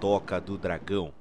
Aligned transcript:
Toca 0.00 0.40
do 0.40 0.56
Dragão. 0.56 1.12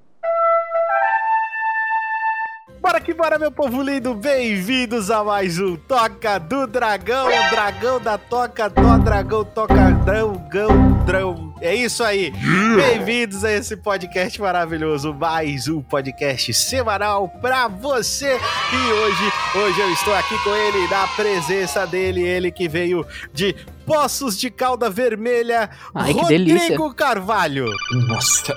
Bora 2.80 3.02
que 3.02 3.12
bora, 3.12 3.40
meu 3.40 3.52
povo 3.52 3.82
lindo! 3.82 4.14
Bem-vindos 4.14 5.10
a 5.10 5.24
mais 5.24 5.60
um 5.60 5.76
Toca 5.76 6.38
do 6.38 6.68
Dragão! 6.68 7.28
Dragão 7.50 8.00
da 8.00 8.20
Toca, 8.20 8.70
do 8.70 9.00
Dragão, 9.00 9.44
Toca 9.44 9.92
Dragão, 10.06 11.04
Dragão. 11.06 11.47
É 11.60 11.74
isso 11.74 12.04
aí! 12.04 12.32
Bem-vindos 12.76 13.44
a 13.44 13.52
esse 13.52 13.76
podcast 13.76 14.40
maravilhoso, 14.40 15.12
mais 15.12 15.68
um 15.68 15.82
podcast 15.82 16.54
semanal 16.54 17.28
pra 17.42 17.68
você! 17.68 18.28
E 18.36 18.92
hoje, 18.94 19.24
hoje 19.56 19.80
eu 19.82 19.92
estou 19.92 20.14
aqui 20.14 20.38
com 20.44 20.54
ele, 20.54 20.88
na 20.88 21.08
presença 21.08 21.88
dele, 21.88 22.22
ele 22.22 22.52
que 22.52 22.68
veio 22.68 23.04
de 23.34 23.56
Poços 23.88 24.38
de 24.38 24.52
Calda 24.52 24.88
Vermelha, 24.88 25.68
Ai, 25.96 26.12
Rodrigo. 26.12 26.94
Carvalho. 26.94 27.66
Nossa. 28.08 28.54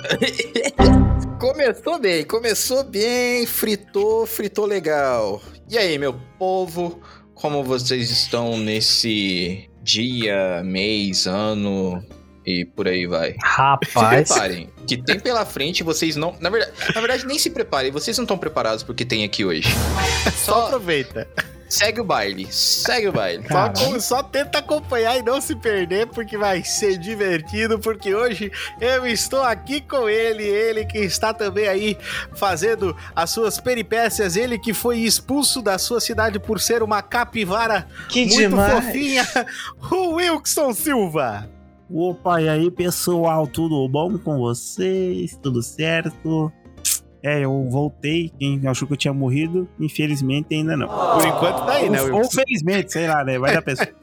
começou 1.40 1.98
bem, 1.98 2.22
começou 2.24 2.84
bem, 2.84 3.46
fritou, 3.46 4.26
fritou 4.26 4.66
legal. 4.66 5.40
E 5.70 5.78
aí, 5.78 5.98
meu 5.98 6.14
povo, 6.38 7.00
como 7.34 7.64
vocês 7.64 8.10
estão 8.10 8.58
nesse 8.58 9.70
dia, 9.82 10.62
mês, 10.62 11.26
ano 11.26 12.04
e 12.46 12.64
por 12.64 12.88
aí 12.88 13.06
vai? 13.06 13.32
Se 13.32 13.38
Rapaz. 13.42 14.28
preparem, 14.28 14.70
que 14.86 14.96
tem 14.96 15.18
pela 15.20 15.44
frente, 15.44 15.82
vocês 15.82 16.16
não. 16.16 16.34
Na 16.40 16.50
verdade, 16.50 16.72
na 16.94 17.00
verdade, 17.00 17.26
nem 17.26 17.38
se 17.38 17.50
preparem, 17.50 17.90
vocês 17.90 18.16
não 18.16 18.24
estão 18.24 18.38
preparados 18.38 18.82
porque 18.82 19.04
tem 19.04 19.24
aqui 19.24 19.44
hoje. 19.44 19.68
Só 20.44 20.52
Só 20.54 20.66
aproveita. 20.66 21.28
segue 21.68 22.00
o 22.00 22.04
baile, 22.04 22.48
segue 22.50 23.08
o 23.08 23.12
baile. 23.12 23.44
Só, 23.48 24.00
só 24.00 24.22
tenta 24.22 24.58
acompanhar 24.58 25.16
e 25.18 25.22
não 25.22 25.40
se 25.40 25.54
perder, 25.54 26.06
porque 26.08 26.36
vai 26.36 26.64
ser 26.64 26.98
divertido. 26.98 27.78
Porque 27.78 28.12
hoje 28.14 28.50
eu 28.80 29.06
estou 29.06 29.42
aqui 29.42 29.80
com 29.80 30.08
ele, 30.08 30.42
ele 30.42 30.84
que 30.86 30.98
está 30.98 31.32
também 31.32 31.68
aí 31.68 31.96
fazendo 32.34 32.96
as 33.14 33.30
suas 33.30 33.60
peripécias. 33.60 34.34
Ele 34.34 34.58
que 34.58 34.74
foi 34.74 34.98
expulso 34.98 35.62
da 35.62 35.78
sua 35.78 36.00
cidade 36.00 36.40
por 36.40 36.58
ser 36.58 36.82
uma 36.82 37.02
capivara 37.02 37.86
Que 38.08 38.24
muito 38.26 38.36
demais. 38.38 38.84
fofinha, 38.84 39.28
o 39.92 40.14
Wilson 40.14 40.72
Silva. 40.72 41.48
Opa, 41.92 42.40
e 42.40 42.48
aí 42.48 42.70
pessoal, 42.70 43.46
tudo 43.46 43.88
bom 43.88 44.16
com 44.18 44.38
vocês? 44.38 45.36
Tudo 45.42 45.60
certo? 45.62 46.52
É, 47.22 47.44
eu 47.44 47.68
voltei. 47.68 48.30
Quem 48.38 48.60
achou 48.66 48.86
que 48.86 48.94
eu 48.94 48.98
tinha 48.98 49.12
morrido, 49.12 49.68
infelizmente 49.78 50.54
ainda 50.54 50.76
não. 50.76 50.86
Por 50.88 51.26
enquanto 51.26 51.66
tá 51.66 51.72
aí, 51.72 51.90
né, 51.90 52.00
ou, 52.02 52.10
ou 52.12 52.16
Wilson? 52.18 52.30
felizmente, 52.40 52.92
sei 52.92 53.06
lá, 53.08 53.24
né? 53.24 53.38
Vai 53.38 53.54
da 53.54 53.62
pessoa. 53.62 53.88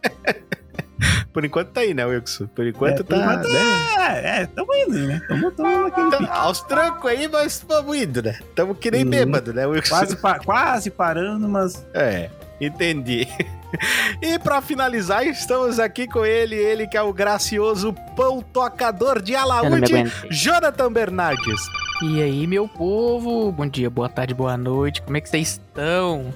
Por 1.31 1.45
enquanto 1.45 1.69
tá 1.69 1.81
aí, 1.81 1.94
né, 1.94 2.03
Wilson? 2.05 2.47
Por 2.47 2.66
enquanto 2.66 3.02
É, 3.02 3.03
tá. 3.03 3.16
enquanto 3.17 3.47
né? 3.47 3.59
É, 3.99 4.41
é, 4.41 4.45
tamo 4.47 4.73
indo, 4.73 4.97
né? 5.07 5.22
Tamo, 5.27 5.51
tamo 5.51 5.83
naquele 5.83 6.09
Tá 6.09 6.17
pique. 6.17 6.31
aos 6.31 6.61
trancos 6.61 7.11
aí, 7.11 7.27
mas 7.27 7.63
vamos 7.67 7.95
indo, 7.97 8.23
né? 8.23 8.39
Tamo 8.55 8.73
que 8.73 8.89
nem 8.89 9.03
Uhum. 9.03 9.09
bêbado, 9.11 9.53
né, 9.53 9.66
Wilson? 9.67 9.89
Quase, 9.89 10.16
pa- 10.17 10.39
quase 10.39 10.89
parando, 10.89 11.47
mas 11.47 11.85
É, 11.94 12.29
entendi. 12.59 13.27
E 14.21 14.39
pra 14.39 14.61
finalizar, 14.61 15.25
estamos 15.25 15.79
aqui 15.79 16.07
com 16.07 16.25
ele, 16.25 16.55
ele 16.55 16.87
que 16.87 16.97
é 16.97 17.01
o 17.01 17.13
gracioso 17.13 17.93
pão 18.15 18.41
tocador 18.41 19.21
de 19.21 19.35
alaúde. 19.35 19.94
Jonathan 20.31 20.91
Bernardes. 20.91 21.61
E 22.03 22.22
aí, 22.22 22.45
meu 22.45 22.67
povo? 22.67 23.51
Bom 23.51 23.67
dia, 23.67 23.89
boa 23.89 24.07
tarde, 24.07 24.33
boa 24.33 24.56
noite. 24.56 25.01
Como 25.01 25.17
é 25.17 25.22
que 25.22 25.29
vocês 25.29 25.53
estão? 25.53 26.33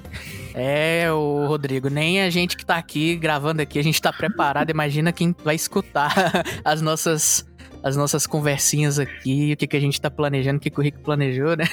É, 0.53 1.11
o 1.11 1.45
Rodrigo, 1.47 1.87
nem 1.89 2.21
a 2.21 2.29
gente 2.29 2.57
que 2.57 2.65
tá 2.65 2.75
aqui 2.75 3.15
gravando 3.15 3.61
aqui, 3.61 3.79
a 3.79 3.83
gente 3.83 4.01
tá 4.01 4.11
preparado. 4.11 4.69
Imagina 4.69 5.11
quem 5.11 5.35
vai 5.43 5.55
escutar 5.55 6.13
as 6.65 6.81
nossas 6.81 7.45
as 7.83 7.97
nossas 7.97 8.27
conversinhas 8.27 8.99
aqui, 8.99 9.53
o 9.53 9.57
que, 9.57 9.67
que 9.67 9.77
a 9.77 9.79
gente 9.79 9.99
tá 9.99 10.09
planejando, 10.09 10.57
o 10.57 10.59
que, 10.59 10.69
que 10.69 10.79
o 10.79 10.83
Rico 10.83 10.99
planejou, 10.99 11.55
né? 11.55 11.65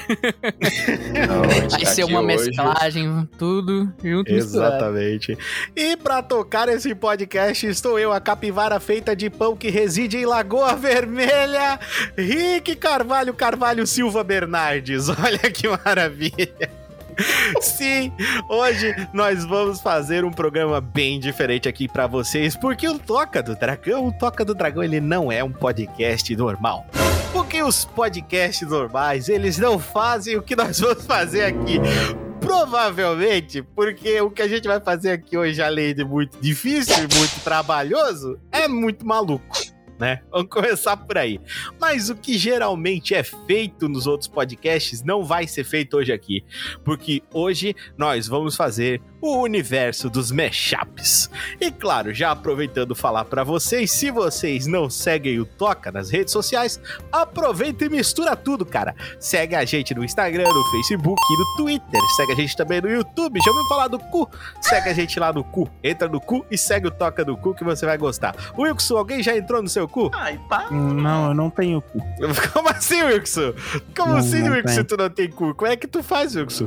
Vai 1.69 1.85
ser 1.85 2.03
uma 2.03 2.23
mesclagem, 2.23 3.27
tudo 3.37 3.93
junto 4.03 4.31
misturado. 4.31 4.75
Exatamente. 4.75 5.37
E 5.75 5.95
pra 5.97 6.23
tocar 6.23 6.67
esse 6.69 6.93
podcast, 6.95 7.65
estou 7.67 7.99
eu, 7.99 8.11
a 8.11 8.19
capivara 8.19 8.79
feita 8.79 9.15
de 9.15 9.29
pão 9.29 9.55
que 9.55 9.69
reside 9.69 10.17
em 10.17 10.25
Lagoa 10.25 10.75
Vermelha, 10.75 11.79
Rick 12.17 12.75
Carvalho 12.75 13.33
Carvalho 13.33 13.85
Silva 13.85 14.23
Bernardes. 14.23 15.09
Olha 15.19 15.51
que 15.51 15.67
maravilha. 15.67 16.78
Sim, 17.61 18.11
hoje 18.47 18.95
nós 19.13 19.45
vamos 19.45 19.81
fazer 19.81 20.23
um 20.23 20.31
programa 20.31 20.79
bem 20.79 21.19
diferente 21.19 21.67
aqui 21.67 21.87
pra 21.87 22.07
vocês, 22.07 22.55
porque 22.55 22.87
o 22.87 22.97
Toca 22.97 23.41
do 23.41 23.55
Dragão, 23.55 24.07
o 24.07 24.11
Toca 24.11 24.45
do 24.45 24.53
Dragão, 24.53 24.83
ele 24.83 24.99
não 24.99 25.31
é 25.31 25.43
um 25.43 25.51
podcast 25.51 26.35
normal. 26.35 26.85
Porque 27.31 27.61
os 27.61 27.85
podcasts 27.85 28.67
normais, 28.67 29.29
eles 29.29 29.57
não 29.57 29.77
fazem 29.77 30.37
o 30.37 30.41
que 30.41 30.55
nós 30.55 30.79
vamos 30.79 31.05
fazer 31.05 31.43
aqui. 31.43 31.79
Provavelmente, 32.39 33.61
porque 33.61 34.19
o 34.21 34.31
que 34.31 34.41
a 34.41 34.47
gente 34.47 34.67
vai 34.67 34.79
fazer 34.79 35.11
aqui 35.11 35.37
hoje, 35.37 35.61
além 35.61 35.93
de 35.93 36.03
muito 36.03 36.37
difícil 36.41 36.95
e 36.95 37.15
muito 37.15 37.39
trabalhoso, 37.43 38.39
é 38.51 38.67
muito 38.67 39.05
maluco. 39.05 39.57
Né? 39.99 40.21
Vamos 40.31 40.49
começar 40.49 40.95
por 40.95 41.17
aí. 41.17 41.39
Mas 41.79 42.09
o 42.09 42.15
que 42.15 42.37
geralmente 42.37 43.13
é 43.13 43.21
feito 43.21 43.89
nos 43.89 44.07
outros 44.07 44.29
podcasts 44.29 45.03
não 45.03 45.23
vai 45.23 45.45
ser 45.45 45.65
feito 45.65 45.97
hoje 45.97 46.13
aqui. 46.13 46.43
Porque 46.83 47.21
hoje 47.33 47.75
nós 47.97 48.27
vamos 48.27 48.55
fazer 48.55 49.01
o 49.21 49.41
universo 49.41 50.09
dos 50.09 50.31
mashups. 50.31 51.29
E 51.59 51.71
claro, 51.71 52.13
já 52.13 52.31
aproveitando 52.31 52.95
falar 52.95 53.25
pra 53.25 53.43
vocês, 53.43 53.91
se 53.91 54.11
vocês 54.11 54.65
não 54.67 54.89
seguem 54.89 55.39
o 55.39 55.45
Toca 55.45 55.91
nas 55.91 56.09
redes 56.09 56.31
sociais, 56.31 56.79
aproveita 57.11 57.85
e 57.85 57.89
mistura 57.89 58.35
tudo, 58.35 58.65
cara. 58.65 58.95
Segue 59.19 59.55
a 59.55 59.65
gente 59.65 59.93
no 59.93 60.03
Instagram, 60.03 60.45
no 60.47 60.63
Facebook 60.71 61.21
e 61.21 61.37
no 61.37 61.57
Twitter. 61.57 62.01
Segue 62.15 62.31
a 62.31 62.35
gente 62.35 62.55
também 62.55 62.81
no 62.81 62.89
YouTube. 62.89 63.39
Já 63.43 63.51
ouviu 63.51 63.65
falar 63.67 63.87
do 63.87 63.99
cu? 63.99 64.29
Segue 64.61 64.89
a 64.89 64.93
gente 64.93 65.19
lá 65.19 65.33
no 65.33 65.43
cu. 65.43 65.69
Entra 65.83 66.07
no 66.07 66.21
cu 66.21 66.45
e 66.49 66.57
segue 66.57 66.87
o 66.87 66.91
Toca 66.91 67.23
do 67.25 67.35
Cu 67.37 67.53
que 67.53 67.63
você 67.63 67.85
vai 67.85 67.97
gostar. 67.97 68.35
Wilson, 68.57 68.97
alguém 68.97 69.21
já 69.23 69.35
entrou 69.35 69.61
no 69.61 69.69
seu 69.69 69.87
cu? 69.87 70.09
Ai, 70.13 70.39
pá. 70.49 70.69
Não, 70.71 71.29
eu 71.29 71.33
não 71.33 71.49
tenho 71.49 71.81
cu. 71.81 71.99
Como 72.53 72.69
assim, 72.69 73.01
Wilson? 73.03 73.53
Como 73.95 74.13
Não, 74.13 74.19
assim, 74.19 74.41
não 74.41 74.53
Wilson, 74.53 74.75
tem. 74.75 74.83
tu 74.85 74.97
não 74.97 75.09
tem 75.09 75.29
cu? 75.29 75.53
Como 75.55 75.71
é 75.71 75.75
que 75.75 75.87
tu 75.87 76.01
faz, 76.01 76.35
Wilson? 76.35 76.65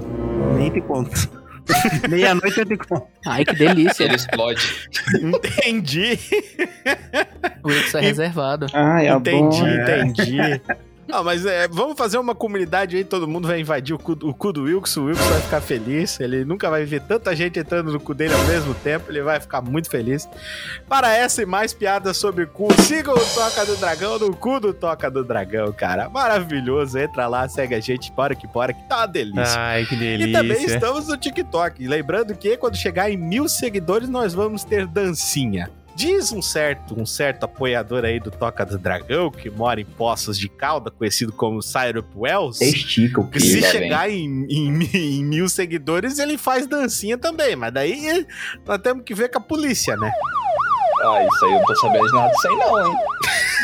Nem 0.56 0.70
te 0.70 0.80
conto. 0.80 1.41
Meia-noite 2.08 2.58
eu 2.60 2.66
te 2.66 2.76
conto. 2.76 3.06
Ai, 3.26 3.44
que 3.44 3.54
delícia. 3.54 4.04
Ele 4.04 4.14
explode. 4.16 4.60
Entendi, 5.20 6.18
O 7.62 7.68
Wilson 7.68 7.98
é 7.98 8.00
reservado. 8.02 8.66
Ai, 8.72 9.08
entendi, 9.08 9.64
É. 9.64 10.02
entendi. 10.02 10.60
Ah, 11.10 11.22
mas 11.22 11.44
é, 11.44 11.66
vamos 11.68 11.96
fazer 11.96 12.18
uma 12.18 12.34
comunidade 12.34 12.96
aí, 12.96 13.04
todo 13.04 13.26
mundo 13.26 13.48
vai 13.48 13.60
invadir 13.60 13.94
o 13.94 13.98
cu, 13.98 14.12
o 14.22 14.32
cu 14.32 14.52
do 14.52 14.62
Wilson, 14.62 15.00
o 15.00 15.04
Wilson 15.06 15.24
vai 15.24 15.40
ficar 15.40 15.60
feliz, 15.60 16.18
ele 16.20 16.44
nunca 16.44 16.70
vai 16.70 16.84
ver 16.84 17.02
tanta 17.02 17.34
gente 17.34 17.58
entrando 17.58 17.92
no 17.92 18.00
cu 18.00 18.14
dele 18.14 18.34
ao 18.34 18.44
mesmo 18.44 18.72
tempo, 18.74 19.10
ele 19.10 19.20
vai 19.20 19.40
ficar 19.40 19.60
muito 19.60 19.90
feliz. 19.90 20.28
Para 20.88 21.12
essa 21.14 21.42
e 21.42 21.46
mais 21.46 21.74
piadas 21.74 22.16
sobre 22.16 22.46
cu, 22.46 22.68
sigam 22.82 23.14
o 23.14 23.34
Toca 23.34 23.66
do 23.66 23.76
Dragão 23.76 24.18
no 24.18 24.34
cu 24.34 24.60
do 24.60 24.72
Toca 24.72 25.10
do 25.10 25.24
Dragão, 25.24 25.72
cara. 25.72 26.08
Maravilhoso, 26.08 26.98
entra 26.98 27.26
lá, 27.26 27.48
segue 27.48 27.74
a 27.74 27.80
gente, 27.80 28.12
bora 28.12 28.34
que 28.34 28.46
bora, 28.46 28.72
que 28.72 28.88
tá 28.88 28.98
uma 28.98 29.06
delícia. 29.06 29.58
Ai, 29.58 29.84
que 29.84 29.94
E 29.94 30.32
também 30.32 30.64
estamos 30.64 31.08
no 31.08 31.16
TikTok. 31.16 31.86
Lembrando 31.86 32.34
que 32.34 32.56
quando 32.56 32.76
chegar 32.76 33.10
em 33.10 33.16
mil 33.16 33.48
seguidores, 33.48 34.08
nós 34.08 34.32
vamos 34.32 34.64
ter 34.64 34.86
dancinha. 34.86 35.70
Diz 35.94 36.32
um 36.32 36.40
certo, 36.40 36.98
um 36.98 37.04
certo 37.04 37.44
apoiador 37.44 38.04
aí 38.04 38.18
do 38.18 38.30
Toca 38.30 38.64
do 38.64 38.78
Dragão, 38.78 39.30
que 39.30 39.50
mora 39.50 39.80
em 39.80 39.84
Poços 39.84 40.38
de 40.38 40.48
Calda, 40.48 40.90
conhecido 40.90 41.32
como 41.32 41.60
Syrup 41.62 42.06
Wells, 42.16 42.60
Estica 42.60 43.20
o 43.20 43.28
que 43.28 43.38
se 43.40 43.60
vem. 43.60 43.70
chegar 43.70 44.10
em, 44.10 44.46
em 44.48 44.82
em 44.92 45.24
mil 45.24 45.48
seguidores, 45.48 46.18
ele 46.18 46.36
faz 46.38 46.66
dancinha 46.66 47.16
também. 47.18 47.54
Mas 47.56 47.72
daí 47.72 48.26
nós 48.66 48.78
temos 48.78 49.04
que 49.04 49.14
ver 49.14 49.30
com 49.30 49.38
a 49.38 49.42
polícia, 49.42 49.96
né? 49.96 50.10
Ah, 51.04 51.24
isso 51.24 51.44
aí 51.44 51.52
eu 51.52 51.58
não 51.58 51.66
tô 51.66 51.76
sabendo 51.76 52.06
de 52.06 52.12
nada 52.12 52.28
disso 52.32 52.48
aí 52.48 52.56
não, 52.56 52.86
hein? 52.86 52.96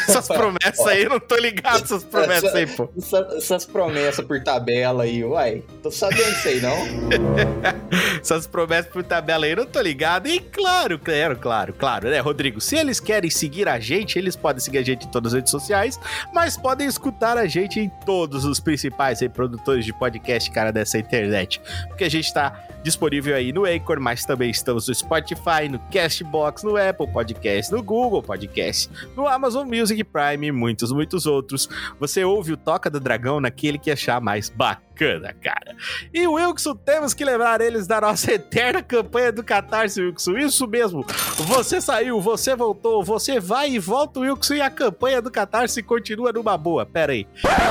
Essas 0.09 0.27
promessas 0.29 0.87
aí, 0.87 1.03
eu 1.05 1.11
não 1.11 1.21
tô 1.21 1.37
ligado 1.37 1.85
essas 1.85 2.05
promessas 2.05 2.55
aí, 2.55 2.67
pô. 2.67 2.89
Essa- 2.97 3.29
essas 3.37 3.65
promessas 3.67 4.25
por 4.25 4.43
tabela 4.43 5.05
aí, 5.05 5.25
uai. 5.25 5.63
Tô 5.83 5.91
sabendo 5.91 6.25
disso 6.35 6.49
aí 6.49 6.61
não. 6.61 6.77
Essas 8.21 8.47
promessas 8.47 8.91
por 8.91 9.03
tabela 9.05 9.45
aí, 9.45 9.53
eu 9.53 9.59
não 9.59 9.67
tô 9.67 9.81
ligado. 9.81 10.27
E 10.29 10.41
claro, 10.41 10.99
claro, 10.99 11.37
claro, 11.37 11.73
claro, 11.73 12.09
né, 12.11 12.19
Rodrigo? 12.21 12.61
Se 12.61 12.77
eles 12.77 13.01
querem 13.01 13.31
seguir 13.31 13.69
a 13.69 13.79
gente, 13.79 14.19
eles 14.19 14.37
podem 14.37 14.61
seguir 14.61 14.79
a 14.79 14.83
gente 14.83 15.07
em 15.07 15.11
todas 15.11 15.33
as 15.33 15.37
redes 15.37 15.51
sociais, 15.51 15.99
mas 16.33 16.57
podem 16.57 16.87
escutar 16.87 17.37
a 17.39 17.47
gente 17.47 17.81
em 17.81 17.89
todos 18.05 18.45
os 18.45 18.59
principais 18.61 19.23
aí, 19.23 19.29
produtores 19.29 19.85
de 19.85 19.93
podcast, 19.93 20.51
cara, 20.51 20.73
dessa 20.73 20.99
internet. 20.99 21.61
Porque 21.89 22.05
a 22.05 22.11
gente 22.11 22.33
tá 22.33 22.61
disponível 22.83 23.35
aí 23.35 23.53
no 23.53 23.65
Anchor, 23.65 24.01
mas 24.01 24.25
também 24.25 24.51
estamos 24.51 24.89
no 24.89 24.95
Spotify, 24.95 25.69
no 25.71 25.79
Castbox, 25.93 26.63
no 26.63 26.77
Apple 26.77 27.07
Podcast, 27.13 27.73
no 27.73 27.83
Google 27.83 28.23
Podcast, 28.23 28.91
no 29.17 29.27
Amazon 29.27 29.69
Music 29.69 30.03
Prime 30.05 30.47
e 30.47 30.53
muitos, 30.53 30.93
muitos 30.93 31.27
outros. 31.27 31.69
Você 31.99 32.25
ouve 32.25 32.53
o 32.53 32.57
Toca 32.57 32.91
do 32.91 33.01
Dragão 33.01 33.41
naquele 33.41 33.79
que 33.79 33.91
achar 33.91 34.21
mais 34.21 34.49
bacana, 34.49 35.35
cara. 35.35 35.77
E 36.13 36.27
Wilson, 36.27 36.75
temos 36.77 37.15
que 37.15 37.25
lembrar 37.25 37.61
eles 37.61 37.87
da 37.87 38.01
nossa 38.01 38.33
eterna 38.33 38.83
campanha 38.83 39.33
do 39.33 39.43
Catarse, 39.43 40.01
Wilson. 40.01 40.39
Isso 40.39 40.67
mesmo. 40.67 41.05
Você 41.37 41.81
saiu, 41.81 42.21
você 42.21 42.55
voltou, 42.55 43.03
você 43.03 43.41
vai 43.41 43.71
e 43.71 43.79
volta, 43.79 44.21
Wilson, 44.21 44.55
e 44.55 44.61
a 44.61 44.71
campanha 44.71 45.21
do 45.23 45.31
Catarse 45.31 45.83
continua 45.83 46.33
numa 46.33 46.57
boa. 46.57 46.85
Pera 46.85 47.13
aí. 47.13 47.27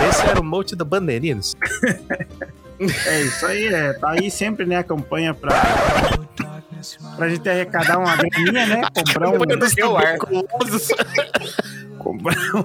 Esse 0.09 0.25
era 0.25 0.39
o 0.39 0.43
monte 0.43 0.75
do 0.75 0.85
Bandeirinhos? 0.85 1.55
É 2.79 3.21
isso 3.21 3.45
aí, 3.45 3.67
é. 3.73 3.93
Tá 3.93 4.11
aí 4.11 4.29
sempre, 4.29 4.65
né, 4.65 4.77
a 4.77 4.83
campanha 4.83 5.33
pra. 5.33 5.51
Pra 7.15 7.27
gente 7.29 7.49
arrecadar 7.49 7.97
uma 7.97 8.15
graninha, 8.15 8.65
né? 8.67 8.81
Comprar 8.95 9.29
um. 9.29 9.31
Campanha 9.39 9.57
dos 9.57 9.73
tuberculosos. 9.75 10.87
Comprar 11.97 12.35
um. 12.55 12.59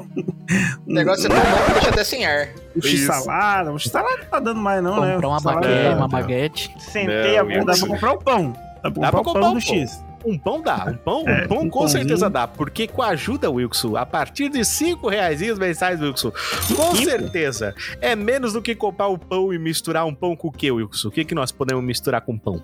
O 0.87 0.93
negócio 0.93 1.27
é 1.27 1.29
tão 1.31 1.39
bom 1.41 1.65
que 1.67 1.73
deixa 1.73 1.89
até 1.89 2.05
sem 2.05 2.27
ar. 2.27 2.49
Um 2.77 2.83
x-salada. 2.83 3.73
Um 3.73 3.79
x-salada 3.79 4.19
não 4.19 4.25
tá 4.27 4.39
dando 4.39 4.61
mais, 4.61 4.83
não, 4.83 5.01
né? 5.01 5.15
Comprar 5.15 5.29
uma 5.29 5.41
baguete, 5.41 5.83
tá- 5.91 5.97
uma 5.97 6.09
baguete. 6.09 6.75
Sentei 6.79 7.33
Não, 7.33 7.41
a 7.41 7.45
bunda, 7.45 7.65
dá 7.73 7.79
pra 7.79 7.89
comprar 7.89 8.13
o 8.13 8.19
pão. 8.19 8.53
Dá 8.53 8.91
pra 8.91 8.91
comprar, 8.93 9.13
comprar 9.13 9.41
pão 9.41 9.51
um 9.53 9.55
do 9.59 9.65
pão. 9.67 9.75
X. 9.79 10.05
Um 10.25 10.39
pão 10.39 10.61
dá, 10.63 10.87
um 10.89 10.97
pão, 10.97 11.25
É, 11.29 11.45
um 11.45 11.49
pão 11.49 11.59
um 11.59 11.69
com 11.71 11.79
pãozinho. 11.81 12.01
certeza 12.03 12.31
dá, 12.31 12.47
porque 12.47 12.87
com 12.87 13.03
a 13.03 13.09
ajuda, 13.09 13.51
Wilson, 13.51 13.97
a 13.97 14.07
partir 14.07 14.49
de 14.49 14.65
5 14.65 15.09
reais 15.09 15.41
mensais, 15.59 16.01
Wilson, 16.01 16.33
com 16.77 16.95
certeza, 16.95 17.75
é 18.01 18.15
menos 18.15 18.53
do 18.53 18.63
que 18.63 18.75
comprar 18.75 19.09
o 19.09 19.19
pão 19.19 19.53
e 19.53 19.59
misturar 19.59 20.07
um 20.07 20.15
pão 20.15 20.37
com 20.37 20.49
o 20.49 20.53
que, 20.53 20.71
Wilson? 20.71 21.09
O 21.09 21.11
que, 21.11 21.25
que 21.25 21.35
nós 21.35 21.51
podemos 21.51 21.83
misturar 21.85 22.21
com 22.21 22.39
pão? 22.39 22.63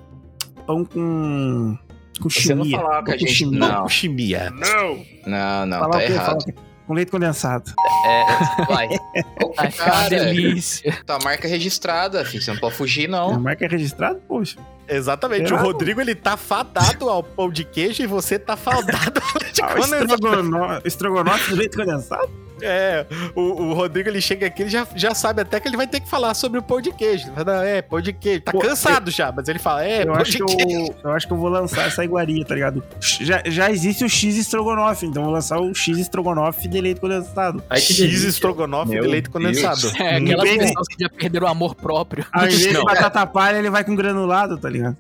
Pão 0.67 0.85
com. 0.85 1.77
Com 2.21 2.29
Você 2.29 2.53
não 2.55 2.65
chimia. 2.65 2.81
falava 2.81 3.05
com 3.07 3.13
a 3.13 3.17
gente, 3.17 3.33
chimia. 3.33 3.59
Não. 3.61 3.83
com 3.83 3.89
chimia. 3.89 4.51
Não! 4.51 5.05
Não, 5.27 5.67
não, 5.67 5.79
Falar 5.79 5.91
tá 5.91 6.05
errado. 6.05 6.45
Com 6.89 6.95
leite 6.95 7.11
condensado. 7.13 7.71
É, 8.07 8.65
vai. 8.65 8.89
Ô, 9.45 9.53
Vai 9.55 9.71
cara, 9.71 10.09
delícia. 10.09 10.99
tua 11.07 11.19
marca 11.23 11.47
é 11.47 11.51
registrada, 11.51 12.25
filho. 12.25 12.43
Você 12.43 12.51
não 12.51 12.59
pode 12.59 12.75
fugir, 12.77 13.07
A 13.07 13.11
não. 13.11 13.39
marca 13.39 13.65
é 13.67 13.69
registrada? 13.69 14.19
Poxa. 14.27 14.57
Exatamente, 14.89 15.53
o 15.53 15.57
Rodrigo 15.59 16.01
ele 16.01 16.15
tá 16.15 16.35
fadado 16.39 17.11
ao 17.11 17.23
pão 17.23 17.51
de 17.51 17.63
queijo 17.63 18.03
e 18.03 18.07
você 18.07 18.39
tá 18.39 18.57
fadado 18.57 19.21
ao 19.21 19.43
leite 19.43 19.61
Ah, 19.63 19.67
o 19.67 19.69
condensado. 19.75 20.15
estrogono- 20.15 20.81
estrogonofe 20.83 21.51
do 21.51 21.57
leite 21.57 21.77
condensado? 21.77 22.31
É, 22.63 23.07
o, 23.35 23.41
o 23.41 23.75
Rodrigo 23.75 24.09
ele 24.09 24.21
chega 24.21 24.47
aqui, 24.47 24.63
ele 24.63 24.71
já, 24.71 24.87
já 24.95 25.15
sabe 25.15 25.43
até 25.43 25.61
que 25.61 25.69
ele 25.69 25.77
vai 25.77 25.87
ter 25.87 26.01
que 26.01 26.09
falar 26.09 26.35
sobre 26.35 26.59
o 26.59 26.63
pão 26.63 26.81
de 26.81 26.93
queijo. 26.93 27.27
Ele 27.29 27.35
fala, 27.35 27.67
é, 27.67 27.83
pão 27.83 28.01
de 28.01 28.13
queijo. 28.13 28.43
Tá 28.43 28.53
Pô, 28.53 28.59
cansado 28.59 29.11
já, 29.11 29.33
mas 29.33 29.49
ele 29.49 29.59
fala, 29.59 29.85
é, 29.85 30.03
eu, 30.03 30.07
pão 30.07 30.17
acho 30.17 30.31
de 30.33 30.39
que 30.39 30.57
queijo. 30.57 30.93
eu, 30.93 30.95
eu 31.05 31.11
acho 31.13 31.27
que 31.27 31.33
eu 31.33 31.37
vou 31.37 31.49
lançar 31.49 31.87
essa 31.87 32.05
iguaria, 32.05 32.45
tá 32.45 32.55
ligado? 32.55 32.83
Já, 33.01 33.43
já 33.47 33.71
existe 33.71 34.05
o 34.05 34.09
X 34.09 34.37
estrogonofe, 34.37 35.07
então 35.07 35.23
eu 35.23 35.27
vou 35.27 35.35
lançar 35.35 35.61
o 35.61 35.75
X 35.75 35.99
estrogonofe 35.99 36.69
de 36.69 36.81
leite 36.81 37.01
condensado. 37.01 37.63
Que 37.69 37.81
X 37.81 37.97
delícia. 37.97 38.29
estrogonofe 38.29 38.91
de 38.91 39.01
Meu 39.01 39.11
leite 39.11 39.31
Deus. 39.31 39.33
condensado. 39.33 39.93
É, 39.99 40.17
aquelas 40.17 40.51
pessoas 40.51 40.89
que 40.89 41.03
já 41.03 41.09
perderam 41.09 41.47
o 41.47 41.51
amor 41.51 41.75
próprio. 41.75 42.25
Ao 42.33 42.45
invés 42.45 42.61
de 42.61 42.73
batata 42.85 43.27
palha, 43.27 43.59
ele 43.59 43.71
vai 43.71 43.85
com 43.85 43.95
granulado, 43.95 44.57
tá 44.59 44.69
ligado? 44.69 44.97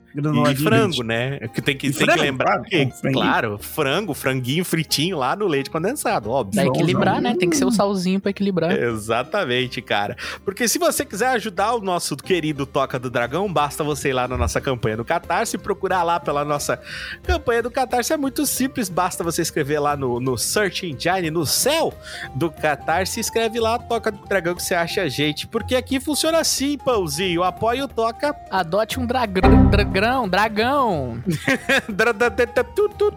E 0.51 0.57
frango, 0.57 1.03
né? 1.03 1.39
Que 1.55 1.63
tem 1.63 1.77
que, 1.77 1.91
tem 1.91 2.07
frango, 2.07 2.19
que 2.19 2.21
lembrar 2.21 2.47
claro, 2.47 2.65
que, 2.65 2.87
franguinho. 2.87 3.13
claro, 3.13 3.59
frango, 3.59 4.15
franguinho 4.15 4.65
fritinho 4.65 5.19
lá 5.19 5.37
no 5.37 5.47
leite 5.47 5.71
condensado, 5.71 6.31
óbvio. 6.31 6.55
Pra 6.61 6.67
equilibrar, 6.67 7.17
não. 7.17 7.31
né? 7.31 7.37
Tem 7.39 7.49
que 7.49 7.57
ser 7.57 7.65
o 7.65 7.71
salzinho 7.71 8.21
pra 8.21 8.31
equilibrar. 8.31 8.73
Exatamente, 8.73 9.81
cara. 9.81 10.17
Porque 10.45 10.67
se 10.69 10.79
você 10.79 11.05
quiser 11.05 11.29
ajudar 11.29 11.75
o 11.75 11.81
nosso 11.81 12.17
querido 12.17 12.67
Toca 12.67 12.99
do 12.99 13.11
Dragão, 13.11 13.53
basta 13.53 13.85
você 13.85 14.11
ir 14.11 14.13
lá 14.13 14.27
na 14.27 14.37
nossa 14.37 14.61
campanha 14.61 14.97
do 14.97 15.05
Catarse 15.05 15.57
e 15.57 15.59
procurar 15.59 16.03
lá 16.03 16.19
pela 16.19 16.45
nossa 16.45 16.81
campanha 17.23 17.63
do 17.63 17.71
Catarse. 17.71 18.13
É 18.13 18.17
muito 18.17 18.47
simples, 18.47 18.89
basta 18.89 19.23
você 19.23 19.43
escrever 19.43 19.79
lá 19.79 19.97
no, 19.97 20.21
no 20.21 20.37
Search 20.37 20.87
Engine, 20.87 21.31
no 21.31 21.47
céu 21.47 21.93
do 22.35 22.51
Catarse, 22.51 23.21
escreve 23.21 23.61
lá 23.61 23.79
Toca 23.79 24.11
do 24.11 24.27
Dragão 24.27 24.55
que 24.55 24.63
você 24.63 24.75
acha 24.75 25.03
a 25.03 25.09
gente. 25.09 25.47
Porque 25.47 25.75
aqui 25.75 26.01
funciona 26.01 26.39
assim, 26.39 26.77
pãozinho. 26.79 27.43
Apoia 27.43 27.85
o 27.85 27.89
Toca. 27.89 28.35
Adote 28.51 28.99
um 28.99 29.07
dragão, 29.07 29.67
dragão, 29.71 30.08
dragão. 30.29 31.23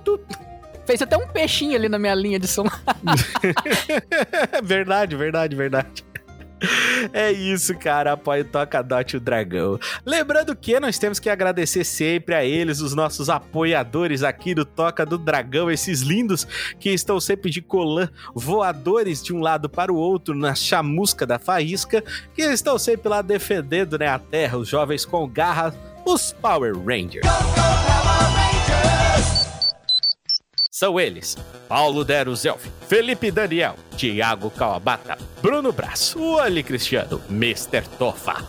Tu. 0.03 0.19
Fez 0.85 1.01
até 1.01 1.15
um 1.15 1.27
peixinho 1.27 1.75
ali 1.75 1.88
na 1.88 1.99
minha 1.99 2.15
linha 2.15 2.39
de 2.39 2.47
som. 2.47 2.65
verdade, 4.63 5.15
verdade, 5.15 5.55
verdade. 5.55 6.03
É 7.11 7.31
isso, 7.31 7.75
cara. 7.75 8.13
Apoie 8.13 8.41
o 8.41 8.45
Toca 8.45 8.81
Dote 8.83 9.17
o 9.17 9.19
Dragão. 9.19 9.79
Lembrando 10.05 10.55
que 10.55 10.79
nós 10.79 10.99
temos 10.99 11.19
que 11.19 11.29
agradecer 11.29 11.83
sempre 11.83 12.35
a 12.35 12.45
eles, 12.45 12.81
os 12.81 12.93
nossos 12.93 13.29
apoiadores 13.29 14.23
aqui 14.23 14.53
do 14.53 14.63
Toca 14.63 15.05
do 15.05 15.17
Dragão, 15.17 15.71
esses 15.71 16.01
lindos 16.01 16.45
que 16.79 16.89
estão 16.91 17.19
sempre 17.19 17.49
de 17.49 17.61
colã, 17.61 18.09
voadores 18.35 19.23
de 19.23 19.33
um 19.33 19.39
lado 19.39 19.69
para 19.69 19.91
o 19.91 19.95
outro 19.95 20.35
na 20.35 20.53
chamusca 20.53 21.25
da 21.25 21.39
faísca, 21.39 22.03
que 22.33 22.43
estão 22.43 22.77
sempre 22.77 23.09
lá 23.09 23.21
defendendo 23.21 23.97
né, 23.97 24.07
a 24.07 24.19
terra, 24.19 24.57
os 24.57 24.67
jovens 24.67 25.05
com 25.05 25.27
garra, 25.27 25.73
os 26.06 26.33
Power 26.33 26.74
Rangers. 26.77 27.25
São 30.69 31.00
eles: 31.00 31.38
Paulo 31.68 32.03
Dero 32.03 32.36
Zelf, 32.36 32.65
Felipe 32.88 33.30
Daniel, 33.30 33.75
Thiago 33.95 34.50
Kawabata, 34.50 35.18
Bruno 35.42 35.71
Braço, 35.71 36.19
Oli 36.21 36.63
Cristiano, 36.63 37.21
Mr. 37.30 37.83
Tofa, 38.00 38.44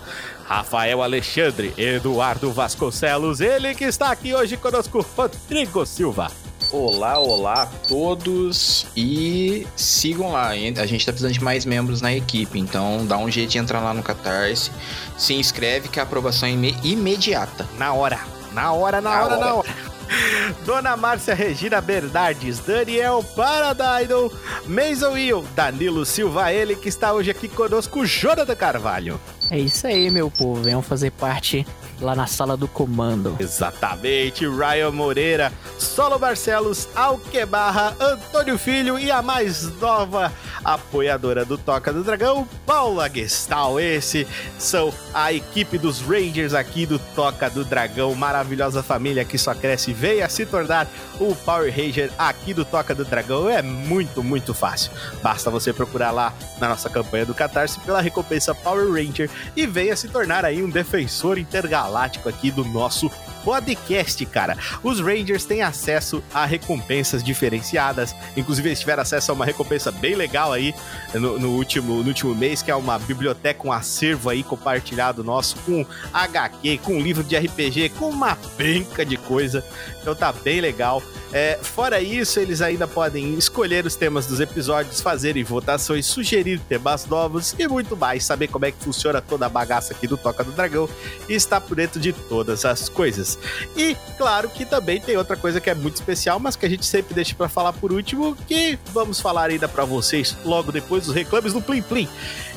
Rafael 0.44 1.02
Alexandre, 1.02 1.74
Eduardo 1.76 2.50
Vasconcelos, 2.50 3.40
ele 3.40 3.74
que 3.74 3.84
está 3.84 4.10
aqui 4.10 4.34
hoje 4.34 4.56
conosco, 4.56 5.04
Rodrigo 5.16 5.84
Silva. 5.84 6.41
Olá, 6.72 7.18
olá 7.18 7.62
a 7.64 7.66
todos 7.66 8.86
e 8.96 9.66
sigam 9.76 10.32
lá. 10.32 10.56
hein? 10.56 10.72
A 10.78 10.86
gente 10.86 11.04
tá 11.04 11.12
precisando 11.12 11.34
de 11.34 11.42
mais 11.44 11.66
membros 11.66 12.00
na 12.00 12.14
equipe, 12.14 12.58
então 12.58 13.04
dá 13.06 13.18
um 13.18 13.30
jeito 13.30 13.50
de 13.50 13.58
entrar 13.58 13.80
lá 13.80 13.92
no 13.92 14.02
Catarse, 14.02 14.70
se 15.18 15.34
inscreve 15.34 15.88
que 15.88 16.00
a 16.00 16.02
aprovação 16.02 16.48
é 16.48 16.52
ime- 16.52 16.74
imediata. 16.82 17.68
Na 17.76 17.92
hora, 17.92 18.18
na 18.54 18.72
hora, 18.72 19.00
na, 19.02 19.10
Na 19.10 19.22
hora, 19.24 19.34
hora. 19.36 19.44
na 19.46 19.54
hora. 19.54 19.92
Dona 20.64 20.96
Márcia 20.96 21.34
Regina 21.34 21.80
Bernardes, 21.80 22.58
Daniel 22.60 23.22
Paradidal, 23.36 24.30
Mason 24.66 25.12
Will, 25.12 25.44
Danilo 25.54 26.04
Silva, 26.06 26.52
ele 26.52 26.74
que 26.74 26.88
está 26.88 27.12
hoje 27.12 27.30
aqui 27.30 27.48
conosco, 27.48 28.04
Jonathan 28.06 28.54
Carvalho. 28.56 29.20
É 29.50 29.58
isso 29.58 29.86
aí, 29.86 30.10
meu 30.10 30.30
povo. 30.30 30.62
Venham 30.62 30.82
fazer 30.82 31.10
parte 31.12 31.66
lá 32.00 32.14
na 32.14 32.26
sala 32.26 32.56
do 32.56 32.66
comando. 32.66 33.36
Exatamente, 33.38 34.46
Ryan 34.46 34.90
Moreira, 34.90 35.52
Solo 35.78 36.18
Barcelos, 36.18 36.88
Alquebarra, 36.94 37.94
Antônio 38.00 38.58
Filho 38.58 38.98
e 38.98 39.10
a 39.10 39.22
mais 39.22 39.72
nova 39.78 40.32
apoiadora 40.64 41.44
do 41.44 41.58
Toca 41.58 41.92
do 41.92 42.02
Dragão, 42.02 42.46
Paula 42.66 43.08
Gestal. 43.08 43.78
Esse 43.78 44.26
são 44.58 44.92
a 45.12 45.32
equipe 45.32 45.78
dos 45.78 46.00
Rangers 46.00 46.54
aqui 46.54 46.86
do 46.86 46.98
Toca 46.98 47.50
do 47.50 47.64
Dragão, 47.64 48.14
maravilhosa 48.14 48.82
família 48.82 49.24
que 49.24 49.38
só 49.38 49.54
cresce. 49.54 49.92
Venha 49.92 50.28
se 50.28 50.46
tornar 50.46 50.88
o 51.20 51.34
Power 51.34 51.72
Ranger 51.74 52.10
aqui 52.18 52.54
do 52.54 52.64
Toca 52.64 52.94
do 52.94 53.04
Dragão. 53.04 53.48
É 53.48 53.62
muito, 53.62 54.22
muito 54.22 54.54
fácil. 54.54 54.92
Basta 55.22 55.50
você 55.50 55.72
procurar 55.72 56.10
lá 56.10 56.32
na 56.58 56.68
nossa 56.68 56.88
campanha 56.88 57.26
do 57.26 57.34
Catarse 57.34 57.78
pela 57.80 58.00
recompensa 58.00 58.54
Power 58.54 58.90
Ranger 58.90 59.28
e 59.56 59.66
venha 59.66 59.96
se 59.96 60.08
tornar 60.08 60.44
aí 60.44 60.62
um 60.62 60.70
defensor 60.70 61.38
intergaláctico 61.38 61.91
aqui 62.28 62.50
do 62.50 62.64
nosso 62.64 63.10
podcast, 63.44 64.24
cara. 64.26 64.56
Os 64.82 65.00
Rangers 65.00 65.44
têm 65.44 65.62
acesso 65.62 66.22
a 66.32 66.44
recompensas 66.44 67.22
diferenciadas. 67.22 68.14
Inclusive, 68.36 68.68
eles 68.68 68.80
tiveram 68.80 69.02
acesso 69.02 69.32
a 69.32 69.34
uma 69.34 69.44
recompensa 69.44 69.90
bem 69.90 70.14
legal 70.14 70.52
aí 70.52 70.74
no, 71.14 71.38
no 71.38 71.50
último, 71.50 72.02
no 72.02 72.08
último 72.08 72.34
mês, 72.34 72.62
que 72.62 72.70
é 72.70 72.74
uma 72.74 72.98
biblioteca, 72.98 73.66
um 73.66 73.72
acervo 73.72 74.30
aí 74.30 74.42
compartilhado 74.42 75.24
nosso 75.24 75.56
com 75.58 75.84
HQ, 76.12 76.78
com 76.78 77.00
livro 77.00 77.24
de 77.24 77.36
RPG, 77.36 77.90
com 77.90 78.08
uma 78.08 78.36
penca 78.56 79.04
de 79.04 79.16
coisa. 79.16 79.64
Então 80.02 80.14
tá 80.14 80.32
bem 80.32 80.60
legal. 80.60 81.02
É, 81.32 81.58
fora 81.62 82.00
isso, 82.00 82.38
eles 82.38 82.60
ainda 82.60 82.86
podem 82.86 83.34
escolher 83.34 83.86
os 83.86 83.96
temas 83.96 84.26
dos 84.26 84.38
episódios, 84.38 85.00
fazerem 85.00 85.42
votações, 85.42 86.04
sugerir 86.04 86.60
temas 86.68 87.06
novos 87.06 87.54
e 87.58 87.66
muito 87.66 87.96
mais, 87.96 88.24
saber 88.24 88.48
como 88.48 88.66
é 88.66 88.72
que 88.72 88.84
funciona 88.84 89.22
toda 89.22 89.46
a 89.46 89.48
bagaça 89.48 89.94
aqui 89.94 90.06
do 90.06 90.18
Toca 90.18 90.44
do 90.44 90.52
Dragão 90.52 90.86
e 91.28 91.32
estar 91.32 91.60
por 91.60 91.74
dentro 91.74 91.98
de 91.98 92.12
todas 92.12 92.66
as 92.66 92.88
coisas. 92.88 93.38
E 93.74 93.96
claro 94.18 94.50
que 94.50 94.66
também 94.66 95.00
tem 95.00 95.16
outra 95.16 95.36
coisa 95.36 95.58
que 95.58 95.70
é 95.70 95.74
muito 95.74 95.94
especial, 95.94 96.38
mas 96.38 96.54
que 96.54 96.66
a 96.66 96.68
gente 96.68 96.84
sempre 96.84 97.14
deixa 97.14 97.34
pra 97.34 97.48
falar 97.48 97.72
por 97.72 97.92
último, 97.92 98.36
que 98.46 98.78
vamos 98.92 99.18
falar 99.18 99.48
ainda 99.48 99.68
pra 99.68 99.86
vocês 99.86 100.36
logo 100.44 100.70
depois 100.70 101.06
dos 101.06 101.14
reclames 101.14 101.54
do 101.54 101.62
Plim 101.62 101.82
Plim. 101.82 102.08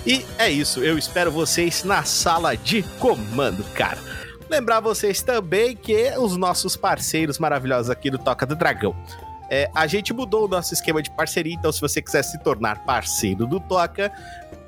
E 0.06 0.26
é 0.38 0.50
isso, 0.50 0.84
eu 0.84 0.98
espero 0.98 1.32
vocês 1.32 1.84
na 1.84 2.04
sala 2.04 2.56
de 2.58 2.84
comando, 3.00 3.64
cara. 3.74 4.25
Lembrar 4.56 4.80
vocês 4.80 5.22
também 5.22 5.76
que 5.76 6.18
os 6.18 6.38
nossos 6.38 6.78
parceiros 6.78 7.38
maravilhosos 7.38 7.90
aqui 7.90 8.10
do 8.10 8.18
Toca 8.18 8.46
do 8.46 8.56
Dragão. 8.56 8.96
É, 9.50 9.70
a 9.76 9.86
gente 9.86 10.14
mudou 10.14 10.46
o 10.46 10.48
nosso 10.48 10.74
esquema 10.74 11.04
de 11.04 11.12
parceria, 11.12 11.54
então 11.54 11.74
se 11.74 11.82
você 11.82 12.02
quiser 12.02 12.24
se 12.24 12.40
tornar 12.40 12.86
parceiro 12.86 13.46
do 13.46 13.60
Toca, 13.60 14.14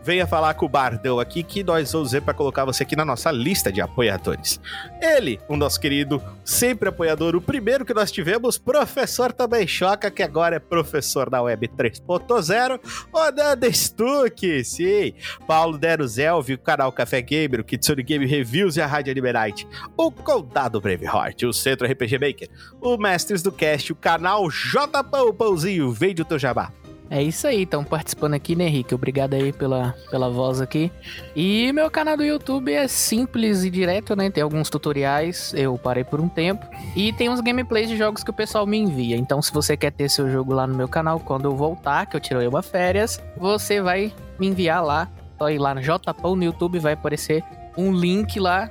venha 0.08 0.26
falar 0.26 0.54
com 0.54 0.66
o 0.66 0.70
Bardão 0.70 1.20
aqui 1.20 1.44
que 1.44 1.62
nós 1.62 1.92
vamos 1.92 2.14
ver 2.14 2.22
para 2.22 2.34
colocar 2.34 2.64
você 2.64 2.84
aqui 2.84 2.96
na 2.96 3.04
nossa 3.04 3.30
lista 3.30 3.70
de 3.70 3.82
apoiadores. 3.82 4.58
Ele, 5.02 5.38
o 5.50 5.58
nosso 5.58 5.82
querido, 5.82 6.24
sempre 6.46 6.88
apoiador, 6.88 7.36
o 7.36 7.42
primeiro 7.42 7.84
que 7.84 7.94
nós 7.94 8.10
tivemos, 8.10 8.58
professor 8.58 9.34
também 9.34 9.68
choca, 9.68 10.10
que 10.10 10.24
agora 10.24 10.56
é 10.56 10.60
professor 10.60 11.30
da 11.30 11.42
Web 11.42 11.68
3.0, 11.78 12.80
Odanda 13.12 13.70
Stuck, 13.70 14.64
sim, 14.64 15.14
Paulo 15.46 15.78
Deruzelvi, 15.78 16.54
o 16.54 16.58
canal 16.58 16.90
Café 16.94 17.22
Gamer, 17.22 17.60
o 17.60 17.66
Kitsune 17.66 18.02
Game 18.02 18.26
Reviews 18.26 18.78
e 18.78 18.82
a 18.82 18.88
Rádio 18.88 19.14
Liberite, 19.14 19.68
o 19.98 20.10
Condado 20.10 20.80
Braveheart, 20.80 21.44
o 21.44 21.52
Centro 21.52 21.86
RPG 21.86 22.18
Maker, 22.18 22.50
o 22.80 22.96
Mestres 22.96 23.42
do 23.44 23.52
Cast, 23.52 23.92
o 23.92 23.96
canal 23.96 24.50
J 24.50 25.04
Pão 25.04 25.34
Pãozinho, 25.34 25.92
vende 25.92 26.22
o 26.22 26.26
teu 26.26 26.40
jabá. 26.40 26.72
É 27.10 27.24
isso 27.24 27.48
aí, 27.48 27.64
estão 27.64 27.84
participando 27.84 28.34
aqui, 28.34 28.56
né, 28.56 28.66
Henrique? 28.66 28.94
Obrigado 28.94 29.34
aí 29.34 29.54
pela, 29.54 29.96
pela 30.12 30.30
voz 30.30 30.60
aqui. 30.60 30.92
E 31.36 31.72
meu 31.72 31.90
canal 31.90 32.18
do 32.18 32.24
YouTube 32.24 32.74
é 32.74 32.88
simples 32.88 33.64
e 33.64 33.70
direto, 33.70 34.16
né? 34.16 34.30
Tem 34.30 34.44
alguns 34.44 34.70
tutoriais, 34.70 35.54
eu 35.56 35.78
parei 35.78 36.04
por 36.04 36.20
um 36.20 36.28
tempo. 36.28 36.66
E 36.96 37.14
tem 37.14 37.30
uns 37.30 37.40
gameplays 37.40 37.88
de 37.88 37.96
jogos 37.96 38.24
que 38.24 38.30
o 38.30 38.34
pessoal 38.34 38.66
me 38.66 38.78
envia. 38.78 39.16
Então, 39.16 39.42
se 39.42 39.54
você 39.54 39.78
quer 39.78 39.92
ter 39.92 40.10
seu 40.10 40.30
jogo 40.30 40.54
lá 40.54 40.68
no 40.68 40.76
meu 40.76 40.88
canal, 40.88 41.20
quando 41.20 41.46
eu 41.46 41.56
voltar, 41.56 42.06
que 42.06 42.16
eu 42.16 42.20
tirei 42.20 42.48
uma 42.48 42.62
férias, 42.62 43.22
você 43.38 43.82
vai 43.82 44.14
me 44.38 44.48
enviar 44.48 44.84
lá. 44.84 45.10
Só 45.38 45.50
ir 45.50 45.60
lá 45.60 45.74
no 45.74 45.82
JPão 45.82 46.36
no 46.36 46.44
YouTube, 46.44 46.80
vai 46.80 46.94
aparecer 46.94 47.44
um 47.78 47.94
link 47.94 48.40
lá 48.40 48.70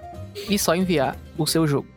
e 0.50 0.58
só 0.58 0.74
enviar 0.74 1.16
o 1.38 1.46
seu 1.46 1.66
jogo. 1.66 1.95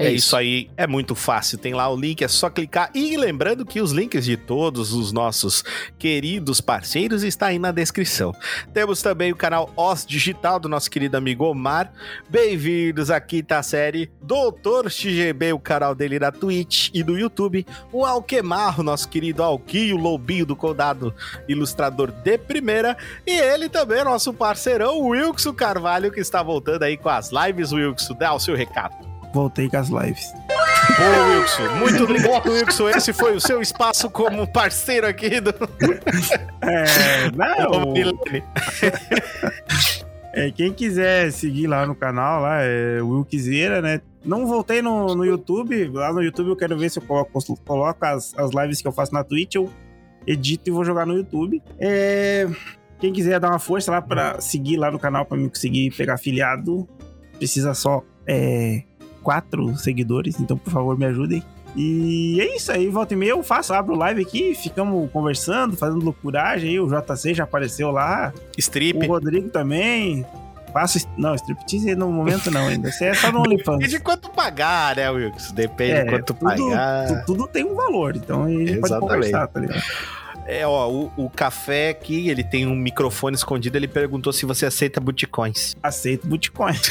É, 0.00 0.06
é 0.06 0.08
isso. 0.08 0.28
isso. 0.28 0.36
aí, 0.36 0.70
é 0.76 0.86
muito 0.86 1.14
fácil. 1.14 1.58
Tem 1.58 1.74
lá 1.74 1.88
o 1.88 1.96
link, 1.96 2.24
é 2.24 2.28
só 2.28 2.48
clicar. 2.48 2.90
E 2.94 3.16
lembrando 3.16 3.66
que 3.66 3.80
os 3.80 3.92
links 3.92 4.24
de 4.24 4.36
todos 4.36 4.94
os 4.94 5.12
nossos 5.12 5.62
queridos 5.98 6.60
parceiros 6.60 7.22
está 7.22 7.48
aí 7.48 7.58
na 7.58 7.70
descrição. 7.70 8.34
Temos 8.72 9.02
também 9.02 9.30
o 9.30 9.36
canal 9.36 9.70
Os 9.76 10.06
Digital 10.06 10.58
do 10.58 10.68
nosso 10.68 10.90
querido 10.90 11.16
amigo 11.16 11.44
Omar. 11.44 11.92
Bem-vindos 12.30 13.10
aqui 13.10 13.44
a 13.50 13.62
série 13.62 14.10
Doutor 14.22 14.90
XGB, 14.90 15.52
o 15.52 15.58
canal 15.58 15.94
dele 15.94 16.18
na 16.18 16.32
Twitch 16.32 16.88
e 16.94 17.04
no 17.04 17.18
YouTube. 17.18 17.66
O 17.92 18.06
Alquemar, 18.06 18.80
o 18.80 18.82
nosso 18.82 19.08
querido 19.08 19.42
Alquinho, 19.42 19.96
Lobinho 19.96 20.46
do 20.46 20.56
Condado, 20.56 21.14
ilustrador 21.46 22.10
de 22.10 22.38
primeira. 22.38 22.96
E 23.26 23.32
ele 23.32 23.68
também, 23.68 24.02
nosso 24.02 24.32
parceirão, 24.32 25.00
Wilkson 25.00 25.52
Carvalho, 25.52 26.10
que 26.10 26.20
está 26.20 26.42
voltando 26.42 26.84
aí 26.84 26.96
com 26.96 27.08
as 27.08 27.30
lives. 27.30 27.72
Wilkson, 27.72 28.14
dá 28.14 28.32
o 28.32 28.40
seu 28.40 28.54
recado 28.54 29.09
voltei 29.32 29.68
com 29.68 29.76
as 29.76 29.88
lives. 29.88 30.32
Boa, 30.96 31.26
Wilson. 31.28 31.68
Muito 31.78 32.04
obrigado, 32.04 32.50
Wilson. 32.50 32.88
Esse 32.90 33.12
foi 33.12 33.36
o 33.36 33.40
seu 33.40 33.60
espaço 33.60 34.08
como 34.10 34.46
parceiro 34.46 35.06
aqui 35.06 35.40
do. 35.40 35.54
É, 36.62 37.30
não. 37.34 37.94
é, 40.34 40.50
quem 40.50 40.74
quiser 40.74 41.32
seguir 41.32 41.66
lá 41.66 41.86
no 41.86 41.94
canal, 41.94 42.42
lá 42.42 42.60
é 42.60 43.00
Wilkzeira, 43.00 43.80
né? 43.80 44.02
Não 44.22 44.46
voltei 44.46 44.82
no, 44.82 45.14
no 45.14 45.24
YouTube. 45.24 45.88
Lá 45.88 46.12
no 46.12 46.22
YouTube 46.22 46.48
eu 46.48 46.56
quero 46.56 46.76
ver 46.76 46.90
se 46.90 46.98
eu 46.98 47.02
coloco, 47.02 47.32
coloco 47.64 48.04
as, 48.04 48.36
as 48.36 48.50
lives 48.50 48.82
que 48.82 48.88
eu 48.88 48.92
faço 48.92 49.14
na 49.14 49.24
Twitch. 49.24 49.54
Eu 49.54 49.70
edito 50.26 50.68
e 50.68 50.70
vou 50.70 50.84
jogar 50.84 51.06
no 51.06 51.16
YouTube. 51.16 51.62
É, 51.78 52.46
quem 52.98 53.10
quiser 53.12 53.40
dar 53.40 53.48
uma 53.48 53.58
força 53.58 53.90
lá 53.90 54.02
para 54.02 54.38
seguir 54.40 54.76
lá 54.76 54.90
no 54.90 54.98
canal 54.98 55.24
para 55.24 55.38
mim 55.38 55.48
conseguir 55.48 55.90
pegar 55.96 56.14
afiliado, 56.14 56.86
precisa 57.38 57.72
só 57.72 58.04
é, 58.26 58.82
quatro 59.22 59.76
seguidores, 59.76 60.40
então 60.40 60.56
por 60.56 60.70
favor 60.70 60.98
me 60.98 61.06
ajudem. 61.06 61.42
E 61.76 62.40
é 62.40 62.56
isso 62.56 62.72
aí, 62.72 62.88
volta 62.88 63.14
e 63.14 63.16
meia 63.16 63.30
eu 63.30 63.42
faço, 63.42 63.72
abro 63.72 63.94
live 63.94 64.22
aqui, 64.22 64.54
ficamos 64.54 65.10
conversando, 65.12 65.76
fazendo 65.76 66.04
loucuragem 66.04 66.70
aí, 66.70 66.80
o 66.80 66.88
JC 66.88 67.32
já 67.32 67.44
apareceu 67.44 67.90
lá. 67.90 68.32
Strip. 68.58 68.98
O 68.98 69.06
Rodrigo 69.06 69.48
também. 69.50 70.26
Faço. 70.72 70.98
Não, 71.16 71.34
striptease 71.34 71.94
no 71.94 72.10
momento 72.10 72.50
não 72.50 72.68
ainda. 72.68 72.88
Isso 72.88 73.02
é 73.04 73.14
só 73.14 73.30
no 73.32 73.40
OnlyFans. 73.42 73.78
Depende 73.78 73.88
de 73.88 74.00
quanto 74.00 74.30
pagar, 74.30 74.96
né, 74.96 75.10
Wilkes? 75.10 75.52
Depende 75.52 75.92
é, 75.92 76.04
de 76.04 76.10
quanto 76.10 76.34
tudo, 76.34 76.38
pagar. 76.40 77.06
Tudo, 77.06 77.24
tudo, 77.26 77.46
tem 77.48 77.64
um 77.64 77.74
valor, 77.74 78.16
então 78.16 78.44
a 78.44 78.50
gente 78.50 78.72
Exatamente. 78.72 78.88
pode 78.88 79.00
conversar, 79.00 79.46
tá 79.48 79.60
ligado? 79.60 79.82
É, 80.46 80.66
ó, 80.66 80.90
o, 80.90 81.12
o, 81.16 81.30
café 81.30 81.90
aqui, 81.90 82.28
ele 82.28 82.42
tem 82.42 82.66
um 82.66 82.74
microfone 82.74 83.36
escondido, 83.36 83.76
ele 83.76 83.86
perguntou 83.86 84.32
se 84.32 84.44
você 84.44 84.66
aceita 84.66 85.00
butcoins. 85.00 85.76
Aceito 85.80 86.26
butcoins. 86.26 86.90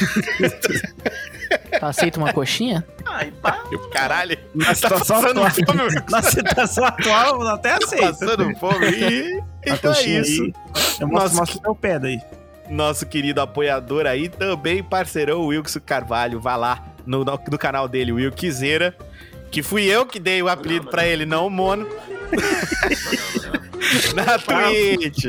aceita 1.80 2.18
uma 2.18 2.32
coxinha? 2.32 2.84
Ai, 3.06 3.32
pá. 3.42 3.62
Caralho. 3.92 4.38
Na 4.54 4.66
tá 4.66 4.74
situação 4.74 5.16
atual, 5.18 5.50
fome, 5.50 6.04
na 6.10 6.22
situação 6.22 6.84
atual, 6.84 7.48
até 7.48 7.72
aceito. 7.72 8.18
Tá 8.18 8.26
passando 8.26 8.56
fome. 8.56 9.42
então 9.66 9.92
é 9.92 10.02
isso. 10.02 10.42
Aí, 10.42 10.52
eu 11.00 11.08
mostro, 11.08 11.38
mostro 11.38 11.60
meu 11.62 11.74
pé 11.74 11.98
daí. 11.98 12.20
Nosso 12.68 13.04
querido 13.04 13.40
apoiador 13.40 14.06
aí, 14.06 14.28
também 14.28 14.82
parceirão, 14.82 15.46
Wilkson 15.46 15.80
Carvalho. 15.80 16.40
Vá 16.40 16.54
lá 16.56 16.84
no, 17.04 17.24
no, 17.24 17.40
no 17.50 17.58
canal 17.58 17.88
dele, 17.88 18.12
Wilkzeira. 18.12 18.94
Que 19.50 19.62
fui 19.62 19.84
eu 19.84 20.06
que 20.06 20.18
dei 20.18 20.42
o 20.42 20.48
apelido 20.48 20.88
pra 20.88 21.06
ele, 21.06 21.26
não 21.26 21.46
o 21.46 21.50
Mono. 21.50 21.86
na 24.14 24.38
Twitch. 24.38 25.24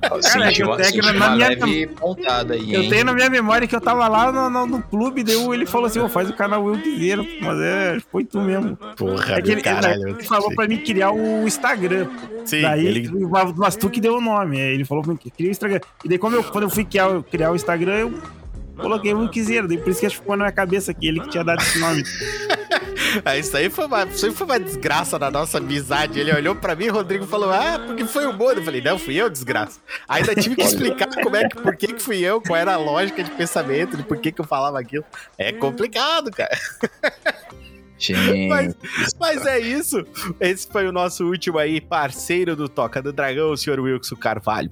Cara, 0.00 0.52
eu 0.52 0.76
tenho 0.76 1.02
na 1.12 1.30
minha 1.30 1.48
aí, 1.48 2.72
Eu 2.72 2.88
tenho 2.88 3.04
na 3.04 3.12
minha 3.12 3.30
memória 3.30 3.66
que 3.66 3.74
eu 3.74 3.80
tava 3.80 4.06
lá 4.08 4.30
no, 4.30 4.50
no, 4.50 4.66
no 4.66 4.82
clube, 4.82 5.22
deu, 5.22 5.52
ele 5.54 5.66
falou 5.66 5.86
assim: 5.86 5.98
oh, 5.98 6.08
faz 6.08 6.28
o 6.28 6.34
canal 6.34 6.62
Wilkzeiro, 6.64 7.26
mas 7.40 7.60
é, 7.60 7.98
foi 8.10 8.24
tu 8.24 8.40
mesmo. 8.40 8.76
Porra, 8.96 9.36
é 9.36 9.42
que 9.42 9.52
ele, 9.52 9.62
caralho, 9.62 10.08
ele 10.08 10.22
falou 10.22 10.54
pra 10.54 10.68
mim 10.68 10.78
criar 10.78 11.12
o 11.12 11.46
Instagram. 11.46 12.08
Sim, 12.44 12.62
daí, 12.62 12.86
ele... 12.86 13.10
mas 13.56 13.76
tu 13.76 13.90
que 13.90 14.00
deu 14.00 14.16
o 14.16 14.20
nome. 14.20 14.58
Ele 14.58 14.84
falou 14.84 15.02
pra 15.02 15.12
mim 15.12 15.18
que 15.18 15.30
cria 15.30 15.48
o 15.48 15.52
Instagram. 15.52 15.80
E 16.04 16.08
daí, 16.08 16.18
como 16.18 16.36
eu, 16.36 16.44
quando 16.44 16.64
eu 16.64 16.70
fui 16.70 16.84
criar, 16.84 17.22
criar 17.22 17.50
o 17.50 17.56
Instagram, 17.56 17.98
eu 17.98 18.14
coloquei 18.76 19.14
o 19.14 19.20
Wilkzeiro. 19.20 19.66
Daí 19.66 19.78
por 19.78 19.90
isso 19.90 20.00
que 20.00 20.06
acho 20.06 20.16
que 20.16 20.20
ficou 20.20 20.36
na 20.36 20.44
minha 20.44 20.52
cabeça 20.52 20.92
que 20.92 21.06
ele 21.06 21.20
que 21.20 21.30
tinha 21.30 21.44
dado 21.44 21.62
esse 21.62 21.78
nome. 21.78 22.02
Ah, 23.24 23.36
isso 23.38 23.56
aí 23.56 23.70
foi 23.70 23.86
uma, 23.86 24.04
isso 24.04 24.26
aí 24.26 24.32
foi 24.32 24.46
uma 24.46 24.60
desgraça 24.60 25.18
na 25.18 25.30
nossa 25.30 25.58
amizade. 25.58 26.18
Ele 26.18 26.32
olhou 26.32 26.54
pra 26.54 26.74
mim, 26.74 26.88
o 26.88 26.92
Rodrigo 26.92 27.26
falou: 27.26 27.50
Ah, 27.50 27.82
porque 27.86 28.04
foi 28.04 28.26
o 28.26 28.32
Mono. 28.32 28.60
Eu 28.60 28.64
falei: 28.64 28.80
Não, 28.80 28.98
fui 28.98 29.14
eu, 29.14 29.28
desgraça. 29.28 29.80
Ainda 30.08 30.34
tive 30.34 30.56
que 30.56 30.62
explicar 30.62 31.08
como 31.22 31.36
é 31.36 31.48
que, 31.48 31.56
por 31.56 31.76
que, 31.76 31.88
que 31.88 32.02
fui 32.02 32.18
eu, 32.18 32.40
qual 32.40 32.56
era 32.56 32.74
a 32.74 32.78
lógica 32.78 33.22
de 33.22 33.30
pensamento, 33.30 33.96
de 33.96 34.02
por 34.02 34.18
que, 34.18 34.32
que 34.32 34.40
eu 34.40 34.46
falava 34.46 34.78
aquilo. 34.78 35.04
É 35.38 35.52
complicado, 35.52 36.30
cara. 36.30 36.56
Gente. 37.98 38.48
Mas, 38.48 38.76
mas, 39.18 39.46
é 39.46 39.58
isso. 39.58 40.04
Esse 40.40 40.68
foi 40.70 40.86
o 40.86 40.92
nosso 40.92 41.24
último 41.24 41.58
aí, 41.58 41.80
parceiro 41.80 42.54
do 42.54 42.68
Toca 42.68 43.02
do 43.02 43.12
Dragão, 43.12 43.50
o 43.50 43.56
senhor 43.56 43.80
Wilson 43.80 44.16
Carvalho. 44.16 44.70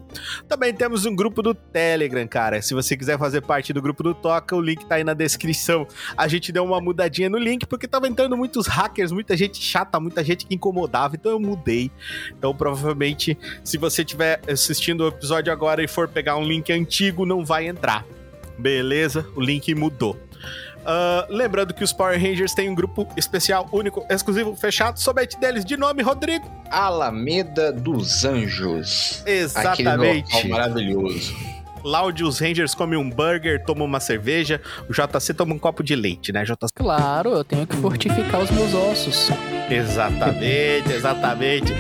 Também 0.49 0.75
temos 0.75 1.07
um 1.07 1.15
grupo 1.15 1.43
do 1.43 1.55
Telegram, 1.55 2.27
cara. 2.27 2.61
Se 2.61 2.75
você 2.75 2.97
quiser 2.97 3.19
fazer 3.19 3.41
parte 3.41 3.73
do 3.73 3.81
grupo 3.81 4.03
do 4.03 4.15
Toca, 4.15 4.55
o 4.55 4.61
link 4.61 4.85
tá 4.87 4.97
aí 4.97 5.05
na 5.05 5.15
descrição. 5.15 5.87
A 6.17 6.29
gente 6.29 6.53
deu 6.53 6.65
uma 6.65 6.81
mudadinha 6.81 7.31
no 7.31 7.39
link 7.39 7.67
porque 7.67 7.89
tava 7.89 8.07
entrando 8.07 8.37
muitos 8.37 8.67
hackers, 8.67 9.11
muita 9.11 9.37
gente 9.37 9.61
chata, 9.61 9.99
muita 9.99 10.23
gente 10.23 10.47
que 10.47 10.55
incomodava, 10.55 11.17
então 11.17 11.33
eu 11.33 11.41
mudei. 11.41 11.91
Então 12.37 12.55
provavelmente, 12.55 13.39
se 13.63 13.79
você 13.79 14.03
estiver 14.03 14.41
assistindo 14.49 15.03
o 15.03 15.09
episódio 15.09 15.53
agora 15.53 15.83
e 15.83 15.89
for 15.89 16.09
pegar 16.09 16.37
um 16.37 16.45
link 16.45 16.73
antigo, 16.73 17.25
não 17.25 17.45
vai 17.45 17.67
entrar. 17.67 18.05
Beleza? 18.59 19.27
O 19.35 19.41
link 19.41 19.75
mudou. 19.75 20.17
Uh, 20.85 21.33
lembrando 21.33 21.73
que 21.73 21.83
os 21.83 21.93
Power 21.93 22.21
Rangers 22.21 22.53
têm 22.55 22.69
um 22.69 22.75
grupo 22.75 23.09
especial, 23.17 23.67
único, 23.73 24.05
exclusivo, 24.11 24.55
fechado, 24.55 25.01
somente 25.01 25.39
deles 25.39 25.65
de 25.65 25.77
nome, 25.77 26.03
Rodrigo. 26.03 26.51
Alameda 26.71 27.73
dos 27.73 28.25
Anjos. 28.25 29.23
Exatamente. 29.27 30.47
Maravilhoso. 30.49 31.54
Lá 31.85 32.03
onde 32.03 32.25
os 32.25 32.39
Rangers 32.39 32.75
comem 32.75 32.99
um 32.99 33.11
burger, 33.11 33.63
tomam 33.63 33.85
uma 33.85 34.01
cerveja, 34.01 34.59
o 34.89 34.93
JC 34.93 35.35
toma 35.35 35.55
um 35.55 35.59
copo 35.59 35.83
de 35.83 35.95
leite, 35.95 36.33
né, 36.33 36.43
JC? 36.43 36.73
Claro, 36.75 37.31
eu 37.31 37.45
tenho 37.45 37.67
que 37.67 37.77
fortificar 37.77 38.41
os 38.41 38.51
meus 38.51 38.73
ossos. 38.73 39.29
Exatamente, 39.71 40.91
exatamente. 40.91 41.75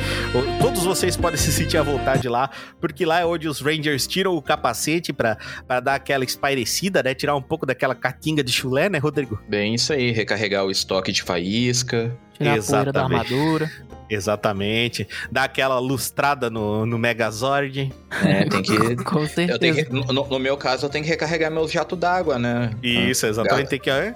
Todos 0.61 0.84
vocês 0.84 1.16
podem 1.16 1.38
se 1.38 1.50
sentir 1.50 1.78
à 1.78 1.82
vontade 1.82 2.28
lá, 2.28 2.50
porque 2.80 3.06
lá 3.06 3.20
é 3.20 3.25
onde 3.25 3.49
os 3.49 3.61
Rangers 3.61 4.06
tiram 4.06 4.37
o 4.37 4.42
capacete 4.42 5.12
para 5.12 5.38
dar 5.80 5.94
aquela 5.94 6.25
espairecida, 6.25 7.02
né? 7.02 7.14
Tirar 7.14 7.34
um 7.34 7.42
pouco 7.42 7.64
daquela 7.64 7.94
catinga 7.94 8.44
de 8.44 8.52
chulé, 8.52 8.90
né, 8.90 8.99
Rodrigo? 8.99 9.40
Bem, 9.49 9.75
isso 9.75 9.92
aí, 9.92 10.11
recarregar 10.11 10.64
o 10.64 10.70
estoque 10.70 11.12
de 11.12 11.23
faísca. 11.23 12.14
Tirar 12.35 12.57
Exatamente. 12.57 12.88
a 12.88 12.93
poeira 12.93 12.93
da 12.93 13.03
armadura. 13.03 13.71
Exatamente. 14.11 15.09
Dar 15.31 15.45
aquela 15.45 15.79
lustrada 15.79 16.50
no, 16.50 16.85
no 16.85 16.99
Megazord. 16.99 17.93
É, 18.25 18.45
tem 18.45 18.62
que. 18.62 18.97
Com 19.05 19.26
certeza. 19.26 19.85
Que, 19.85 19.93
no, 19.93 20.05
no, 20.05 20.38
meu 20.38 20.57
caso, 20.57 20.87
eu 20.87 20.91
tenho 20.91 21.05
que 21.05 21.11
recarregar 21.11 21.50
meu 21.50 21.67
jato 21.69 21.97
d'água, 21.97 22.38
né? 22.38 22.71
Isso, 22.83 23.26
exatamente. 23.26 23.69
Tem 23.69 23.81
que. 23.81 23.91
É? 23.91 24.14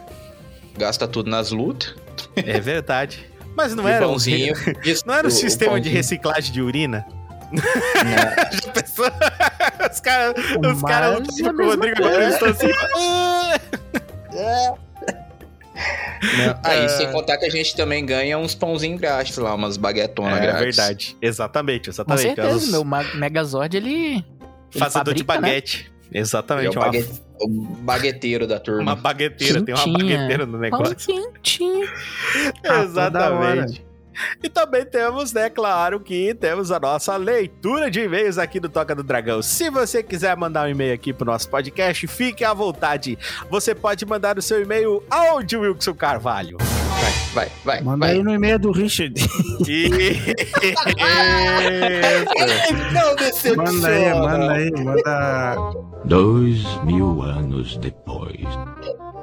Gasta 0.76 1.08
tudo 1.08 1.30
nas 1.30 1.50
lutas. 1.50 1.94
É 2.36 2.60
verdade. 2.60 3.26
Mas 3.56 3.74
não 3.74 3.88
era, 3.88 4.06
pãozinho, 4.06 4.54
um, 4.54 4.88
isso, 4.88 5.02
não 5.04 5.14
era 5.14 5.26
um 5.26 5.30
sistema 5.32 5.80
de 5.80 5.88
reciclagem 5.88 6.52
de 6.52 6.62
urina? 6.62 7.04
Já 8.62 8.70
pensou? 8.72 9.06
Os 9.90 10.00
caras 10.00 10.34
os 10.36 10.82
cara 10.82 11.18
lutavam 11.18 11.56
com 11.56 11.62
o 11.62 11.66
Rodrigo 11.66 12.04
agora 12.04 12.28
estão 12.28 12.48
assim. 12.50 12.68
é. 14.32 14.87
Não, 16.38 16.60
aí, 16.64 16.86
uh... 16.86 16.88
sem 16.88 17.10
contar 17.12 17.36
que 17.38 17.46
a 17.46 17.50
gente 17.50 17.74
também 17.76 18.04
ganha 18.04 18.38
uns 18.38 18.54
pãozinhos 18.54 19.00
grátis 19.00 19.36
lá, 19.36 19.54
umas 19.54 19.76
baguetonas 19.76 20.38
é, 20.38 20.40
grátis. 20.40 20.60
É 20.60 20.64
verdade. 20.64 21.16
Exatamente, 21.20 21.90
exatamente. 21.90 22.28
Com 22.28 22.34
certeza, 22.34 22.48
Elas... 22.48 22.68
meu 22.70 22.84
Megazord, 23.14 23.76
ele 23.76 24.14
Ele 24.16 24.24
Fazedor 24.78 25.14
de 25.14 25.24
fabrica, 25.24 25.40
né? 25.40 25.48
baguete. 25.48 25.92
Ele 26.10 26.18
é 26.18 26.20
Exatamente, 26.20 26.78
o, 26.78 26.80
uma, 26.80 26.90
o 27.40 27.48
bagueteiro 27.82 28.46
da 28.46 28.58
turma. 28.58 28.82
uma 28.82 28.96
bagueteira. 28.96 29.62
Tem 29.62 29.74
uma 29.74 29.98
bagueteira 29.98 30.46
no 30.46 30.52
Pão 30.52 30.60
negócio. 30.60 30.96
quentinho. 30.96 31.88
Ah, 32.64 32.82
Exatamente. 32.82 33.87
E 34.42 34.48
também 34.48 34.84
temos, 34.84 35.32
né, 35.32 35.50
claro 35.50 36.00
que 36.00 36.34
temos 36.34 36.70
a 36.70 36.78
nossa 36.78 37.16
leitura 37.16 37.90
de 37.90 38.00
e-mails 38.00 38.38
aqui 38.38 38.60
do 38.60 38.68
Toca 38.68 38.94
do 38.94 39.02
Dragão. 39.02 39.42
Se 39.42 39.70
você 39.70 40.02
quiser 40.02 40.36
mandar 40.36 40.66
um 40.66 40.70
e-mail 40.70 40.94
aqui 40.94 41.12
pro 41.12 41.26
nosso 41.26 41.48
podcast, 41.48 42.06
fique 42.06 42.44
à 42.44 42.52
vontade. 42.54 43.18
Você 43.50 43.74
pode 43.74 44.04
mandar 44.06 44.38
o 44.38 44.42
seu 44.42 44.62
e-mail 44.62 45.02
aonde, 45.10 45.56
Wilson 45.56 45.94
Carvalho? 45.94 46.56
Vai, 47.32 47.48
vai, 47.64 47.80
Manda 47.80 48.06
vai. 48.06 48.16
aí 48.16 48.22
no 48.22 48.32
e-mail 48.32 48.58
do 48.58 48.72
Richard. 48.72 49.14
Não 52.92 53.14
decepciona. 53.16 53.72
Manda 53.72 53.88
aí, 53.88 54.14
manda 54.14 54.52
aí, 54.52 54.70
manda. 54.84 55.56
Dois 56.04 56.62
mil 56.84 57.22
anos 57.22 57.76
depois. 57.76 58.40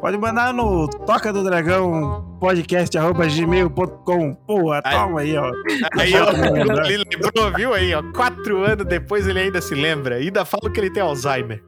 Pode 0.02 0.18
mandar 0.18 0.54
no 0.54 0.88
Toca 0.88 1.34
do 1.34 1.44
Dragão 1.44 2.38
podcast 2.40 2.96
arroba 2.98 3.26
gmail.com. 3.26 4.36
Porra, 4.36 4.82
Aí. 4.86 4.94
toma 4.96 5.20
aí, 5.22 5.36
ó. 5.38 5.52
Aí, 5.98 6.14
ó, 6.16 6.32
me 6.32 6.50
lembrar. 6.52 6.92
ele 6.92 7.04
lembrou, 7.12 7.52
viu 7.56 7.74
aí, 7.74 7.94
ó. 7.96 8.04
Quatro 8.14 8.64
anos 8.64 8.86
depois 8.86 9.28
ele 9.28 9.40
ainda 9.40 9.62
se 9.62 9.74
lembra. 9.74 10.18
Ainda 10.18 10.46
fala 10.46 10.70
que 10.72 10.80
ele 10.80 10.92
tem 10.92 11.02
Alzheimer. 11.02 11.64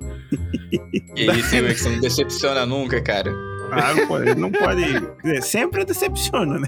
Que 1.16 1.32
isso, 1.32 1.56
hein, 1.56 1.62
Wilson? 1.64 1.90
Não 1.90 2.00
decepciona 2.02 2.66
nunca, 2.66 3.02
cara. 3.02 3.32
Ah, 3.72 3.94
não 3.94 4.08
pode, 4.08 4.36
não 4.36 4.52
pode. 4.52 4.84
quer 5.22 5.22
dizer, 5.24 5.44
Sempre 5.44 5.86
decepciona, 5.86 6.60
né? 6.60 6.68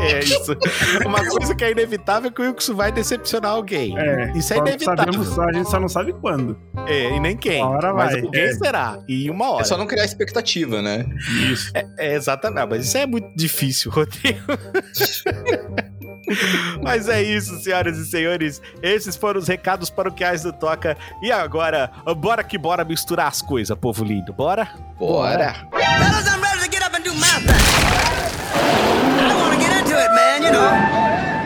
É, 0.00 0.12
é 0.12 0.18
isso. 0.20 0.56
Uma 1.04 1.24
coisa 1.26 1.54
que 1.54 1.64
é 1.64 1.70
inevitável 1.70 2.30
é 2.30 2.32
que 2.32 2.40
o 2.40 2.44
Wilson 2.44 2.74
vai 2.74 2.92
decepcionar 2.92 3.52
alguém. 3.52 3.98
É, 3.98 4.32
Isso 4.36 4.52
é 4.54 4.58
inevitável. 4.58 5.12
Sabemos 5.12 5.38
a 5.38 5.52
gente 5.52 5.70
só 5.70 5.80
não 5.80 5.88
sabe 5.88 6.12
quando. 6.12 6.58
É, 6.86 7.16
e 7.16 7.20
nem 7.20 7.36
quem. 7.36 7.62
Uma 7.62 7.76
hora 7.76 7.94
mas 7.94 8.12
vai, 8.12 8.20
alguém 8.22 8.42
é. 8.42 8.52
será. 8.54 8.98
E 9.08 9.30
uma 9.30 9.50
hora. 9.50 9.62
É 9.62 9.64
só 9.64 9.76
não 9.76 9.86
criar 9.86 10.04
expectativa, 10.04 10.80
né? 10.80 11.06
Isso. 11.50 11.72
É, 11.74 12.14
exatamente. 12.14 12.68
Mas 12.68 12.86
isso 12.86 12.98
é 12.98 13.06
muito 13.06 13.34
difícil, 13.36 13.90
Rodrigo. 13.90 14.40
Mas 16.82 17.08
é 17.08 17.22
isso, 17.22 17.58
senhoras 17.60 17.98
e 17.98 18.06
senhores. 18.06 18.60
Esses 18.82 19.16
foram 19.16 19.40
os 19.40 19.48
recados 19.48 19.90
paroquiais 19.90 20.42
do 20.42 20.52
Toca. 20.52 20.96
E 21.22 21.30
agora, 21.30 21.90
bora 22.16 22.42
que 22.42 22.58
bora 22.58 22.84
misturar 22.84 23.28
as 23.28 23.42
coisas, 23.42 23.76
povo 23.78 24.04
lindo. 24.04 24.32
Bora? 24.32 24.68
Bora. 24.98 25.54
Fellas, 25.72 26.26
I'm 26.26 26.42
ready 26.42 26.60
to 26.64 26.70
get 26.70 26.82
up 26.82 26.94
and 26.96 27.04
do 27.04 27.12
my 27.14 27.26
thing. 27.40 27.52
I 28.54 29.34
want 29.40 29.54
to 29.54 29.58
get 29.60 29.72
into 29.80 29.94
it, 29.96 30.10
man, 30.14 30.42
you 30.42 30.50
know. 30.52 30.70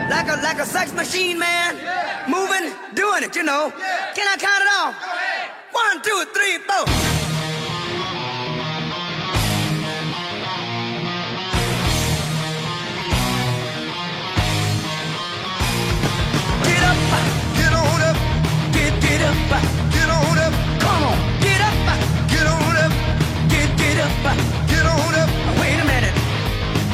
Like 0.09 0.29
a, 0.29 0.41
like 0.41 0.59
a 0.59 0.65
sex 0.65 0.91
machine, 0.93 1.37
man. 1.37 1.75
Moving, 2.27 2.73
doing 2.93 3.23
it, 3.23 3.35
you 3.35 3.43
know. 3.43 3.71
Can 4.15 4.27
I 4.27 4.37
count 4.37 4.61
it 4.61 4.69
off? 4.79 4.95
One, 5.71 6.01
two, 6.01 6.25
three, 6.33 6.57
four. 6.59 7.26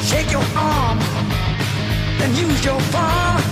Shake 0.04 0.30
your 0.30 0.44
arm, 0.54 0.98
then 2.18 2.34
use 2.36 2.64
your 2.64 2.80
palm. 2.92 3.42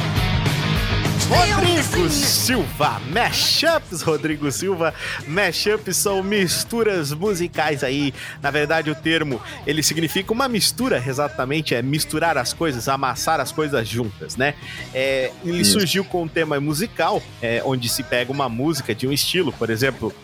Rodrigo. 1.28 2.10
Silva, 2.10 3.00
mashups, 3.10 4.02
Rodrigo 4.02 4.50
Silva, 4.52 4.92
mashups 5.26 5.96
são 5.96 6.22
misturas 6.22 7.12
musicais 7.12 7.82
aí. 7.82 8.12
Na 8.42 8.50
verdade, 8.50 8.90
o 8.90 8.94
termo 8.94 9.40
ele 9.66 9.82
significa 9.82 10.32
uma 10.32 10.46
mistura, 10.46 11.02
exatamente, 11.06 11.74
é 11.74 11.80
misturar 11.80 12.36
as 12.36 12.52
coisas, 12.52 12.86
amassar 12.86 13.40
as 13.40 13.50
coisas 13.50 13.88
juntas, 13.88 14.36
né? 14.36 14.54
É, 14.92 15.30
ele 15.44 15.64
surgiu 15.64 16.04
com 16.04 16.24
um 16.24 16.28
tema 16.28 16.60
musical, 16.60 17.22
é, 17.40 17.62
onde 17.64 17.88
se 17.88 18.02
pega 18.02 18.30
uma 18.30 18.48
música 18.48 18.94
de 18.94 19.06
um 19.06 19.12
estilo, 19.12 19.52
por 19.52 19.70
exemplo. 19.70 20.14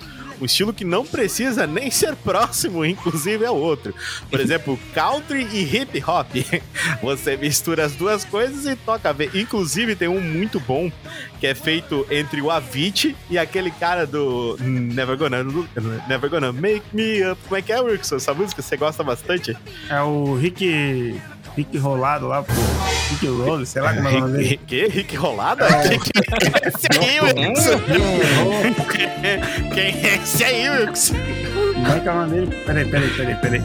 Um 0.41 0.45
estilo 0.45 0.73
que 0.73 0.85
não 0.85 1.05
precisa 1.05 1.67
nem 1.67 1.91
ser 1.91 2.15
próximo, 2.17 2.85
inclusive, 2.85 3.45
ao 3.45 3.57
outro. 3.57 3.95
Por 4.31 4.41
exemplo, 4.41 4.79
country 4.95 5.47
e 5.53 5.63
hip 5.63 6.03
hop. 6.07 6.29
Você 7.03 7.37
mistura 7.37 7.85
as 7.85 7.93
duas 7.93 8.25
coisas 8.25 8.67
e 8.67 8.77
toca. 8.77 9.15
Inclusive, 9.35 9.97
tem 9.97 10.09
um 10.09 10.21
muito 10.21 10.61
bom 10.61 10.91
que 11.41 11.47
é 11.47 11.55
feito 11.55 12.07
entre 12.11 12.41
o 12.41 12.51
Avicii 12.51 13.17
e 13.31 13.39
aquele 13.39 13.71
cara 13.71 14.07
do 14.07 14.57
Never 14.61 15.17
Gonna, 15.17 15.45
Never 16.09 16.31
Gonna 16.31 16.53
Make 16.53 16.85
Me 16.93 17.25
Up. 17.31 17.41
Como 17.45 17.57
é 17.57 17.63
que 17.63 17.73
é, 17.73 17.81
Wilson? 17.81 18.17
Essa 18.17 18.35
música 18.35 18.63
você 18.63 18.77
gosta 18.77 19.03
bastante? 19.03 19.57
É 19.89 20.01
o 20.03 20.35
Rick. 20.35 21.21
Rick 21.59 21.77
Rolado 21.77 22.29
lá, 22.29 22.41
pô. 22.41 22.53
Rick 23.11 23.27
Roll, 23.27 23.67
sei 23.67 23.83
lá 23.83 23.93
como 23.93 24.07
é 24.07 24.13
o 24.13 24.21
nome 24.21 24.33
dele. 24.37 24.49
Rick, 24.51 24.65
que? 24.65 24.87
Rick 24.87 25.17
Rolada? 25.17 25.67
Que 25.67 25.99
que 25.99 26.21
é 26.55 26.69
esse 26.69 26.87
aí, 27.01 27.21
Wilson? 27.21 27.81
Quem 29.75 29.85
é 29.85 30.15
esse 30.23 30.45
aí, 30.45 30.71
Wilson? 30.71 31.15
Como 31.85 31.93
é 31.97 32.01
que 32.01 32.09
é 32.09 32.13
o 32.13 32.15
nome 32.15 32.31
dele? 32.41 32.65
Peraí, 32.65 32.85
peraí, 32.91 33.11
peraí, 33.11 33.35
peraí. 33.37 33.63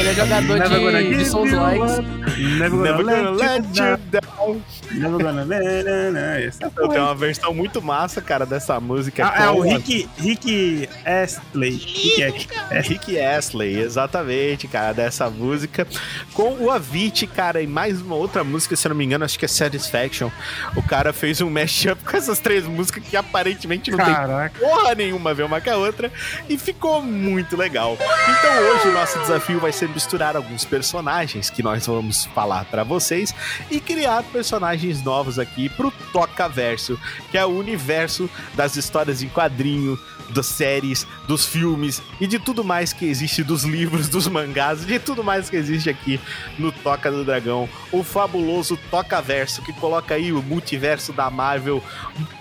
Ele 0.00 0.08
é 0.08 0.14
jogador 0.14 0.58
Never 0.58 0.80
gonna 0.80 1.02
de, 1.02 1.14
de 1.14 1.24
Souls 1.26 1.52
Likes. 1.52 1.98
Never 2.38 2.70
gonna 2.70 2.82
Never 2.84 3.04
Gonna 3.04 3.30
let 3.32 3.40
Let 3.40 3.76
you 3.76 3.96
down. 4.10 4.62
Never 4.92 5.22
gonna 5.22 5.44
let 5.44 5.62
you 5.62 5.84
down. 5.84 6.16
Essa 6.16 6.70
tenho 6.70 7.02
uma 7.02 7.14
versão 7.14 7.52
muito 7.52 7.82
massa, 7.82 8.22
cara, 8.22 8.46
dessa 8.46 8.80
música. 8.80 9.26
Ah, 9.26 9.44
é 9.44 9.50
o 9.50 9.60
Rick, 9.60 10.08
Rick 10.18 10.88
Astley. 11.04 11.72
Rick 11.72 12.22
Astley. 12.22 12.48
É 12.70 12.80
Rick 12.80 13.20
Astley, 13.20 13.78
exatamente, 13.80 14.66
cara, 14.68 14.94
dessa 14.94 15.28
música. 15.28 15.86
Com 16.32 16.54
o 16.60 16.70
Avicii, 16.70 17.26
cara, 17.28 17.60
e 17.60 17.66
mais 17.66 18.00
uma 18.00 18.14
outra 18.14 18.42
música, 18.42 18.74
se 18.76 18.86
eu 18.86 18.90
não 18.90 18.96
me 18.96 19.04
engano, 19.04 19.24
acho 19.26 19.38
que 19.38 19.44
é 19.44 19.48
Satisfaction. 19.48 20.30
O 20.76 20.82
cara 20.82 21.12
fez 21.12 21.42
um 21.42 21.50
mashup 21.50 22.02
com 22.08 22.16
essas 22.16 22.38
três 22.38 22.64
músicas 22.64 23.04
que 23.04 23.16
aparentemente 23.18 23.90
não 23.90 23.98
tem 23.98 24.14
Caraca. 24.14 24.58
porra 24.58 24.94
nenhuma 24.94 25.30
a 25.30 25.34
ver 25.34 25.42
uma 25.42 25.60
com 25.60 25.70
a 25.70 25.76
outra 25.76 26.10
e 26.48 26.56
ficou 26.56 27.02
muito 27.02 27.39
legal. 27.56 27.96
Então 28.00 28.58
hoje 28.58 28.88
o 28.88 28.92
nosso 28.92 29.18
desafio 29.18 29.60
vai 29.60 29.72
ser 29.72 29.88
misturar 29.88 30.36
alguns 30.36 30.64
personagens 30.64 31.50
que 31.50 31.62
nós 31.62 31.86
vamos 31.86 32.26
falar 32.26 32.64
pra 32.66 32.84
vocês 32.84 33.34
e 33.70 33.80
criar 33.80 34.22
personagens 34.24 35.02
novos 35.02 35.38
aqui 35.38 35.68
pro 35.68 35.90
Toca 36.12 36.48
Verso, 36.48 36.98
que 37.30 37.38
é 37.38 37.44
o 37.44 37.50
universo 37.50 38.28
das 38.54 38.76
histórias 38.76 39.22
em 39.22 39.28
quadrinho, 39.28 39.98
das 40.30 40.46
séries, 40.46 41.06
dos 41.26 41.44
filmes 41.46 42.02
e 42.20 42.26
de 42.26 42.38
tudo 42.38 42.64
mais 42.64 42.92
que 42.92 43.04
existe 43.06 43.42
dos 43.42 43.64
livros, 43.64 44.08
dos 44.08 44.26
mangás, 44.28 44.84
de 44.84 44.98
tudo 44.98 45.22
mais 45.24 45.50
que 45.50 45.56
existe 45.56 45.90
aqui 45.90 46.20
no 46.58 46.70
Toca 46.72 47.10
do 47.10 47.24
Dragão, 47.24 47.68
o 47.92 48.02
fabuloso 48.02 48.78
Toca 48.90 49.20
Verso 49.20 49.62
que 49.62 49.72
coloca 49.72 50.14
aí 50.14 50.32
o 50.32 50.42
multiverso 50.42 51.12
da 51.12 51.30
Marvel 51.30 51.82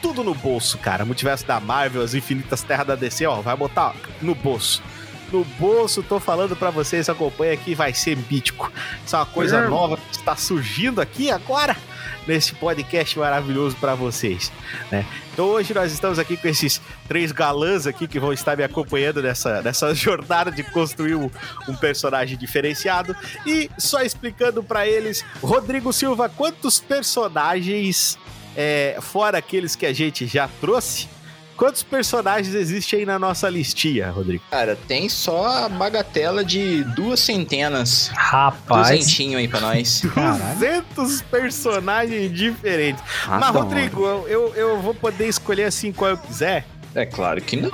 tudo 0.01 0.23
no 0.23 0.33
bolso, 0.33 0.77
cara. 0.77 1.05
Multiverso 1.05 1.45
da 1.45 1.59
Marvel, 1.59 2.01
as 2.01 2.13
infinitas 2.13 2.61
terras 2.63 2.87
da 2.87 2.95
DC, 2.95 3.25
ó, 3.25 3.41
vai 3.41 3.55
botar 3.55 3.89
ó, 3.89 3.93
no 4.21 4.33
bolso. 4.35 4.81
No 5.31 5.43
bolso, 5.59 6.01
tô 6.01 6.19
falando 6.19 6.55
pra 6.55 6.71
vocês, 6.71 7.07
acompanha 7.07 7.53
aqui, 7.53 7.75
vai 7.75 7.93
ser 7.93 8.17
mítico. 8.31 8.71
Isso 9.05 9.15
é 9.15 9.19
uma 9.19 9.25
coisa 9.27 9.57
É. 9.57 9.67
nova 9.67 9.95
que 9.97 10.15
está 10.17 10.35
surgindo 10.35 10.99
aqui 10.99 11.29
agora 11.29 11.77
nesse 12.29 12.53
podcast 12.53 13.17
maravilhoso 13.17 13.75
pra 13.77 13.95
vocês, 13.95 14.51
né? 14.91 15.03
Então 15.33 15.47
hoje 15.47 15.73
nós 15.73 15.91
estamos 15.91 16.19
aqui 16.19 16.37
com 16.37 16.47
esses 16.47 16.79
três 17.07 17.31
galãs 17.31 17.87
aqui 17.87 18.07
que 18.07 18.19
vão 18.19 18.31
estar 18.31 18.55
me 18.55 18.63
acompanhando 18.63 19.19
nessa, 19.19 19.63
nessa 19.63 19.93
jornada 19.95 20.51
de 20.51 20.61
construir 20.61 21.15
um, 21.15 21.27
um 21.67 21.75
personagem 21.75 22.37
diferenciado 22.37 23.15
e 23.47 23.67
só 23.79 24.03
explicando 24.03 24.61
pra 24.61 24.87
eles, 24.87 25.25
Rodrigo 25.41 25.91
Silva, 25.91 26.29
quantos 26.29 26.79
personagens 26.79 28.15
é, 28.55 28.99
fora 29.01 29.39
aqueles 29.39 29.75
que 29.75 29.87
a 29.87 29.93
gente 29.93 30.27
já 30.27 30.47
trouxe, 30.61 31.09
quantos 31.59 31.83
personagens 31.83 32.55
existem 32.55 32.99
aí 32.99 33.05
na 33.05 33.19
nossa 33.19 33.49
listinha, 33.49 34.09
Rodrigo? 34.09 34.41
Cara, 34.49 34.77
tem 34.87 35.09
só 35.09 35.65
a 35.65 35.69
bagatela 35.69 36.43
de 36.43 36.85
duas 36.95 37.19
centenas. 37.19 38.09
Rapaz. 38.15 38.87
Duzentinho 38.87 39.37
aí 39.37 39.47
pra 39.47 39.59
nós. 39.59 40.01
200 40.57 41.21
personagens 41.23 42.33
diferentes. 42.33 43.03
Mas, 43.27 43.43
Adoro. 43.43 43.65
Rodrigo, 43.65 44.05
eu, 44.05 44.53
eu, 44.55 44.81
vou 44.81 44.95
poder 44.95 45.27
escolher 45.27 45.65
assim 45.65 45.91
qual 45.91 46.11
eu 46.11 46.17
quiser? 46.17 46.65
É 46.95 47.05
claro 47.05 47.39
que 47.41 47.55
não. 47.55 47.69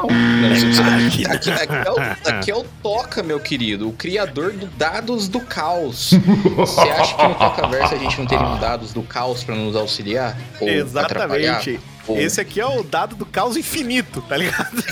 que 1.16 1.26
aqui, 1.26 1.50
aqui 1.52 1.74
é 1.74 1.92
o, 1.92 2.30
aqui 2.30 2.52
é 2.52 2.56
o 2.56 2.66
Toca, 2.84 3.24
meu 3.24 3.40
querido, 3.40 3.88
o 3.88 3.94
criador 3.94 4.52
do 4.52 4.66
Dados 4.66 5.30
do 5.30 5.40
Caos. 5.40 6.12
Você 6.58 6.82
acha 6.82 7.16
que 7.16 7.24
no 7.24 7.36
Tocaverso 7.36 7.94
a 7.94 7.98
gente 7.98 8.18
não 8.18 8.26
teria 8.26 8.46
um 8.46 8.60
Dados 8.60 8.92
do 8.92 9.04
Caos 9.04 9.44
pra 9.44 9.56
nos 9.56 9.76
auxiliar? 9.76 10.36
Ou 10.60 10.68
atrapalhar? 11.00 11.62
Esse 12.10 12.42
aqui 12.42 12.60
é 12.60 12.66
o 12.66 12.84
dado 12.84 13.16
do 13.16 13.26
caos 13.26 13.58
infinito, 13.58 14.22
tá 14.22 14.38
ligado? 14.38 14.76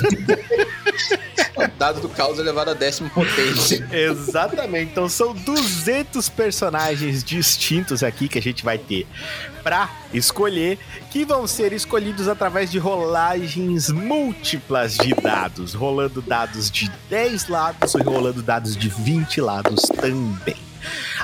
Dado 1.77 2.01
do 2.01 2.09
caos 2.09 2.39
elevado 2.39 2.71
a 2.71 2.73
décima 2.73 3.09
potência. 3.09 3.87
Exatamente. 3.91 4.91
Então 4.91 5.07
são 5.07 5.33
200 5.33 6.27
personagens 6.29 7.23
distintos 7.23 8.03
aqui 8.03 8.27
que 8.27 8.37
a 8.37 8.41
gente 8.41 8.63
vai 8.63 8.77
ter 8.77 9.07
pra 9.61 9.89
escolher, 10.13 10.77
que 11.11 11.23
vão 11.25 11.45
ser 11.47 11.71
escolhidos 11.73 12.27
através 12.27 12.71
de 12.71 12.79
rolagens 12.79 13.89
múltiplas 13.89 14.95
de 14.97 15.13
dados, 15.13 15.73
rolando 15.73 16.21
dados 16.21 16.69
de 16.69 16.91
10 17.09 17.47
lados 17.47 17.93
e 17.93 18.01
rolando 18.01 18.41
dados 18.41 18.75
de 18.75 18.89
20 18.89 19.41
lados 19.41 19.83
também. 19.99 20.72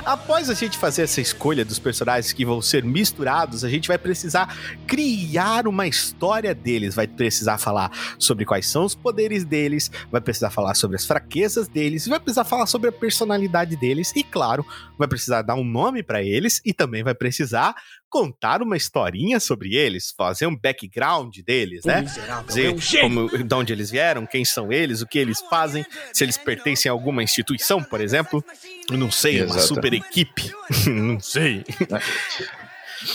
Após 0.04 0.48
a 0.50 0.54
gente 0.54 0.78
fazer 0.78 1.02
essa 1.02 1.20
escolha 1.20 1.64
dos 1.64 1.78
personagens 1.78 2.32
que 2.32 2.44
vão 2.44 2.60
ser 2.62 2.84
misturados, 2.84 3.64
a 3.64 3.68
gente 3.68 3.88
vai 3.88 3.98
precisar 3.98 4.56
criar 4.86 5.66
uma 5.66 5.86
história 5.86 6.54
deles, 6.54 6.94
vai 6.94 7.06
precisar 7.06 7.58
falar 7.58 7.90
sobre 8.18 8.44
quais 8.44 8.66
são 8.66 8.84
os 8.84 8.94
poderes 8.94 9.44
deles, 9.44 9.90
vai 10.10 10.20
precisar 10.20 10.50
falar 10.50 10.74
sobre 10.74 10.96
as 10.96 11.06
fraquezas 11.06 11.68
deles, 11.68 12.06
vai 12.06 12.20
precisar 12.20 12.44
falar 12.44 12.66
sobre 12.66 12.88
a 12.88 12.92
personalidade 12.92 13.76
deles 13.76 14.12
e, 14.14 14.22
claro, 14.22 14.64
vai 14.98 15.08
precisar 15.08 15.42
dar 15.42 15.54
um 15.54 15.64
nome 15.64 16.02
pra 16.02 16.22
eles 16.22 16.60
e 16.64 16.72
também 16.72 17.02
vai 17.02 17.14
precisar 17.14 17.74
contar 18.10 18.60
uma 18.60 18.76
historinha 18.76 19.38
sobre 19.38 19.76
eles, 19.76 20.12
fazer 20.16 20.46
um 20.46 20.56
background 20.56 21.38
deles, 21.46 21.84
né? 21.84 22.04
Dizer 22.46 22.74
como, 23.00 23.28
de 23.28 23.54
onde 23.54 23.72
eles 23.72 23.90
vieram, 23.90 24.26
quem 24.26 24.44
são 24.44 24.72
eles, 24.72 25.00
o 25.00 25.06
que 25.06 25.18
eles 25.18 25.40
fazem, 25.48 25.86
se 26.12 26.24
eles 26.24 26.36
pertencem 26.36 26.90
a 26.90 26.92
alguma 26.92 27.22
instituição, 27.22 27.82
por 27.82 28.00
exemplo. 28.00 28.44
Eu 28.90 28.98
não 28.98 29.10
sei, 29.10 29.42
uma 29.42 29.54
Exato. 29.54 29.68
super 29.74 29.94
equipe. 29.94 30.50
não 30.90 31.20
sei. 31.20 31.64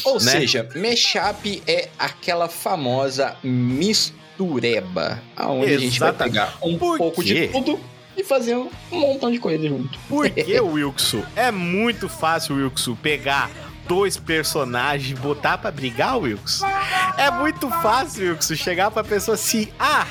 Ou 0.06 0.14
Né? 0.16 0.32
seja, 0.32 0.68
mashup 0.76 1.62
é 1.68 1.90
aquela 2.00 2.48
famosa 2.48 3.36
mistureba, 3.44 5.22
aonde 5.36 5.74
a 5.74 5.78
gente 5.78 6.00
vai 6.00 6.10
Exatamente. 6.10 6.34
pegar 6.34 6.58
um 6.64 6.78
Por 6.78 6.98
pouco 6.98 7.22
quê? 7.22 7.48
de 7.48 7.54
tudo 7.54 7.80
e 8.18 8.24
fazer 8.24 8.56
um 8.56 8.70
montão 8.92 9.30
de 9.30 9.38
coisa 9.40 9.68
junto. 9.68 10.00
Porque, 10.08 10.58
Wilkson, 10.60 11.24
é 11.36 11.52
muito 11.52 12.08
fácil, 12.08 12.56
Wilkson, 12.56 12.96
pegar 12.96 13.52
dois 13.88 14.18
personagens 14.18 15.18
botar 15.20 15.58
pra 15.58 15.72
brigar, 15.72 16.18
Wilkson. 16.18 16.66
É 17.18 17.32
muito 17.32 17.70
fácil, 17.70 18.30
Wilkson, 18.30 18.56
chegar 18.56 18.92
pra 18.92 19.04
pessoa 19.04 19.36
assim, 19.36 19.72
ah, 19.80 20.06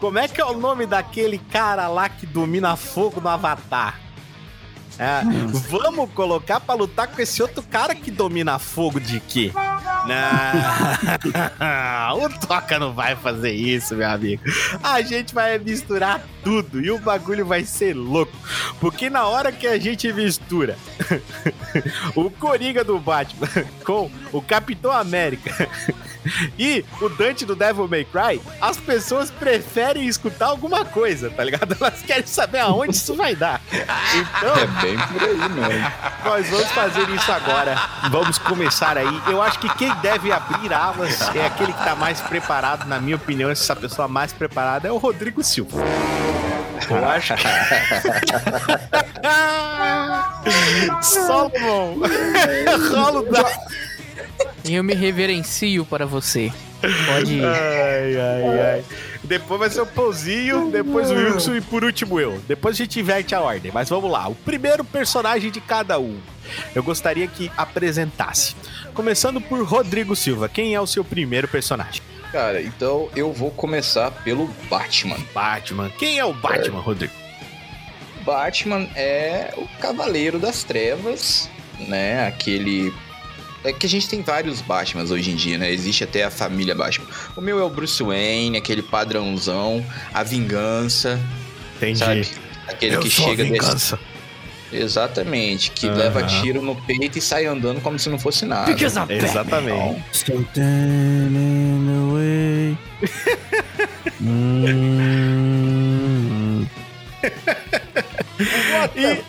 como 0.00 0.18
é 0.18 0.28
que 0.28 0.40
é 0.40 0.44
o 0.44 0.58
nome 0.58 0.86
daquele 0.86 1.38
cara 1.38 1.88
lá 1.88 2.08
que 2.08 2.26
domina 2.26 2.76
fogo 2.76 3.20
no 3.20 3.28
Avatar? 3.28 4.05
É, 4.98 5.20
vamos 5.68 6.10
colocar 6.12 6.60
pra 6.60 6.74
lutar 6.74 7.08
com 7.08 7.20
esse 7.20 7.42
outro 7.42 7.62
cara 7.62 7.94
que 7.94 8.10
domina 8.10 8.58
fogo 8.58 8.98
de 8.98 9.20
quê? 9.20 9.52
Não, 10.06 12.18
o 12.24 12.28
Toca 12.46 12.78
não 12.78 12.92
vai 12.92 13.14
fazer 13.16 13.52
isso, 13.52 13.94
meu 13.94 14.08
amigo. 14.08 14.42
A 14.82 15.02
gente 15.02 15.34
vai 15.34 15.58
misturar 15.58 16.22
tudo 16.42 16.80
e 16.80 16.90
o 16.90 16.98
bagulho 16.98 17.44
vai 17.44 17.64
ser 17.64 17.94
louco. 17.94 18.32
Porque 18.80 19.10
na 19.10 19.26
hora 19.26 19.52
que 19.52 19.66
a 19.66 19.78
gente 19.78 20.10
mistura 20.12 20.76
o 22.14 22.30
Coringa 22.30 22.84
do 22.84 22.98
Batman 22.98 23.48
com 23.84 24.10
o 24.32 24.40
Capitão 24.40 24.92
América 24.92 25.68
e 26.58 26.84
o 27.00 27.08
Dante 27.08 27.44
do 27.44 27.56
Devil 27.56 27.88
May 27.88 28.04
Cry, 28.04 28.40
as 28.60 28.76
pessoas 28.76 29.30
preferem 29.30 30.06
escutar 30.06 30.46
alguma 30.46 30.84
coisa, 30.84 31.30
tá 31.30 31.44
ligado? 31.44 31.76
Elas 31.78 32.02
querem 32.02 32.26
saber 32.26 32.60
aonde 32.60 32.96
isso 32.96 33.14
vai 33.14 33.34
dar. 33.34 33.60
Então, 33.72 34.56
É 34.56 34.66
bem 34.86 34.96
por 34.98 35.22
aí, 35.22 35.36
mano. 35.36 35.92
nós 36.24 36.48
vamos 36.48 36.70
fazer 36.70 37.08
isso 37.10 37.32
agora. 37.32 37.76
Vamos 38.10 38.38
começar 38.38 38.96
aí. 38.96 39.22
Eu 39.28 39.42
acho 39.42 39.58
que 39.58 39.68
quem 39.76 39.92
deve 39.96 40.30
abrir 40.30 40.72
alas 40.72 41.34
é 41.34 41.44
aquele 41.46 41.72
que 41.72 41.84
tá 41.84 41.96
mais 41.96 42.20
preparado, 42.20 42.86
na 42.86 43.00
minha 43.00 43.16
opinião, 43.16 43.50
essa 43.50 43.74
pessoa 43.74 44.06
mais 44.06 44.32
preparada 44.32 44.86
é 44.86 44.92
o 44.92 44.96
Rodrigo 44.98 45.42
Silva. 45.42 45.80
Eu 46.88 47.08
acho 47.08 47.34
que. 47.34 47.46
Solomon! 51.02 51.96
Rola 52.94 53.20
o 53.20 53.30
dado. 53.30 53.48
Eu 54.64 54.84
me 54.84 54.94
reverencio 54.94 55.84
para 55.84 56.06
você. 56.06 56.52
Pode 56.80 57.34
ir. 57.34 57.44
Ai, 57.44 58.16
ai, 58.20 58.60
ai. 58.60 58.84
Depois 59.26 59.58
vai 59.60 59.70
ser 59.70 59.80
o 59.80 59.86
Pouzinho, 59.86 60.70
depois 60.70 61.10
o 61.10 61.14
Wilson 61.14 61.56
e 61.56 61.60
por 61.60 61.84
último 61.84 62.20
eu. 62.20 62.40
Depois 62.46 62.76
a 62.76 62.78
gente 62.78 63.00
inverte 63.00 63.34
a 63.34 63.40
ordem, 63.40 63.72
mas 63.72 63.88
vamos 63.88 64.10
lá. 64.10 64.28
O 64.28 64.34
primeiro 64.34 64.84
personagem 64.84 65.50
de 65.50 65.60
cada 65.60 65.98
um. 65.98 66.18
Eu 66.74 66.82
gostaria 66.82 67.26
que 67.26 67.50
apresentasse. 67.56 68.54
Começando 68.94 69.40
por 69.40 69.62
Rodrigo 69.64 70.14
Silva. 70.14 70.48
Quem 70.48 70.74
é 70.74 70.80
o 70.80 70.86
seu 70.86 71.04
primeiro 71.04 71.48
personagem? 71.48 72.00
Cara, 72.30 72.62
então 72.62 73.08
eu 73.16 73.32
vou 73.32 73.50
começar 73.50 74.10
pelo 74.10 74.46
Batman. 74.68 75.18
Batman. 75.34 75.90
Quem 75.98 76.18
é 76.18 76.24
o 76.24 76.32
Batman, 76.32 76.80
Rodrigo? 76.80 77.12
Batman 78.24 78.88
é 78.94 79.54
o 79.56 79.66
Cavaleiro 79.80 80.38
das 80.38 80.64
Trevas, 80.64 81.48
né? 81.78 82.26
Aquele. 82.26 82.92
É 83.66 83.72
que 83.72 83.84
a 83.84 83.88
gente 83.88 84.08
tem 84.08 84.22
vários 84.22 84.60
Batmans 84.60 85.10
hoje 85.10 85.32
em 85.32 85.34
dia, 85.34 85.58
né? 85.58 85.72
Existe 85.72 86.04
até 86.04 86.22
a 86.22 86.30
família 86.30 86.72
Batman. 86.72 87.06
O 87.34 87.40
meu 87.40 87.58
é 87.58 87.64
o 87.64 87.68
Bruce 87.68 88.00
Wayne, 88.00 88.56
aquele 88.56 88.80
padrãozão, 88.80 89.84
a 90.14 90.22
vingança, 90.22 91.18
Entendi. 91.76 91.98
sabe? 91.98 92.28
Aquele 92.68 92.96
que 92.98 93.10
chega 93.10 93.44
desse- 93.44 93.98
Exatamente, 94.72 95.70
que 95.72 95.88
leva 95.88 96.22
tiro 96.24 96.60
no 96.62 96.74
peito 96.76 97.18
e 97.18 97.20
sai 97.20 97.46
andando 97.46 97.80
como 97.80 97.98
se 97.98 98.08
não 98.08 98.18
fosse 98.18 98.44
nada. 98.44 98.70
Exatamente. 99.30 100.02
E... 108.94 109.22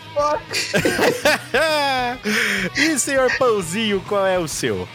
e 2.94 2.98
senhor 2.98 3.30
Pãozinho, 3.38 4.00
qual 4.06 4.26
é 4.26 4.38
o 4.38 4.46
seu? 4.48 4.88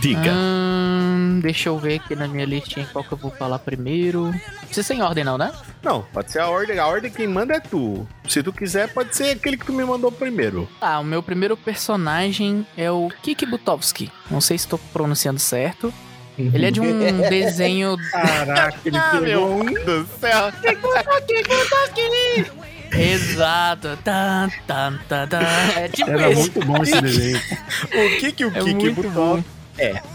Diga. 0.00 0.32
Hum, 0.32 1.38
deixa 1.42 1.68
eu 1.68 1.78
ver 1.78 2.00
aqui 2.00 2.14
na 2.16 2.26
minha 2.26 2.44
listinha 2.44 2.86
qual 2.92 3.04
que 3.04 3.12
eu 3.12 3.18
vou 3.18 3.30
falar 3.30 3.58
primeiro. 3.60 4.34
Precisa 4.62 4.86
ser 4.86 4.94
em 4.94 5.02
ordem, 5.02 5.22
não, 5.24 5.38
né? 5.38 5.52
Não, 5.82 6.02
pode 6.12 6.32
ser 6.32 6.40
a 6.40 6.48
ordem. 6.48 6.78
A 6.78 6.86
ordem 6.86 7.10
quem 7.10 7.26
manda 7.28 7.54
é 7.54 7.60
tu. 7.60 8.06
Se 8.28 8.42
tu 8.42 8.52
quiser, 8.52 8.92
pode 8.92 9.14
ser 9.16 9.30
aquele 9.36 9.56
que 9.56 9.64
tu 9.64 9.72
me 9.72 9.84
mandou 9.84 10.10
primeiro. 10.10 10.68
Tá, 10.80 10.98
o 10.98 11.04
meu 11.04 11.22
primeiro 11.22 11.56
personagem 11.56 12.66
é 12.76 12.90
o 12.90 13.08
Kik 13.22 13.46
Butovski. 13.46 14.10
Não 14.30 14.40
sei 14.40 14.58
se 14.58 14.66
estou 14.66 14.78
pronunciando 14.92 15.38
certo. 15.38 15.92
Ele 16.36 16.66
é 16.66 16.70
de 16.70 16.80
um 16.80 16.98
desenho. 17.30 17.96
Caraca, 18.10 18.78
ele 18.84 18.96
Ah, 18.98 19.18
pegou 19.20 19.60
um. 19.60 19.64
meu 19.64 19.84
Deus 19.84 20.08
do 20.08 20.18
céu. 20.18 20.52
Exato. 22.92 23.98
Tan, 24.04 24.50
tan, 24.66 24.98
tan, 25.08 25.28
tan. 25.28 25.40
É 25.76 25.88
tipo 25.88 26.10
Era 26.10 26.30
esse. 26.30 26.40
muito 26.40 26.66
bom 26.66 26.82
esse 26.82 27.00
desenho. 27.00 27.40
O 27.92 28.20
que 28.20 28.32
que 28.32 28.44
o 28.44 28.48
É 28.56 28.60
Kiki 28.62 28.90
botou? 28.90 29.10
bom. 29.10 29.44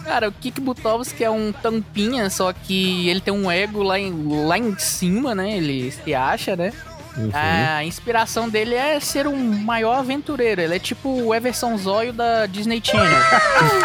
Cara, 0.03 0.27
o 0.29 0.31
Kik 0.31 0.59
Butovski 0.59 1.23
é 1.23 1.29
um 1.29 1.51
tampinha, 1.51 2.31
só 2.31 2.51
que 2.51 3.07
ele 3.07 3.21
tem 3.21 3.31
um 3.31 3.49
ego 3.51 3.83
lá 3.83 3.99
em, 3.99 4.11
lá 4.47 4.57
em 4.57 4.75
cima, 4.79 5.35
né? 5.35 5.55
Ele 5.55 5.91
se 5.91 6.15
acha, 6.15 6.55
né? 6.55 6.73
Uhum. 7.17 7.29
A 7.33 7.83
inspiração 7.83 8.49
dele 8.49 8.75
é 8.75 8.99
ser 8.99 9.27
um 9.27 9.37
maior 9.37 9.99
aventureiro. 9.99 10.61
Ele 10.61 10.75
é 10.75 10.79
tipo 10.79 11.09
o 11.09 11.35
Everson 11.35 11.77
Zóio 11.77 12.13
da 12.13 12.45
Disney 12.45 12.81
Channel. 12.83 13.11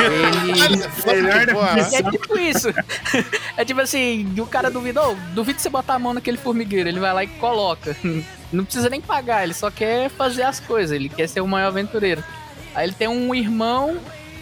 ele. 1.08 1.52
Porra. 1.52 1.80
É 1.80 2.02
tipo 2.10 2.38
isso. 2.38 2.68
É 3.56 3.64
tipo 3.64 3.80
assim, 3.80 4.38
o 4.38 4.46
cara 4.46 4.70
duvidou, 4.70 5.16
duvido 5.32 5.58
você 5.58 5.70
botar 5.70 5.94
a 5.94 5.98
mão 5.98 6.12
naquele 6.12 6.36
formigueiro. 6.36 6.90
Ele 6.90 7.00
vai 7.00 7.12
lá 7.12 7.24
e 7.24 7.26
coloca. 7.26 7.96
Não 8.52 8.64
precisa 8.64 8.90
nem 8.90 9.00
pagar, 9.00 9.42
ele 9.44 9.54
só 9.54 9.70
quer 9.70 10.10
fazer 10.10 10.42
as 10.42 10.60
coisas. 10.60 10.92
Ele 10.92 11.08
quer 11.08 11.26
ser 11.26 11.40
o 11.40 11.48
maior 11.48 11.68
aventureiro. 11.68 12.22
Aí 12.74 12.84
ele 12.84 12.92
tem 12.92 13.08
um 13.08 13.34
irmão 13.34 13.98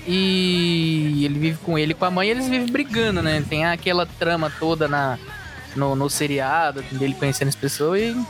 e 0.06 1.24
ele 1.24 1.38
vive 1.38 1.58
com 1.58 1.78
ele 1.78 1.92
e 1.92 1.94
com 1.94 2.04
a 2.04 2.10
mãe 2.10 2.28
e 2.28 2.30
eles 2.32 2.48
vivem 2.48 2.66
brigando, 2.66 3.22
né? 3.22 3.42
Tem 3.48 3.64
aquela 3.64 4.04
trama 4.04 4.52
toda 4.58 4.88
na, 4.88 5.16
no, 5.76 5.94
no 5.94 6.10
seriado, 6.10 6.82
dele 6.90 7.14
conhecendo 7.14 7.48
as 7.48 7.54
pessoas 7.54 8.00
e 8.00 8.26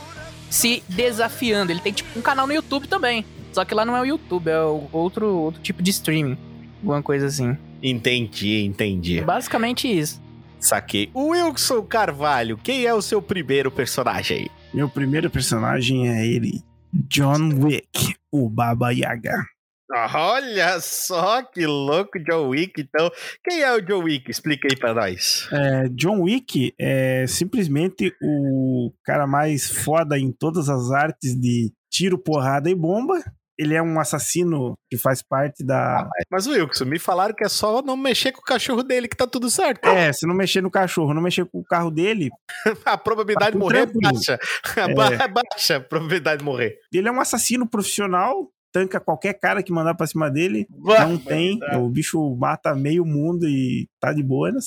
se 0.49 0.83
desafiando. 0.89 1.71
Ele 1.71 1.79
tem 1.79 1.93
tipo 1.93 2.17
um 2.17 2.21
canal 2.21 2.45
no 2.47 2.53
YouTube 2.53 2.87
também. 2.87 3.25
Só 3.51 3.63
que 3.63 3.73
lá 3.73 3.85
não 3.85 3.95
é 3.95 4.01
o 4.01 4.05
YouTube, 4.05 4.49
é 4.49 4.59
o- 4.61 4.87
outro, 4.91 5.27
outro 5.27 5.61
tipo 5.61 5.81
de 5.81 5.91
streaming. 5.91 6.37
Alguma 6.81 7.01
coisa 7.01 7.27
assim. 7.27 7.57
Entendi, 7.81 8.63
entendi. 8.63 9.19
É 9.19 9.23
basicamente 9.23 9.87
isso. 9.87 10.21
Saquei. 10.59 11.09
O 11.13 11.29
Wilson 11.29 11.81
Carvalho, 11.83 12.57
quem 12.57 12.85
é 12.85 12.93
o 12.93 13.01
seu 13.01 13.21
primeiro 13.21 13.69
personagem 13.71 14.37
aí? 14.37 14.47
Meu 14.73 14.89
primeiro 14.89 15.29
personagem 15.29 16.09
é 16.09 16.25
ele, 16.25 16.61
John 16.93 17.49
Wick, 17.63 18.15
o 18.31 18.49
Baba 18.49 18.91
Yaga. 18.91 19.45
Olha 20.15 20.79
só 20.79 21.41
que 21.43 21.65
louco, 21.65 22.19
John 22.19 22.49
Wick. 22.49 22.81
Então, 22.81 23.09
quem 23.43 23.61
é 23.61 23.71
o 23.73 23.81
John 23.81 24.03
Wick? 24.03 24.29
Explica 24.29 24.67
aí 24.71 24.77
pra 24.77 24.93
nós. 24.93 25.47
É, 25.51 25.87
John 25.89 26.21
Wick 26.21 26.73
é 26.79 27.25
simplesmente 27.27 28.13
o 28.21 28.91
cara 29.03 29.27
mais 29.27 29.69
foda 29.69 30.17
em 30.17 30.31
todas 30.31 30.69
as 30.69 30.91
artes 30.91 31.35
de 31.39 31.71
tiro, 31.91 32.17
porrada 32.17 32.69
e 32.69 32.75
bomba. 32.75 33.23
ele 33.57 33.73
é 33.73 33.81
um 33.81 33.97
assassino 34.01 34.73
que 34.91 34.97
faz 34.97 35.21
parte 35.23 35.63
da. 35.63 36.09
Mas, 36.29 36.45
Wilson, 36.45 36.85
me 36.85 36.99
falaram 36.99 37.33
que 37.33 37.45
é 37.45 37.47
só 37.49 37.81
não 37.81 37.95
mexer 37.95 38.33
com 38.33 38.41
o 38.41 38.43
cachorro 38.43 38.83
dele 38.83 39.07
que 39.07 39.15
tá 39.15 39.25
tudo 39.25 39.49
certo. 39.49 39.87
É, 39.87 40.11
se 40.11 40.27
não 40.27 40.35
mexer 40.35 40.61
no 40.61 40.69
cachorro, 40.69 41.13
não 41.13 41.21
mexer 41.21 41.45
com 41.45 41.59
o 41.59 41.63
carro 41.63 41.89
dele, 41.89 42.29
A 42.83 42.97
probabilidade 42.97 43.53
de 43.53 43.59
Tá 43.59 43.59
tudo 43.59 43.63
morrer 43.63 43.83
é 43.83 44.11
baixa. 44.11 44.39
É. 45.23 45.27
baixa 45.29 45.75
a 45.77 45.79
probabilidade 45.79 46.39
de 46.39 46.45
morrer. 46.45 46.77
ele 46.93 47.07
é 47.07 47.11
um 47.11 47.21
assassino 47.21 47.65
profissional, 47.69 48.49
tanca 48.75 48.99
qualquer 48.99 49.35
cara 49.35 49.63
que 49.63 49.71
mandar 49.71 49.95
pra 49.95 50.05
cima 50.05 50.29
dele. 50.29 50.67
Não 50.69 51.17
tem. 51.17 51.57
O 51.77 51.87
bicho 51.87 52.35
mata 52.35 52.75
meio 52.75 53.05
mundo 53.05 53.47
e 53.47 53.87
tá 54.01 54.11
de 54.11 54.21
boas. 54.21 54.65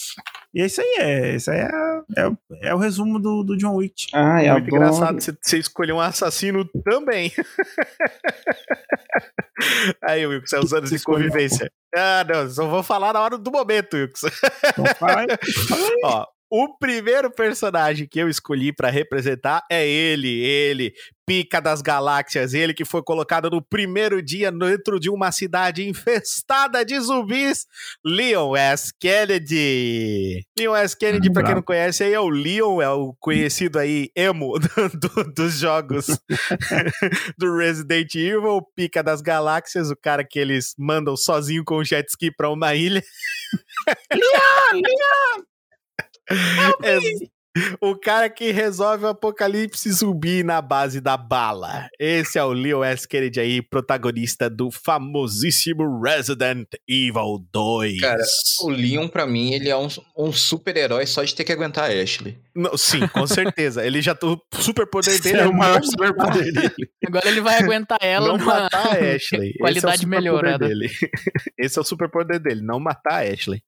E 0.55 0.63
é 0.63 0.65
isso 0.67 0.81
aí, 0.81 0.97
é. 0.99 1.37
Isso 1.37 1.51
aí 1.51 1.59
é, 1.59 1.69
é, 2.17 2.31
é 2.71 2.75
o 2.75 2.79
resumo 2.79 3.19
do, 3.19 3.43
do 3.43 3.55
John 3.59 3.75
Wick. 3.77 4.07
Ah, 4.15 4.43
é 4.43 4.51
Muito 4.51 4.69
engraçado 4.69 5.21
você, 5.21 5.59
escolher 5.59 5.93
um 5.93 6.01
assassino 6.01 6.65
também. 6.83 7.31
Aí, 10.03 10.25
Wilson, 10.25 10.57
é 10.57 10.61
os 10.61 10.73
anos 10.73 10.89
de 10.89 10.97
escolheu. 10.97 11.27
convivência. 11.29 11.71
Ah, 11.95 12.25
não, 12.25 12.49
só 12.49 12.67
vou 12.69 12.83
falar 12.83 13.13
na 13.13 13.21
hora 13.21 13.37
do 13.37 13.51
momento, 13.51 13.95
Wilson. 13.97 14.29
Então 14.65 14.85
fala 14.97 15.23
aí. 15.23 15.27
Ó, 16.05 16.25
o 16.51 16.77
primeiro 16.79 17.31
personagem 17.31 18.07
que 18.09 18.19
eu 18.19 18.29
escolhi 18.29 18.73
pra 18.73 18.91
representar 18.91 19.63
é 19.71 19.87
ele, 19.87 20.29
ele, 20.43 20.93
pica 21.27 21.61
das 21.61 21.83
galáxias, 21.83 22.55
ele 22.55 22.73
que 22.73 22.87
foi 22.87 23.03
colocado 23.03 23.51
no 23.51 23.61
primeiro 23.63 24.23
dia 24.23 24.51
dentro 24.51 24.99
de 24.99 25.11
uma 25.11 25.31
cidade 25.31 25.87
infestada 25.87 26.85
de 26.85 26.99
zumbis, 26.99 27.67
Leon 28.05 28.57
S. 28.57 28.91
Kennedy. 28.99 30.43
Leon 30.59 30.75
S. 30.77 30.97
Kennedy, 30.97 31.29
Ah, 31.29 31.33
pra 31.33 31.43
quem 31.43 31.55
não 31.55 31.63
conhece, 31.63 32.03
aí 32.05 32.15
é 32.15 32.21
o 32.21 32.29
Leon, 32.31 32.81
é 32.81 32.89
o 32.91 33.15
conhecido 33.21 33.79
aí 33.79 34.09
emo 34.17 34.55
do- 34.59 34.89
do- 35.25 35.33
dos 35.35 35.59
jogos 35.59 36.07
do 37.39 37.57
Resident 37.59 38.15
Evil, 38.15 38.63
pica 38.75 39.03
das 39.03 39.21
galáxias, 39.21 39.91
o 39.91 39.97
cara 39.97 40.25
que 40.25 40.39
eles 40.39 40.75
mandam 40.79 41.15
sozinho 41.17 41.63
com 41.65 41.77
o 41.77 41.85
jet 41.85 42.09
ski 42.09 42.31
pra 42.35 42.51
uma 42.51 42.75
ilha. 42.75 43.03
É, 46.85 46.99
o 47.81 47.97
cara 47.97 48.29
que 48.29 48.51
resolve 48.51 49.05
o 49.05 49.09
apocalipse 49.09 49.91
zumbi 49.91 50.43
na 50.43 50.61
base 50.61 51.01
da 51.01 51.17
bala. 51.17 51.89
Esse 51.99 52.39
é 52.39 52.45
o 52.45 52.53
Leo 52.53 52.85
S. 52.85 53.07
Kennedy 53.07 53.41
aí, 53.41 53.63
protagonista 53.63 54.49
do 54.49 54.71
famosíssimo 54.71 56.01
Resident 56.01 56.69
Evil 56.89 57.47
2. 57.53 58.01
Cara, 58.01 58.23
o 58.61 58.69
Leon, 58.69 59.09
pra 59.09 59.27
mim, 59.27 59.53
ele 59.53 59.69
é 59.69 59.77
um, 59.77 59.89
um 60.17 60.33
super-herói 60.33 61.07
só 61.07 61.25
de 61.25 61.35
ter 61.35 61.45
que 61.45 61.53
aguentar 61.53 61.91
a 61.91 62.03
Ashley. 62.03 62.39
Não, 62.55 62.77
sim, 62.77 63.07
com 63.09 63.27
certeza. 63.27 63.85
Ele 63.85 64.01
já 64.03 64.17
o 64.23 64.41
super 64.61 64.87
poder 64.87 65.21
dele 65.21 65.39
é 65.41 65.47
o 65.47 65.53
maior 65.53 65.81
não 65.81 65.91
superpoder 65.91 66.53
dele. 66.53 66.91
Agora 67.07 67.29
ele 67.29 67.41
vai 67.41 67.59
aguentar 67.59 67.99
ela 68.03 68.29
não 68.29 68.39
numa 68.39 68.63
matar 68.63 68.87
a 68.87 69.15
Ashley. 69.15 69.51
É 69.55 69.59
qualidade 69.59 70.03
superpoder 70.03 70.09
melhorada. 70.09 70.69
Dele. 70.69 70.91
Esse 71.59 71.79
é 71.79 71.83
o 71.83 71.85
superpoder 71.85 72.41
dele, 72.41 72.63
não 72.63 72.79
matar 72.79 73.25
a 73.25 73.33
Ashley. 73.33 73.63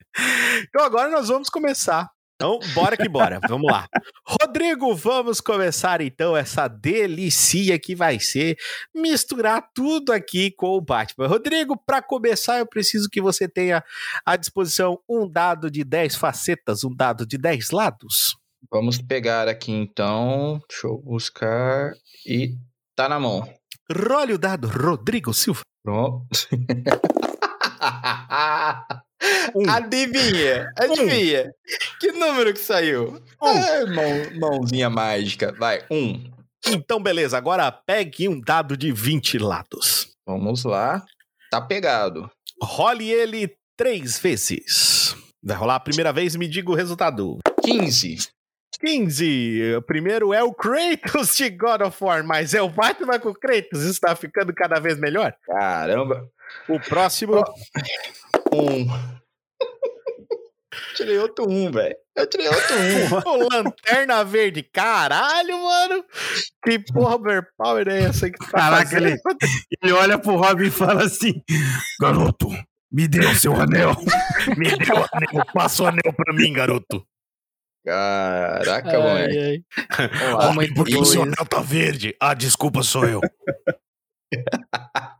Então 0.68 0.84
agora 0.84 1.10
nós 1.10 1.28
vamos 1.28 1.48
começar. 1.48 2.08
Então, 2.40 2.58
bora 2.72 2.96
que 2.96 3.06
bora. 3.06 3.38
Vamos 3.46 3.70
lá. 3.70 3.86
Rodrigo, 4.26 4.94
vamos 4.94 5.42
começar 5.42 6.00
então 6.00 6.34
essa 6.34 6.66
delicia 6.68 7.78
que 7.78 7.94
vai 7.94 8.18
ser 8.18 8.56
misturar 8.94 9.68
tudo 9.74 10.10
aqui 10.10 10.50
com 10.50 10.68
o 10.68 10.80
Batman. 10.80 11.26
Rodrigo, 11.26 11.76
para 11.76 12.00
começar, 12.00 12.58
eu 12.58 12.66
preciso 12.66 13.10
que 13.10 13.20
você 13.20 13.46
tenha 13.46 13.84
à 14.24 14.36
disposição 14.36 14.98
um 15.06 15.30
dado 15.30 15.70
de 15.70 15.84
10 15.84 16.16
facetas, 16.16 16.82
um 16.82 16.96
dado 16.96 17.26
de 17.26 17.36
10 17.36 17.72
lados. 17.72 18.34
Vamos 18.72 18.96
pegar 18.96 19.46
aqui, 19.46 19.72
então. 19.72 20.62
Deixa 20.66 20.86
eu 20.86 20.96
buscar. 20.96 21.92
E 22.26 22.56
tá 22.96 23.06
na 23.06 23.20
mão. 23.20 23.46
Role 23.94 24.32
o 24.32 24.38
dado, 24.38 24.66
Rodrigo 24.66 25.34
Silva. 25.34 25.60
Pronto. 25.84 26.26
Um. 29.54 29.68
Adivinha, 29.68 30.70
adivinha. 30.76 31.52
Que 32.00 32.12
número 32.12 32.52
que 32.54 32.60
saiu? 32.60 33.20
Ah, 33.40 33.84
mão- 33.86 34.40
mãozinha 34.50 34.88
mágica. 34.88 35.52
Vai, 35.58 35.84
um. 35.90 36.30
Então, 36.66 37.02
beleza. 37.02 37.36
Agora 37.36 37.70
pegue 37.72 38.28
um 38.28 38.40
dado 38.40 38.76
de 38.76 38.92
20 38.92 39.38
lados. 39.38 40.08
Vamos 40.26 40.64
lá. 40.64 41.04
Tá 41.50 41.60
pegado. 41.60 42.30
Role 42.62 43.10
ele 43.10 43.56
três 43.76 44.18
vezes. 44.18 45.16
Vai 45.42 45.56
rolar 45.56 45.76
a 45.76 45.80
primeira 45.80 46.12
vez 46.12 46.34
e 46.34 46.38
me 46.38 46.46
diga 46.48 46.70
o 46.70 46.74
resultado. 46.74 47.38
15. 47.62 48.18
15. 48.80 49.74
O 49.76 49.82
primeiro 49.82 50.32
é 50.32 50.42
o 50.42 50.52
Kratos 50.54 51.36
de 51.36 51.50
God 51.50 51.80
of 51.82 52.02
War, 52.02 52.24
mas 52.24 52.54
é 52.54 52.62
o 52.62 52.68
Batman 52.68 53.18
com 53.18 53.30
o 53.30 53.34
Kratos. 53.34 53.82
Isso 53.82 54.00
tá 54.00 54.14
ficando 54.14 54.52
cada 54.54 54.78
vez 54.78 54.98
melhor. 54.98 55.34
Caramba. 55.46 56.26
O 56.68 56.78
próximo. 56.80 57.42
Um. 58.52 58.86
tirei 60.96 61.18
outro 61.18 61.48
um, 61.48 61.70
velho. 61.70 61.96
Eu 62.16 62.26
tirei 62.28 62.48
outro 62.48 62.74
um. 62.76 63.20
O 63.30 63.48
Lanterna 63.48 64.24
Verde. 64.24 64.62
Caralho, 64.62 65.56
mano. 65.62 66.04
Que 66.64 66.78
porra 66.78 67.16
overpower 67.16 67.88
é 67.88 68.02
essa 68.04 68.30
que 68.30 68.38
tá 68.38 68.46
Caraca, 68.50 68.82
fazendo? 68.84 69.06
ele- 69.08 69.18
Ele 69.82 69.92
olha 69.92 70.18
pro 70.18 70.36
Robin 70.36 70.66
e 70.66 70.70
fala 70.70 71.04
assim: 71.04 71.42
Garoto, 72.00 72.48
me 72.92 73.08
dê 73.08 73.20
o 73.20 73.34
seu 73.34 73.54
anel. 73.54 73.92
Me 74.56 74.70
deu 74.76 74.96
o 74.96 75.06
anel. 75.12 75.46
Passa 75.54 75.82
o 75.84 75.86
anel 75.86 76.12
pra 76.16 76.34
mim, 76.34 76.52
garoto. 76.52 77.04
Caraca, 77.86 78.98
moleque. 79.00 79.64
ai. 79.98 80.08
Vamos 80.10 80.34
lá. 80.44 80.52
Muito 80.52 80.74
Por 80.74 80.86
que 80.86 80.96
o 80.96 81.04
seu 81.04 81.22
anel 81.22 81.46
tá 81.48 81.60
verde? 81.62 82.14
Ah, 82.20 82.34
desculpa, 82.34 82.82
sou 82.82 83.06
eu. 83.06 83.20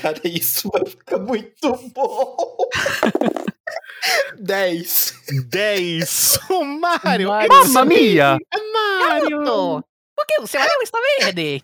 Cara, 0.00 0.20
isso 0.24 0.70
vai 0.72 0.86
ficar 0.86 1.18
muito 1.18 1.76
bom. 1.94 2.36
10. 4.38 5.14
10. 5.48 6.38
O 6.50 6.64
Mario. 6.64 7.28
Mario. 7.28 7.48
Mamma 7.48 7.84
mia. 7.84 8.38
Mario. 8.72 9.84
Garoto, 10.22 10.22
Por 10.22 10.26
que 10.26 10.40
o 10.40 10.46
seu 10.46 10.60
anel 10.60 10.82
está 10.82 10.98
verde? 11.18 11.60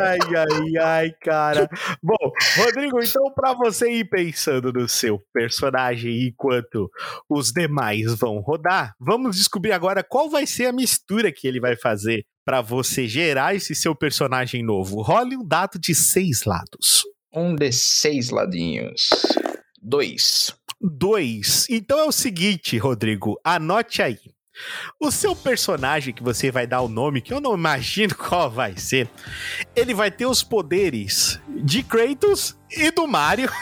Ai, 0.00 0.18
ai, 0.36 0.76
ai, 0.82 1.10
cara. 1.22 1.68
Bom, 2.02 2.32
Rodrigo, 2.56 3.02
então 3.02 3.32
pra 3.34 3.54
você 3.54 3.90
ir 3.90 4.04
pensando 4.08 4.72
no 4.72 4.88
seu 4.88 5.18
personagem 5.32 6.28
enquanto 6.28 6.90
os 7.28 7.50
demais 7.50 8.14
vão 8.18 8.40
rodar, 8.40 8.94
vamos 9.00 9.36
descobrir 9.36 9.72
agora 9.72 10.04
qual 10.04 10.28
vai 10.28 10.46
ser 10.46 10.66
a 10.66 10.72
mistura 10.72 11.32
que 11.32 11.48
ele 11.48 11.60
vai 11.60 11.76
fazer 11.76 12.24
pra 12.44 12.60
você 12.60 13.08
gerar 13.08 13.54
esse 13.54 13.74
seu 13.74 13.94
personagem 13.94 14.62
novo. 14.62 15.00
Role 15.00 15.36
um 15.36 15.46
dado 15.46 15.78
de 15.78 15.94
seis 15.94 16.44
lados. 16.44 17.04
Um 17.32 17.54
de 17.54 17.72
seis 17.72 18.30
ladinhos. 18.30 19.08
Dois. 19.80 20.54
Dois. 20.80 21.66
Então 21.70 21.98
é 21.98 22.04
o 22.04 22.12
seguinte, 22.12 22.76
Rodrigo, 22.76 23.40
anote 23.42 24.02
aí. 24.02 24.18
O 25.00 25.10
seu 25.10 25.34
personagem 25.34 26.14
que 26.14 26.22
você 26.22 26.50
vai 26.50 26.66
dar 26.66 26.80
o 26.80 26.88
nome, 26.88 27.20
que 27.20 27.32
eu 27.32 27.40
não 27.40 27.54
imagino 27.54 28.14
qual 28.16 28.50
vai 28.50 28.76
ser, 28.76 29.08
ele 29.74 29.94
vai 29.94 30.10
ter 30.10 30.26
os 30.26 30.42
poderes 30.42 31.40
de 31.48 31.82
Kratos 31.82 32.56
e 32.70 32.90
do 32.90 33.06
Mario. 33.06 33.50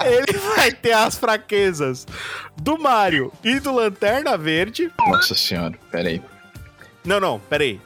ele 0.00 0.38
vai 0.54 0.72
ter 0.72 0.92
as 0.92 1.16
fraquezas 1.18 2.06
do 2.56 2.78
Mario 2.78 3.32
e 3.44 3.60
do 3.60 3.74
Lanterna 3.74 4.36
Verde. 4.36 4.90
Nossa 4.98 5.34
senhora, 5.34 5.78
peraí. 5.90 6.22
Não, 7.04 7.20
não, 7.20 7.38
peraí. 7.38 7.80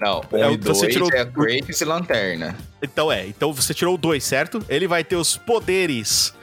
Não, 0.00 0.20
um 0.32 0.36
É, 0.36 0.52
e 0.52 0.56
você 0.58 0.82
dois 0.82 0.92
tirou- 0.92 1.08
é 1.12 1.24
Kratos 1.24 1.80
e 1.80 1.84
Lanterna. 1.84 2.56
Então 2.82 3.10
é, 3.10 3.26
então 3.26 3.52
você 3.52 3.72
tirou 3.72 3.96
dois, 3.96 4.22
certo? 4.24 4.64
Ele 4.68 4.86
vai 4.86 5.02
ter 5.02 5.16
os 5.16 5.36
poderes 5.36 6.34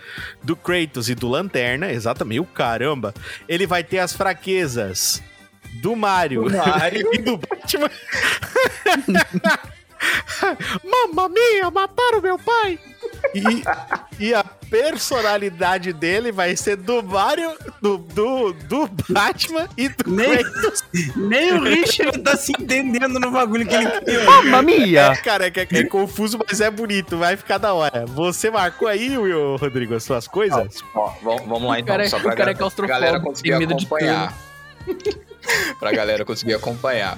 do 0.41 0.55
Kratos 0.55 1.09
e 1.09 1.15
do 1.15 1.27
Lanterna, 1.27 1.91
exatamente, 1.91 2.39
o 2.39 2.45
caramba. 2.45 3.13
Ele 3.47 3.67
vai 3.67 3.83
ter 3.83 3.99
as 3.99 4.13
fraquezas 4.13 5.21
do 5.81 5.95
Mario, 5.95 6.43
Do 6.49 6.57
Mario. 6.57 7.09
e 7.13 7.17
do 7.19 7.37
Batman. 7.37 7.89
Mamma 10.83 11.29
mia, 11.29 11.69
mataram 11.71 12.21
meu 12.21 12.37
pai! 12.37 12.79
E, 13.35 14.25
e 14.27 14.33
a 14.33 14.43
personalidade 14.43 15.93
dele 15.93 16.31
vai 16.31 16.55
ser 16.55 16.75
do 16.77 17.01
Mario, 17.03 17.51
do, 17.81 17.97
do, 17.97 18.53
do 18.53 18.89
Batman 19.09 19.67
e 19.77 19.89
do 19.89 20.09
Nem- 20.11 20.43
Kratos. 20.43 20.83
Nem 21.15 21.53
o 21.53 21.63
Richard 21.63 22.17
tá 22.19 22.35
se 22.35 22.51
entendendo 22.51 23.19
no 23.19 23.31
bagulho 23.31 23.65
que 23.65 23.73
ele 23.75 23.89
criou. 24.01 24.23
Mamma 24.43 24.61
mia! 24.61 25.01
É, 25.11 25.15
cara, 25.17 25.47
é, 25.47 25.51
é- 25.55 25.79
é 25.79 25.83
confuso, 25.85 26.39
mas 26.47 26.59
é 26.61 26.69
bonito, 26.69 27.17
vai 27.17 27.35
ficar 27.37 27.57
da 27.57 27.73
hora. 27.73 28.05
Você 28.07 28.49
marcou 28.51 28.87
aí, 28.87 29.17
Will, 29.17 29.55
Rodrigo, 29.57 29.95
as 29.95 30.03
suas 30.03 30.27
coisas? 30.27 30.81
Ó, 30.93 31.13
vamos, 31.21 31.45
vamos 31.47 31.63
lá 31.63 31.69
O 31.75 31.77
então, 31.77 31.85
cara 31.87 32.05
é- 32.05 32.09
só 32.09 32.19
pra 32.19 32.33
o 32.33 32.35
cara 32.35 32.51
é 32.51 32.53
ga- 32.53 32.59
claustrofóbico, 32.59 32.99
galera 33.01 33.19
conseguir 33.23 33.49
tem 33.51 33.59
medo 33.59 33.75
de 33.75 33.85
acompanhar. 33.85 34.33
pra 35.79 35.91
galera 35.91 36.25
conseguir 36.25 36.53
acompanhar. 36.53 37.17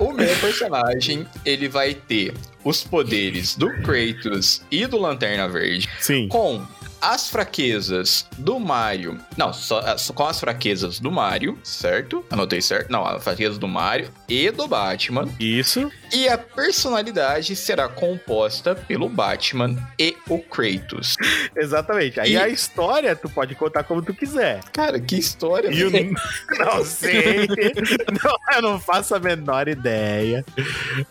O 0.00 0.12
meu 0.12 0.34
personagem, 0.36 1.26
ele 1.44 1.68
vai 1.68 1.94
ter 1.94 2.34
os 2.64 2.82
poderes 2.82 3.54
do 3.54 3.68
Kratos 3.82 4.62
e 4.70 4.86
do 4.86 4.98
Lanterna 4.98 5.48
Verde 5.48 5.88
Sim. 6.00 6.28
com 6.28 6.64
as 7.04 7.28
fraquezas 7.28 8.26
do 8.38 8.58
Mario. 8.58 9.18
Não, 9.36 9.52
só, 9.52 9.96
só 9.96 10.12
com 10.12 10.26
as 10.26 10.40
fraquezas 10.40 10.98
do 10.98 11.10
Mario, 11.10 11.58
certo? 11.62 12.24
Anotei 12.30 12.60
certo? 12.62 12.90
Não, 12.90 13.04
as 13.06 13.22
fraquezas 13.22 13.58
do 13.58 13.68
Mario 13.68 14.10
e 14.28 14.50
do 14.50 14.66
Batman. 14.66 15.28
Isso. 15.38 15.90
E 16.12 16.28
a 16.28 16.38
personalidade 16.38 17.54
será 17.56 17.88
composta 17.88 18.74
pelo 18.74 19.08
Batman 19.08 19.76
e 19.98 20.16
o 20.28 20.38
Kratos. 20.38 21.14
Exatamente. 21.56 22.18
Aí 22.20 22.32
E- 22.32 22.36
a 22.36 22.48
história 22.48 23.14
tu 23.14 23.28
pode 23.28 23.54
contar 23.54 23.84
como 23.84 24.00
tu 24.02 24.14
quiser. 24.14 24.62
Cara, 24.72 24.98
que 24.98 25.16
história. 25.16 25.68
E 25.70 25.84
o... 25.84 25.90
velho. 25.90 26.14
Não 26.58 26.84
sei. 26.84 27.46
Não, 28.22 28.56
eu 28.56 28.62
não 28.62 28.80
faço 28.80 29.14
a 29.14 29.18
menor 29.18 29.68
ideia. 29.68 30.44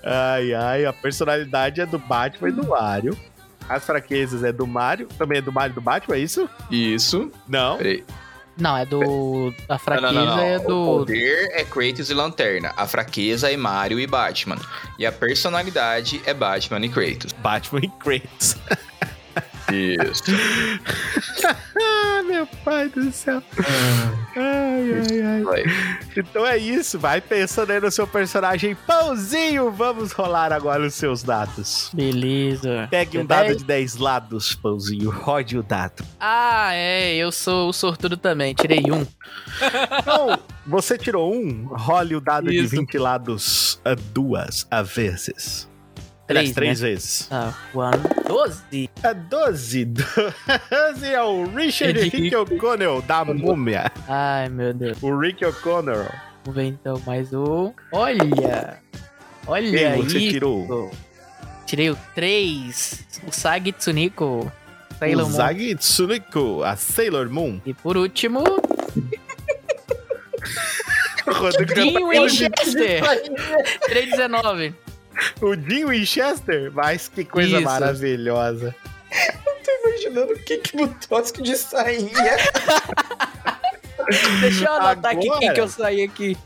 Ai, 0.04 0.54
ai. 0.54 0.86
A 0.86 0.94
personalidade 0.94 1.82
é 1.82 1.86
do 1.86 2.00
Batman 2.00 2.50
e 2.50 2.52
do 2.52 2.68
Mario. 2.68 3.18
As 3.70 3.86
fraquezas 3.86 4.44
é 4.44 4.52
do 4.52 4.68
Mario. 4.68 5.08
Também 5.18 5.38
é 5.40 5.42
do 5.42 5.52
Mario 5.52 5.74
e 5.74 5.76
do 5.76 5.82
Batman, 5.82 6.16
é 6.16 6.20
isso? 6.20 6.50
Isso. 6.70 7.32
Não. 7.48 7.78
Peraí. 7.78 8.04
Não, 8.56 8.78
é 8.78 8.86
do. 8.86 9.52
A 9.68 9.80
fraqueza 9.80 10.12
não, 10.12 10.26
não, 10.26 10.38
não. 10.38 10.44
é 10.44 10.58
O 10.58 10.62
do. 10.62 10.86
poder 10.86 11.50
é 11.54 11.64
Kratos 11.64 12.10
e 12.10 12.14
Lanterna. 12.14 12.72
A 12.78 12.86
fraqueza 12.86 13.52
é 13.52 13.58
Mario 13.58 14.00
e 14.00 14.06
Batman. 14.06 14.58
E 15.00 15.06
a 15.06 15.12
personalidade 15.12 16.22
é 16.26 16.34
Batman 16.34 16.86
e 16.86 16.90
Kratos. 16.90 17.34
Batman 17.34 17.80
e 17.84 17.90
Kratos. 17.90 18.56
Isso. 19.72 20.24
Ah, 21.76 22.22
meu 22.24 22.46
pai 22.64 22.88
do 22.90 23.12
céu. 23.12 23.42
Ai, 24.36 24.94
ai, 24.94 25.46
ai. 25.48 25.64
Então 26.16 26.46
é 26.46 26.58
isso. 26.58 27.00
Vai 27.00 27.20
pensando 27.20 27.72
aí 27.72 27.80
no 27.80 27.92
seu 27.92 28.06
personagem 28.06 28.76
Pãozinho. 28.76 29.72
Vamos 29.72 30.12
rolar 30.12 30.54
agora 30.54 30.86
os 30.86 30.94
seus 30.94 31.24
dados. 31.24 31.90
Beleza. 31.94 32.88
Pegue 32.90 33.18
um 33.18 33.26
dado 33.26 33.56
de 33.56 33.64
10 33.64 33.98
lados, 33.98 34.54
Pãozinho. 34.54 35.10
Rode 35.10 35.58
o 35.58 35.64
dado. 35.64 36.06
Ah, 36.20 36.70
é, 36.74 37.16
eu 37.16 37.32
sou 37.32 37.70
o 37.70 37.74
sortudo 37.74 38.16
também. 38.16 38.54
Tirei 38.54 38.84
um. 38.92 39.06
Então, 40.00 40.40
você 40.66 40.98
tirou 40.98 41.34
um, 41.34 41.66
role 41.68 42.16
o 42.16 42.22
dado 42.22 42.50
de 42.50 42.60
Isso. 42.60 42.70
20 42.70 42.98
lados 42.98 43.82
a 43.84 43.96
duas 43.96 44.68
a 44.70 44.82
vezes. 44.82 45.68
Aliás, 46.28 46.52
Três, 46.52 46.54
três 46.54 46.82
né? 46.82 46.88
vezes. 46.90 47.28
Ah, 47.30 47.54
one, 47.74 47.98
doze. 48.28 48.90
A 49.04 49.12
12. 49.14 49.86
12 49.86 51.06
é 51.06 51.22
o 51.22 51.46
Richard 51.54 52.00
Rick. 52.00 52.34
O'Connell 52.36 53.02
da 53.02 53.26
múmia. 53.26 53.92
Ai, 54.08 54.48
meu 54.50 54.74
Deus. 54.74 54.98
O 55.04 55.18
Rick 55.20 55.44
O'Connell. 55.46 56.10
Vamos 56.46 56.56
ver 56.56 56.64
então 56.68 57.02
mais 57.06 57.34
um. 57.34 57.74
Olha! 57.92 58.80
Olha 59.48 59.72
Quem 59.96 60.04
você 60.04 60.18
isso! 60.20 60.32
tirou? 60.32 60.92
Tirei 61.66 61.90
o 61.90 61.98
3. 62.16 63.06
O 63.28 63.32
Sagi 63.32 63.72
Tsuniko. 63.74 64.50
Sailor 65.00 65.26
o 65.26 65.28
Moon. 65.28 65.36
Zag 65.36 65.76
Tsuniko, 65.76 66.64
a 66.64 66.76
Sailor 66.78 67.30
Moon. 67.30 67.60
E 67.66 67.74
por 67.74 67.98
último, 67.98 68.42
O 71.28 71.32
Rodrigo 71.34 71.74
Dean 71.74 71.94
tá 71.94 72.00
Winchester. 72.08 73.02
319. 73.90 74.74
O 75.42 75.56
Dean 75.56 75.88
Winchester? 75.88 76.72
Mas 76.74 77.08
que 77.08 77.24
coisa 77.24 77.58
Isso. 77.58 77.66
maravilhosa. 77.66 78.76
Tô 79.64 79.88
imaginando 79.88 80.34
o 80.34 80.40
que 80.40 80.58
que 80.58 80.78
Butowski 80.78 81.42
de 81.42 81.56
sainha. 81.56 82.12
Deixa 84.42 84.66
eu 84.66 84.74
anotar 84.74 85.14
aqui 85.14 85.30
quem 85.40 85.54
que 85.54 85.62
eu 85.62 85.68
saí 85.68 86.04
aqui. 86.04 86.38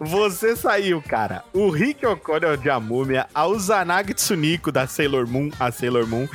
Você 0.00 0.54
saiu, 0.54 1.02
cara. 1.02 1.42
O 1.52 1.70
Rick 1.70 2.04
O'Connell 2.04 2.56
de 2.56 2.68
A 2.68 2.78
Múmia, 2.78 3.26
a 3.34 3.46
Uzanagi 3.46 4.12
Tsuniko 4.12 4.70
da 4.70 4.86
Sailor 4.86 5.26
Moon, 5.26 5.50
a 5.58 5.72
Sailor 5.72 6.06
Moon, 6.06 6.28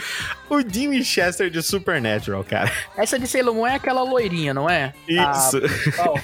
o 0.50 0.64
Dean 0.64 0.90
Winchester 0.90 1.50
de 1.50 1.62
Supernatural, 1.62 2.44
cara. 2.44 2.72
Essa 2.98 3.20
de 3.20 3.28
Sailor 3.28 3.54
Moon 3.54 3.68
é 3.68 3.76
aquela 3.76 4.02
loirinha, 4.02 4.54
não 4.54 4.70
é? 4.70 4.94
Isso. 5.08 5.58
Ah, 5.58 5.92
qual? 5.96 6.20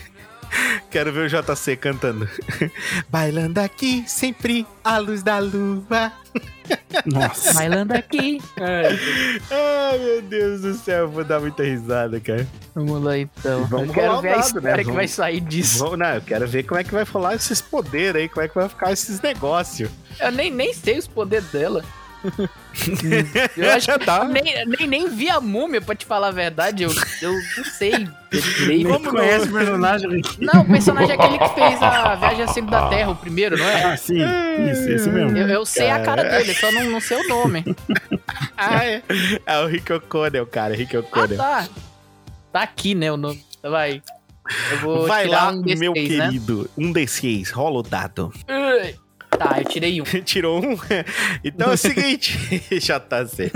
Quero 0.90 1.12
ver 1.12 1.26
o 1.26 1.30
JC 1.30 1.76
cantando. 1.76 2.28
Bailando 3.10 3.60
aqui, 3.60 4.04
sempre 4.08 4.66
à 4.84 4.98
luz 4.98 5.22
da 5.24 5.40
lua. 5.40 6.12
Nossa. 7.06 7.54
Bailando 7.54 7.94
aqui. 7.94 8.42
É, 8.58 8.90
Ai, 9.52 9.98
meu 10.00 10.22
Deus 10.22 10.62
do 10.62 10.74
céu, 10.76 11.00
eu 11.06 11.10
vou 11.10 11.24
dar 11.24 11.40
muita 11.40 11.64
risada, 11.64 12.20
cara. 12.20 12.48
vamos 12.76 13.02
lá 13.04 13.18
então. 13.18 13.66
Vamos 13.66 13.88
eu 13.90 13.94
quero 13.94 14.22
ver 14.22 14.30
a 14.30 14.36
dado, 14.36 14.46
história 14.46 14.70
né? 14.72 14.78
que 14.78 14.84
Vamos- 14.84 14.96
vai 14.96 15.08
sair 15.08 15.42
disso. 15.42 15.80
Vou- 15.80 15.98
não, 15.98 16.16
eu 16.16 16.22
quero 16.22 16.48
ver 16.48 16.64
como 16.64 16.80
é 16.80 16.84
que 16.84 16.92
vai 16.94 17.04
rolar 17.04 17.36
esses 17.36 17.62
poderes 17.62 18.22
aí, 18.22 18.30
como 18.30 18.46
é 18.46 18.48
que 18.50 18.56
vai 18.56 18.68
ficar 18.70 18.92
esses 18.92 19.22
negócios. 19.22 19.90
Eu 20.20 20.32
nem, 20.32 20.52
nem 20.52 20.74
sei 20.74 20.98
os 20.98 21.08
poderes 21.08 21.48
dela. 21.52 21.84
Eu 23.58 23.72
acho 23.72 23.88
que 23.92 24.06
Tá. 24.06 24.26
nem, 24.26 24.44
nem, 24.66 24.88
nem 24.88 25.10
vi 25.10 25.30
a 25.30 25.40
múmia, 25.42 25.82
pra 25.82 25.96
te 25.96 26.06
falar 26.06 26.28
a 26.28 26.32
verdade. 26.32 26.84
Eu, 26.84 26.92
eu 27.22 27.32
não 27.58 27.64
sei. 27.66 28.08
Nem 28.68 28.84
Como 28.84 29.10
conhece 29.10 29.46
não? 29.48 29.54
o 29.54 29.58
personagem 29.58 30.20
aqui. 30.20 30.46
Não, 30.46 30.62
o 30.62 30.66
personagem 30.66 31.12
é 31.12 31.14
aquele 31.16 31.38
que 31.40 31.50
fez 31.50 31.82
a 31.82 32.16
Viagem 32.16 32.48
Centro 32.48 32.72
da 32.72 32.88
Terra, 32.90 33.10
o 33.12 33.16
primeiro, 33.16 33.58
não 33.58 33.66
é? 33.66 33.84
Ah, 33.84 33.98
sim. 33.98 34.16
Isso, 34.72 34.90
esse 34.90 35.10
mesmo. 35.10 35.38
Eu, 35.38 35.48
eu 35.48 35.66
sei 35.66 35.90
a 35.90 36.00
cara 36.02 36.24
Cara. 36.24 36.38
dele, 36.40 36.54
só 36.54 36.72
não, 36.72 36.84
não 36.90 37.00
sei 37.02 37.18
o 37.18 37.28
nome. 37.28 37.64
Ah, 38.60 38.84
é. 38.86 39.02
É 39.46 39.60
o 39.60 39.68
Rick 39.68 39.92
O'Connell, 39.94 40.46
cara, 40.48 40.74
Rick 40.76 40.96
Ah, 40.96 41.00
O'Connell. 41.00 41.38
tá. 41.38 41.68
Tá 42.52 42.62
aqui, 42.64 42.96
né, 42.96 43.12
o 43.12 43.18
nome. 43.18 43.44
Vai. 43.62 44.02
Eu 44.72 44.78
vou 44.80 45.08
Vai 45.08 45.26
tirar 45.26 45.46
lá, 45.46 45.52
um 45.52 45.62
D6, 45.62 45.80
meu 45.80 45.94
né? 45.94 46.00
querido. 46.02 46.70
Um 46.78 46.92
D6, 46.94 47.52
rola 47.52 47.80
o 47.80 47.84
dado. 47.84 48.32
Ui. 48.50 48.96
Tá, 49.38 49.60
eu 49.60 49.66
tirei 49.66 50.02
um. 50.02 50.04
Tirou 50.26 50.64
um. 50.64 50.78
Então 51.44 51.72
é 51.72 51.74
o 51.74 51.78
seguinte, 51.78 52.38
JC. 52.72 53.52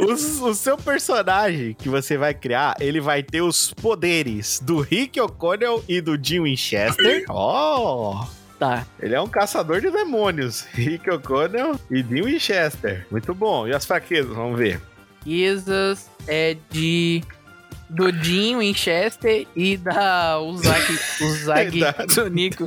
O, 0.00 0.12
o 0.48 0.54
seu 0.54 0.76
personagem 0.76 1.74
que 1.74 1.88
você 1.88 2.16
vai 2.16 2.32
criar, 2.34 2.76
ele 2.80 3.00
vai 3.00 3.22
ter 3.22 3.40
os 3.42 3.72
poderes 3.74 4.60
do 4.60 4.80
Rick 4.80 5.20
O'Connell 5.20 5.84
e 5.88 6.00
do 6.00 6.16
Jim 6.22 6.42
Winchester. 6.42 7.24
Oh! 7.28 8.24
Tá. 8.58 8.86
Ele 9.00 9.14
é 9.14 9.20
um 9.20 9.26
caçador 9.26 9.80
de 9.80 9.90
demônios. 9.90 10.62
Rick 10.72 11.10
O'Connell 11.10 11.78
e 11.90 11.96
Jim 12.02 12.22
Winchester. 12.22 13.06
Muito 13.10 13.34
bom. 13.34 13.66
E 13.66 13.74
as 13.74 13.84
fraquezas? 13.84 14.34
Vamos 14.34 14.58
ver. 14.58 14.80
Isas 15.26 16.08
é 16.28 16.56
de. 16.70 17.22
Do 17.90 18.10
Jim 18.10 18.56
Winchester 18.58 19.46
e 19.54 19.76
da 19.76 20.40
Uzagi, 20.40 20.98
Uzagi 21.20 21.80
Da- 21.80 21.92
Tsuniko. 21.92 22.66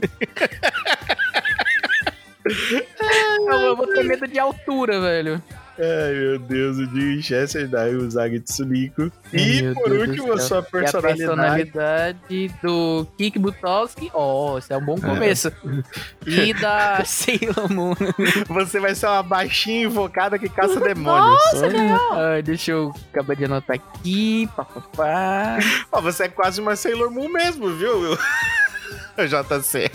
Eu, 2.49 3.59
eu 3.59 3.75
vou 3.75 3.87
ter 3.87 4.03
medo 4.03 4.27
de 4.27 4.39
altura, 4.39 4.99
velho. 5.01 5.41
Ai, 5.79 6.11
meu 6.13 6.39
Deus. 6.39 6.77
O 6.77 6.85
Jim 6.85 7.15
Winchester 7.17 7.67
da 7.67 7.85
Uzagi 7.85 8.39
Tsuniko. 8.39 9.11
E, 9.31 9.61
Meu 9.61 9.73
por 9.75 9.89
Deus 9.91 10.07
último, 10.07 10.33
a 10.33 10.39
sua 10.39 10.57
E 10.57 10.59
a 10.59 10.63
personalidade. 10.63 11.17
personalidade 11.17 12.51
do 12.63 13.07
Kik 13.15 13.37
Butowski. 13.37 14.09
Oh, 14.11 14.57
isso 14.57 14.73
é 14.73 14.77
um 14.77 14.83
bom 14.83 14.99
começo. 14.99 15.51
E 16.25 16.51
da 16.55 17.05
Sailor 17.05 17.71
Moon. 17.71 17.93
Você 18.49 18.79
vai 18.79 18.95
ser 18.95 19.05
uma 19.05 19.21
baixinha 19.21 19.83
invocada 19.85 20.39
que 20.39 20.49
caça 20.49 20.79
demônios. 20.79 21.39
Ah, 22.11 22.41
deixa 22.43 22.71
eu 22.71 22.91
acabar 23.13 23.35
de 23.35 23.45
anotar 23.45 23.75
aqui. 23.75 24.49
Pá, 24.55 24.65
pá, 24.65 24.81
pá. 24.95 25.59
Ó, 25.91 26.01
você 26.01 26.23
é 26.23 26.27
quase 26.27 26.59
uma 26.59 26.75
Sailor 26.75 27.11
Moon 27.11 27.29
mesmo, 27.29 27.69
viu? 27.75 28.17
JC. 29.17 29.91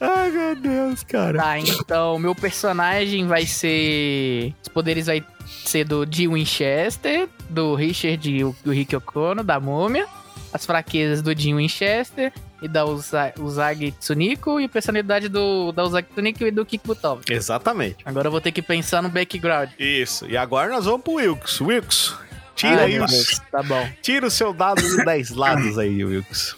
Ai, 0.00 0.30
meu 0.30 0.56
Deus, 0.56 1.02
cara. 1.02 1.38
Tá, 1.38 1.58
então 1.58 2.18
meu 2.18 2.34
personagem 2.34 3.26
vai 3.26 3.46
ser. 3.46 4.52
Os 4.62 4.68
poderes 4.68 5.06
vai 5.06 5.24
ser 5.46 5.84
do 5.84 6.06
Jim 6.10 6.28
Winchester, 6.28 7.28
do 7.48 7.74
Richard 7.74 8.30
e 8.30 8.44
o- 8.44 8.54
do 8.64 8.70
Rick 8.72 8.94
Okono, 8.96 9.42
da 9.42 9.58
Múmia. 9.58 10.06
As 10.52 10.64
fraquezas 10.64 11.20
do 11.22 11.36
Jim 11.38 11.54
Winchester 11.56 12.32
e 12.62 12.68
da 12.68 12.84
Uza- 12.84 13.32
Uzagi 13.38 13.92
Tsuniko. 13.92 14.58
E 14.60 14.64
a 14.64 14.68
personalidade 14.68 15.28
do, 15.28 15.72
da 15.72 15.84
Uzagi 15.84 16.08
Tsuniko 16.12 16.44
e 16.44 16.50
do 16.50 16.64
Kik 16.64 16.86
Butov. 16.86 17.22
Exatamente. 17.28 17.96
Agora 18.04 18.28
eu 18.28 18.30
vou 18.32 18.40
ter 18.40 18.52
que 18.52 18.62
pensar 18.62 19.02
no 19.02 19.08
background. 19.08 19.70
Isso. 19.78 20.26
E 20.26 20.36
agora 20.36 20.70
nós 20.70 20.84
vamos 20.84 21.02
pro 21.02 21.14
Wilkes. 21.14 21.60
Wilkes, 21.60 22.14
tira 22.54 22.82
Ai, 22.82 22.94
aí 22.94 23.00
os, 23.00 23.38
Tá 23.50 23.62
bom. 23.62 23.86
tira 24.02 24.26
o 24.26 24.30
seu 24.30 24.52
dado 24.52 24.80
de 24.82 25.04
10 25.04 25.30
lados 25.30 25.78
aí, 25.78 26.02
Wilkes. 26.04 26.54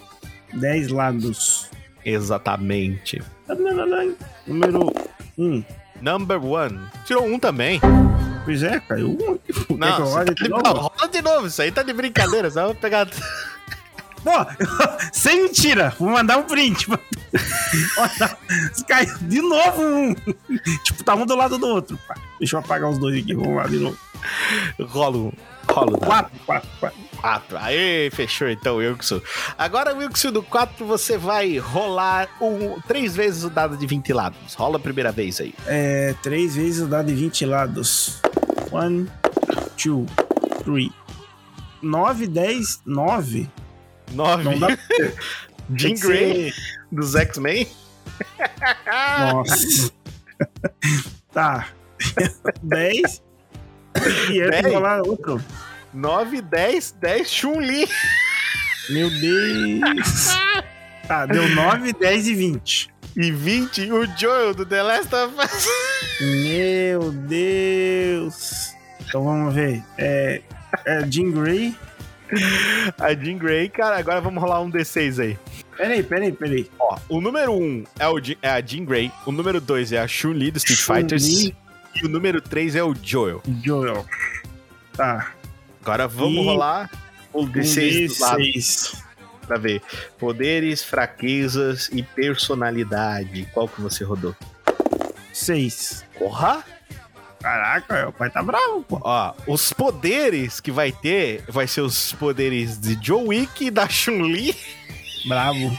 10 0.54 0.88
lados. 0.88 1.68
Exatamente. 2.08 3.22
Número 4.46 4.92
1. 5.36 5.64
Number 6.00 6.44
one. 6.44 6.80
Tirou 7.04 7.26
um 7.26 7.38
também. 7.38 7.80
Pois 8.44 8.62
é, 8.62 8.80
caiu 8.80 9.10
um 9.10 9.36
que 9.38 9.52
Não, 9.76 10.06
você 10.06 10.24
de 10.34 10.48
tá 10.48 10.72
novo? 10.72 10.90
de 11.10 11.22
novo. 11.22 11.46
Isso 11.48 11.60
aí 11.60 11.70
tá 11.70 11.82
de 11.82 11.92
brincadeira. 11.92 12.50
Só 12.50 12.66
vou 12.66 12.74
pegar. 12.74 13.06
Pô, 14.24 14.30
sem 15.12 15.42
mentira. 15.42 15.94
Vou 15.98 16.08
mandar 16.10 16.38
um 16.38 16.44
print. 16.44 16.86
Olha, 17.98 18.38
Caiu 18.88 19.18
de 19.22 19.40
novo 19.42 19.82
um. 19.82 20.14
Tipo, 20.84 21.04
tá 21.04 21.14
um 21.14 21.26
do 21.26 21.36
lado 21.36 21.58
do 21.58 21.66
outro. 21.66 21.98
Deixa 22.38 22.56
eu 22.56 22.60
apagar 22.60 22.88
os 22.90 22.98
dois 22.98 23.22
aqui. 23.22 23.34
Vamos 23.34 23.56
lá 23.56 23.66
de 23.66 23.76
novo. 23.78 23.98
Rola 24.80 25.16
um. 25.16 25.32
Rola 25.70 25.92
o 25.92 26.00
dado. 26.00 26.30
4, 26.46 26.68
4, 27.20 27.48
4. 27.48 27.56
4. 27.56 27.58
Aê, 27.58 28.10
fechou 28.10 28.48
então, 28.48 28.76
Wilkson. 28.76 29.20
Agora, 29.56 29.94
Wilkson, 29.94 30.30
do 30.32 30.42
4 30.42 30.84
você 30.86 31.16
vai 31.18 31.58
rolar 31.58 32.28
um, 32.40 32.80
três 32.82 33.14
vezes 33.16 33.44
o 33.44 33.50
dado 33.50 33.76
de 33.76 33.86
20 33.86 34.12
lados. 34.12 34.54
Rola 34.54 34.76
a 34.76 34.80
primeira 34.80 35.10
vez 35.12 35.40
aí. 35.40 35.54
É, 35.66 36.14
3 36.22 36.56
vezes 36.56 36.80
o 36.82 36.86
dado 36.86 37.06
de 37.06 37.14
20 37.14 37.44
lados. 37.46 38.20
1, 38.72 39.06
two, 39.76 40.06
three. 40.64 40.92
9, 41.82 42.26
10, 42.26 42.82
9. 42.86 43.48
9. 44.12 44.44
Não 44.44 44.58
dá 44.58 44.68
Grey 45.70 45.96
ser- 45.96 46.54
dos 46.90 47.14
X-Men. 47.14 47.68
Nossa. 49.32 49.92
tá. 51.32 51.68
10. 52.62 53.22
E 54.30 54.38
eu 54.38 54.50
Dez? 54.50 54.66
rolar 54.72 55.02
outro. 55.02 55.42
9, 55.92 56.42
10, 56.42 56.92
10, 57.00 57.30
Chun-Li. 57.30 57.88
Meu 58.90 59.10
Deus. 59.10 60.28
Tá, 61.06 61.26
deu 61.26 61.48
9, 61.48 61.92
10 61.92 62.26
e 62.28 62.34
20. 62.34 62.90
E 63.16 63.32
20, 63.32 63.92
o 63.92 64.06
Joel 64.16 64.54
do 64.54 64.64
The 64.64 64.82
Last 64.82 65.14
of 65.14 65.34
Us. 65.40 65.66
Meu 66.20 67.10
Deus. 67.12 68.74
Então 69.00 69.24
vamos 69.24 69.54
ver. 69.54 69.82
É, 69.96 70.42
é 70.84 71.06
Jean 71.10 71.30
Grey. 71.30 71.74
A 72.98 73.14
Jean 73.14 73.38
Grey, 73.38 73.68
cara, 73.70 73.98
agora 73.98 74.20
vamos 74.20 74.42
rolar 74.42 74.60
um 74.60 74.70
D6 74.70 75.22
aí. 75.22 75.38
Peraí, 75.76 76.02
peraí, 76.02 76.32
peraí. 76.32 76.70
Ó, 76.78 76.98
o 77.08 77.20
número 77.20 77.52
1 77.54 77.84
é, 77.98 78.08
o, 78.08 78.18
é 78.42 78.50
a 78.50 78.60
Jean 78.60 78.84
Grey, 78.84 79.10
o 79.24 79.32
número 79.32 79.60
2 79.60 79.92
é 79.92 79.98
a 79.98 80.06
Chun-Li 80.06 80.50
do 80.50 80.58
Street 80.58 80.80
Fighters 80.80 81.24
Chun-Li. 81.24 81.56
e 82.02 82.06
o 82.06 82.08
número 82.08 82.40
3 82.40 82.76
é 82.76 82.84
o 82.84 82.94
Joel. 83.02 83.42
Joel. 83.64 84.04
Tá. 84.94 85.32
Agora 85.88 86.06
vamos 86.06 86.42
E- 86.42 86.44
rolar 86.44 86.90
o 87.32 87.42
Um 87.44 87.50
D6 87.50 88.18
do 88.18 88.20
lado 88.20 88.38
D6. 88.42 89.02
pra 89.46 89.56
ver. 89.56 89.80
Poderes, 90.18 90.82
fraquezas 90.84 91.88
e 91.90 92.02
personalidade. 92.02 93.48
Qual 93.54 93.66
que 93.66 93.80
você 93.80 94.04
rodou? 94.04 94.36
6. 95.32 96.04
Porra! 96.18 96.62
Caraca, 97.40 98.08
o 98.08 98.12
pai 98.12 98.28
tá 98.28 98.42
bravo, 98.42 98.82
pô. 98.82 99.00
Ó, 99.02 99.32
os 99.46 99.72
poderes 99.72 100.60
que 100.60 100.70
vai 100.72 100.90
ter 100.92 101.42
vai 101.48 101.66
ser 101.66 101.80
os 101.82 102.12
poderes 102.14 102.76
de 102.78 102.94
John 102.96 103.28
Wick 103.28 103.64
e 103.66 103.70
da 103.70 103.88
Chun-Li. 103.88 104.54
Bravo. 105.26 105.78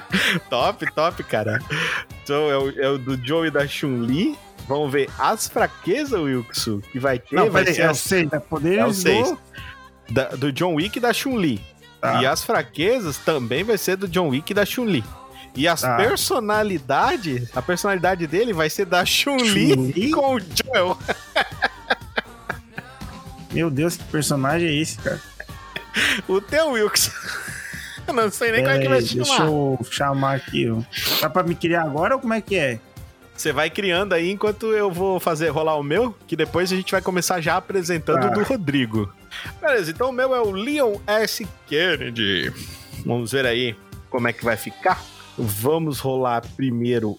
top, 0.48 0.86
top, 0.94 1.22
cara. 1.24 1.58
Então 2.22 2.48
é 2.50 2.56
o, 2.56 2.80
é 2.80 2.88
o 2.88 2.96
do 2.96 3.16
Joe 3.26 3.48
e 3.48 3.50
da 3.50 3.66
Chun-Li. 3.66 4.38
Vamos 4.70 4.92
ver 4.92 5.10
as 5.18 5.48
fraquezas, 5.48 6.18
Wilkson, 6.18 6.80
que 6.80 6.98
vai 6.98 7.18
ter. 7.18 7.34
Não, 7.36 7.50
vai 7.50 7.66
ser 7.66 7.80
é 7.82 7.86
o 7.88 7.90
as- 7.90 7.98
6. 7.98 8.32
É 8.32 8.38
poderes 8.38 8.78
É 8.78 8.86
o 8.86 8.92
seis. 8.94 9.34
do... 10.08 10.36
do 10.38 10.52
John 10.52 10.74
Wick 10.76 10.96
e 10.96 11.00
da 11.00 11.12
Chun-Li. 11.12 11.60
Tá. 12.00 12.22
E 12.22 12.26
as 12.26 12.42
fraquezas 12.44 13.16
também 13.18 13.64
vai 13.64 13.76
ser 13.76 13.96
do 13.96 14.06
John 14.08 14.28
Wick 14.28 14.52
e 14.52 14.54
da 14.54 14.64
Chun-Li. 14.64 15.04
E 15.56 15.66
as 15.66 15.80
Tá. 15.82 15.96
personalidades, 15.96 17.50
a 17.56 17.60
personalidade 17.60 18.26
dele 18.28 18.52
vai 18.52 18.70
ser 18.70 18.84
da 18.86 19.04
Chun-Li 19.04 19.72
Chun-Li? 19.74 20.10
com 20.14 20.36
o 20.36 20.38
Joel. 20.40 20.96
Meu 23.52 23.68
Deus, 23.70 23.96
que 23.96 24.04
personagem 24.04 24.68
é 24.68 24.74
esse, 24.74 24.96
cara? 24.98 25.20
O 26.28 26.40
teu 26.40 26.70
Wilkson. 26.70 27.10
Eu 28.06 28.14
não 28.14 28.30
sei 28.30 28.50
nem 28.52 28.62
como 28.62 28.74
é 28.74 28.78
que 28.80 28.88
vai 28.88 28.98
aí, 28.98 29.06
se 29.06 29.14
deixa 29.16 29.34
chamar. 29.36 29.46
eu 29.50 29.78
chamar 29.90 30.36
aqui, 30.36 30.68
ó. 30.70 30.80
Dá 31.20 31.30
pra 31.30 31.42
me 31.44 31.54
criar 31.54 31.82
agora 31.82 32.14
ou 32.14 32.20
como 32.20 32.34
é 32.34 32.40
que 32.40 32.56
é? 32.56 32.80
Você 33.40 33.54
vai 33.54 33.70
criando 33.70 34.12
aí 34.12 34.30
enquanto 34.30 34.66
eu 34.74 34.90
vou 34.90 35.18
fazer 35.18 35.48
rolar 35.48 35.74
o 35.76 35.82
meu, 35.82 36.12
que 36.26 36.36
depois 36.36 36.70
a 36.70 36.76
gente 36.76 36.92
vai 36.92 37.00
começar 37.00 37.40
já 37.40 37.56
apresentando 37.56 38.18
o 38.18 38.28
Tá. 38.28 38.34
do 38.34 38.42
Rodrigo. 38.42 39.10
Beleza, 39.58 39.90
então 39.90 40.10
o 40.10 40.12
meu 40.12 40.34
é 40.34 40.40
o 40.42 40.50
Leon 40.50 40.96
S. 41.06 41.48
Kennedy. 41.66 42.52
Vamos 43.02 43.32
ver 43.32 43.46
aí 43.46 43.74
como 44.10 44.28
é 44.28 44.34
que 44.34 44.44
vai 44.44 44.58
ficar. 44.58 45.02
Vamos 45.38 46.00
rolar 46.00 46.42
primeiro 46.54 47.18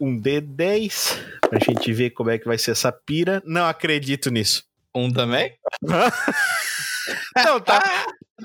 um 0.00 0.18
D10 0.18 1.18
pra 1.50 1.58
gente 1.58 1.92
ver 1.92 2.10
como 2.12 2.30
é 2.30 2.38
que 2.38 2.46
vai 2.46 2.56
ser 2.56 2.70
essa 2.70 2.90
pira. 2.90 3.42
Não 3.44 3.66
acredito 3.66 4.30
nisso. 4.30 4.64
Um 4.94 5.12
também? 5.12 5.52
Não, 7.44 7.60
tá, 7.60 7.82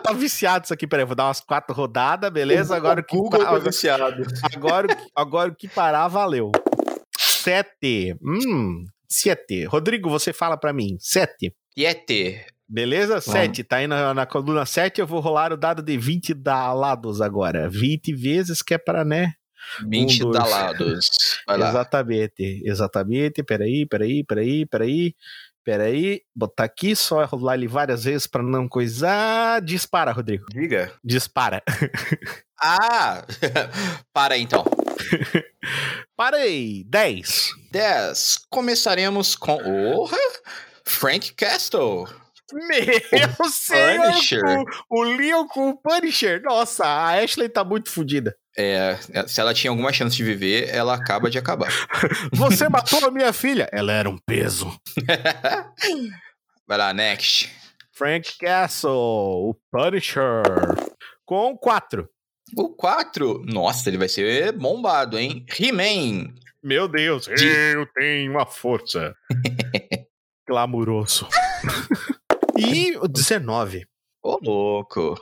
tá 0.04 0.12
viciado 0.12 0.66
isso 0.66 0.74
aqui. 0.74 0.86
Peraí, 0.86 1.06
vou 1.06 1.16
dar 1.16 1.28
umas 1.28 1.40
quatro 1.40 1.74
rodadas, 1.74 2.30
beleza? 2.32 2.76
Agora 2.76 3.00
o 3.00 3.04
que, 3.04 3.16
Google 3.16 3.46
tá 3.46 3.58
viciado. 3.60 4.04
agora, 4.54 4.88
o 4.88 4.90
que- 4.96 5.08
agora 5.16 5.50
o 5.52 5.56
que 5.56 5.68
parar, 5.70 6.08
valeu. 6.10 6.52
Sete. 7.44 8.16
Hum, 8.24 8.86
sete. 9.10 9.66
Rodrigo, 9.66 10.10
você 10.10 10.32
fala 10.32 10.56
pra 10.58 10.72
mim. 10.72 10.96
Sete. 11.00 11.54
Yeti. 11.78 12.40
Beleza? 12.68 13.20
Sete. 13.20 13.64
Tá 13.64 13.78
aí 13.78 13.88
na, 13.88 14.14
na 14.14 14.26
coluna 14.26 14.66
7. 14.66 15.02
Eu 15.02 15.08
vou 15.08 15.20
rolar 15.20 15.52
o 15.52 15.58
dado 15.58 15.84
de 15.84 15.98
20 15.98 16.34
dalados 16.34 17.20
agora. 17.22 17.70
20 17.70 18.14
vezes 18.16 18.62
que 18.62 18.74
é 18.74 18.78
pra, 18.78 19.04
né? 19.04 19.34
20 19.88 20.26
Um, 20.26 20.32
dalados. 20.32 21.42
Vai 21.46 21.58
lá. 21.58 21.70
Exatamente. 21.70 22.62
Exatamente. 22.66 23.44
Peraí, 23.44 23.86
peraí, 23.86 24.24
peraí, 24.24 24.66
peraí. 24.66 25.16
Peraí. 25.66 26.22
Botar 26.36 26.64
aqui, 26.66 26.96
só 26.96 27.24
rolar 27.26 27.56
ele 27.56 27.68
várias 27.68 28.06
vezes 28.06 28.26
pra 28.28 28.42
não 28.42 28.68
coisar. 28.68 29.62
Dispara, 29.62 30.12
Rodrigo. 30.12 30.46
Diga. 30.50 30.92
Dispara. 31.04 31.62
Ah! 32.66 33.26
Para 34.14 34.38
então. 34.38 34.64
Parei. 36.16 36.84
10. 36.88 37.52
10. 37.72 38.40
Começaremos 38.50 39.36
com. 39.36 39.56
Orra! 39.56 40.18
Frank 40.86 41.34
Castle. 41.34 42.08
Meu 42.54 43.50
senhor! 43.50 44.12
Punisher. 44.12 44.44
O, 44.90 45.00
o 45.00 45.04
Leon 45.04 45.48
com 45.48 45.70
o 45.70 45.78
Punisher. 45.78 46.42
Nossa, 46.44 46.86
a 46.86 47.20
Ashley 47.24 47.50
tá 47.50 47.64
muito 47.64 47.90
fodida. 47.90 48.36
É, 48.56 48.98
se 49.26 49.42
ela 49.42 49.54
tinha 49.54 49.72
alguma 49.72 49.92
chance 49.92 50.16
de 50.16 50.24
viver, 50.24 50.70
ela 50.70 50.94
acaba 50.94 51.30
de 51.30 51.40
acabar. 51.40 51.72
Você 52.34 52.70
matou 52.70 53.04
a 53.06 53.12
minha 53.12 53.34
filha. 53.34 53.68
Ela 53.72 53.92
era 53.94 54.10
um 54.10 54.18
peso. 54.18 54.72
Vai 56.68 56.78
lá, 56.78 56.94
next. 56.94 57.52
Frank 57.92 58.38
Castle, 58.38 58.92
o 58.92 59.56
Punisher. 59.72 60.44
Com 61.26 61.58
4. 61.58 62.08
O 62.58 62.70
4. 62.70 63.44
Nossa, 63.46 63.90
ele 63.90 63.98
vai 63.98 64.08
ser 64.10 64.52
bombado, 64.52 65.18
hein? 65.18 65.46
He-Man. 65.60 66.34
Meu 66.64 66.88
Deus, 66.88 67.26
De- 67.26 67.46
eu 67.74 67.86
tenho 67.94 68.40
a 68.40 68.46
força. 68.46 69.16
Glamuroso. 70.48 71.28
e 72.58 72.96
o 72.98 73.08
19. 73.08 73.86
Ô, 74.24 74.40
louco. 74.42 75.16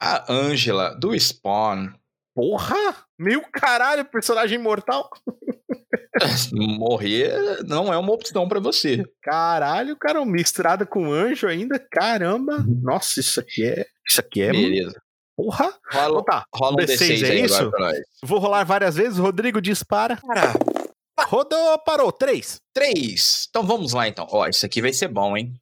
A 0.00 0.32
Angela, 0.32 0.94
do 0.98 1.14
Spawn. 1.18 1.92
Porra! 2.34 2.76
Meu 3.18 3.42
caralho, 3.52 4.04
personagem 4.04 4.58
mortal. 4.58 5.10
Morrer 6.52 7.62
não 7.66 7.92
é 7.92 7.96
uma 7.96 8.12
opção 8.12 8.48
pra 8.48 8.60
você. 8.60 9.04
Caralho, 9.22 9.96
cara, 9.96 10.24
misturado 10.24 10.86
com 10.86 11.12
anjo 11.12 11.46
ainda. 11.46 11.78
Caramba. 11.90 12.64
Nossa, 12.82 13.20
isso 13.20 13.40
aqui 13.40 13.64
é. 13.64 13.84
Isso 14.08 14.20
aqui 14.20 14.42
é. 14.42 14.50
Beleza. 14.50 15.00
Porra. 15.38 15.72
Rola, 15.92 16.08
Então 16.08 16.24
tá. 16.24 16.44
rola 16.52 16.72
um 16.82 16.84
D6 16.84 16.96
D6 16.98 17.22
é 17.24 17.30
aí 17.30 17.44
isso? 17.44 17.54
agora 17.54 17.70
pra 17.70 17.80
nós. 17.86 17.98
Vou 18.24 18.38
rolar 18.40 18.64
várias 18.64 18.96
vezes. 18.96 19.18
Rodrigo 19.20 19.60
dispara. 19.60 20.18
Rodou, 21.28 21.78
parou. 21.84 22.10
3. 22.10 22.60
3. 22.74 23.46
Então 23.48 23.62
vamos 23.64 23.92
lá, 23.92 24.08
então. 24.08 24.26
Ó, 24.32 24.48
isso 24.48 24.66
aqui 24.66 24.82
vai 24.82 24.92
ser 24.92 25.06
bom, 25.06 25.36
hein? 25.36 25.54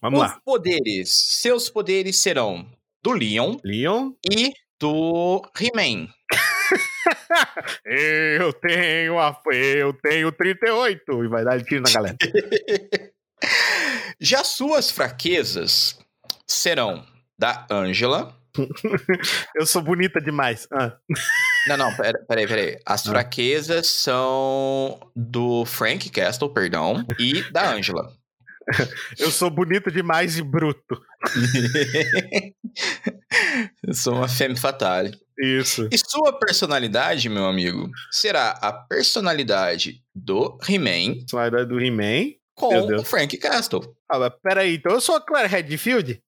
Vamos 0.00 0.20
Os 0.22 0.26
lá. 0.28 0.40
poderes. 0.44 1.10
Seus 1.40 1.68
poderes 1.68 2.16
serão 2.20 2.64
do 3.02 3.10
Leon 3.10 3.56
Leon. 3.64 4.12
e 4.30 4.52
do 4.80 5.42
He-Man. 5.60 6.08
Eu 7.84 8.52
tenho 8.52 9.18
a. 9.18 9.36
Eu 9.52 9.92
tenho 9.94 10.30
38. 10.30 11.24
E 11.24 11.28
vai 11.28 11.44
dar 11.44 11.60
tiro 11.64 11.82
na 11.82 11.90
galera. 11.90 12.16
Já 14.20 14.44
suas 14.44 14.90
fraquezas 14.90 15.98
serão 16.46 17.04
da 17.38 17.66
Angela. 17.70 18.36
Eu 19.56 19.66
sou 19.66 19.82
bonita 19.82 20.20
demais. 20.20 20.66
Ah. 20.72 20.96
Não, 21.68 21.76
não, 21.76 21.94
pera- 21.96 22.24
peraí, 22.28 22.46
peraí. 22.46 22.78
As 22.86 23.06
Ah. 23.06 23.10
fraquezas 23.10 23.86
são 23.88 24.98
do 25.14 25.64
Frank 25.64 26.08
Castle, 26.10 26.52
perdão, 26.52 27.04
e 27.18 27.42
da 27.50 27.72
Angela. 27.72 28.12
Eu 29.18 29.30
sou 29.30 29.48
bonito 29.50 29.90
demais 29.90 30.36
e 30.38 30.42
bruto. 30.42 31.00
Eu 33.86 33.94
sou 33.94 34.14
uma 34.16 34.28
femme 34.28 34.56
fatale. 34.56 35.18
Isso. 35.40 35.88
E 35.92 35.98
sua 35.98 36.38
personalidade, 36.38 37.28
meu 37.28 37.46
amigo, 37.46 37.88
será 38.10 38.50
a 38.60 38.72
personalidade 38.72 40.02
do 40.14 40.58
He-Man 40.68 41.20
Personalidade 41.20 41.66
do 41.68 41.80
He-Man. 41.80 42.32
Com 42.54 42.76
o 42.96 43.04
Frank 43.04 43.36
Castle. 43.38 43.94
Ah, 44.10 44.18
mas 44.18 44.32
peraí, 44.42 44.74
então 44.74 44.92
eu 44.92 45.00
sou 45.00 45.14
a 45.14 45.20
Claire 45.20 45.48
Redfield? 45.48 46.20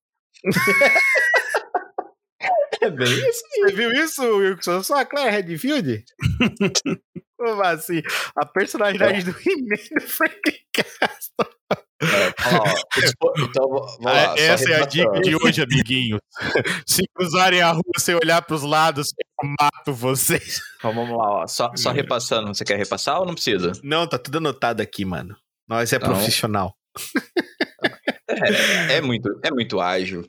É 2.80 2.90
bem 2.90 3.06
isso. 3.06 3.42
Você 3.50 3.72
viu 3.72 3.92
isso, 3.92 4.22
Wilson? 4.22 4.72
Eu 4.72 4.82
sou 4.82 4.96
a 4.96 5.04
Claire 5.04 5.30
Redfield? 5.30 6.04
Como 7.38 7.62
assim? 7.62 8.02
A 8.36 8.46
personalidade 8.46 9.22
do 9.24 9.30
He-Man 9.30 9.76
do 9.98 10.06
Frank 10.06 10.40
Castle. 10.72 11.60
É, 12.02 12.32
ó, 12.56 13.34
então, 13.38 13.68
lá, 14.00 14.28
só 14.28 14.34
essa 14.36 14.70
é 14.70 14.82
a 14.82 14.86
dica 14.86 15.20
de 15.20 15.36
hoje, 15.36 15.62
amiguinhos. 15.62 16.20
Se 16.86 17.02
cruzarem 17.14 17.60
a 17.60 17.72
rua 17.72 17.82
sem 17.98 18.14
olhar 18.14 18.40
pros 18.42 18.62
lados, 18.62 19.12
eu 19.42 19.48
mato 19.60 19.92
vocês. 19.92 20.60
Então, 20.78 20.94
vamos 20.94 21.16
lá, 21.16 21.42
ó. 21.42 21.46
Só, 21.46 21.70
só 21.76 21.92
repassando. 21.92 22.48
Você 22.48 22.64
quer 22.64 22.78
repassar 22.78 23.20
ou 23.20 23.26
não 23.26 23.34
precisa? 23.34 23.72
Não, 23.82 24.06
tá 24.06 24.18
tudo 24.18 24.38
anotado 24.38 24.82
aqui, 24.82 25.04
mano. 25.04 25.36
Nós 25.68 25.92
é 25.92 25.98
Não. 25.98 26.08
profissional. 26.08 26.74
É, 28.28 28.96
é 28.96 29.00
muito, 29.00 29.28
é 29.44 29.50
muito 29.50 29.80
ágil. 29.80 30.24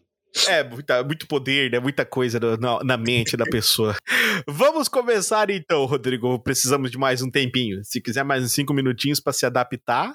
É, 0.47 0.63
muita, 0.63 1.03
muito 1.03 1.27
poder, 1.27 1.71
né? 1.71 1.79
Muita 1.79 2.05
coisa 2.05 2.39
no- 2.39 2.57
na, 2.57 2.83
na 2.83 2.97
mente 2.97 3.35
da 3.35 3.45
pessoa. 3.45 3.95
Vamos 4.47 4.87
começar 4.87 5.49
então, 5.49 5.83
Rodrigo. 5.85 6.39
Precisamos 6.39 6.89
de 6.89 6.97
mais 6.97 7.21
um 7.21 7.29
tempinho. 7.29 7.83
Se 7.83 7.99
quiser 8.01 8.23
mais 8.23 8.43
uns 8.43 8.53
cinco 8.53 8.73
minutinhos 8.73 9.19
pra 9.19 9.33
se 9.33 9.45
adaptar, 9.45 10.13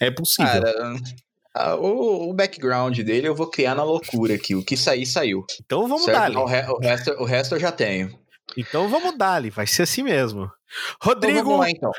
é 0.00 0.10
possível. 0.10 0.50
Cara, 0.52 0.94
ah, 1.54 1.74
o, 1.76 2.30
o 2.30 2.32
background 2.34 2.96
dele 3.00 3.26
eu 3.26 3.34
vou 3.34 3.50
criar 3.50 3.74
na 3.74 3.82
loucura 3.82 4.34
aqui. 4.34 4.54
O 4.54 4.64
que 4.64 4.76
sair, 4.76 5.04
saiu. 5.04 5.44
então 5.64 5.82
vamos 5.88 6.04
certo? 6.04 6.16
dar-lhe. 6.18 6.36
O, 6.36 6.44
re- 6.44 6.66
o 6.68 6.78
resto, 6.78 7.10
o 7.18 7.24
resto 7.24 7.54
eu 7.56 7.60
já 7.60 7.72
tenho. 7.72 8.16
Então 8.56 8.88
vamos 8.88 9.18
dar-lhe. 9.18 9.50
Vai 9.50 9.66
ser 9.66 9.82
assim 9.82 10.04
mesmo. 10.04 10.42
Então 10.44 11.12
Rodrigo, 11.12 11.42
vamos 11.42 11.60
lá, 11.60 11.70
então. 11.70 11.90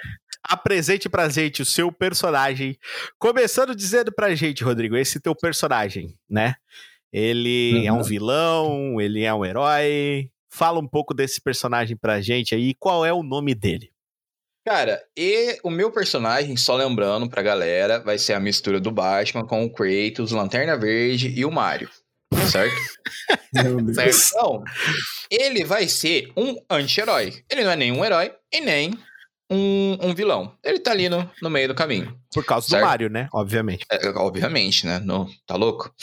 apresente 0.41 1.10
pra 1.10 1.28
gente 1.28 1.62
o 1.62 1.66
seu 1.66 1.91
personagem. 1.91 2.78
Começando 3.20 3.76
dizendo 3.76 4.10
pra 4.14 4.34
gente, 4.36 4.64
Rodrigo, 4.64 4.95
esse 4.95 5.20
teu 5.20 5.36
personagem, 5.36 6.16
né? 6.30 6.56
Ele 7.14 7.86
é 7.86 7.91
um 7.91 7.97
Uhum. 7.97 8.03
vilão, 8.03 9.01
ele 9.01 9.24
é 9.24 9.34
um 9.34 9.43
herói. 9.45 10.30
Fala 10.49 10.80
um 10.80 10.88
pouco 10.88 11.14
desse 11.14 11.41
personagem 11.41 11.95
pra 11.97 12.22
gente 12.22 12.53
aí. 12.55 12.74
Qual 12.74 13.05
é 13.05 13.14
o 13.14 13.24
nome 13.24 13.53
dele? 13.55 13.89
Cara, 14.66 15.01
e 15.18 15.57
o 15.64 15.70
meu 15.72 15.91
personagem, 15.91 16.55
só 16.55 16.76
lembrando 16.76 17.28
pra 17.28 17.41
galera, 17.41 17.99
vai 17.99 18.18
ser 18.20 18.34
a 18.34 18.39
mistura 18.39 18.80
do 18.80 18.91
Batman 18.91 19.45
com 19.45 19.64
o 19.66 19.74
Kratos, 19.74 20.32
Lanterna 20.32 20.78
Verde 20.78 21.30
e 21.36 21.43
o 21.45 21.51
Mario. 21.51 21.89
Certo? 22.51 22.76
Então, 23.53 24.64
ele 25.30 25.66
vai 25.66 25.86
ser 25.88 26.32
um 26.38 26.55
anti-herói. 26.70 27.43
Ele 27.49 27.64
não 27.66 27.72
é 27.72 27.76
nem 27.76 27.91
um 27.91 28.03
herói 28.05 28.32
e 28.53 28.62
nem 28.62 28.97
um, 29.51 29.97
um 30.01 30.14
vilão. 30.16 30.55
Ele 30.64 30.80
tá 30.80 30.91
ali 30.91 31.09
no, 31.09 31.30
no 31.41 31.49
meio 31.49 31.68
do 31.68 31.76
caminho. 31.76 32.18
Por 32.34 32.45
causa 32.45 32.68
Certo. 32.70 32.82
do 32.82 32.86
Mario, 32.88 33.09
né? 33.09 33.28
Obviamente. 33.34 33.86
É, 33.91 34.07
obviamente, 34.12 34.86
né? 34.86 34.99
No, 34.99 35.30
tá 35.45 35.55
louco? 35.57 35.93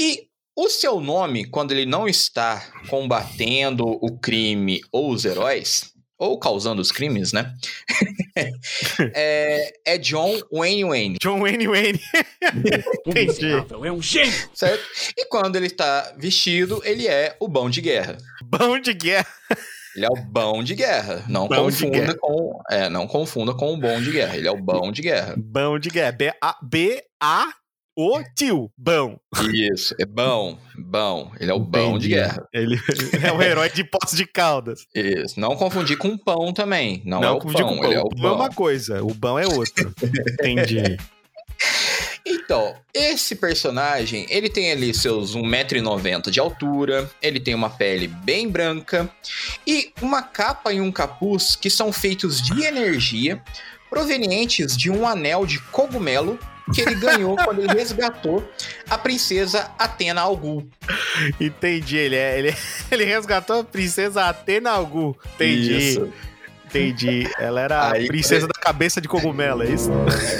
E 0.00 0.22
o 0.56 0.68
seu 0.70 0.98
nome, 1.00 1.44
quando 1.44 1.72
ele 1.72 1.84
não 1.84 2.08
está 2.08 2.64
combatendo 2.88 3.86
o 3.86 4.18
crime 4.18 4.80
ou 4.90 5.10
os 5.10 5.24
heróis, 5.26 5.92
ou 6.18 6.38
causando 6.38 6.80
os 6.82 6.90
crimes, 6.92 7.32
né? 7.32 7.54
é, 9.14 9.72
é 9.86 9.98
John 9.98 10.38
Wayne 10.52 10.84
Wayne, 10.84 11.16
John 11.20 11.40
Wayne 11.40 11.66
Wayne. 11.66 12.00
Entendi. 13.06 13.52
É 13.84 13.92
um 13.92 14.02
gênio. 14.02 14.32
certo? 14.54 14.82
E 15.16 15.24
quando 15.26 15.56
ele 15.56 15.66
está 15.66 16.14
vestido, 16.18 16.80
ele 16.84 17.06
é 17.06 17.36
o 17.40 17.48
bão 17.48 17.70
de 17.70 17.80
guerra. 17.80 18.18
Bom 18.44 18.78
de 18.78 18.92
guerra. 18.94 19.26
Ele 19.96 20.06
é 20.06 20.08
o 20.08 20.16
bom 20.16 20.62
de 20.62 20.74
guerra. 20.74 21.24
Não 21.28 21.48
Bão 21.48 21.68
de 21.68 21.76
confunda 21.78 21.98
guerra. 22.00 22.16
com. 22.20 22.60
É, 22.70 22.88
não 22.88 23.06
confunda 23.08 23.54
com 23.54 23.74
o 23.74 23.76
bom 23.76 24.00
de 24.00 24.12
guerra. 24.12 24.36
Ele 24.36 24.46
é 24.46 24.50
o 24.50 24.56
bom 24.62 24.92
de 24.92 25.02
guerra. 25.02 25.34
Bom 25.36 25.78
de 25.80 25.88
guerra. 25.90 26.12
B-A- 26.12 26.56
B-A 26.62 27.48
o 28.00 28.22
tio. 28.34 28.70
Bom. 28.76 29.18
Isso, 29.52 29.94
é 29.98 30.06
bom, 30.06 30.58
bom. 30.76 31.30
Ele 31.38 31.50
é 31.50 31.54
o 31.54 31.60
bom 31.60 31.98
de 31.98 32.08
guerra. 32.08 32.46
Ele 32.52 32.78
é 33.22 33.32
um 33.32 33.42
herói 33.42 33.70
de 33.70 33.84
Poços 33.84 34.16
de 34.16 34.26
Caldas. 34.26 34.86
Isso. 34.94 35.38
Não 35.38 35.54
confundir 35.56 35.98
com 35.98 36.16
pão 36.16 36.52
também. 36.52 37.02
Não, 37.04 37.22
é 37.22 37.30
o 37.30 37.38
confundir 37.38 37.64
pão, 37.64 37.76
com 37.76 37.84
ele 37.84 37.94
é 37.94 38.00
o 38.00 38.04
o 38.04 38.16
pão 38.16 38.30
é 38.30 38.32
uma 38.32 38.50
coisa, 38.50 39.02
o 39.02 39.14
bom 39.14 39.38
é 39.38 39.46
outro. 39.46 39.94
Entendi. 40.02 40.96
Então, 42.26 42.74
esse 42.94 43.34
personagem, 43.34 44.26
ele 44.28 44.48
tem 44.48 44.70
ali 44.70 44.94
seus 44.94 45.34
1,90m 45.34 46.30
de 46.30 46.38
altura, 46.38 47.10
ele 47.20 47.40
tem 47.40 47.54
uma 47.54 47.70
pele 47.70 48.06
bem 48.06 48.48
branca 48.48 49.10
e 49.66 49.92
uma 50.00 50.22
capa 50.22 50.72
e 50.72 50.80
um 50.80 50.92
capuz 50.92 51.56
que 51.56 51.68
são 51.68 51.92
feitos 51.92 52.40
de 52.40 52.62
energia 52.64 53.42
provenientes 53.88 54.76
de 54.76 54.90
um 54.90 55.06
anel 55.06 55.44
de 55.44 55.58
cogumelo 55.58 56.38
que 56.72 56.80
ele 56.82 56.94
ganhou 56.94 57.36
quando 57.36 57.60
ele 57.60 57.72
resgatou 57.72 58.48
a 58.88 58.96
princesa 58.98 59.70
Atena 59.78 60.20
Algu. 60.22 60.68
Entendi. 61.40 61.96
Ele, 61.96 62.16
é, 62.16 62.38
ele, 62.38 62.54
ele 62.90 63.04
resgatou 63.04 63.60
a 63.60 63.64
princesa 63.64 64.24
Atena 64.24 64.70
Algu. 64.70 65.16
Entendi. 65.34 65.76
Isso. 65.76 66.12
Entendi. 66.66 67.28
Ela 67.38 67.60
era 67.62 67.78
a 67.80 67.92
Aí, 67.94 68.06
princesa 68.06 68.46
da 68.46 68.54
cabeça 68.60 69.00
de 69.00 69.08
cogumelo, 69.08 69.62
é 69.64 69.70
isso? 69.70 69.90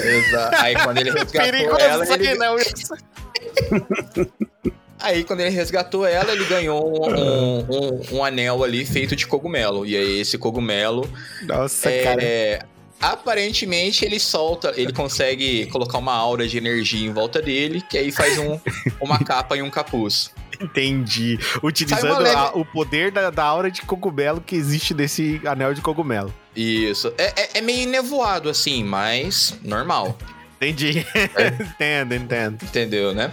Exato. 0.05 0.55
Aí 0.61 0.75
quando 0.75 0.97
ele 0.97 1.11
resgatou 1.17 1.41
Perigoso 1.51 1.79
ela, 1.81 2.13
ele... 2.13 2.35
não. 2.35 2.57
Isso. 2.57 2.93
Aí, 5.03 5.23
quando 5.23 5.39
ele 5.39 5.49
resgatou 5.49 6.05
ela, 6.05 6.31
ele 6.31 6.45
ganhou 6.45 7.03
um, 7.09 7.59
um- 7.61 8.01
um 8.17 8.23
anel 8.23 8.63
ali 8.63 8.85
feito 8.85 9.15
de 9.15 9.25
cogumelo. 9.25 9.83
E 9.83 9.97
aí, 9.97 10.19
esse 10.19 10.37
cogumelo, 10.37 11.09
Nossa, 11.41 11.89
é, 11.89 12.03
cara. 12.03 12.67
Aparentemente, 13.01 14.05
ele 14.05 14.19
solta, 14.19 14.73
ele 14.75 14.93
consegue 14.93 15.65
colocar 15.67 15.97
uma 15.97 16.13
aura 16.13 16.47
de 16.47 16.57
energia 16.57 17.05
em 17.07 17.11
volta 17.13 17.41
dele, 17.41 17.81
que 17.81 17.97
aí 17.97 18.11
faz 18.11 18.37
um- 18.37 18.59
uma 18.99 19.17
capa 19.23 19.55
e 19.57 19.61
um 19.61 19.69
capuz. 19.69 20.31
Entendi. 20.59 21.39
Utilizando 21.63 22.19
leve- 22.19 22.35
a- 22.35 22.51
o 22.53 22.63
poder 22.63 23.11
da, 23.11 23.29
da 23.31 23.43
aura 23.43 23.71
de 23.71 23.81
cogumelo 23.81 24.39
que 24.41 24.55
existe 24.55 24.93
desse 24.93 25.41
anel 25.45 25.73
de 25.73 25.81
cogumelo. 25.81 26.31
Isso. 26.55 27.11
É, 27.17 27.33
é- 27.41 27.49
é 27.55 27.61
meio 27.61 27.89
nevoado, 27.89 28.49
assim, 28.49 28.83
mas 28.83 29.55
normal. 29.63 30.15
Entendi. 30.57 31.05
É. 31.15 31.47
entendo, 31.63 32.13
entendo. 32.13 32.63
Entendeu, 32.63 33.13
né? 33.13 33.31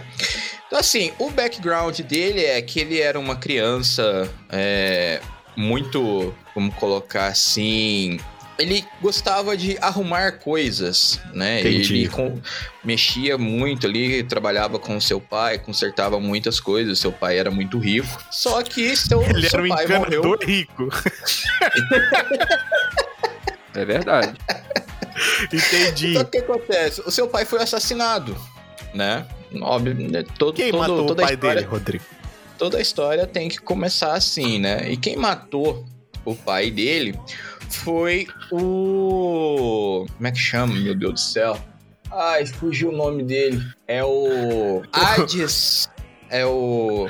Então, 0.65 0.79
assim, 0.79 1.11
o 1.19 1.29
background 1.29 1.99
dele 2.01 2.43
é 2.43 2.59
que 2.61 2.79
ele 2.79 2.99
era 2.99 3.19
uma 3.19 3.35
criança 3.35 4.27
é, 4.49 5.21
muito, 5.55 6.33
vamos 6.55 6.73
colocar 6.75 7.27
assim. 7.27 8.19
Ele 8.59 8.85
gostava 9.01 9.55
de 9.55 9.77
arrumar 9.79 10.33
coisas, 10.33 11.19
né? 11.33 11.61
Entendi. 11.61 11.93
Ele 11.99 12.09
com- 12.09 12.39
mexia 12.83 13.37
muito 13.37 13.87
ali, 13.87 14.21
trabalhava 14.23 14.77
com 14.77 14.99
seu 14.99 15.21
pai, 15.21 15.57
consertava 15.57 16.19
muitas 16.19 16.59
coisas. 16.59 16.99
Seu 16.99 17.11
pai 17.11 17.37
era 17.39 17.49
muito 17.49 17.79
rico. 17.79 18.07
Só 18.29 18.61
que 18.61 18.95
seu, 18.97 19.21
Ele 19.23 19.49
seu 19.49 19.59
era 19.59 19.65
um 19.65 19.75
pai 19.75 19.87
morreu. 19.87 20.37
rico. 20.45 20.89
É 23.75 23.85
verdade. 23.85 24.33
Entendi. 25.53 26.09
Então 26.11 26.23
o 26.23 26.25
que 26.25 26.37
acontece? 26.39 27.01
O 27.05 27.11
seu 27.11 27.27
pai 27.27 27.45
foi 27.45 27.61
assassinado, 27.61 28.35
né? 28.93 29.25
Óbvio, 29.61 29.93
né? 30.09 30.23
todo, 30.37 30.55
Quem 30.55 30.71
todo- 30.71 30.79
matou 30.79 31.03
o 31.03 31.07
toda 31.07 31.23
a 31.23 31.25
pai 31.27 31.35
história- 31.35 31.55
dele, 31.61 31.67
Rodrigo? 31.67 32.03
toda 32.57 32.77
a 32.77 32.81
história 32.81 33.25
tem 33.27 33.47
que 33.47 33.57
começar 33.59 34.13
assim, 34.13 34.59
né? 34.59 34.89
E 34.91 34.97
quem 34.97 35.15
matou 35.15 35.85
o 36.25 36.35
pai 36.35 36.69
dele 36.71 37.17
foi 37.69 38.27
o. 38.51 40.05
Como 40.15 40.27
é 40.27 40.31
que 40.31 40.37
chama, 40.39 40.73
meu 40.75 40.95
Deus 40.95 41.13
do 41.13 41.19
céu? 41.19 41.57
Ai, 42.11 42.45
fugiu 42.45 42.89
o 42.89 42.95
nome 42.95 43.23
dele. 43.23 43.61
É 43.87 44.03
o. 44.03 44.81
Hades. 44.91 45.89
É 46.29 46.45
o. 46.45 47.07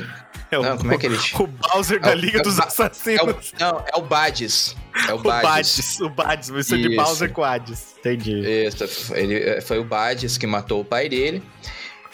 É 0.51 0.57
o, 0.57 0.64
Não, 0.64 0.78
como 0.78 0.93
é 0.93 0.97
que 0.97 1.05
ele 1.05 1.18
chama? 1.20 1.43
o 1.43 1.47
Bowser 1.47 1.99
da 2.01 2.10
É 2.12 2.16
o- 2.16 2.18
Liga 2.18 2.38
é 2.39 2.41
o 2.41 2.43
dos 2.43 2.55
Ba- 2.57 2.64
É 2.64 2.66
o, 2.66 2.68
Assassinos. 2.68 3.53
não, 3.60 3.84
é 3.93 3.97
o 3.97 4.01
Bades. 4.01 4.76
É 5.07 5.14
o 5.14 5.18
O 5.18 5.22
Bades. 5.22 5.43
Bades. 5.49 5.99
O 6.01 6.10
Bades. 6.10 6.49
Você 6.49 6.78
de 6.78 6.88
Isso. 6.88 6.95
Bowser 6.95 7.32
com 7.32 7.43
Hades. 7.43 7.95
Entendi. 7.99 8.39
Isso, 8.68 9.14
ele, 9.16 9.62
foi 9.62 9.78
o 9.80 9.84
Bades 9.84 10.38
que 10.38 10.47
matou 10.47 10.82
o 10.82 10.86
pai 10.86 11.07
dele. 11.07 11.43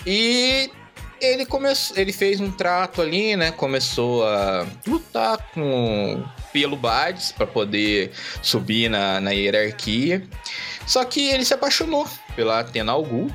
E 0.06 0.70
ele 1.22 1.46
começou, 1.46 1.98
ele 1.98 2.12
fez 2.12 2.40
um 2.42 2.52
trato 2.52 3.02
ali, 3.02 3.36
né? 3.38 3.52
Começou 3.52 4.28
a 4.28 4.66
lutar 4.86 5.38
com 5.54 6.24
pelo 6.56 6.78
Bades 6.78 7.34
para 7.34 7.46
poder 7.46 8.14
subir 8.42 8.88
na, 8.90 9.20
na 9.20 9.32
hierarquia. 9.32 10.24
Só 10.88 11.04
que 11.04 11.28
ele 11.30 11.44
se 11.44 11.54
apaixonou 11.54 12.08
pela 12.34 12.62
Atena 12.62 12.94
Algu, 12.94 13.30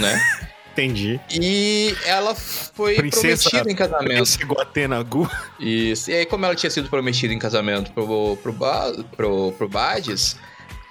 né? 0.00 0.22
Entendi. 0.72 1.18
E 1.32 1.96
ela 2.04 2.32
foi 2.32 2.94
Princesa- 2.94 3.50
prometida 3.50 3.72
em 3.72 3.74
casamento. 3.74 4.26
Chegou 4.26 4.60
a 4.60 4.62
Atena 4.62 5.02
Gu. 5.02 5.28
Isso. 5.58 6.12
E 6.12 6.14
aí, 6.14 6.26
como 6.26 6.44
ela 6.46 6.54
tinha 6.54 6.70
sido 6.70 6.88
prometida 6.88 7.34
em 7.34 7.40
casamento 7.40 7.90
pro, 7.90 8.36
pro, 8.36 8.54
pro, 9.16 9.52
pro 9.52 9.68
Bades, 9.68 10.36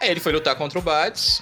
aí 0.02 0.10
ele 0.10 0.20
foi 0.20 0.34
lutar 0.34 0.56
contra 0.56 0.78
o 0.78 0.82
Bades, 0.82 1.42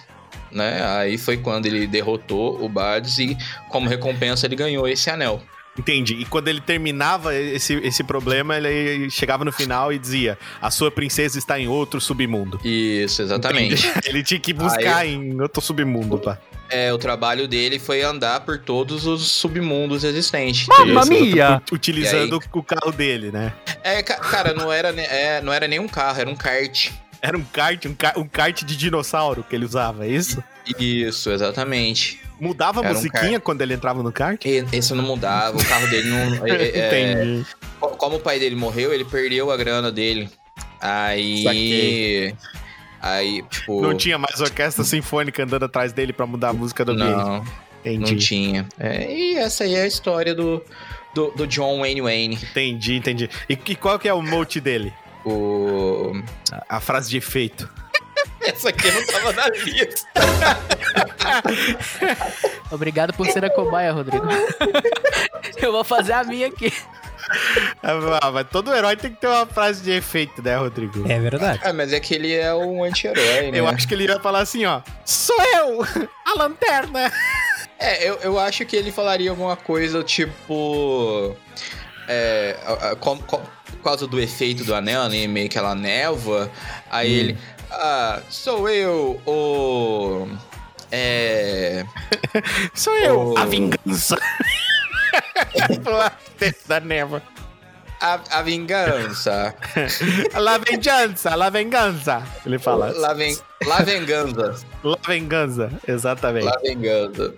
né? 0.52 0.86
Aí 0.86 1.18
foi 1.18 1.38
quando 1.38 1.66
ele 1.66 1.88
derrotou 1.88 2.64
o 2.64 2.70
Bades 2.70 3.18
e, 3.18 3.36
como 3.70 3.90
recompensa, 3.90 4.46
ele 4.46 4.56
ganhou 4.56 4.88
esse 4.88 5.10
anel. 5.10 5.42
Entendi. 5.78 6.16
E 6.16 6.26
quando 6.26 6.48
ele 6.48 6.60
terminava 6.62 7.36
esse, 7.36 7.76
esse 7.76 8.04
problema, 8.04 8.58
ele 8.58 9.10
chegava 9.10 9.46
no 9.46 9.52
final 9.52 9.94
e 9.94 10.00
dizia: 10.00 10.38
A 10.62 10.72
sua 10.72 10.90
princesa 10.90 11.38
está 11.38 11.60
em 11.60 11.68
outro 11.68 12.02
submundo. 12.02 12.60
Isso, 12.64 13.22
exatamente. 13.22 13.88
Ele 14.06 14.24
tinha 14.24 14.40
que 14.40 14.54
buscar 14.54 15.06
em 15.06 15.40
outro 15.42 15.62
submundo, 15.62 16.18
pá. 16.20 16.38
é, 16.70 16.92
o 16.94 16.98
trabalho 16.98 17.48
dele 17.48 17.78
foi 17.80 18.02
andar 18.02 18.40
por 18.42 18.58
todos 18.60 19.06
os 19.06 19.28
submundos 19.28 20.04
existentes. 20.04 20.68
Mamma 20.68 21.06
mia! 21.06 21.62
Utilizando 21.72 22.42
o 22.54 22.64
carro 22.64 22.92
dele, 22.92 23.32
né? 23.32 23.54
É, 23.84 24.02
ca- 24.04 24.18
cara, 24.20 24.54
não 24.54 24.72
era, 24.72 24.90
é, 24.90 25.42
não 25.42 25.54
era 25.54 25.68
nem 25.68 25.80
um 25.80 25.88
carro, 25.88 26.20
era 26.22 26.30
um 26.30 26.36
kart. 26.36 26.90
Era 27.22 27.38
um 27.38 27.44
kart, 27.44 27.86
um, 27.86 27.94
ca- 27.94 28.14
um 28.18 28.28
kart 28.28 28.64
de 28.64 28.76
dinossauro 28.78 29.44
que 29.44 29.56
ele 29.56 29.66
usava, 29.66 30.06
é 30.06 30.10
isso? 30.10 30.44
Isso, 30.80 31.30
exatamente. 31.32 32.20
Mudava 32.40 32.82
a 32.82 32.84
Era 32.84 32.94
um 32.94 32.96
musiquinha 32.98 33.40
quando 33.40 33.62
ele 33.62 33.74
entrava 33.74 34.04
no 34.04 34.12
kart? 34.12 34.44
Esse 34.72 34.94
não 34.94 35.04
mudava, 35.04 35.58
o 35.58 35.66
carro 35.66 35.88
dele 35.88 36.10
não. 36.10 36.46
é- 36.48 36.52
é- 36.52 36.88
Entendi. 37.16 37.46
Co- 37.80 37.90
Como 37.90 38.18
o 38.18 38.20
pai 38.20 38.38
dele 38.40 38.56
morreu, 38.56 38.94
ele 38.94 39.06
perdeu 39.06 39.50
a 39.52 39.58
grana 39.58 39.92
dele. 39.92 40.30
Aí. 40.80 41.44
Saquei. 41.44 42.36
Aí, 43.02 43.44
tipo. 43.50 43.82
Não 43.82 43.96
tinha 43.96 44.18
mais 44.18 44.40
orquestra 44.42 44.84
sinfônica 44.84 45.42
andando 45.44 45.66
atrás 45.66 45.92
dele 45.94 46.12
pra 46.14 46.26
mudar 46.28 46.50
a 46.50 46.54
música 46.54 46.84
do 46.86 46.92
ambiente. 46.92 47.16
Não. 47.16 47.46
Entendi. 47.86 48.12
Não 48.12 48.18
tinha. 48.20 48.68
É, 48.80 49.12
e 49.12 49.36
essa 49.38 49.64
aí 49.64 49.76
é 49.76 49.84
a 49.84 49.88
história 49.88 50.36
do, 50.36 50.62
do, 51.16 51.32
do 51.32 51.48
John 51.48 51.80
Wayne 51.80 52.02
Wayne. 52.02 52.36
Entendi, 52.36 52.96
entendi. 52.96 53.30
E, 53.50 53.54
e 53.54 53.76
qual 53.76 53.98
que 53.98 54.08
é 54.10 54.14
o 54.14 54.22
mote 54.22 54.60
dele? 54.60 54.92
O... 55.28 56.14
A, 56.52 56.78
a 56.78 56.80
frase 56.80 57.10
de 57.10 57.18
efeito. 57.18 57.70
Essa 58.42 58.70
aqui 58.70 58.90
não 58.92 59.06
tava 59.08 59.34
na 59.34 59.48
lista. 59.50 60.08
Obrigado 62.72 63.14
por 63.14 63.28
ser 63.28 63.44
a 63.46 63.50
cobaia, 63.50 63.92
Rodrigo. 63.92 64.26
Eu 65.62 65.72
vou 65.72 65.84
fazer 65.84 66.14
a 66.14 66.24
minha 66.24 66.48
aqui. 66.48 66.72
Ah, 68.22 68.32
mas 68.32 68.48
todo 68.50 68.74
herói 68.74 68.96
tem 68.96 69.12
que 69.12 69.20
ter 69.20 69.28
uma 69.28 69.46
frase 69.46 69.84
de 69.84 69.92
efeito, 69.92 70.42
né, 70.42 70.56
Rodrigo? 70.56 71.04
É 71.12 71.20
verdade. 71.20 71.60
Ah, 71.64 71.74
mas 71.74 71.92
é 71.92 72.00
que 72.00 72.16
ele 72.16 72.34
é 72.34 72.54
um 72.56 72.84
anti-herói, 72.84 73.52
né? 73.52 73.60
Eu 73.60 73.68
acho 73.68 73.88
que 73.88 73.94
ele 73.94 74.06
ia 74.06 74.20
falar 74.20 74.40
assim, 74.40 74.66
ó. 74.66 74.82
Sou 75.04 75.36
eu! 75.56 75.86
A 76.26 76.34
lanterna! 76.38 77.12
É, 77.80 78.10
eu, 78.10 78.16
eu 78.22 78.40
acho 78.40 78.66
que 78.66 78.76
ele 78.76 78.92
falaria 78.92 79.30
alguma 79.30 79.56
coisa 79.58 80.04
tipo. 80.04 81.36
É. 82.08 82.56
a- 82.66 82.92
a- 82.92 82.96
com- 82.96 83.20
com- 83.20 83.38
por 83.38 83.48
causa 83.88 84.06
do 84.06 84.20
efeito 84.20 84.66
do 84.66 84.76
anel, 84.76 85.08
né? 85.08 85.26
Meio 85.28 85.48
que 85.48 85.58
ela 85.58 85.74
névoa. 85.74 86.52
Aí 86.92 87.12
ele. 87.12 87.38
Ah, 87.72 88.22
sou 88.30 88.68
eu, 88.68 89.22
o. 89.26 90.28
É. 90.92 91.86
Sou 92.74 92.94
eu! 92.96 93.34
Oh. 93.34 93.38
A 93.38 93.46
vingança! 93.46 94.18
Da 96.68 96.80
névoa. 96.80 97.22
A, 98.00 98.20
a 98.30 98.42
vingança. 98.44 99.56
La 100.36 100.60
vengança, 100.60 101.36
la 101.36 101.50
vengança. 101.50 102.24
Ele 102.46 102.60
fala. 102.60 102.92
La, 102.96 103.14
ven, 103.14 103.36
la 103.66 103.80
vingança. 103.80 104.56
La 104.84 104.98
vengança, 105.08 105.72
exatamente. 105.88 106.46
La 106.46 106.58
vingança. 106.64 107.34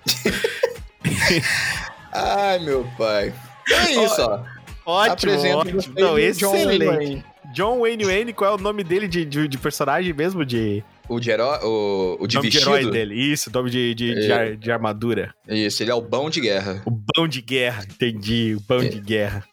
Ai, 2.11 2.59
meu 2.59 2.85
pai. 2.97 3.33
É 3.71 3.91
isso, 3.91 4.21
ó. 4.21 4.43
Ótimo, 4.89 5.33
ótimo. 5.57 5.81
Não, 5.97 6.13
o 6.13 6.31
John 6.33 6.51
Wayne 6.51 6.75
excelente. 6.75 7.25
John 7.53 7.79
Wayne 7.79 8.05
Wayne, 8.05 8.33
qual 8.33 8.51
é 8.51 8.55
o 8.55 8.57
nome 8.61 8.83
dele 8.83 9.07
de, 9.07 9.25
de, 9.25 9.47
de 9.47 9.57
personagem 9.57 10.13
mesmo? 10.13 10.45
De, 10.45 10.83
O 11.07 11.19
de 11.19 11.31
herói, 11.31 11.59
o, 11.63 12.17
o 12.19 12.27
de 12.27 12.35
nome 12.35 12.49
de 12.49 12.57
vestido. 12.57 12.75
herói 12.77 12.91
dele. 12.91 13.15
Isso, 13.15 13.49
nome 13.51 13.69
de, 13.71 13.95
de, 13.95 14.13
de, 14.15 14.31
É. 14.31 14.33
ar- 14.33 14.55
de 14.55 14.71
armadura. 14.71 15.33
Isso, 15.47 15.81
ele 15.81 15.89
é 15.91 15.95
o 15.95 16.01
bão 16.01 16.29
de 16.29 16.39
guerra. 16.41 16.81
O 16.85 16.91
bão 16.91 17.27
de 17.27 17.41
guerra, 17.41 17.83
entendi. 17.89 18.55
O 18.55 18.61
bão 18.61 18.81
É. 18.81 18.87
de 18.87 18.99
guerra. 18.99 19.43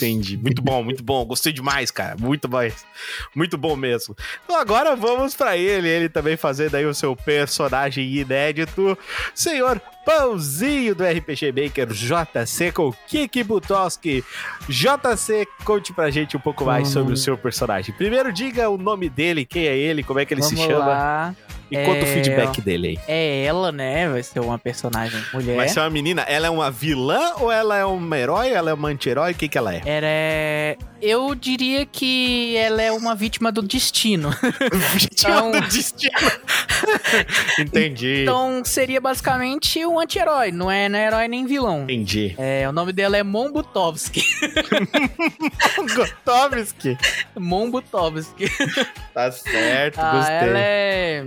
Entendi. 0.00 0.36
Muito 0.36 0.62
bom, 0.62 0.80
muito 0.84 1.02
bom. 1.02 1.24
Gostei 1.24 1.52
demais, 1.52 1.90
cara. 1.90 2.14
Muito 2.20 2.48
mais. 2.48 2.86
Muito 3.34 3.58
bom 3.58 3.74
mesmo. 3.74 4.14
Então 4.44 4.56
agora 4.56 4.94
vamos 4.94 5.34
pra 5.34 5.56
ele. 5.56 5.88
Ele 5.88 6.08
também 6.08 6.36
fazendo 6.36 6.76
aí 6.76 6.86
o 6.86 6.94
seu 6.94 7.16
personagem 7.16 8.06
inédito. 8.08 8.96
Senhor 9.34 9.80
Pãozinho 10.04 10.94
do 10.94 11.02
RPG 11.04 11.52
Maker 11.52 11.88
JC 11.88 12.70
com 12.72 12.92
Kiki 13.08 13.42
Butowski. 13.42 14.24
JC, 14.68 15.46
conte 15.64 15.92
pra 15.92 16.10
gente 16.10 16.36
um 16.36 16.40
pouco 16.40 16.64
mais 16.64 16.88
Hum. 16.88 16.92
sobre 16.92 17.14
o 17.14 17.16
seu 17.16 17.36
personagem. 17.36 17.92
Primeiro, 17.94 18.32
diga 18.32 18.70
o 18.70 18.78
nome 18.78 19.08
dele, 19.08 19.44
quem 19.44 19.66
é 19.66 19.76
ele, 19.76 20.04
como 20.04 20.20
é 20.20 20.24
que 20.24 20.32
ele 20.32 20.42
se 20.42 20.54
Vamos 20.54 20.70
chama. 20.70 20.86
lá. 20.86 21.34
E 21.70 21.76
conta 21.84 22.00
o 22.00 22.08
É, 22.08 22.14
feedback 22.14 22.60
dele 22.60 22.88
aí. 22.88 22.98
É 23.06 23.44
ela, 23.44 23.70
né? 23.70 24.08
Vai 24.08 24.22
ser 24.22 24.40
uma 24.40 24.58
personagem 24.58 25.22
mulher. 25.34 25.56
Vai 25.56 25.68
ser 25.68 25.80
uma 25.80 25.90
menina, 25.90 26.22
ela 26.22 26.46
é 26.46 26.50
uma 26.50 26.70
vilã 26.70 27.34
ou 27.40 27.52
ela 27.52 27.76
é 27.76 27.84
uma 27.84 28.18
herói? 28.18 28.50
Ela 28.50 28.70
é 28.70 28.74
uma 28.74 28.88
anti-herói? 28.88 29.32
O 29.32 29.34
que, 29.34 29.48
que 29.48 29.58
ela 29.58 29.74
é? 29.74 29.82
Ela 29.84 30.06
é. 30.06 30.76
Eu 31.00 31.34
diria 31.34 31.86
que 31.86 32.56
ela 32.56 32.82
é 32.82 32.90
uma 32.90 33.14
vítima 33.14 33.52
do 33.52 33.62
destino. 33.62 34.30
Vítima 34.98 35.42
do 35.52 35.60
destino. 35.68 36.12
Entendi. 37.58 38.22
Então 38.22 38.62
seria 38.64 39.00
basicamente 39.00 39.84
um 39.86 39.98
anti-herói. 40.00 40.50
Não 40.50 40.70
é, 40.70 40.88
não 40.88 40.98
é 40.98 41.06
herói 41.06 41.28
nem 41.28 41.46
vilão. 41.46 41.82
Entendi. 41.84 42.34
É, 42.38 42.68
o 42.68 42.72
nome 42.72 42.92
dela 42.92 43.16
é. 43.16 43.22
Gotovski. 45.94 46.96
Mon 47.36 47.70
Butovski. 47.70 48.46
Tá 49.14 49.30
certo, 49.30 49.98
Ah, 49.98 50.12
gostei. 50.12 50.36
ela 50.36 50.58
é. 50.58 51.24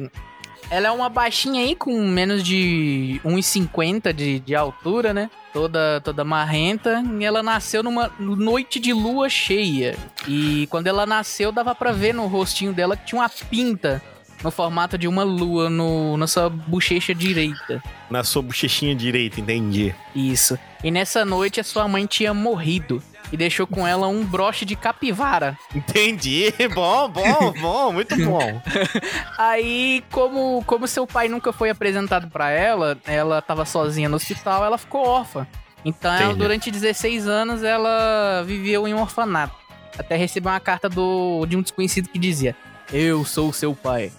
Ela 0.71 0.87
é 0.87 0.91
uma 0.91 1.09
baixinha 1.09 1.61
aí 1.61 1.75
com 1.75 2.01
menos 2.07 2.41
de 2.41 3.19
1,50 3.25 4.13
de, 4.13 4.39
de 4.39 4.55
altura, 4.55 5.13
né? 5.13 5.29
Toda, 5.51 5.99
toda 5.99 6.23
marrenta. 6.23 7.03
E 7.19 7.25
ela 7.25 7.43
nasceu 7.43 7.83
numa 7.83 8.09
noite 8.17 8.79
de 8.79 8.93
lua 8.93 9.27
cheia. 9.27 9.97
E 10.25 10.67
quando 10.71 10.87
ela 10.87 11.05
nasceu, 11.05 11.51
dava 11.51 11.75
pra 11.75 11.91
ver 11.91 12.13
no 12.13 12.25
rostinho 12.25 12.71
dela 12.71 12.95
que 12.95 13.07
tinha 13.07 13.19
uma 13.19 13.29
pinta 13.29 14.01
no 14.43 14.51
formato 14.51 14.97
de 14.97 15.07
uma 15.07 15.23
lua 15.23 15.69
no, 15.69 16.17
na 16.17 16.27
sua 16.27 16.49
bochecha 16.49 17.13
direita. 17.13 17.81
Na 18.09 18.23
sua 18.23 18.41
bochechinha 18.41 18.95
direita, 18.95 19.39
entendi. 19.39 19.93
Isso. 20.15 20.57
E 20.83 20.89
nessa 20.89 21.23
noite 21.23 21.59
a 21.59 21.63
sua 21.63 21.87
mãe 21.87 22.05
tinha 22.05 22.33
morrido. 22.33 23.01
E 23.31 23.37
deixou 23.37 23.65
com 23.65 23.87
ela 23.87 24.07
um 24.09 24.25
broche 24.25 24.65
de 24.65 24.75
capivara. 24.75 25.57
Entendi. 25.73 26.53
Bom, 26.75 27.07
bom, 27.09 27.53
bom, 27.61 27.93
muito 27.93 28.13
bom. 28.17 28.61
Aí, 29.37 30.03
como, 30.11 30.61
como 30.65 30.85
seu 30.85 31.07
pai 31.07 31.29
nunca 31.29 31.53
foi 31.53 31.69
apresentado 31.69 32.29
pra 32.29 32.49
ela, 32.49 32.97
ela 33.05 33.41
tava 33.41 33.63
sozinha 33.63 34.09
no 34.09 34.17
hospital, 34.17 34.65
ela 34.65 34.77
ficou 34.77 35.07
órfã. 35.07 35.47
Então, 35.85 36.13
ela, 36.13 36.33
durante 36.33 36.69
16 36.69 37.25
anos, 37.25 37.63
ela 37.63 38.43
viveu 38.45 38.85
em 38.85 38.93
um 38.93 38.99
orfanato. 38.99 39.55
Até 39.97 40.17
receber 40.17 40.49
uma 40.49 40.59
carta 40.59 40.89
do, 40.89 41.45
de 41.45 41.55
um 41.55 41.61
desconhecido 41.61 42.09
que 42.09 42.19
dizia: 42.19 42.53
Eu 42.91 43.23
sou 43.23 43.53
seu 43.53 43.73
pai. 43.73 44.11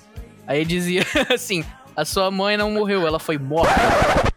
Aí 0.46 0.64
dizia 0.64 1.02
assim: 1.32 1.64
A 1.96 2.04
sua 2.04 2.30
mãe 2.30 2.56
não 2.56 2.70
morreu, 2.70 3.06
ela 3.06 3.18
foi 3.18 3.38
morta. 3.38 3.72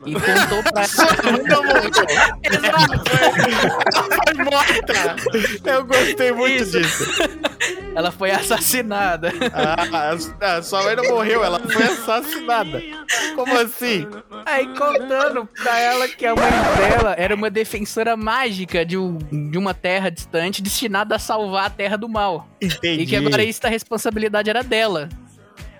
E 0.05 0.13
contou 0.13 0.61
pra 0.71 0.83
ela. 0.85 2.05
Exato. 2.43 3.03
Foi 4.25 4.43
morta. 4.43 5.15
Eu 5.69 5.85
gostei 5.85 6.31
muito 6.31 6.61
Isso. 6.63 6.79
disso. 6.79 7.05
Ela 7.95 8.11
foi 8.11 8.29
assassinada. 8.29 9.31
Ah, 9.53 10.11
a, 10.41 10.55
a 10.57 10.61
sua 10.61 10.83
mãe 10.83 10.95
não 10.95 11.05
morreu, 11.05 11.43
ela 11.43 11.59
foi 11.59 11.83
assassinada. 11.83 12.81
Como 13.35 13.57
assim? 13.57 14.05
Aí 14.45 14.67
contando 14.77 15.47
pra 15.63 15.79
ela 15.79 16.07
que 16.07 16.25
a 16.25 16.35
mãe 16.35 16.51
dela 16.77 17.15
era 17.17 17.33
uma 17.33 17.49
defensora 17.49 18.15
mágica 18.17 18.85
de, 18.85 18.97
um- 18.97 19.17
de 19.49 19.57
uma 19.57 19.73
terra 19.73 20.11
distante 20.11 20.61
destinada 20.61 21.15
a 21.15 21.19
salvar 21.19 21.65
a 21.65 21.69
terra 21.69 21.97
do 21.97 22.07
mal. 22.09 22.47
Entendi. 22.61 23.03
E 23.03 23.05
que 23.07 23.15
agora 23.15 23.43
isso 23.43 23.61
a 23.65 23.69
responsabilidade 23.69 24.49
era 24.49 24.61
dela. 24.61 25.09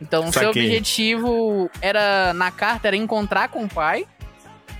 Então, 0.01 0.31
seu 0.31 0.47
Saquei. 0.47 0.65
objetivo 0.65 1.69
era, 1.81 2.33
na 2.33 2.51
carta, 2.51 2.87
era 2.87 2.95
encontrar 2.97 3.47
com 3.49 3.63
o 3.63 3.69
pai 3.69 4.05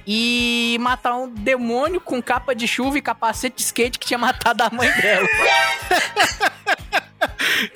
e 0.08 0.78
matar 0.82 1.16
um 1.16 1.28
demônio 1.30 2.00
com 2.00 2.22
capa 2.22 2.54
de 2.54 2.68
chuva 2.68 2.98
e 2.98 3.02
capacete 3.02 3.56
de 3.58 3.62
skate 3.64 3.98
que 3.98 4.06
tinha 4.06 4.18
matado 4.20 4.62
a 4.64 4.70
mãe 4.70 4.92
dela. 4.92 5.28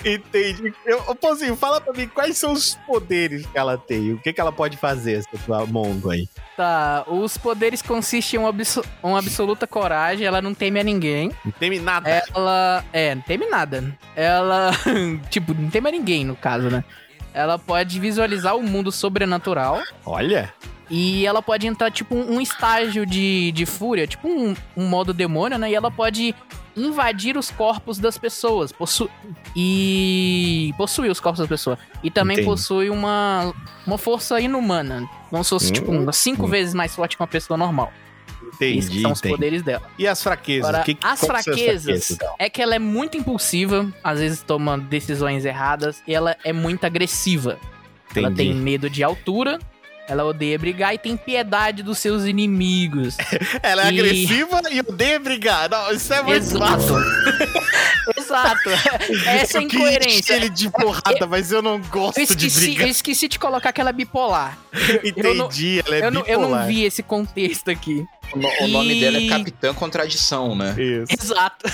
Entendi. 0.03 0.73
Eu, 0.85 1.01
ô, 1.07 1.15
Pãozinho, 1.15 1.55
fala 1.55 1.79
pra 1.79 1.93
mim 1.93 2.07
quais 2.07 2.37
são 2.37 2.51
os 2.51 2.75
poderes 2.85 3.45
que 3.45 3.57
ela 3.57 3.77
tem. 3.77 4.13
O 4.13 4.19
que, 4.19 4.33
que 4.33 4.39
ela 4.41 4.51
pode 4.51 4.77
fazer, 4.77 5.13
essa 5.13 5.29
tua 5.45 5.65
Mongo 5.65 6.11
aí? 6.11 6.27
Tá, 6.57 7.03
os 7.07 7.37
poderes 7.37 7.81
consistem 7.81 8.37
em 8.39 8.43
uma, 8.43 8.49
abso- 8.49 8.83
uma 9.01 9.19
absoluta 9.19 9.65
coragem, 9.65 10.25
ela 10.27 10.41
não 10.41 10.53
teme 10.53 10.79
a 10.79 10.83
ninguém. 10.83 11.31
Não 11.45 11.51
teme 11.53 11.79
nada. 11.79 12.09
Ela. 12.09 12.83
É, 12.91 13.15
não 13.15 13.21
teme 13.21 13.45
nada. 13.47 13.97
Ela. 14.15 14.71
tipo, 15.29 15.53
não 15.53 15.69
teme 15.69 15.87
a 15.87 15.91
ninguém, 15.91 16.25
no 16.25 16.35
caso, 16.35 16.69
né? 16.69 16.83
Ela 17.39 17.57
pode 17.57 17.99
visualizar 17.99 18.57
o 18.57 18.61
mundo 18.61 18.91
sobrenatural. 18.91 19.81
Olha. 20.05 20.53
E 20.89 21.25
ela 21.25 21.41
pode 21.41 21.67
entrar, 21.67 21.89
tipo, 21.89 22.15
um, 22.15 22.41
estágio 22.41 23.05
de, 23.05 23.51
de 23.53 23.65
fúria, 23.65 24.07
tipo 24.07 24.27
um, 24.27 24.55
um 24.75 24.87
modo 24.87 25.13
demônio, 25.13 25.57
né? 25.57 25.69
E 25.69 25.75
ela 25.75 25.89
pode 25.89 26.35
invadir 26.75 27.37
os 27.37 27.49
corpos 27.49 27.97
das 27.97 28.17
pessoas. 28.17 28.71
Possu 28.73 29.09
e 29.55 30.73
possuir 30.77 31.09
os 31.09 31.19
corpos 31.19 31.39
das 31.39 31.47
pessoas. 31.47 31.79
E 32.03 32.11
também 32.11 32.35
Entendi. 32.35 32.49
possui 32.49 32.89
uma, 32.89 33.53
uma 33.87 33.97
força 33.97 34.41
inumana. 34.41 35.07
Como 35.29 35.43
se 35.43 35.49
fosse, 35.51 35.71
tipo, 35.71 35.91
umas 35.91 36.17
cinco 36.17 36.45
vezes 36.45 36.73
mais 36.73 36.93
forte 36.93 37.15
que 37.15 37.21
uma 37.21 37.27
pessoa 37.27 37.55
normal. 37.57 37.93
Esses 38.59 38.85
Entendi, 38.85 39.01
são 39.01 39.11
os 39.11 39.19
entendi. 39.19 39.35
poderes 39.35 39.61
dela. 39.63 39.83
E 39.97 40.07
as 40.07 40.21
fraquezas? 40.21 40.67
Agora, 40.69 40.81
O 40.81 40.85
que, 40.85 40.97
as 41.01 41.19
fraquezas 41.25 42.17
dela? 42.17 42.35
é 42.37 42.49
que 42.49 42.61
ela 42.61 42.75
é 42.75 42.79
muito 42.79 43.17
impulsiva, 43.17 43.91
às 44.03 44.19
vezes 44.19 44.41
toma 44.41 44.77
decisões 44.77 45.45
erradas, 45.45 46.03
e 46.07 46.13
ela 46.13 46.35
é 46.43 46.51
muito 46.51 46.83
agressiva. 46.85 47.57
Ela 48.15 48.31
tem 48.31 48.47
Entendi. 48.49 48.59
medo 48.63 48.89
de 48.89 49.03
altura, 49.03 49.59
ela 50.09 50.25
odeia 50.25 50.57
brigar 50.57 50.93
e 50.93 50.97
tem 50.97 51.15
piedade 51.15 51.83
dos 51.83 51.99
seus 51.99 52.23
inimigos. 52.25 53.15
Ela 53.61 53.83
é 53.87 53.91
E- 53.93 53.99
agressiva 53.99 54.61
e 54.71 54.79
odeia 54.79 55.19
brigar. 55.19 55.69
Não, 55.69 55.91
isso 55.91 56.11
é 56.13 56.21
muito 56.23 56.37
Exato. 56.37 56.93
Exato. 58.17 58.69
Essa 59.27 59.59
eu 59.61 59.67
queria 59.67 59.85
incoerência. 59.87 60.19
encher 60.19 60.35
ele 60.37 60.49
de 60.49 60.69
porrada, 60.71 61.27
mas 61.27 61.51
eu 61.51 61.61
não 61.61 61.79
gosto 61.79 62.17
Eu 62.19 62.25
de 62.25 62.31
esqueci, 62.47 62.59
brigar. 62.65 62.87
eu 62.87 62.91
esqueci 62.91 63.27
de 63.27 63.37
colocar 63.37 63.69
aquela 63.69 63.91
bipolar. 63.91 64.57
Entendi, 65.03 65.81
ela 65.85 65.95
é 65.95 66.05
eu, 66.05 66.11
não, 66.11 66.25
eu 66.25 66.39
não 66.39 66.47
bipolar. 66.47 66.67
vi 66.67 66.83
esse 66.85 67.03
contexto 67.03 67.69
aqui. 67.69 68.03
O, 68.33 68.37
no- 68.39 68.49
o 68.61 68.67
nome 68.67 68.95
E- 68.97 68.99
dela 69.01 69.17
é 69.17 69.27
Capitã 69.27 69.73
Contradição, 69.73 70.55
né? 70.55 70.75
Isso. 70.77 71.13
Exato. 71.23 71.65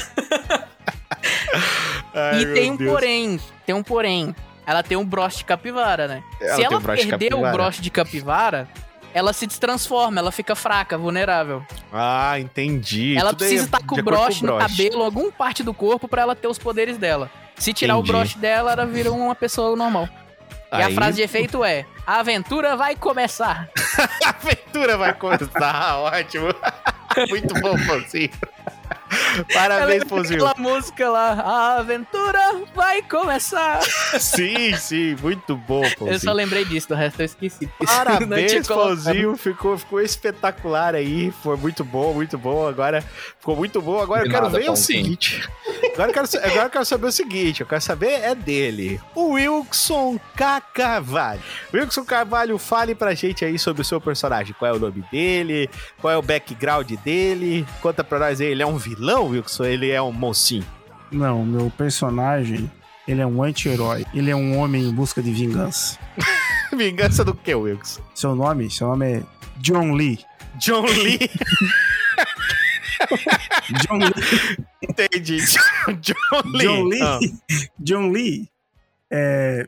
Ai, 2.14 2.42
e 2.42 2.46
tem 2.54 2.72
um 2.72 2.76
Deus. 2.76 2.92
porém. 2.92 3.40
Tem 3.66 3.76
um 3.76 3.84
porém. 3.84 4.36
Ela 4.66 4.82
tem 4.84 4.98
um 4.98 5.06
broche 5.06 5.38
de 5.40 5.46
capivara, 5.46 6.08
né? 6.08 6.24
Ela 6.42 6.56
Se 6.56 6.64
ela 6.64 6.78
um 6.78 6.82
perder 6.82 7.34
o 7.34 7.42
broche 7.52 7.82
de 7.82 7.90
capivara, 7.90 8.68
ela 9.14 9.32
se 9.32 9.46
destransforma, 9.46 10.20
ela 10.20 10.32
fica 10.32 10.56
fraca, 10.56 10.98
vulnerável. 10.98 11.64
Ah, 11.94 12.40
entendi. 12.40 13.16
ela 13.18 13.30
Tudo 13.30 13.44
aí 13.44 13.50
precisa 13.50 13.64
é 13.64 13.66
estar 13.66 13.86
com 13.86 14.00
o 14.00 14.04
broche 14.04 14.44
no 14.46 14.58
cabelo, 14.58 15.04
alguma 15.04 15.32
parte 15.32 15.64
do 15.64 15.74
corpo, 15.74 16.08
pra 16.08 16.24
ela 16.24 16.36
ter 16.36 16.48
os 16.48 16.58
poderes 16.58 16.98
dela. 16.98 17.30
Se 17.56 17.72
tirar 17.74 17.94
Entendi. 17.94 18.10
o 18.10 18.14
broche 18.14 18.38
dela, 18.38 18.74
ela 18.74 18.86
vira 18.86 19.12
uma 19.12 19.34
pessoa 19.36 19.76
normal. 19.78 20.10
E 20.74 20.82
a 20.82 20.88
Aí- 20.88 20.94
frase 20.96 21.18
de 21.18 21.22
efeito 21.22 21.64
é: 21.64 21.86
A 22.06 22.20
aventura 22.20 22.76
vai 22.76 22.96
começar. 22.96 23.70
A 24.26 24.30
aventura 24.30 24.98
vai 24.98 25.14
começar, 25.14 25.96
ótimo. 26.00 26.48
Muito 27.30 27.54
bom, 27.62 27.78
Pãozinho. 27.86 28.30
Parabéns, 29.54 30.04
Pãozinho. 30.04 30.46
Aquela 30.46 30.70
música 30.70 31.10
lá, 31.10 31.32
a 31.34 31.78
aventura 31.78 32.40
vai 32.74 33.02
começar. 33.02 33.82
Sim, 34.20 34.76
sim, 34.76 35.16
muito 35.22 35.56
bom, 35.56 35.84
Eu 36.02 36.20
só 36.20 36.32
lembrei 36.32 36.66
disso, 36.66 36.90
do 36.90 36.96
resto 36.96 37.22
eu 37.22 37.26
esqueci. 37.26 37.70
Parabéns. 37.86 38.68
Pãozinho. 38.68 39.36
Ficou, 39.38 39.78
ficou 39.78 40.02
espetacular 40.02 40.96
aí. 40.96 41.32
Foi 41.44 41.56
muito 41.58 41.84
bom, 41.84 42.14
muito 42.14 42.38
bom. 42.38 42.68
Agora 42.68 43.02
ficou 43.40 43.56
muito 43.56 43.82
bom. 43.82 44.02
Agora 44.02 44.24
De 44.24 44.30
eu 44.30 44.32
quero 44.32 44.46
nada, 44.46 44.60
ver 44.60 44.70
o 44.70 44.76
seguinte. 44.76 45.48
Agora 45.94 46.10
eu, 46.10 46.14
quero, 46.14 46.28
agora 46.46 46.66
eu 46.66 46.70
quero 46.70 46.86
saber 46.86 47.08
o 47.08 47.12
seguinte. 47.12 47.62
Eu 47.62 47.68
quero 47.68 47.82
saber 47.82 48.22
é 48.22 48.36
dele. 48.36 49.00
O 49.14 49.34
Wilson 49.34 50.20
K. 50.36 50.62
Carvalho. 50.62 51.42
Wilson 51.74 52.04
Carvalho, 52.04 52.58
fale 52.58 52.96
pra 52.96 53.14
gente 53.14 53.46
aí 53.46 53.58
sobre 53.60 53.82
o 53.82 53.86
seu 53.86 54.02
personagem. 54.02 54.56
Qual 54.58 54.72
é 54.72 54.76
o 54.76 54.80
nome 54.80 55.04
dele? 55.12 55.70
Qual 56.00 56.12
é 56.12 56.18
o 56.18 56.22
background 56.22 56.92
dele? 57.04 57.66
Conta 57.82 58.04
pra 58.04 58.20
nós 58.20 58.42
aí. 58.42 58.48
Ele 58.48 58.64
é 58.64 58.66
um 58.66 58.78
vilão, 58.78 58.95
Wilson? 59.00 59.66
Ele 59.66 59.90
é 59.92 60.02
um 60.02 60.12
mocinho? 60.12 60.66
Não, 61.12 61.46
meu 61.46 61.70
personagem, 61.72 62.70
ele 63.08 63.22
é 63.22 63.26
um 63.28 63.42
anti-herói. 63.44 64.06
Ele 64.14 64.30
é 64.32 64.36
um 64.36 64.58
homem 64.58 64.84
em 64.84 64.92
busca 64.94 65.22
de 65.22 65.32
vingança. 65.32 65.98
Vingança 66.76 67.24
do 67.24 67.34
que, 67.34 67.54
Wilson? 67.54 68.02
Seu 68.14 68.36
nome? 68.36 68.70
Seu 68.70 68.88
nome 68.88 69.06
é 69.20 69.24
John 69.58 69.94
Lee. 69.94 70.20
John 70.58 70.84
Lee. 70.86 71.20
John 73.86 73.98
Lee. 73.98 74.58
Entendi. 74.82 75.38
John 76.02 76.42
Lee. 76.54 76.66
John 76.66 76.84
Lee, 76.86 77.02
Ah, 77.02 77.20
John 77.80 78.10
Lee 78.12 78.50
é, 79.12 79.68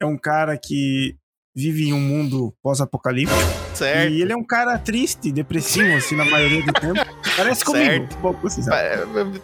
é 0.00 0.06
um 0.06 0.16
cara 0.18 0.56
que 0.58 1.16
vive 1.54 1.88
em 1.88 1.92
um 1.92 2.00
mundo 2.00 2.54
pós-apocalíptico. 2.62 3.38
certo. 3.74 4.12
E 4.12 4.22
ele 4.22 4.32
é 4.32 4.36
um 4.36 4.44
cara 4.44 4.78
triste, 4.78 5.32
depressivo, 5.32 5.92
assim, 5.96 6.14
na 6.16 6.24
maioria 6.24 6.62
do 6.64 6.72
tempo. 6.72 7.00
Parece 7.42 7.64
comigo. 7.64 7.84
Certo. 7.90 8.16
Um 8.16 8.20
pouco, 8.20 8.48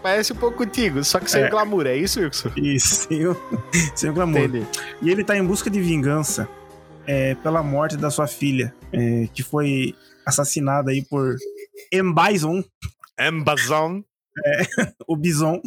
Parece 0.02 0.32
um 0.32 0.36
pouco 0.36 0.58
contigo, 0.58 1.02
só 1.04 1.18
que 1.20 1.30
sem 1.30 1.44
É. 1.44 1.48
glamour, 1.50 1.86
é 1.86 1.96
isso, 1.96 2.20
Wilson? 2.20 2.50
Isso, 2.56 2.94
sem, 3.08 3.26
o- 3.26 3.36
sem 3.94 4.10
o 4.10 4.12
glamour. 4.12 4.42
Entendi. 4.44 4.66
E 5.02 5.10
ele 5.10 5.24
tá 5.24 5.36
em 5.36 5.44
busca 5.44 5.70
de 5.70 5.80
vingança 5.80 6.48
é, 7.06 7.34
pela 7.36 7.62
morte 7.62 7.96
da 7.96 8.10
sua 8.10 8.26
filha, 8.26 8.74
é, 8.92 9.28
que 9.32 9.42
foi 9.42 9.94
assassinada 10.26 10.90
aí 10.90 11.02
por 11.04 11.36
M. 11.92 12.14
Bison, 12.14 12.62
Amazon. 13.18 14.00
o 15.06 15.16
Bison. 15.16 15.60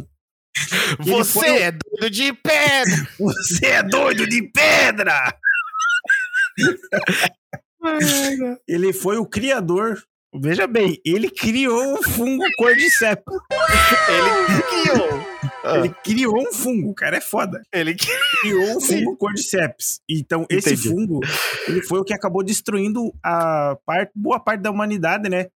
Você 0.99 1.39
foi 1.39 1.49
é 1.61 1.71
doido 1.71 2.09
de 2.11 2.33
pedra! 2.33 3.07
Você 3.19 3.65
é 3.65 3.83
doido 3.83 4.27
de 4.27 4.41
pedra! 4.51 5.33
ele 8.67 8.93
foi 8.93 9.17
o 9.17 9.25
criador. 9.25 10.01
Veja 10.35 10.67
bem, 10.67 10.99
ele 11.03 11.29
criou 11.29 11.95
o 11.95 12.03
fungo 12.03 12.43
cordyceps. 12.57 13.33
Ele 14.07 14.61
criou. 14.61 15.29
Ah. 15.63 15.77
Ele 15.79 15.89
criou 15.89 16.39
um 16.39 16.53
fungo, 16.53 16.91
o 16.91 16.95
cara 16.95 17.17
é 17.17 17.21
foda. 17.21 17.61
Ele 17.73 17.95
Criou 17.95 18.77
um 18.77 18.81
fungo 18.81 19.17
cordyceps. 19.17 19.99
Então, 20.09 20.45
esse 20.49 20.73
Entendi. 20.73 20.89
fungo, 20.89 21.19
ele 21.67 21.81
foi 21.83 21.99
o 21.99 22.03
que 22.03 22.13
acabou 22.13 22.43
destruindo 22.43 23.13
a 23.21 23.77
parte, 23.85 24.11
boa 24.15 24.39
parte 24.39 24.61
da 24.61 24.71
humanidade, 24.71 25.29
né? 25.29 25.47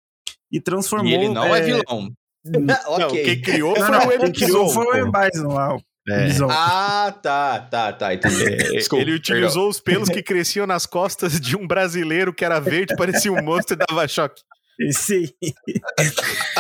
E 0.51 0.61
transformou. 0.61 1.09
E 1.09 1.15
ele 1.15 1.29
não 1.29 1.55
é, 1.55 1.61
é, 1.61 1.63
vilão. 1.63 2.11
Não, 2.45 2.75
ok. 3.07 3.23
quem 3.23 3.41
criou 3.41 3.79
Não, 3.79 3.87
foi 3.87 3.99
não, 3.99 4.07
o 4.07 4.19
quem 4.19 4.33
criou 4.33 4.69
foi 4.69 5.03
o 5.03 5.13
Bison 5.13 5.47
lá, 5.47 5.79
É. 6.09 6.27
Ah, 6.51 7.15
tá, 7.23 7.61
tá, 7.61 7.93
tá. 7.93 8.15
Entendi. 8.15 8.57
Desculpa, 8.73 9.01
Ele 9.01 9.15
utilizou 9.15 9.69
os 9.69 9.79
pelos 9.79 10.09
que 10.09 10.25
cresciam 10.25 10.67
nas 10.67 10.85
costas 10.85 11.41
de 11.41 11.57
um 11.57 11.69
brasileiro 11.69 12.35
que 12.35 12.45
era 12.45 12.59
verde, 12.59 12.97
parecia 12.97 13.33
um 13.33 13.41
monstro 13.41 13.77
e 13.77 13.87
dava 13.89 14.09
choque. 14.09 14.43
Esse 14.81 15.35
e, 15.43 15.55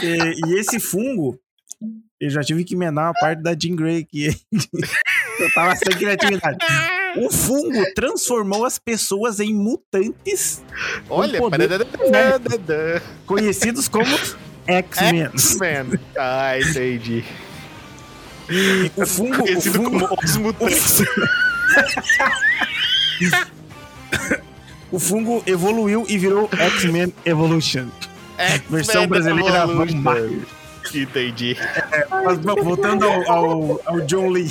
e 0.02 0.58
esse 0.58 0.78
fungo, 0.78 1.38
eu 2.20 2.30
já 2.30 2.42
tive 2.42 2.64
que 2.64 2.74
emendar 2.74 3.06
uma 3.06 3.14
parte 3.14 3.42
da 3.42 3.56
Jean 3.58 3.74
Grey 3.74 4.00
aqui. 4.02 4.28
eu 5.40 5.52
tava 5.54 5.74
sem 5.76 5.96
criatividade. 5.96 6.58
O 7.16 7.30
fungo 7.30 7.82
transformou 7.94 8.64
as 8.64 8.78
pessoas 8.78 9.38
em 9.40 9.52
mutantes 9.52 10.62
Olha, 11.10 11.38
poder 11.38 11.68
padadadadadadã. 11.68 13.00
conhecidos 13.26 13.88
como 13.88 14.14
X-Men. 14.66 15.24
X-Men. 15.24 16.00
Ah, 16.16 16.58
entendi. 16.58 17.24
O 18.96 19.06
fungo, 19.06 19.34
o 19.34 19.38
Conhecido 19.38 19.74
fungo, 19.74 20.08
como 20.08 20.24
os 20.24 20.36
o 20.36 20.40
mutantes. 20.40 21.02
O 24.92 24.98
fungo 24.98 25.42
evoluiu 25.46 26.04
e 26.08 26.18
virou 26.18 26.48
X-Men 26.52 27.12
Evolution. 27.24 27.88
Versão 28.68 29.06
brasileira 29.06 29.62
Evolution. 29.64 30.02
Vampire. 30.02 30.46
Entendi. 30.94 31.56
Mas 32.24 32.38
bom, 32.38 32.54
voltando 32.62 33.06
ao, 33.06 33.30
ao- 33.32 33.80
ao 33.88 34.00
John 34.02 34.28
Lee. 34.28 34.48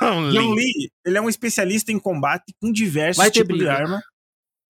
John 0.00 0.54
Lee, 0.54 0.90
ele 1.04 1.18
é 1.18 1.20
um 1.20 1.28
especialista 1.28 1.90
em 1.90 1.98
combate 1.98 2.54
com 2.60 2.70
diversos 2.70 3.28
tipos 3.30 3.58
de 3.58 3.68
arma. 3.68 4.00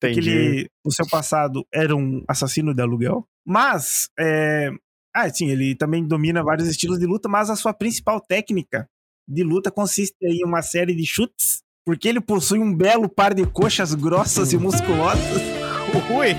Porque 0.01 0.12
Entendi. 0.20 0.31
ele, 0.31 0.70
no 0.85 0.93
seu 0.93 1.07
passado, 1.09 1.66
era 1.72 1.95
um 1.97 2.22
assassino 2.29 2.74
de 2.74 2.83
aluguel. 2.83 3.27
Mas, 3.47 4.09
é... 4.18 4.70
ah, 5.14 5.29
sim, 5.31 5.51
ele 5.51 5.74
também 5.74 6.07
domina 6.07 6.43
vários 6.43 6.68
estilos 6.68 6.99
de 6.99 7.07
luta, 7.07 7.29
mas 7.29 7.49
a 7.51 7.57
sua 7.57 7.72
principal 7.72 8.20
técnica 8.20 8.89
de 9.29 9.43
luta 9.43 9.70
consiste 9.70 10.14
em 10.22 10.45
uma 10.45 10.62
série 10.62 10.95
de 10.95 11.05
chutes, 11.07 11.62
porque 11.87 12.09
ele 12.09 12.20
possui 12.20 12.59
um 12.59 12.74
belo 12.74 13.09
par 13.09 13.32
de 13.32 13.47
coxas 13.47 13.95
grossas 13.95 14.53
e 14.53 14.59
musculosas. 14.59 15.22
Ui, 16.11 16.34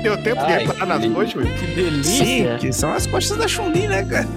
deu 0.00 0.16
tempo 0.22 0.46
de 0.46 0.52
Ai, 0.52 0.64
reparar 0.64 0.86
nas 0.86 1.12
coxas, 1.12 1.34
ui. 1.34 1.44
Que 1.52 1.66
Sim, 1.66 1.74
delícia. 1.74 2.58
que 2.58 2.72
são 2.72 2.92
as 2.92 3.06
coxas 3.06 3.36
da 3.36 3.48
Chun-Li, 3.48 3.88
né, 3.88 4.04
cara? 4.04 4.28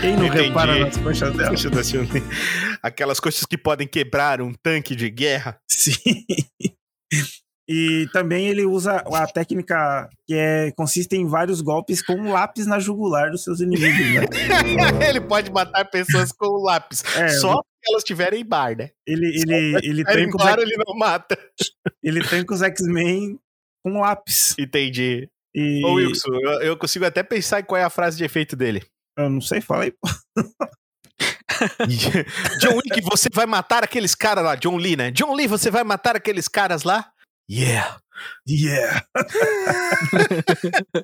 Quem 0.00 0.14
não 0.14 0.26
Entendi. 0.26 0.48
repara 0.48 0.78
nas 0.78 0.96
coxas 0.98 1.34
dela? 1.34 1.50
Coxas 1.50 1.70
da 1.70 1.82
Chun-Li. 1.82 2.22
Aquelas 2.82 3.18
coxas 3.18 3.44
que 3.46 3.56
podem 3.56 3.88
quebrar 3.88 4.42
um 4.42 4.52
tanque 4.52 4.94
de 4.94 5.08
guerra. 5.10 5.58
Sim. 5.68 5.96
E 7.70 8.08
também 8.14 8.46
ele 8.48 8.64
usa 8.64 8.96
a 9.12 9.26
técnica 9.26 10.08
que 10.26 10.32
é, 10.34 10.70
consiste 10.72 11.14
em 11.16 11.26
vários 11.26 11.60
golpes 11.60 12.00
com 12.00 12.14
um 12.14 12.32
lápis 12.32 12.66
na 12.66 12.78
jugular 12.78 13.30
dos 13.30 13.44
seus 13.44 13.60
inimigos, 13.60 13.98
né? 14.14 14.24
Ele 15.06 15.20
pode 15.20 15.52
matar 15.52 15.84
pessoas 15.84 16.32
com 16.32 16.46
lápis. 16.62 17.04
É, 17.14 17.28
Só 17.28 17.56
se 17.56 17.92
elas 17.92 18.04
tiverem 18.04 18.42
bar, 18.42 18.74
né? 18.74 18.88
ele, 19.06 19.26
ele, 19.26 19.76
ele, 19.82 20.02
os, 20.02 20.16
embora, 20.16 20.62
X- 20.62 20.70
ele 20.70 20.82
não 20.86 20.96
mata. 20.96 21.38
ele 22.02 22.22
tranca 22.24 22.54
os 22.54 22.62
X-Men 22.62 23.38
com 23.84 24.00
lápis. 24.00 24.54
Entendi. 24.58 25.28
E 25.54 25.84
Ô, 25.84 25.92
Wilson, 25.94 26.34
eu, 26.42 26.50
eu 26.62 26.76
consigo 26.76 27.04
até 27.04 27.22
pensar 27.22 27.60
em 27.60 27.64
qual 27.64 27.78
é 27.78 27.84
a 27.84 27.90
frase 27.90 28.16
de 28.16 28.24
efeito 28.24 28.56
dele. 28.56 28.82
eu 29.18 29.28
não 29.28 29.42
sei, 29.42 29.60
pô. 29.60 29.76
John 32.60 32.76
Wick, 32.76 33.00
você 33.02 33.28
vai 33.32 33.46
matar 33.46 33.82
aqueles 33.84 34.14
caras 34.14 34.44
lá. 34.44 34.54
John 34.54 34.76
Lee, 34.76 34.96
né? 34.96 35.10
John 35.10 35.34
Lee, 35.34 35.46
você 35.46 35.70
vai 35.70 35.84
matar 35.84 36.16
aqueles 36.16 36.48
caras 36.48 36.82
lá? 36.82 37.10
Yeah. 37.50 37.98
Yeah! 38.46 39.06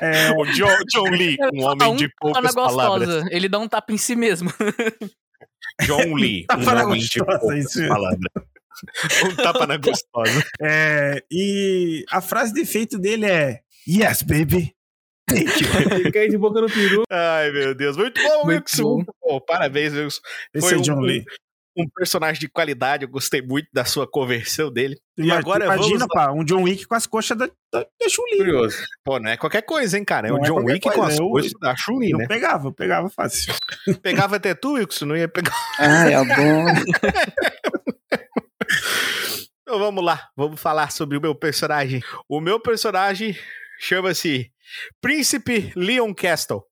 é, 0.00 0.30
O 0.32 0.44
John, 0.46 0.76
John 0.92 1.10
Lee, 1.10 1.36
um 1.54 1.64
homem 1.64 1.96
de 1.96 2.08
Tá 2.08 2.40
na 2.42 2.52
poucas 2.52 2.54
palavras. 2.54 3.08
gostosa. 3.08 3.28
Ele 3.30 3.48
dá 3.48 3.58
um 3.58 3.68
tapa 3.68 3.92
em 3.92 3.98
si 3.98 4.16
mesmo. 4.16 4.50
John 5.82 6.14
Lee, 6.14 6.46
um 6.50 6.80
homem 6.82 7.00
de 7.00 7.18
poucas 7.24 7.58
isso 7.58 7.86
palavras. 7.88 8.20
Um 9.24 9.34
tapa 9.36 9.66
na 9.66 9.78
gostosa. 9.78 10.44
é, 10.60 11.22
e 11.30 12.04
a 12.10 12.20
frase 12.20 12.52
de 12.52 12.60
efeito 12.60 12.98
dele 12.98 13.24
é 13.24 13.60
Yes, 13.88 14.20
baby! 14.20 14.74
Thank 15.28 15.62
you. 15.62 16.04
Fica 16.04 16.18
aí 16.20 16.28
de 16.28 16.36
boca 16.36 16.60
no 16.60 16.68
peru. 16.68 17.02
Ai, 17.10 17.50
meu 17.52 17.74
Deus. 17.74 17.96
Muito 17.96 18.22
bom, 18.22 18.44
Muito 18.44 18.64
Wilson. 18.78 19.02
bom. 19.22 19.40
Parabéns, 19.40 19.94
Wilson. 19.94 20.20
Esse 20.54 20.68
Foi 20.68 20.78
é 20.78 20.82
John 20.82 20.98
um- 20.98 21.00
Lee. 21.00 21.24
Um 21.76 21.86
personagem 21.94 22.40
de 22.40 22.48
qualidade. 22.48 23.04
Eu 23.04 23.08
gostei 23.10 23.42
muito 23.42 23.68
da 23.72 23.84
sua 23.84 24.06
conversão 24.10 24.72
dele. 24.72 24.98
E 25.18 25.30
agora 25.30 25.64
imagina, 25.66 25.98
vamos... 25.98 26.14
pá, 26.14 26.32
um 26.32 26.42
John 26.44 26.62
Wick 26.62 26.86
com 26.86 26.94
as 26.94 27.06
coxas 27.06 27.36
da, 27.36 27.46
da, 27.72 27.80
da 27.80 28.08
Chun-Li. 28.08 28.38
Curioso. 28.38 28.78
Pô, 29.04 29.18
não 29.18 29.30
é 29.30 29.36
qualquer 29.36 29.62
coisa, 29.62 29.98
hein, 29.98 30.04
cara? 30.04 30.28
É 30.28 30.30
Não 30.30 30.38
o 30.38 30.42
é 30.44 30.46
John 30.48 30.64
Wick 30.64 30.80
com 30.88 30.94
coisa, 30.94 31.12
as 31.12 31.18
eu- 31.18 31.28
coisas 31.28 31.52
da 31.60 31.76
Chun-Li, 31.76 32.10
Eu 32.12 32.18
né? 32.18 32.26
pegava, 32.26 32.68
eu 32.68 32.72
pegava 32.72 33.10
fácil. 33.10 33.52
Pegava 34.02 34.36
até 34.36 34.54
tu, 34.54 34.72
Wilson, 34.74 35.04
não 35.06 35.16
ia 35.16 35.28
pegar. 35.28 35.54
Ai, 35.78 36.14
adoro. 36.14 36.36
Então 39.62 39.80
vamos 39.80 40.04
lá, 40.04 40.28
vamos 40.36 40.60
falar 40.60 40.92
sobre 40.92 41.18
o 41.18 41.20
meu 41.20 41.34
personagem. 41.34 42.00
O 42.28 42.40
meu 42.40 42.60
personagem 42.60 43.36
chama-se 43.80 44.50
Príncipe 45.00 45.72
Leon 45.74 46.14
Castle. 46.14 46.62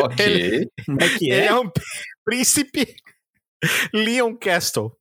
Ok. 0.00 0.66
Como 0.86 0.98
é 1.02 1.08
que 1.18 1.30
Ele 1.30 1.40
é? 1.42 1.46
é 1.48 1.54
um 1.54 1.70
príncipe 2.24 2.94
Leon 3.92 4.34
Castle. 4.34 4.92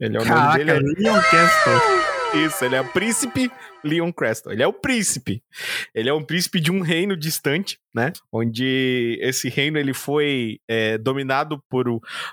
Ele 0.00 0.16
é 0.16 0.20
o 0.20 0.24
Caraca, 0.24 0.64
nome 0.64 0.64
dele. 0.64 0.94
Leon 0.98 1.20
Castle. 1.22 1.72
É... 1.72 2.18
Isso, 2.36 2.62
ele 2.62 2.76
é 2.76 2.80
o 2.80 2.92
príncipe 2.92 3.50
Leon 3.82 4.12
Creston. 4.12 4.50
Ele 4.50 4.62
é 4.62 4.66
o 4.66 4.72
príncipe. 4.72 5.42
Ele 5.94 6.10
é 6.10 6.12
um 6.12 6.22
príncipe 6.22 6.60
de 6.60 6.70
um 6.70 6.80
reino 6.80 7.16
distante, 7.16 7.78
né? 7.94 8.12
Onde 8.30 9.18
esse 9.22 9.48
reino 9.48 9.78
ele 9.78 9.94
foi 9.94 10.60
é, 10.68 10.98
dominado 10.98 11.62
por, 11.70 11.86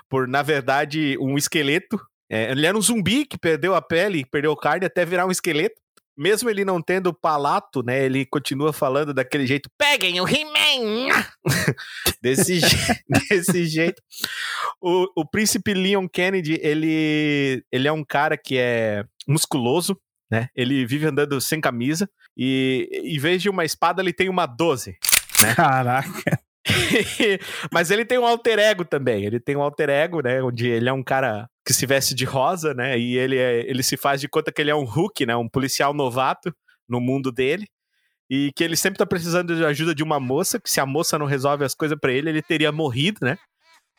por, 0.08 0.28
na 0.28 0.42
verdade, 0.42 1.16
um 1.18 1.38
esqueleto. 1.38 1.98
É, 2.30 2.50
ele 2.50 2.66
era 2.66 2.76
um 2.76 2.82
zumbi 2.82 3.24
que 3.24 3.38
perdeu 3.38 3.74
a 3.74 3.80
pele, 3.80 4.26
perdeu 4.26 4.54
carne 4.54 4.84
até 4.84 5.04
virar 5.04 5.26
um 5.26 5.30
esqueleto. 5.30 5.80
Mesmo 6.16 6.48
ele 6.48 6.64
não 6.64 6.80
tendo 6.80 7.12
palato, 7.12 7.82
né? 7.82 8.04
Ele 8.04 8.24
continua 8.24 8.72
falando 8.72 9.12
daquele 9.12 9.46
jeito. 9.46 9.68
Peguem 9.76 10.20
o 10.20 10.26
He-Man! 10.28 11.12
desse, 12.22 12.58
je- 12.60 12.76
desse 13.30 13.66
jeito. 13.66 14.02
O, 14.80 15.06
o 15.16 15.24
príncipe 15.28 15.74
Leon 15.74 16.08
Kennedy, 16.08 16.58
ele, 16.62 17.62
ele 17.70 17.88
é 17.88 17.92
um 17.92 18.04
cara 18.04 18.36
que 18.36 18.56
é 18.58 19.04
musculoso, 19.28 19.98
né? 20.30 20.48
Ele 20.56 20.86
vive 20.86 21.06
andando 21.06 21.40
sem 21.40 21.60
camisa 21.60 22.08
e 22.36 22.88
em 23.04 23.18
vez 23.18 23.42
de 23.42 23.48
uma 23.48 23.64
espada, 23.64 24.00
ele 24.02 24.12
tem 24.12 24.28
uma 24.28 24.46
12. 24.46 24.96
Caraca. 25.54 26.40
Mas 27.72 27.90
ele 27.90 28.04
tem 28.04 28.18
um 28.18 28.26
alter 28.26 28.58
ego 28.58 28.84
também. 28.84 29.24
Ele 29.24 29.38
tem 29.38 29.54
um 29.56 29.62
alter 29.62 29.88
ego, 29.88 30.20
né? 30.22 30.42
Onde 30.42 30.66
ele 30.68 30.88
é 30.88 30.92
um 30.92 31.02
cara 31.02 31.48
que 31.66 31.74
se 31.74 31.84
veste 31.84 32.14
de 32.14 32.24
rosa, 32.24 32.72
né? 32.72 32.96
E 32.96 33.18
ele, 33.18 33.36
é- 33.36 33.68
ele 33.68 33.82
se 33.82 33.96
faz 33.96 34.20
de 34.20 34.28
conta 34.28 34.52
que 34.52 34.60
ele 34.62 34.70
é 34.70 34.74
um 34.74 34.84
Hulk, 34.84 35.26
né? 35.26 35.34
Um 35.34 35.48
policial 35.48 35.92
novato 35.92 36.54
no 36.88 37.00
mundo 37.00 37.32
dele. 37.32 37.66
E 38.30 38.52
que 38.54 38.62
ele 38.62 38.76
sempre 38.76 38.98
tá 38.98 39.04
precisando 39.06 39.54
de 39.56 39.64
ajuda 39.64 39.94
de 39.94 40.02
uma 40.02 40.18
moça, 40.20 40.60
que 40.60 40.70
se 40.70 40.80
a 40.80 40.86
moça 40.86 41.18
não 41.18 41.26
resolve 41.26 41.64
as 41.64 41.74
coisas 41.74 41.98
pra 42.00 42.12
ele, 42.12 42.28
ele 42.30 42.42
teria 42.42 42.70
morrido, 42.70 43.18
né? 43.22 43.36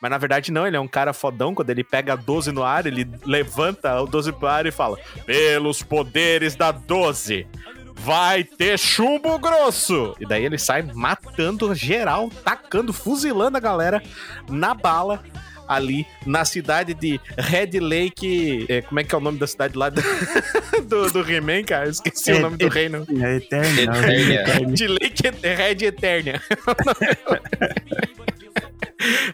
Mas 0.02 0.12
na 0.12 0.18
verdade 0.18 0.52
não, 0.52 0.66
ele 0.68 0.78
é 0.78 0.80
um 0.80 0.88
cara 0.88 1.12
fodão. 1.12 1.54
Quando 1.56 1.70
ele 1.70 1.84
pega 1.84 2.14
a 2.14 2.16
12 2.16 2.52
no 2.52 2.64
ar, 2.64 2.86
ele 2.86 3.06
levanta 3.26 4.00
o 4.02 4.06
12 4.06 4.32
pro 4.34 4.48
ar 4.48 4.66
e 4.66 4.72
fala: 4.72 4.98
Pelos 5.26 5.82
poderes 5.82 6.56
da 6.56 6.72
12, 6.72 7.48
vai 7.96 8.44
ter 8.44 8.78
chumbo 8.78 9.40
grosso! 9.40 10.16
E 10.20 10.26
daí 10.26 10.46
ele 10.46 10.58
sai 10.58 10.84
matando 10.84 11.74
geral, 11.74 12.30
tacando, 12.44 12.94
fuzilando 12.94 13.58
a 13.58 13.62
galera 13.62 14.02
na 14.50 14.74
bala. 14.74 15.24
Ali 15.68 16.06
na 16.26 16.46
cidade 16.46 16.94
de 16.94 17.20
Red 17.38 17.80
Lake. 17.80 18.66
é, 18.70 18.82
como 18.82 19.00
é 19.00 19.04
que 19.04 19.14
é 19.14 19.18
o 19.18 19.22
nome 19.22 19.38
da 19.38 19.48
cidade 19.48 19.78
lá 19.78 19.90
do, 19.90 20.02
do, 20.88 21.12
do 21.12 21.32
He-Man, 21.32 21.64
cara? 21.64 21.86
Eu 21.88 21.92
esqueci 21.92 22.32
o 22.32 22.36
É, 22.36 22.40
nome 22.40 22.58
do 22.58 22.68
é- 22.68 22.70
reino. 22.70 23.06
É. 23.22 23.36
Eternia. 23.38 24.44
De 24.74 24.88
Lake 24.88 25.24
Red 25.44 25.86
Eternia. 25.86 26.42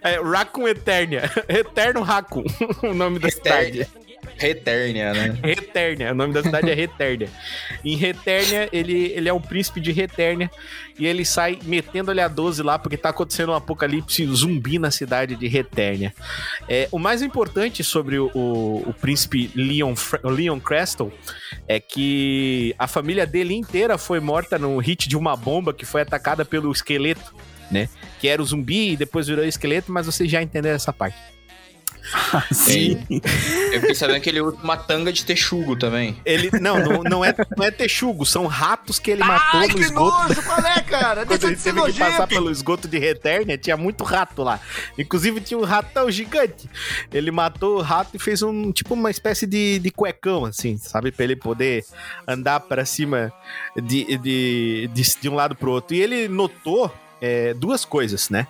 é, 0.02 0.20
Raccoon 0.22 0.68
Eternia. 0.68 1.30
Eterno 1.48 2.02
Raccoon. 2.02 2.44
o 2.84 2.94
nome 2.94 3.20
da 3.20 3.30
cidade. 3.30 3.88
Reternia, 4.38 5.14
né? 5.14 5.38
Reternia. 5.44 6.12
O 6.12 6.16
nome 6.16 6.34
da 6.34 6.44
cidade 6.44 6.70
é 6.70 6.74
Reternia. 6.74 7.30
Em 7.84 7.96
Reternia, 7.96 8.70
ele, 8.72 9.12
ele 9.16 9.30
é 9.30 9.34
um 9.34 9.42
príncipe 9.42 9.80
de 9.80 9.92
Reternia. 9.92 10.50
E 10.98 11.08
ele 11.08 11.26
sai 11.26 11.60
metendo-lhe 11.64 12.22
a 12.22 12.28
12 12.28 12.62
lá, 12.62 12.78
porque 12.78 12.98
tá 12.98 13.10
acontecendo 13.10 13.52
um 13.52 13.56
apocalipse 13.56 14.26
zumbi 14.28 14.78
na 14.78 14.92
cidade 14.92 15.36
de 15.36 15.48
Reternia. 15.48 16.14
É, 16.70 16.88
o 16.92 17.00
mais 17.00 17.22
importante 17.22 17.84
sobre 17.84 18.20
o, 18.20 18.30
o, 18.34 18.90
o 18.90 18.94
príncipe 18.94 19.50
Leon, 19.56 19.94
Leon 20.24 20.60
Creston 20.60 21.12
é 21.68 21.80
que 21.80 22.76
a 22.78 22.88
família 22.88 23.26
dele 23.26 23.56
inteira 23.56 23.98
foi 23.98 24.20
morta 24.20 24.60
no 24.60 24.78
hit 24.78 25.10
de 25.10 25.18
uma 25.18 25.36
bomba 25.36 25.74
que 25.74 25.86
foi 25.86 26.02
atacada 26.02 26.46
pelo 26.46 26.72
esqueleto, 26.72 27.34
né? 27.72 27.90
Que 28.20 28.28
era 28.28 28.42
o 28.42 28.46
zumbi 28.46 28.92
e 28.92 28.98
depois 28.98 29.28
virou 29.28 29.44
esqueleto, 29.44 29.92
mas 29.92 30.06
vocês 30.06 30.30
já 30.30 30.42
entenderam 30.42 30.76
essa 30.76 30.94
parte. 30.94 31.18
Sim. 32.52 33.06
Eu 33.72 33.80
fiquei 33.82 33.96
sabendo 33.96 34.22
que 34.22 34.30
ele 34.30 34.42
usa 34.42 34.58
uma 34.64 34.78
tanga 34.78 35.12
de 35.12 35.26
texugo 35.26 35.76
também. 35.76 36.18
Ele, 36.26 36.50
não, 36.60 36.80
não, 36.80 37.04
não 37.04 37.26
é, 37.26 37.34
não 37.58 37.66
é 37.66 37.72
texugo, 37.72 38.26
são 38.26 38.46
ratos 38.48 39.00
que 39.00 39.12
ele 39.12 39.24
matou 39.24 39.60
Ai, 39.60 39.68
no 39.68 39.76
que 39.76 39.82
esgoto. 39.82 40.28
nojo, 40.28 40.44
qual 40.44 40.60
é, 40.60 40.82
cara? 40.82 41.26
Quando 41.26 41.30
Deixa 41.30 41.48
ele 41.48 41.56
de 41.56 41.62
ser 41.62 41.74
teve 41.74 41.92
que 41.94 42.00
passar 42.00 42.28
pelo 42.28 42.52
esgoto 42.52 42.88
de 42.88 42.98
Reternia, 43.00 43.58
tinha 43.58 43.78
muito 43.78 44.04
rato 44.04 44.44
lá. 44.44 44.60
Inclusive 44.98 45.42
tinha 45.42 45.58
um 45.58 45.64
ratão 45.64 46.10
gigante. 46.12 46.70
Ele 47.12 47.32
matou 47.32 47.78
o 47.78 47.82
rato 47.82 48.16
e 48.16 48.20
fez 48.20 48.42
um 48.42 48.72
tipo 48.72 48.94
uma 48.94 49.10
espécie 49.12 49.46
de, 49.46 49.80
de 49.80 49.92
cuecão, 49.92 50.46
assim, 50.46 50.78
sabe? 50.78 51.12
Pra 51.12 51.24
ele 51.24 51.36
poder 51.36 51.84
andar 52.28 52.60
pra 52.60 52.86
cima 52.86 53.32
de, 53.76 54.18
de, 54.18 54.90
de, 54.94 55.16
de 55.22 55.30
um 55.30 55.36
lado 55.36 55.56
pro 55.56 55.72
outro. 55.72 55.96
E 55.96 56.02
ele 56.02 56.28
notou 56.28 56.94
é, 57.22 57.54
duas 57.54 57.86
coisas, 57.86 58.30
né? 58.30 58.48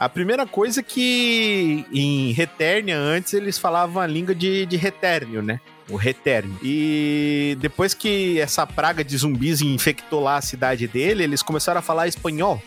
A 0.00 0.08
primeira 0.08 0.46
coisa 0.46 0.80
é 0.80 0.82
que 0.82 1.84
em 1.92 2.32
Reternia, 2.32 2.96
antes, 2.96 3.34
eles 3.34 3.58
falavam 3.58 4.02
a 4.02 4.06
língua 4.06 4.34
de, 4.34 4.64
de 4.64 4.78
Reternio, 4.78 5.42
né? 5.42 5.60
O 5.90 5.96
Reternio. 5.96 6.58
E 6.62 7.54
depois 7.60 7.92
que 7.92 8.40
essa 8.40 8.66
praga 8.66 9.04
de 9.04 9.14
zumbis 9.14 9.60
infectou 9.60 10.20
lá 10.20 10.36
a 10.36 10.40
cidade 10.40 10.88
dele, 10.88 11.22
eles 11.22 11.42
começaram 11.42 11.80
a 11.80 11.82
falar 11.82 12.08
espanhol. 12.08 12.62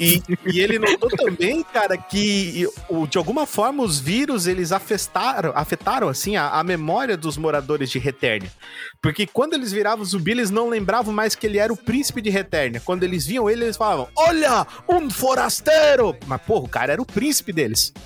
E, 0.00 0.22
e 0.46 0.58
ele 0.58 0.78
notou 0.78 1.08
também, 1.10 1.62
cara, 1.62 1.96
que 1.96 2.66
de 3.08 3.18
alguma 3.18 3.46
forma 3.46 3.82
os 3.82 4.00
vírus 4.00 4.46
eles 4.46 4.72
afetaram, 4.72 5.52
afetaram 5.54 6.08
assim 6.08 6.36
a, 6.36 6.48
a 6.48 6.64
memória 6.64 7.16
dos 7.16 7.36
moradores 7.36 7.90
de 7.90 7.98
Reternia. 7.98 8.50
Porque 9.00 9.26
quando 9.26 9.54
eles 9.54 9.70
viravam 9.72 10.04
zumbi, 10.04 10.32
eles 10.32 10.50
não 10.50 10.68
lembravam 10.68 11.12
mais 11.14 11.34
que 11.34 11.46
ele 11.46 11.58
era 11.58 11.72
o 11.72 11.76
príncipe 11.76 12.20
de 12.20 12.30
Reternia. 12.30 12.80
Quando 12.84 13.04
eles 13.04 13.24
viam 13.26 13.48
ele, 13.48 13.64
eles 13.64 13.76
falavam: 13.76 14.08
Olha, 14.16 14.66
um 14.88 15.08
forasteiro! 15.08 16.16
Mas, 16.26 16.40
porra, 16.42 16.64
o 16.64 16.68
cara 16.68 16.92
era 16.94 17.02
o 17.02 17.06
príncipe 17.06 17.52
deles. 17.52 17.92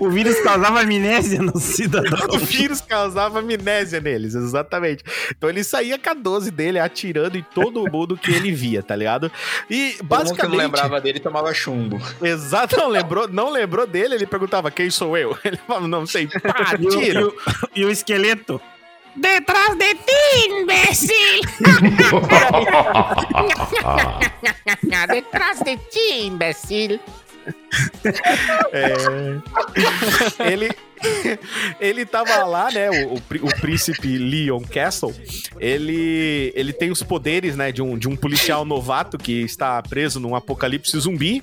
O, 0.00 0.10
vírus 0.10 0.40
causava 0.40 0.80
amnésia 0.80 1.40
no 1.42 1.58
cidadão. 1.58 2.18
O 2.34 2.38
vírus 2.38 2.80
causava 2.80 3.38
amnésia 3.38 4.00
neles, 4.00 4.34
exatamente. 4.34 5.04
Então 5.30 5.48
ele 5.48 5.62
saía 5.62 5.98
com 5.98 6.10
a 6.10 6.14
12 6.14 6.50
dele 6.50 6.78
atirando 6.78 7.36
em 7.36 7.42
todo 7.42 7.90
mundo 7.90 8.16
que 8.16 8.32
ele 8.32 8.52
via, 8.52 8.82
tá 8.82 8.96
ligado? 8.96 9.30
E 9.70 9.90
Todo 9.90 9.92
mundo 9.92 9.98
que 9.98 10.02
basicamente. 10.04 10.50
não 10.50 10.58
lembrava 10.58 11.00
dele 11.00 11.20
tomava 11.20 11.52
chumbo. 11.54 12.00
Exato, 12.22 12.76
não 12.76 12.88
lembrou, 12.88 13.28
não 13.28 13.50
lembrou 13.50 13.86
dele, 13.86 14.14
ele 14.14 14.26
perguntava 14.26 14.70
quem 14.70 14.90
sou 14.90 15.16
eu. 15.16 15.36
Ele 15.44 15.56
falava, 15.58 15.86
não 15.86 16.06
sei, 16.06 16.26
pá, 16.26 16.76
E 16.80 17.18
o, 17.18 17.34
e 17.74 17.84
o- 17.84 17.90
esqueleto? 17.90 18.60
Detrás 19.14 19.76
de 19.78 19.94
ti, 19.94 20.48
imbécil! 20.50 21.40
Detrás 25.08 25.60
de 25.60 25.76
ti, 25.76 26.26
imbécil! 26.26 27.00
É. 28.72 30.52
ele, 30.52 30.76
ele 31.80 32.04
tava 32.04 32.44
lá, 32.44 32.70
né? 32.70 32.90
O, 32.90 33.14
o, 33.14 33.16
o 33.16 33.60
príncipe 33.60 34.18
Leon 34.18 34.62
Castle. 34.62 35.14
Ele, 35.58 36.52
ele 36.54 36.72
tem 36.72 36.90
os 36.90 37.02
poderes, 37.02 37.56
né? 37.56 37.72
De 37.72 37.82
um, 37.82 37.96
de 37.96 38.08
um 38.08 38.16
policial 38.16 38.64
novato 38.64 39.18
que 39.18 39.42
está 39.42 39.82
preso 39.82 40.20
num 40.20 40.34
apocalipse 40.34 40.98
zumbi 40.98 41.42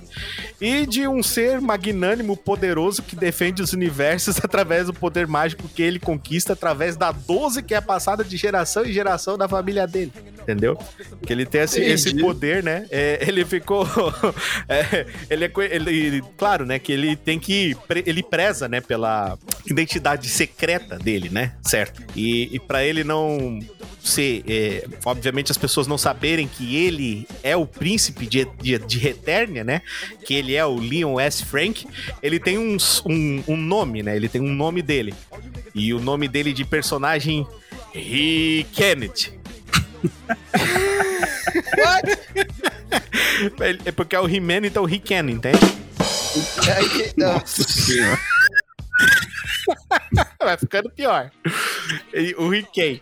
e 0.60 0.86
de 0.86 1.06
um 1.06 1.22
ser 1.22 1.60
magnânimo, 1.60 2.36
poderoso 2.36 3.02
que 3.02 3.16
defende 3.16 3.62
os 3.62 3.72
universos 3.72 4.38
através 4.42 4.86
do 4.86 4.94
poder 4.94 5.26
mágico 5.26 5.68
que 5.68 5.82
ele 5.82 5.98
conquista 5.98 6.52
através 6.52 6.96
da 6.96 7.12
12 7.12 7.62
que 7.62 7.74
é 7.74 7.80
passada 7.80 8.24
de 8.24 8.36
geração 8.36 8.84
em 8.84 8.92
geração 8.92 9.36
da 9.38 9.48
família 9.48 9.86
dele. 9.86 10.12
Entendeu? 10.40 10.78
Que 11.26 11.32
ele 11.32 11.46
tem 11.46 11.62
esse, 11.62 11.80
esse 11.80 12.14
poder, 12.20 12.62
né? 12.62 12.86
É, 12.90 13.18
ele 13.26 13.46
ficou. 13.46 13.86
é, 14.68 15.06
ele 15.30 15.46
é. 15.46 15.52
Ele, 15.70 16.22
claro, 16.36 16.66
né? 16.66 16.78
Que 16.78 16.92
ele 16.92 17.16
tem 17.16 17.38
que. 17.38 17.74
Ele 18.04 18.22
preza, 18.22 18.68
né? 18.68 18.82
Pela 18.82 19.38
identidade 19.66 20.28
secreta 20.28 20.98
dele, 20.98 21.28
né? 21.30 21.54
Certo? 21.62 22.02
E, 22.14 22.54
e 22.54 22.60
para 22.60 22.84
ele 22.84 23.02
não 23.04 23.58
ser. 24.02 24.44
é, 24.46 24.86
obviamente, 25.04 25.50
as 25.50 25.58
pessoas 25.58 25.86
não 25.86 25.96
saberem 25.96 26.46
que 26.46 26.76
ele 26.76 27.26
é 27.42 27.56
o 27.56 27.66
príncipe 27.66 28.26
de, 28.26 28.44
de, 28.60 28.78
de 28.78 28.98
Reternia, 28.98 29.64
né? 29.64 29.80
Que 30.26 30.34
ele 30.34 30.54
é 30.54 30.64
o 30.64 30.78
Leon 30.78 31.18
S. 31.18 31.44
Frank. 31.44 31.86
Ele 32.22 32.38
tem 32.38 32.58
um, 32.58 32.76
um, 33.06 33.44
um 33.48 33.56
nome, 33.56 34.02
né? 34.02 34.14
Ele 34.16 34.28
tem 34.28 34.40
um 34.40 34.52
nome 34.52 34.82
dele. 34.82 35.14
E 35.74 35.92
o 35.94 36.00
nome 36.00 36.28
dele 36.28 36.52
de 36.52 36.64
personagem. 36.64 37.46
He 37.94 38.66
Kenneth. 38.72 39.32
É 43.84 43.92
porque 43.92 44.16
é 44.16 44.20
o 44.20 44.28
He-Man, 44.28 44.66
então 44.66 44.88
He 44.88 44.98
Can, 44.98 45.30
entende? 45.30 45.58
Aí 46.76 46.88
que- 46.88 47.20
Nossa 47.20 47.62
senhora. 47.62 48.18
Vai 50.40 50.56
ficando 50.56 50.90
pior. 50.90 51.30
O. 52.38 52.54
E 52.54 53.00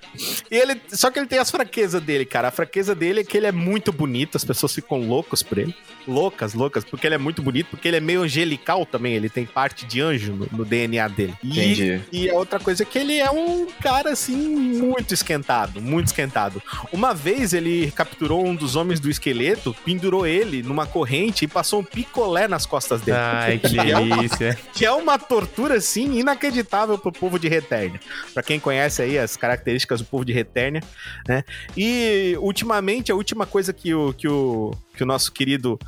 ele, 0.50 0.80
só 0.88 1.11
que 1.11 1.18
ele 1.18 1.26
tem 1.26 1.38
as 1.38 1.50
fraquezas 1.50 2.03
dele, 2.03 2.24
cara. 2.24 2.48
A 2.48 2.53
fraqueza 2.53 2.94
dele 2.94 3.20
é 3.20 3.24
que 3.24 3.36
ele 3.36 3.46
é 3.46 3.53
muito 3.53 3.92
bonito, 3.92 4.36
as 4.36 4.44
pessoas 4.44 4.74
ficam 4.74 5.00
loucas 5.00 5.42
por 5.42 5.59
ele. 5.59 5.74
Loucas, 6.07 6.55
loucas, 6.55 6.84
porque 6.84 7.07
ele 7.07 7.14
é 7.14 7.18
muito 7.18 7.42
bonito, 7.42 7.68
porque 7.70 7.88
ele 7.88 7.96
é 7.96 8.00
meio 8.00 8.22
angelical 8.22 8.84
também, 8.84 9.14
ele 9.14 9.28
tem 9.28 9.46
parte 9.46 9.86
de 9.86 10.00
anjo 10.00 10.32
no, 10.32 10.48
no 10.50 10.64
DNA 10.64 11.07
dele. 11.09 11.34
E, 11.42 11.50
Entendi. 11.50 12.00
e 12.12 12.30
a 12.30 12.34
outra 12.34 12.59
coisa 12.59 12.82
é 12.82 12.86
que 12.86 12.98
ele 12.98 13.18
é 13.18 13.30
um 13.30 13.66
cara, 13.80 14.11
assim, 14.11 14.36
muito 14.36 15.14
esquentado, 15.14 15.80
muito 15.80 16.09
esquentado. 16.09 16.62
Uma 16.92 17.14
vez 17.14 17.53
ele 17.53 17.90
capturou 17.92 18.44
um 18.44 18.55
dos 18.55 18.76
homens 18.76 19.00
do 19.00 19.11
esqueleto, 19.11 19.74
pendurou 19.84 20.26
ele 20.26 20.62
numa 20.62 20.86
corrente 20.86 21.44
e 21.44 21.48
passou 21.48 21.80
um 21.80 21.84
picolé 21.84 22.48
nas 22.48 22.66
costas 22.66 23.00
dele. 23.00 23.18
Ai, 23.18 23.59
que 23.59 23.76
delícia. 23.76 24.59
Que 24.72 24.84
é 24.84 24.92
uma 24.92 25.18
tortura, 25.18 25.74
assim, 25.74 26.18
inacreditável 26.18 26.98
pro 26.98 27.12
povo 27.12 27.38
de 27.38 27.48
Retérnia. 27.48 28.00
Pra 28.34 28.42
quem 28.42 28.59
conhece 28.59 29.03
aí 29.03 29.18
as 29.18 29.36
características 29.36 30.00
do 30.00 30.07
povo 30.07 30.24
de 30.24 30.32
Retérnia, 30.32 30.82
né? 31.26 31.44
E, 31.76 32.36
ultimamente, 32.40 33.12
a 33.12 33.14
última 33.14 33.46
coisa 33.46 33.72
que 33.72 33.94
o, 33.94 34.12
que 34.12 34.28
o, 34.28 34.72
que 34.95 35.03
o 35.03 35.07
nosso 35.07 35.32
querido 35.32 35.78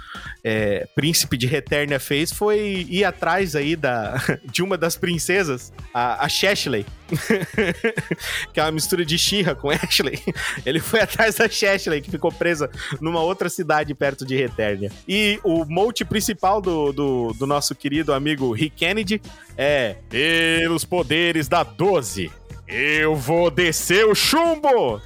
é, 0.43 0.87
príncipe 0.95 1.37
de 1.37 1.47
Retérnia 1.47 2.01
fez 2.01 2.33
foi 2.33 2.87
ir 2.89 3.05
atrás 3.05 3.55
aí 3.55 3.77
da, 3.77 4.15
de 4.51 4.63
uma 4.63 4.77
das 4.77 4.97
princesas, 4.97 5.73
a, 5.93 6.25
a 6.25 6.29
Shashley. 6.29 6.87
que 8.53 8.59
é 8.59 8.63
uma 8.63 8.73
mistura 8.73 9.05
de 9.05 9.19
Shira 9.19 9.55
com 9.55 9.71
Ashley. 9.71 10.21
Ele 10.65 10.81
foi 10.81 11.01
atrás 11.01 11.37
da 11.37 11.49
Shashley, 11.49 12.01
que 12.01 12.11
ficou 12.11 12.33
presa 12.33 12.71
numa 13.01 13.21
outra 13.21 13.49
cidade 13.49 13.95
perto 13.95 14.25
de 14.25 14.37
Retérnia. 14.37 14.91
E 15.07 15.39
o 15.45 15.65
mote 15.65 16.05
principal 16.05 16.61
do, 16.61 16.93
do, 16.93 17.33
do 17.39 17.47
nosso 17.47 17.75
querido 17.75 18.13
amigo 18.13 18.53
Rick 18.53 18.77
Kennedy 18.77 19.21
é 19.57 19.97
pelos 20.09 20.85
poderes 20.85 21.49
da 21.49 21.63
12. 21.63 22.31
Eu 22.67 23.15
vou 23.15 23.51
descer 23.51 24.07
o 24.07 24.15
chumbo! 24.15 25.01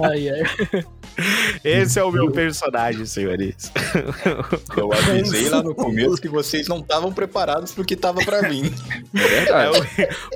Ai, 0.00 0.28
ai. 0.30 0.84
Esse 1.64 1.98
é 1.98 2.04
o 2.04 2.10
meu 2.10 2.30
personagem, 2.30 3.04
senhores. 3.06 3.70
Eu 4.76 4.92
avisei 4.92 5.48
lá 5.48 5.62
no 5.62 5.74
começo 5.74 6.16
que 6.20 6.28
vocês 6.28 6.66
não 6.68 6.80
estavam 6.80 7.12
preparados 7.12 7.72
pro 7.72 7.84
que 7.84 7.96
tava 7.96 8.24
pra 8.24 8.40
vir. 8.42 8.72
É 9.14 9.20
É 9.22 9.28
verdade. 9.28 9.78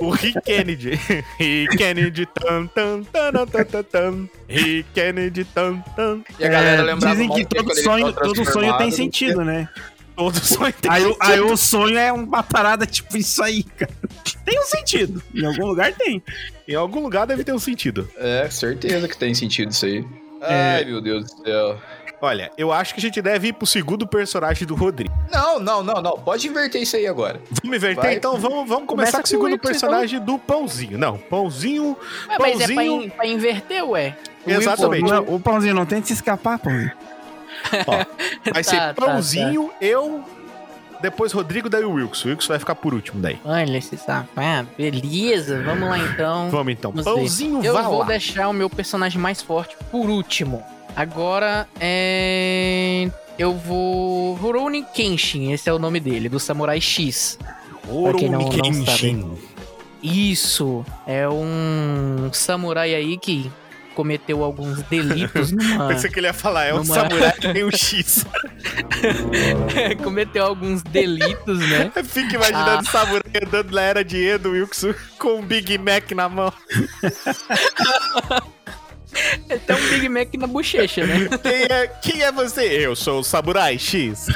o, 0.01 0.07
o 0.07 0.11
Rick 0.11 0.41
Kennedy. 0.43 0.91
Rick 1.39 1.77
Kennedy, 1.77 2.27
tan, 2.27 2.67
tan, 2.69 3.03
tan, 3.05 3.33
tan, 3.47 3.65
tan, 3.65 3.83
tan. 3.83 4.29
Rick 4.49 4.87
Kennedy, 4.95 5.45
tan, 5.45 5.79
tan. 5.97 6.21
E 6.39 6.45
a 6.45 6.49
galera 6.49 6.83
É, 6.83 6.85
lembrava 6.85 7.15
dizem 7.15 7.29
que 7.31 7.45
que 7.45 7.55
todo 7.55 7.75
sonho, 7.77 8.13
todo 8.13 8.45
sonho 8.45 8.77
tem 8.79 8.91
sentido, 8.91 9.45
né? 9.45 9.69
Todo 10.17 10.39
sonho 10.39 10.73
tem 10.81 10.91
Aí, 10.91 11.03
o- 11.05 11.09
sentido. 11.09 11.23
aí 11.23 11.41
o 11.41 11.57
sonho 11.59 11.99
é 11.99 12.11
uma 12.11 12.43
parada 12.43 12.87
tipo 12.87 13.17
isso 13.19 13.43
aí, 13.43 13.63
cara. 13.63 13.93
Tem 14.47 14.59
um 14.59 14.65
sentido. 14.65 15.23
Em 15.35 15.45
algum 15.45 15.67
lugar 15.67 15.93
tem. 15.93 16.23
Em 16.67 16.75
algum 16.75 17.01
lugar 17.03 17.27
deve 17.27 17.45
ter 17.45 17.53
um 17.53 17.59
sentido. 17.59 18.09
É, 18.17 18.49
certeza 18.51 19.07
que 19.09 19.17
tem 19.17 19.35
sentido 19.35 19.71
isso 19.73 19.85
aí. 19.85 20.03
É. 20.49 20.77
Ai, 20.77 20.85
meu 20.85 21.01
Deus 21.01 21.25
do 21.31 21.45
céu. 21.45 21.79
Olha, 22.21 22.51
eu 22.57 22.73
acho 22.73 22.95
que 22.95 23.01
a 23.01 23.03
gente 23.03 23.21
deve 23.21 23.49
ir 23.49 23.53
pro 23.53 23.67
segundo 23.67 24.07
personagem 24.07 24.67
do 24.67 24.75
Rodrigo. 24.75 25.13
Não, 25.31 25.59
não, 25.59 25.83
não, 25.83 26.01
não. 26.01 26.13
Pode 26.19 26.49
inverter 26.49 26.81
isso 26.83 26.97
aí 26.97 27.07
agora. 27.07 27.41
Vamos 27.63 27.77
inverter? 27.77 28.03
Vai. 28.05 28.15
Então 28.15 28.39
vamos, 28.39 28.67
vamos 28.67 28.87
começar 28.87 29.13
Começa 29.13 29.17
com 29.19 29.25
o 29.25 29.27
segundo 29.29 29.55
o 29.55 29.59
personagem 29.59 30.19
do 30.21 30.39
Pãozinho. 30.39 30.97
Não, 30.97 31.19
Pãozinho. 31.19 31.95
Ué, 32.29 32.37
mas 32.41 32.61
é 32.61 32.65
pra, 32.67 32.75
Pãozinho. 32.75 33.03
in- 33.03 33.09
pra 33.11 33.27
inverter, 33.27 33.85
ué. 33.85 34.17
O 34.47 34.51
Exatamente. 34.51 35.11
Não, 35.11 35.35
Ô, 35.35 35.39
Pãozinho, 35.39 35.75
não 35.75 35.85
tente 35.85 36.07
se 36.09 36.15
escapar, 36.15 36.59
Pãozinho. 36.59 36.93
Vai 38.53 38.63
Tá, 38.63 38.71
ser 38.71 38.77
tá, 38.77 38.95
Pãozinho, 38.95 39.71
eu. 39.81 40.25
Depois 41.01 41.33
Rodrigo, 41.33 41.69
daí 41.69 41.85
o 41.85 41.93
Wilson. 41.93 42.29
O 42.29 42.31
Wilson 42.33 42.49
vai 42.49 42.59
ficar 42.59 42.75
por 42.75 42.95
último 42.95 43.21
daí. 43.21 43.39
Olha 43.45 43.77
esse 43.77 43.97
safado. 43.97 44.69
Beleza, 44.77 45.63
vamos 45.63 45.89
lá 45.89 45.99
então. 45.99 46.51
Vamos 46.51 46.73
então. 46.73 46.91
Vamos 46.93 47.05
ver. 47.05 47.15
Pãozinho, 47.17 47.65
Eu 47.65 47.75
vá 47.75 47.83
vou 47.83 47.99
lá. 48.01 48.07
deixar 48.07 48.49
o 48.49 48.53
meu 48.53 48.69
personagem 48.71 49.21
mais 49.21 49.43
forte 49.43 49.77
por 49.91 50.09
último. 50.09 50.63
Agora 50.95 51.69
é. 51.81 53.11
Eu 53.39 53.53
vou. 53.55 54.35
Rurouni 54.37 54.83
Kenshin, 54.95 55.53
esse 55.53 55.69
é 55.69 55.73
o 55.73 55.79
nome 55.79 56.01
dele, 56.01 56.29
do 56.29 56.41
Samurai 56.41 56.81
X. 56.81 57.39
Pra 57.83 58.15
quem 58.15 58.31
não- 58.31 58.49
Kenshin. 58.49 59.37
Isso, 60.03 60.85
é 61.07 61.29
um 61.29 62.31
samurai 62.33 62.95
aí 62.95 63.17
que 63.19 63.51
cometeu 63.97 64.45
alguns 64.45 64.83
delitos 64.91 65.51
numa. 65.51 65.89
Pensei 65.89 66.11
que 66.11 66.21
ele 66.21 66.27
ia 66.29 66.33
falar, 66.35 66.67
é 66.67 66.75
um 66.75 66.79
Numa- 66.85 66.95
samurai 66.95 67.33
que 67.33 67.53
tem 67.53 67.65
um 67.65 67.71
X. 67.73 68.25
cometeu 70.05 70.45
alguns 70.45 70.83
delitos, 70.83 71.59
né? 71.59 71.91
Fica 72.05 72.37
imaginando 72.37 72.71
Ah. 72.71 72.81
o 72.81 72.85
samurai 72.87 73.33
andando 73.43 73.73
na 73.73 73.83
era 73.83 74.05
de 74.05 74.23
Edo 74.23 74.51
Wilson 74.51 74.95
com 75.19 75.41
um 75.41 75.43
Big 75.43 75.79
Mac 75.79 76.13
na 76.13 76.29
mão. 76.29 76.53
Ele 79.49 79.59
tem 79.67 79.77
um 79.77 79.89
Big 79.89 80.09
Mac 80.11 80.35
na 80.35 80.47
bochecha, 80.47 81.07
né? 81.07 81.29
Quem 81.43 81.63
é, 81.65 81.87
quem 82.03 82.23
é 82.23 82.31
você? 82.31 82.65
Eu 82.65 82.95
sou 82.95 83.21
o 83.21 83.25
Samurai 83.25 83.79
X. 83.79 84.27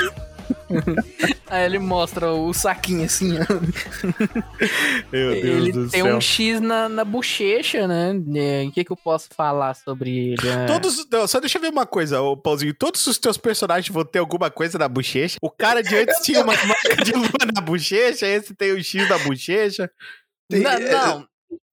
Aí 1.51 1.65
ele 1.65 1.79
mostra 1.81 2.33
o 2.33 2.53
saquinho 2.55 3.05
assim, 3.05 3.35
ó. 3.39 3.45
Meu 5.11 5.31
Deus 5.33 5.45
ele 5.45 5.73
do 5.73 5.89
tem 5.89 6.03
céu. 6.03 6.17
um 6.17 6.21
X 6.21 6.61
na, 6.61 6.89
na 6.89 7.05
bochecha, 7.05 7.87
né? 7.89 8.13
É, 8.37 8.65
O 8.67 8.73
que, 8.73 8.85
que 8.85 8.93
eu 8.93 8.97
posso 8.97 9.29
falar 9.37 9.75
sobre 9.75 10.11
ele? 10.33 10.49
É, 10.49 10.67
Todos, 10.67 11.07
não, 11.11 11.27
só 11.27 11.41
deixa 11.41 11.59
eu 11.59 11.63
ver 11.63 11.71
uma 11.71 11.87
coisa, 11.87 12.21
ô 12.21 12.37
Pauzinho. 12.37 12.73
Todos 12.75 13.05
os 13.07 13.19
teus 13.19 13.37
personagens 13.37 13.93
vão 13.93 14.05
ter 14.05 14.21
alguma 14.21 14.51
coisa 14.51 14.79
na 14.79 14.89
bochecha. 14.89 15.39
O 15.43 15.51
cara 15.51 15.83
de 15.83 15.97
antes 15.97 16.19
tinha 16.25 16.41
uma 16.43 16.55
marca 16.55 16.97
de 17.05 17.13
lua 17.13 17.29
na 17.55 17.61
bochecha, 17.61 18.27
esse 18.27 18.55
tem 18.55 18.73
um 18.75 18.83
X 18.83 19.09
na 19.09 19.19
bochecha. 19.19 19.91
Não, 20.51 20.61
não. 20.81 21.30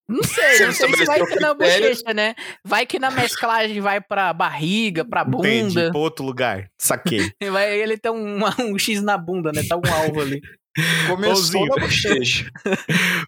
Não 0.09 0.23
sei, 0.23 0.65
não 0.65 0.71
sei 0.71 0.89
se 0.95 1.05
vai 1.05 1.25
ser 1.25 1.39
na 1.41 1.53
bochecha, 1.53 2.13
né? 2.13 2.33
Vai 2.63 2.85
que 2.85 2.97
na 2.97 3.11
mesclagem 3.11 3.81
vai 3.81 3.99
pra 3.99 4.31
barriga, 4.31 5.03
pra 5.03 5.23
Entendi, 5.27 5.75
bunda. 5.75 5.91
pra 5.91 5.99
outro 5.99 6.23
lugar. 6.25 6.69
Saquei. 6.79 7.29
Vai, 7.51 7.77
ele 7.77 7.97
tem 7.97 8.11
um, 8.11 8.39
um 8.73 8.79
X 8.79 9.01
na 9.03 9.17
bunda, 9.17 9.51
né? 9.51 9.63
Tá 9.67 9.75
um 9.75 9.81
alvo 9.93 10.21
ali. 10.21 10.41
Começou 11.09 11.33
Pãozinho. 11.35 11.65
na 11.67 11.75
bochecha. 11.75 12.51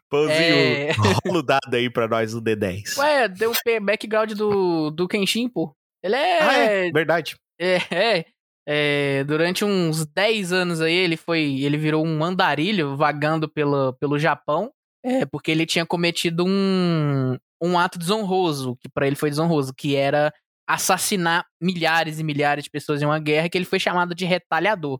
Pãozinho, 0.09 0.37
É. 0.37 0.91
rola 1.25 1.39
o 1.39 1.43
dado 1.43 1.73
aí 1.73 1.89
pra 1.89 2.07
nós 2.07 2.33
no 2.33 2.41
D10. 2.41 2.97
Ué, 2.97 3.27
deu 3.27 3.51
o 3.51 3.81
background 3.81 4.31
do, 4.33 4.89
do 4.91 5.07
Kenshin, 5.07 5.49
pô. 5.49 5.73
Ele 6.03 6.15
é, 6.15 6.41
Ah, 6.41 6.53
é? 6.57 6.91
Verdade. 6.91 7.35
é, 7.59 7.77
é, 7.91 8.25
é, 8.67 9.23
Durante 9.25 9.65
uns 9.65 10.05
10 10.05 10.53
anos 10.53 10.79
aí, 10.79 10.93
ele 10.93 11.17
foi. 11.17 11.59
Ele 11.61 11.77
virou 11.77 12.05
um 12.05 12.23
andarilho 12.23 12.95
vagando 12.95 13.49
pelo, 13.49 13.93
pelo 13.99 14.17
Japão. 14.19 14.71
É, 15.03 15.25
porque 15.25 15.51
ele 15.51 15.65
tinha 15.65 15.85
cometido 15.85 16.45
um, 16.45 17.37
um 17.61 17.79
ato 17.79 17.97
desonroso, 17.97 18.75
que 18.77 18.89
pra 18.89 19.07
ele 19.07 19.15
foi 19.15 19.29
desonroso, 19.29 19.73
que 19.73 19.95
era 19.95 20.33
assassinar 20.67 21.45
milhares 21.59 22.19
e 22.19 22.23
milhares 22.23 22.65
de 22.65 22.69
pessoas 22.69 23.01
em 23.01 23.05
uma 23.05 23.19
guerra, 23.19 23.49
que 23.49 23.57
ele 23.57 23.65
foi 23.65 23.79
chamado 23.79 24.13
de 24.13 24.25
retalhador. 24.25 24.99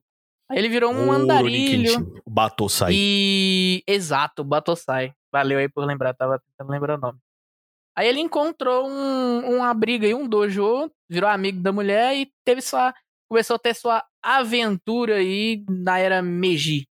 Aí 0.50 0.58
ele 0.58 0.70
virou 0.70 0.92
um 0.92 1.12
andarilho. 1.12 2.12
Batou 2.28 2.68
sair. 2.68 2.96
E. 2.96 3.84
Exato, 3.86 4.44
Batosai. 4.44 5.14
Valeu 5.32 5.60
aí 5.60 5.70
por 5.70 5.86
lembrar, 5.86 6.14
tava 6.16 6.40
tentando 6.40 6.72
lembrar 6.72 6.98
o 6.98 7.02
nome. 7.02 7.20
Aí 7.96 8.08
ele 8.08 8.20
encontrou 8.20 8.88
um, 8.88 9.58
uma 9.58 9.72
briga 9.74 10.08
aí, 10.08 10.14
um 10.16 10.28
dojo, 10.28 10.90
virou 11.08 11.30
amigo 11.30 11.62
da 11.62 11.72
mulher 11.72 12.16
e 12.16 12.32
teve 12.44 12.62
sua. 12.62 12.94
Começou 13.30 13.58
a 13.58 13.60
ter 13.60 13.76
sua 13.76 14.04
aventura 14.24 15.18
aí 15.18 15.64
na 15.70 16.00
era 16.00 16.20
Meiji. 16.20 16.88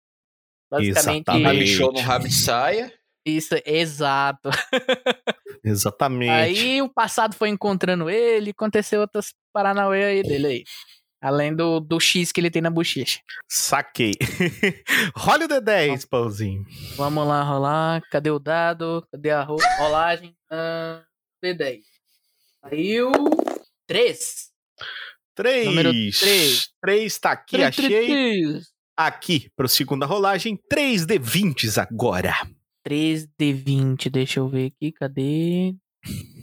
Basicamente. 0.77 1.23
Exatamente. 1.27 1.47
Alixou 1.47 1.91
no 1.93 1.99
rabo 1.99 2.27
de 2.27 2.33
saia. 2.33 2.93
Isso, 3.25 3.55
exato. 3.65 4.49
Exatamente. 5.63 6.29
Aí 6.31 6.81
o 6.81 6.89
passado 6.89 7.35
foi 7.35 7.49
encontrando 7.49 8.09
ele, 8.09 8.51
aconteceu 8.51 9.01
outras 9.01 9.33
paranauê 9.53 10.03
aí 10.03 10.23
dele 10.23 10.47
aí. 10.47 10.63
Além 11.21 11.55
do, 11.55 11.79
do 11.79 12.01
X 12.01 12.33
que 12.33 12.41
ele 12.41 12.51
tem 12.51 12.61
na 12.61 12.69
bochecha. 12.69 13.21
Saquei. 13.47 14.11
Rola 15.15 15.45
o 15.45 15.47
D10, 15.47 16.05
Pãozinho. 16.09 16.65
Vamos 16.97 17.25
lá, 17.25 17.41
rolar. 17.43 18.01
Cadê 18.11 18.29
o 18.29 18.39
dado? 18.39 19.07
Cadê 19.09 19.29
a 19.31 19.41
ro- 19.41 19.55
rolagem? 19.79 20.35
Ah, 20.51 21.01
D10. 21.41 21.79
Saiu. 22.61 23.11
3. 23.87 24.49
Três. 25.33 25.65
Número 25.65 25.91
três. 25.91 26.69
Três 26.81 27.17
tá 27.19 27.31
aqui, 27.31 27.63
achei. 27.63 28.59
Aqui, 28.95 29.49
pro 29.55 29.67
segunda 29.67 30.05
rolagem. 30.05 30.57
3 30.69 31.05
D20s 31.05 31.81
agora. 31.81 32.35
3 32.83 33.27
D20, 33.39 34.09
deixa 34.09 34.39
eu 34.39 34.47
ver 34.47 34.67
aqui, 34.67 34.91
cadê? 34.91 35.75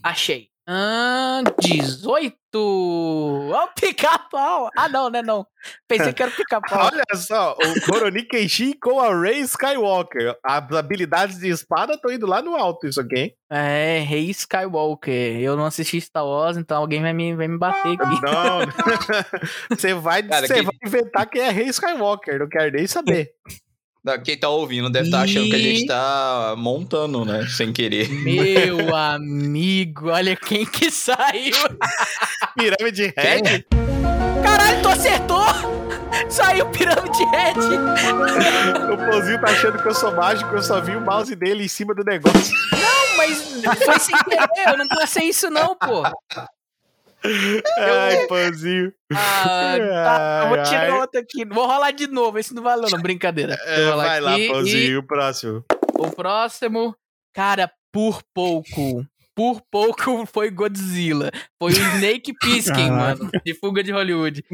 Achei. 0.03 0.50
Ah, 0.73 1.43
18! 1.61 2.37
Ó, 2.55 3.65
o 3.65 3.69
pica-pau! 3.75 4.71
Ah, 4.77 4.89
não, 4.89 5.11
né? 5.11 5.21
Não. 5.21 5.45
Pensei 5.89 6.13
que 6.13 6.23
era 6.23 6.31
o 6.31 6.35
pica-pau. 6.37 6.87
Olha 6.95 7.03
só, 7.17 7.55
o 7.55 7.81
Koroni 7.91 8.23
Kenshin 8.23 8.75
com 8.81 9.01
a 9.01 9.13
Rey 9.21 9.41
Skywalker. 9.41 10.37
As 10.45 10.71
habilidades 10.73 11.39
de 11.39 11.49
espada 11.49 11.95
estão 11.95 12.13
indo 12.13 12.25
lá 12.25 12.41
no 12.41 12.55
alto, 12.55 12.87
isso 12.87 13.01
aqui, 13.01 13.17
hein? 13.19 13.35
É, 13.51 14.05
Rei 14.07 14.31
Skywalker. 14.31 15.41
Eu 15.41 15.57
não 15.57 15.67
assisti 15.67 16.01
Star 16.01 16.25
Wars, 16.25 16.57
então 16.57 16.79
alguém 16.79 17.03
vai 17.03 17.13
me, 17.13 17.35
vai 17.35 17.49
me 17.49 17.59
bater 17.59 17.97
aqui. 18.01 18.21
Não. 18.23 18.61
Você 19.77 19.93
vai, 19.95 20.23
Cara, 20.23 20.47
quem- 20.47 20.63
vai 20.63 20.75
inventar 20.85 21.29
quem 21.29 21.43
é 21.43 21.51
Rei 21.51 21.67
Skywalker, 21.67 22.39
não 22.39 22.49
quero 22.49 22.71
nem 22.77 22.87
saber. 22.87 23.31
Quem 24.25 24.37
tá 24.37 24.49
ouvindo 24.49 24.89
deve 24.89 25.07
estar 25.07 25.23
achando 25.23 25.51
que 25.51 25.55
a 25.55 25.59
gente 25.59 25.87
tá 25.87 26.55
montando, 26.57 27.25
né? 27.25 27.47
Sem 27.49 27.71
querer. 27.73 28.09
Meu 28.09 28.97
amigo, 28.97 30.09
olha 30.09 30.35
quem 30.37 30.65
que 30.65 30.91
saiu. 30.91 31.55
Pirâmide 32.57 33.13
Red? 33.17 33.67
Caralho, 34.43 34.83
tu 34.83 34.89
acertou! 34.89 35.45
Saiu 36.31 36.67
Pirâmide 36.71 37.25
Red. 37.25 38.93
O 38.93 38.97
Pãozinho 38.97 39.41
tá 39.41 39.49
achando 39.49 39.83
que 39.83 39.89
eu 39.89 39.95
sou 39.95 40.15
mágico, 40.15 40.55
eu 40.55 40.63
só 40.63 40.81
vi 40.81 40.97
o 40.97 41.01
mouse 41.01 41.35
dele 41.37 41.65
em 41.65 41.69
cima 41.69 41.95
do 41.95 42.03
negócio. 42.03 42.55
Não, 42.73 43.17
mas 43.19 43.43
foi 43.85 43.99
sem 43.99 44.17
querer, 44.25 44.49
eu 44.67 44.79
não 44.79 44.89
passei 44.89 45.29
isso 45.29 45.51
não, 45.51 45.77
pô. 45.77 46.03
Ai, 47.79 48.27
Pãozinho. 48.27 48.93
Ah, 49.13 49.77
tá, 49.79 50.41
eu 50.45 50.49
vou 50.49 50.63
tirar 50.65 50.81
Ai, 50.83 50.91
ai. 50.91 51.01
outra 51.01 51.21
aqui. 51.21 51.45
Vou 51.45 51.67
rolar 51.67 51.91
de 51.91 52.07
novo, 52.07 52.39
esse 52.39 52.55
não 52.55 52.63
valeu, 52.63 52.89
não, 52.91 53.01
brincadeira. 53.01 53.59
É, 53.65 53.91
vai 53.93 54.21
lá, 54.21 54.35
aqui 54.35 54.49
Pãozinho, 54.49 54.99
o 55.01 55.03
próximo. 55.07 55.65
e 55.71 56.07
O 56.07 56.11
próximo, 56.11 56.97
cara, 57.35 57.71
por 57.93 58.23
pouco. 58.35 59.05
Por 59.33 59.63
pouco 59.71 60.27
foi 60.27 60.51
Godzilla. 60.51 61.31
Foi 61.59 61.73
o 61.73 61.75
Snake 61.75 62.35
Caraca. 62.35 62.93
mano. 62.93 63.31
De 63.43 63.55
fuga 63.55 63.83
de 63.83 63.91
Hollywood. 63.91 64.45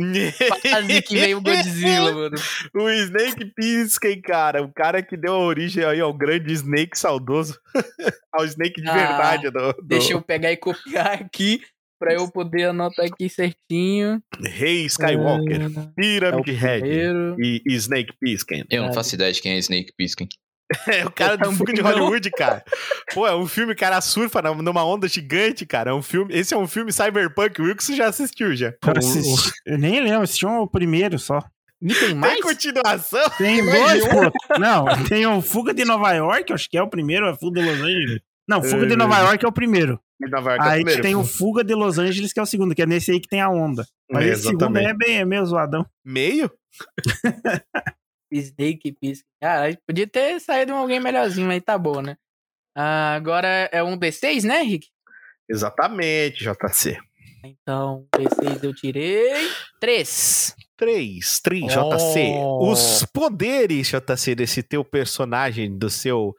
Quase 0.71 1.03
que 1.03 1.19
veio 1.19 1.39
o 1.39 1.43
Godzilla, 1.43 2.13
mano. 2.15 2.37
O 2.73 2.89
Snake 2.91 3.47
Plissken, 3.57 4.21
cara. 4.21 4.63
O 4.63 4.73
cara 4.73 5.03
que 5.03 5.17
deu 5.17 5.33
a 5.35 5.39
origem 5.39 5.83
aí 5.83 5.99
ao 6.01 6.13
grande 6.13 6.53
Snake 6.53 6.97
saudoso. 6.97 7.59
ao 8.33 8.45
Snake 8.45 8.81
de 8.81 8.89
Ah, 8.89 8.93
verdade. 8.95 9.51
Do, 9.51 9.73
do 9.73 9.83
Deixa 9.83 10.13
eu 10.13 10.23
pegar 10.23 10.53
e 10.53 10.57
copiar 10.57 11.15
aqui 11.21 11.63
pra 11.99 12.15
eu 12.15 12.31
poder 12.31 12.65
anotar 12.71 13.07
aqui 13.07 13.29
certinho. 13.29 14.21
Rei 14.43 14.87
Skywalker. 14.87 15.61
Ah, 15.77 15.81
é 15.81 15.93
Pyramid 15.95 16.51
Head. 16.53 16.81
primeiro. 16.81 17.37
E, 17.39 17.63
e 17.67 17.75
Snake 17.75 18.13
Plissken. 18.21 18.65
Eu 18.71 18.83
não 18.83 18.89
Cara. 18.89 18.95
faço 18.95 19.15
ideia 19.15 19.33
de 19.33 19.41
quem 19.43 19.53
é 19.53 19.59
Snake 19.59 19.93
Plissken. 19.97 20.29
É 20.89 21.07
o 21.07 21.13
cara 21.13 21.37
do 21.37 21.53
Fuga 21.53 21.73
de. 21.73 21.81
Hollywood, 21.81 22.29
cara. 22.33 22.65
Pô, 23.15 23.25
é 23.25 23.37
um 23.37 23.47
filme, 23.47 23.73
cara, 23.73 24.01
surfa 24.01 24.43
numa 24.43 24.85
onda 24.85 25.07
gigante, 25.07 25.65
cara. 25.65 25.93
É 25.93 25.95
um 25.95 26.03
filme. 26.03 26.35
Esse 26.35 26.55
é 26.55 26.57
um 26.57 26.67
filme 26.67 26.93
cyberpunk. 26.93 27.61
O 27.63 27.67
Wilson 27.67 27.95
já 27.95 28.09
assistiu 28.09 28.55
já. 28.57 28.71
Eu, 28.85 28.93
assisti- 28.97 29.53
eu 29.65 29.79
nem 29.79 30.01
lembro, 30.01 30.23
assisti 30.23 30.45
um 30.45 30.59
o 30.59 30.67
primeiro 30.67 31.21
só. 31.21 31.39
E 31.81 31.89
tem 31.95 31.99
Tem 32.09 32.15
mais? 32.17 32.41
continuação? 32.41 33.31
Tem 33.39 33.65
dois, 33.65 34.09
pô. 34.09 34.59
Não, 34.59 34.87
tem 35.09 35.25
o 35.27 35.41
Fuga 35.41 35.73
de 35.73 35.85
Nova 35.85 36.11
York, 36.15 36.53
acho 36.53 36.69
que 36.69 36.77
é 36.77 36.83
o 36.83 36.89
primeiro, 36.89 37.29
é 37.29 37.37
Fuga 37.37 37.61
de 37.61 37.69
Los 37.69 37.81
Angeles. 37.81 38.21
Não, 38.49 38.63
Fuga 38.63 38.87
de 38.87 38.97
Nova 38.97 39.19
York 39.19 39.45
é 39.45 39.49
o 39.49 39.53
primeiro. 39.53 40.01
Nova 40.21 40.51
York 40.53 40.65
é 40.65 40.69
o 40.69 40.71
Aí 40.71 40.77
primeiro. 40.79 41.03
tem 41.03 41.15
o 41.17 41.25
Fuga 41.25 41.65
de 41.65 41.75
Los 41.75 41.99
Angeles, 41.99 42.33
que 42.33 42.39
é 42.41 42.43
o 42.43 42.47
segundo, 42.47 42.75
que 42.75 42.83
é 42.83 42.87
nesse 42.87 43.11
aí 43.11 43.21
que 43.21 43.29
tem 43.29 43.41
a 43.41 43.49
onda. 43.51 43.87
Mas 44.11 44.25
É, 44.25 44.29
esse 44.31 44.43
segundo 44.45 44.77
aí 44.77 44.85
é 44.87 44.95
bem 44.95 45.19
é 45.19 45.25
meio 45.25 45.45
zoadão. 45.45 45.85
Meio? 46.05 46.51
Snake 48.33 48.93
Plissken. 48.93 49.27
Cara, 49.41 49.79
podia 49.87 50.07
ter 50.07 50.41
saído 50.41 50.73
um 50.73 50.77
alguém 50.77 51.01
melhorzinho, 51.01 51.47
mas 51.47 51.63
tá 51.63 51.77
bom, 51.79 52.03
né? 52.03 52.17
Ah, 52.77 53.15
agora 53.15 53.69
é 53.73 53.83
um 53.83 53.99
D6, 53.99 54.45
né, 54.45 54.63
Rick? 54.63 54.89
Exatamente, 55.49 56.45
JC. 56.45 56.99
Então, 57.45 58.07
D6 58.17 58.65
eu 58.65 58.75
tirei. 58.75 59.33
Três. 59.81 60.55
3, 60.55 60.56
3, 60.77 61.41
JC. 61.69 62.35
Oh. 62.37 62.71
Os 62.71 63.05
poderes, 63.13 63.89
JC, 63.89 64.35
desse 64.35 64.63
teu 64.63 64.85
personagem, 64.85 65.77
do 65.77 65.89
seu 65.89 66.35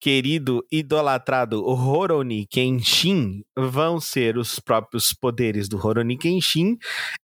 querido, 0.00 0.64
idolatrado 0.70 1.64
Horoni 1.64 2.46
Kenshin, 2.46 3.44
vão 3.56 4.00
ser 4.00 4.36
os 4.36 4.58
próprios 4.58 5.12
poderes 5.12 5.68
do 5.68 5.76
Horoni 5.84 6.18
Kenshin 6.18 6.76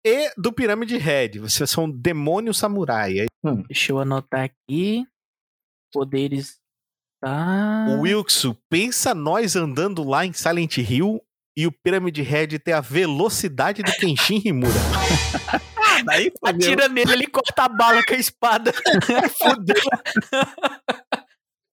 e 0.04 0.30
do 0.36 0.52
Pirâmide 0.52 0.98
Red. 0.98 1.38
Vocês 1.38 1.70
são 1.70 1.90
demônio 1.90 2.52
samurai. 2.52 3.20
Aí 3.20 3.26
Deixa 3.68 3.92
eu 3.92 3.98
anotar 3.98 4.44
aqui. 4.44 5.04
Poderes. 5.92 6.58
O 7.22 8.00
Wilkson, 8.02 8.56
pensa 8.70 9.14
nós 9.14 9.54
andando 9.54 10.02
lá 10.02 10.24
em 10.24 10.32
Silent 10.32 10.78
Hill 10.78 11.20
e 11.56 11.66
o 11.66 11.72
Pirâmide 11.72 12.22
Red 12.22 12.58
ter 12.58 12.72
a 12.72 12.80
velocidade 12.80 13.82
do 13.82 13.92
Kenshin 13.92 14.40
Himura. 14.44 14.72
Daí 16.04 16.32
Atira 16.42 16.88
nele, 16.88 17.12
ele 17.12 17.26
corta 17.26 17.64
a 17.64 17.68
bala 17.68 18.02
com 18.04 18.14
a 18.14 18.18
espada. 18.18 18.72
Fudeu. 19.38 19.76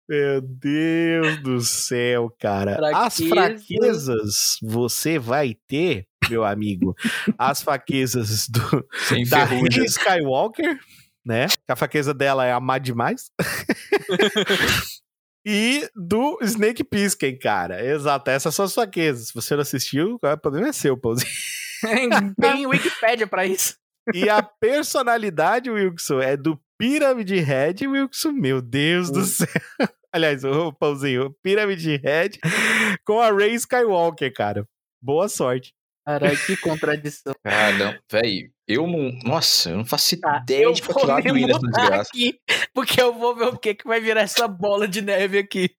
Meu 0.10 0.42
Deus 0.42 1.42
do 1.42 1.60
céu, 1.60 2.34
cara. 2.40 2.78
As 2.98 3.18
Fraqueza. 3.18 3.28
fraquezas 3.30 4.58
você 4.62 5.20
vai 5.20 5.58
ter, 5.68 6.08
meu 6.30 6.46
amigo. 6.46 6.96
As 7.38 7.62
fraquezas 7.62 8.48
do, 8.48 8.88
Sem 9.10 9.28
da. 9.28 9.44
Rey 9.44 9.68
Skywalker, 9.86 10.80
né? 11.26 11.48
Que 11.48 11.72
a 11.72 11.76
fraqueza 11.76 12.14
dela 12.14 12.46
é 12.46 12.54
amar 12.54 12.80
demais. 12.80 13.30
e 15.46 15.90
do 15.94 16.40
Snake 16.42 16.86
Plissken, 16.86 17.38
cara. 17.38 17.86
Exato, 17.86 18.32
essas 18.32 18.56
são 18.56 18.64
as 18.64 18.74
fraquezas. 18.74 19.28
Se 19.28 19.34
você 19.34 19.56
não 19.56 19.62
assistiu, 19.62 20.18
o 20.24 20.38
problema 20.38 20.70
é 20.70 20.74
seu, 20.74 20.96
pãozinho. 20.98 21.30
Tem 22.40 22.66
Wikipédia 22.66 23.28
pra 23.28 23.46
isso. 23.46 23.76
E 24.14 24.30
a 24.30 24.42
personalidade, 24.42 25.70
Wilson, 25.70 26.22
é 26.22 26.38
do 26.38 26.60
Pyramid 26.78 27.32
Head, 27.40 27.88
Wilson. 27.88 28.32
Meu 28.32 28.62
Deus 28.62 29.12
do 29.12 29.24
céu. 29.24 29.48
Aliás, 30.12 30.44
o 30.44 30.72
pãozinho, 30.74 31.36
Pyramid 31.44 31.86
Head 32.04 32.40
com 33.06 33.20
a 33.20 33.32
Rey 33.32 33.54
Skywalker, 33.56 34.34
cara. 34.34 34.68
Boa 35.02 35.28
sorte. 35.28 35.74
Caralho, 36.06 36.38
que 36.46 36.56
contradição. 36.58 37.34
Ah, 37.46 37.72
não. 37.74 37.96
Véi, 38.10 38.50
eu 38.68 38.88
não. 38.88 39.12
Nossa, 39.24 39.72
eu 39.72 39.78
não 39.78 39.86
faço 39.86 40.18
Tá, 40.20 40.40
ideia 40.42 40.72
de 40.72 40.82
pra 40.82 40.94
vou 40.94 41.02
que 41.04 41.08
lado 41.08 41.38
ir 41.38 41.46
nessa 41.48 41.60
desgraça. 41.60 42.10
aqui, 42.10 42.40
porque 42.74 43.02
eu 43.02 43.14
vou 43.14 43.36
ver 43.36 43.48
o 43.48 43.58
que, 43.58 43.76
que 43.76 43.86
vai 43.88 44.00
virar 44.00 44.22
essa 44.22 44.48
bola 44.48 44.88
de 44.88 45.02
neve 45.02 45.38
aqui. 45.38 45.70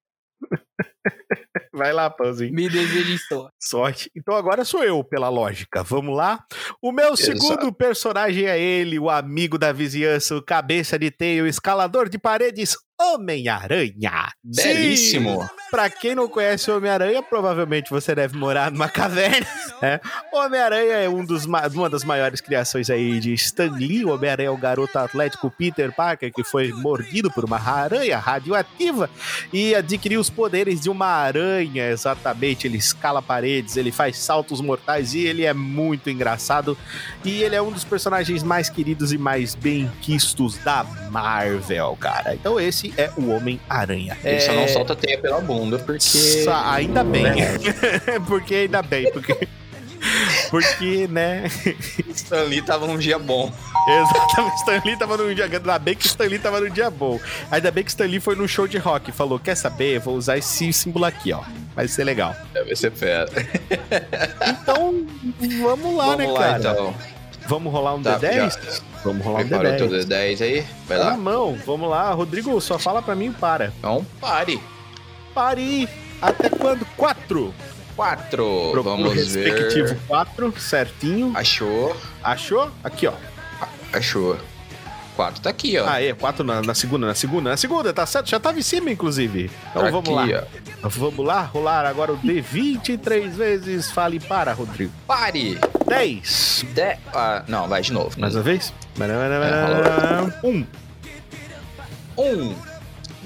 Vai 1.73 1.93
lá, 1.93 2.11
pãozinho. 2.11 2.53
Me 2.53 2.69
desejem 2.69 3.19
sorte. 3.19 3.55
Sorte. 3.61 4.11
Então 4.17 4.35
agora 4.35 4.65
sou 4.65 4.83
eu, 4.83 5.03
pela 5.05 5.29
lógica. 5.29 5.83
Vamos 5.83 6.17
lá? 6.17 6.45
O 6.83 6.91
meu 6.91 7.17
segundo 7.17 7.73
personagem 7.73 8.47
é 8.47 8.59
ele, 8.59 8.99
o 8.99 9.09
amigo 9.09 9.59
da 9.59 9.73
vizinhança, 9.73 10.37
o 10.37 10.43
cabeça 10.43 10.99
de 10.99 11.11
teio, 11.11 11.45
o 11.45 11.47
escalador 11.49 12.09
de 12.09 12.19
paredes, 12.19 12.77
Homem-Aranha. 13.01 14.33
Belíssimo. 14.43 15.43
Sim, 15.43 15.49
Pra 15.71 15.91
quem 15.91 16.15
não 16.15 16.27
conhece 16.29 16.71
o 16.71 16.77
Homem-Aranha, 16.79 17.23
provavelmente 17.23 17.91
você 17.91 18.15
deve 18.15 18.39
morar 18.39 18.71
numa 18.71 18.89
caverna. 18.89 19.47
né? 19.83 20.01
Homem-Aranha 20.33 20.95
é 20.95 21.09
um 21.09 21.23
dos, 21.25 21.45
ma- 21.45 21.67
uma 21.75 21.91
das 21.91 22.05
maiores 22.05 22.41
criações 22.41 22.89
aí 22.89 23.21
de 23.21 23.35
Stan 23.35 23.71
Lee. 23.71 24.05
O 24.05 24.15
Homem-Aranha 24.15 24.49
é 24.49 24.51
o 24.51 24.57
garoto 24.57 24.99
atlético 24.99 25.51
Peter 25.51 25.93
Parker 25.95 26.33
que 26.33 26.43
foi 26.43 26.73
mordido 26.73 27.31
por 27.31 27.45
uma 27.45 27.59
aranha 27.61 28.19
radioativa 28.19 29.11
e 29.53 29.75
adquiriu 29.75 30.21
os 30.21 30.31
poderes 30.31 30.81
de 30.81 30.89
uma 30.89 31.07
aranha, 31.07 31.91
exatamente. 31.91 32.67
Ele 32.67 32.79
escala 32.79 33.21
paredes, 33.21 33.77
ele 33.77 33.93
faz 33.93 34.17
saltos 34.19 34.61
mortais 34.63 35.13
e 35.13 35.21
ele 35.27 35.45
é 35.45 35.53
muito 35.53 36.09
engraçado. 36.09 36.79
E 37.25 37.43
ele 37.43 37.55
é 37.55 37.61
um 37.61 37.71
dos 37.71 37.85
personagens 37.85 38.43
mais 38.43 38.71
queridos 38.71 39.13
e 39.13 39.19
mais 39.19 39.55
bem 39.55 39.91
quistos 40.01 40.57
da 40.59 40.83
Marvel, 41.11 41.95
cara. 42.01 42.35
Então 42.35 42.59
esse 42.59 42.88
é 42.97 43.11
o 43.17 43.31
Homem-Aranha. 43.31 44.17
Ele 44.25 44.41
só 44.41 44.53
É, 44.53 44.57
não 44.57 44.69
solta 44.69 44.95
teia 44.97 45.19
pela 45.19 45.41
bunda, 45.41 45.79
porque. 45.79 46.01
Sa- 46.01 46.73
ainda 46.73 47.03
bem. 47.05 47.25
porque 48.27 48.55
ainda 48.55 48.83
bem, 48.83 49.11
porque. 49.13 49.49
Porque, 50.51 51.09
né? 51.09 51.51
Stan 52.15 52.43
Lee 52.45 52.63
tava 52.63 52.87
num 52.87 52.97
dia 52.97 53.19
bom. 53.19 53.53
Exatamente, 53.89 54.57
Stan 54.59 54.83
Lee 54.85 54.97
tava 54.97 55.17
num 55.17 55.35
dia. 55.35 55.45
Ainda 55.47 55.79
bem 55.79 55.95
que 55.97 56.07
Stan 56.07 56.25
Lee 56.25 56.39
tava 56.39 56.61
num 56.61 56.71
dia 56.71 56.89
bom. 56.89 57.19
Ainda 57.51 57.71
bem 57.71 57.83
que 57.83 57.91
Stan 57.91 58.05
Lee 58.07 58.21
foi 58.21 58.35
num 58.37 58.47
show 58.47 58.67
de 58.69 58.79
rock 58.79 59.11
e 59.11 59.13
falou: 59.13 59.39
Quer 59.39 59.57
saber? 59.57 59.99
Vou 59.99 60.15
usar 60.15 60.39
esse 60.39 60.73
símbolo 60.73 61.05
aqui, 61.05 61.33
ó. 61.33 61.43
Vai 61.75 61.89
ser 61.89 62.05
legal. 62.05 62.35
Deve 62.55 62.75
ser 62.77 62.93
fera. 62.93 63.29
Então, 64.47 65.05
vamos 65.61 65.97
lá, 65.97 66.05
Vamos 66.07 66.19
né, 66.19 66.27
lá, 66.33 66.41
cara? 66.41 66.59
então. 66.59 66.95
Vamos 67.49 67.73
rolar 67.73 67.95
um 67.95 68.03
Tá, 68.03 68.19
D10? 68.19 68.35
já 68.35 68.81
Vamos 69.05 69.25
rolar 69.25 69.41
um 69.41 69.49
preparou 69.49 69.77
teu 69.77 69.89
D10. 69.89 70.05
D10 70.07 70.41
aí? 70.43 70.67
Vai 70.87 70.99
Tá 70.99 71.05
na 71.05 71.11
lá. 71.13 71.17
mão, 71.17 71.59
vamos 71.67 71.89
lá. 71.89 72.13
Rodrigo, 72.13 72.61
só 72.61 72.79
fala 72.79 73.01
pra 73.03 73.15
mim, 73.15 73.33
para. 73.33 73.73
Então, 73.79 74.05
pare. 74.21 74.61
Pare! 75.35 75.89
Até 76.21 76.49
quando? 76.51 76.85
Quatro! 76.97 77.55
Quatro. 77.97 78.69
Procura 78.73 78.81
o 78.81 78.83
Vamos 78.83 79.15
respectivo 79.15 79.89
ver. 79.89 79.99
quatro, 80.07 80.55
certinho. 80.61 81.33
Achou. 81.35 81.97
Achou? 82.23 82.71
Aqui, 82.85 83.07
ó. 83.09 83.13
Achou. 83.93 84.37
Quatro 85.17 85.41
tá 85.43 85.51
aqui, 85.51 85.77
ó. 85.79 85.89
Ah, 85.89 86.01
é, 86.01 86.13
quatro 86.13 86.45
na, 86.45 86.63
na 86.63 86.75
segunda, 86.75 87.07
na 87.09 87.15
segunda, 87.15 87.51
na 87.51 87.57
segunda, 87.57 87.93
tá 87.93 88.07
certo? 88.07 88.29
Já 88.31 88.39
tava 88.39 88.57
em 88.59 88.63
cima, 88.63 88.89
inclusive. 88.91 89.51
Então 89.71 89.83
Tá 89.83 89.91
vamos 89.91 90.17
aqui, 90.17 90.33
lá. 90.33 90.43
ó. 90.45 90.68
Vamos 90.83 91.27
lá, 91.27 91.43
rolar 91.43 91.85
agora 91.87 92.13
o 92.13 92.19
D20 92.19 92.99
três 93.01 93.35
vezes. 93.37 93.91
Fale 93.91 94.21
para, 94.21 94.53
Rodrigo. 94.53 94.93
Pare. 95.07 95.59
10. 95.87 96.67
De... 96.75 96.97
Ah, 97.13 97.43
não, 97.49 97.67
vai 97.69 97.83
de 97.83 97.93
novo. 97.93 98.19
Mais 98.19 98.35
uma 98.35 98.43
vez? 98.43 98.73
É, 99.01 100.47
Um. 100.47 100.65
Um. 102.17 102.55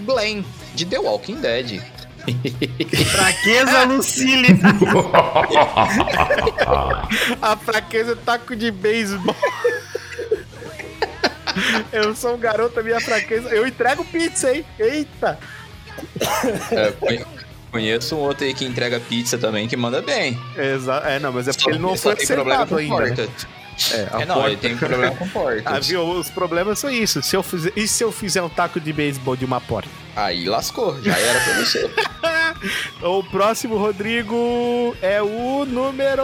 Glenn, 0.04 0.42
de 0.74 0.86
The 0.86 0.98
Walking 0.98 1.40
Dead. 1.40 1.82
Fraqueza 3.10 3.84
Lucille. 3.84 4.48
A 7.42 7.56
fraqueza 7.56 8.16
taco 8.16 8.54
de 8.56 8.70
beisebol. 8.70 9.34
Eu 11.92 12.14
sou 12.14 12.34
um 12.34 12.38
garoto, 12.38 12.82
minha 12.82 13.00
fraqueza. 13.00 13.48
Eu 13.50 13.66
entrego 13.66 14.04
pizza, 14.06 14.54
hein? 14.54 14.64
Eita! 14.78 15.38
É, 16.70 16.92
conheço 17.72 18.14
um 18.14 18.18
outro 18.20 18.44
aí 18.44 18.54
que 18.54 18.64
entrega 18.64 19.00
pizza 19.00 19.36
também 19.38 19.66
que 19.66 19.76
manda 19.76 20.00
bem. 20.00 20.38
Exa 20.56 20.96
é, 21.06 21.18
não, 21.18 21.32
mas 21.32 21.48
é 21.48 21.52
porque 21.52 21.64
Só- 21.64 21.70
ele 21.70 21.78
não 21.80 21.96
foi 21.96 22.14
tem 22.14 22.26
problema 22.26 22.62
acertado 22.62 22.68
com 22.70 22.76
ainda. 22.96 23.10
né? 23.10 23.16
porta. 23.26 23.62
É, 23.90 24.08
a 24.12 24.20
É, 24.20 24.24
não, 24.26 24.34
porta- 24.36 24.50
ele 24.50 24.56
tem 24.58 24.76
problema 24.76 25.16
com 25.16 25.28
porta. 25.30 25.62
Ah, 25.74 25.80
viu? 25.80 26.02
Os 26.08 26.28
problemas 26.30 26.78
são 26.78 26.90
isso. 26.90 27.22
Se 27.22 27.34
eu 27.34 27.42
fizer... 27.42 27.72
E 27.74 27.88
se 27.88 28.04
eu 28.04 28.12
fizer 28.12 28.42
um 28.42 28.48
taco 28.48 28.78
de 28.78 28.92
beisebol 28.92 29.34
de 29.34 29.44
uma 29.46 29.60
porta? 29.60 29.88
Aí 30.14 30.44
lascou, 30.46 31.02
já 31.02 31.16
era 31.18 31.40
pra 31.40 31.54
você. 31.64 31.90
O 33.02 33.24
próximo, 33.24 33.76
Rodrigo, 33.76 34.94
é 35.02 35.20
o 35.20 35.64
número 35.64 36.22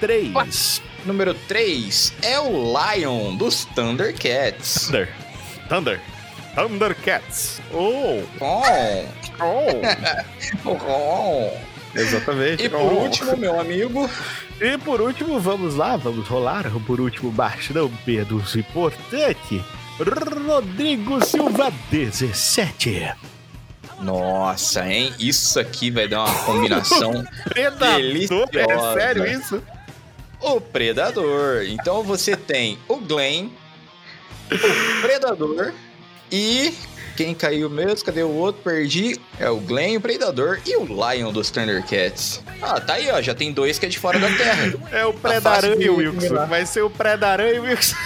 3. 0.00 0.82
Número 1.04 1.32
3 1.46 2.12
é 2.22 2.40
o 2.40 2.74
Lion 2.74 3.36
dos 3.36 3.64
Thundercats. 3.66 4.86
Thunder. 4.86 5.08
Thunder. 5.68 6.00
Thundercats. 6.54 7.60
Oh, 7.72 8.22
Oh, 8.40 8.62
oh. 10.64 10.78
oh. 10.86 11.50
Exatamente. 11.94 12.64
E 12.64 12.68
por 12.68 12.80
Oh. 12.80 13.00
último, 13.02 13.36
meu 13.36 13.58
amigo, 13.60 14.08
E 14.60 14.76
por 14.78 15.00
último, 15.00 15.38
vamos 15.40 15.76
lá, 15.76 15.96
vamos 15.96 16.26
rolar 16.26 16.64
por 16.86 17.00
último 17.00 17.30
baixo, 17.30 17.72
não 17.72 17.90
menos 18.06 18.54
importante. 18.56 19.62
Rodrigo 20.46 21.24
Silva 21.24 21.72
17. 21.90 23.12
nossa, 24.00 24.86
hein? 24.86 25.12
Isso 25.18 25.58
aqui 25.58 25.90
vai 25.90 26.06
dar 26.06 26.24
uma 26.24 26.34
combinação 26.44 27.24
Predador? 27.48 27.96
Deliciosa. 27.96 28.48
É 28.54 28.92
sério 28.94 29.26
isso? 29.26 29.62
o 30.40 30.60
Predador. 30.60 31.64
Então 31.66 32.02
você 32.04 32.36
tem 32.36 32.78
o 32.88 32.96
Glenn, 32.98 33.48
o 34.52 35.00
Predador 35.02 35.72
e 36.30 36.74
quem 37.16 37.34
caiu 37.34 37.68
mesmo? 37.68 38.04
Cadê 38.04 38.22
o 38.22 38.30
outro? 38.30 38.62
Perdi. 38.62 39.18
É 39.40 39.50
o 39.50 39.56
Glenn, 39.56 39.96
o 39.96 40.00
Predador 40.00 40.60
e 40.64 40.76
o 40.76 40.84
Lion 40.84 41.32
dos 41.32 41.50
Thundercats. 41.50 42.40
Ah, 42.62 42.80
tá 42.80 42.94
aí, 42.94 43.10
ó. 43.10 43.20
Já 43.20 43.34
tem 43.34 43.52
dois 43.52 43.76
que 43.76 43.86
é 43.86 43.88
de 43.88 43.98
fora 43.98 44.20
da 44.20 44.28
Terra. 44.28 44.72
É 44.92 45.04
o 45.04 45.12
fácil 45.12 45.20
Predaranha, 45.20 45.76
de 45.76 45.90
Wilson. 45.90 46.16
eliminar. 46.18 46.46
Vai 46.46 46.64
ser 46.64 46.82
o 46.82 46.90
Predaranha, 46.90 47.60
Wilson. 47.60 47.96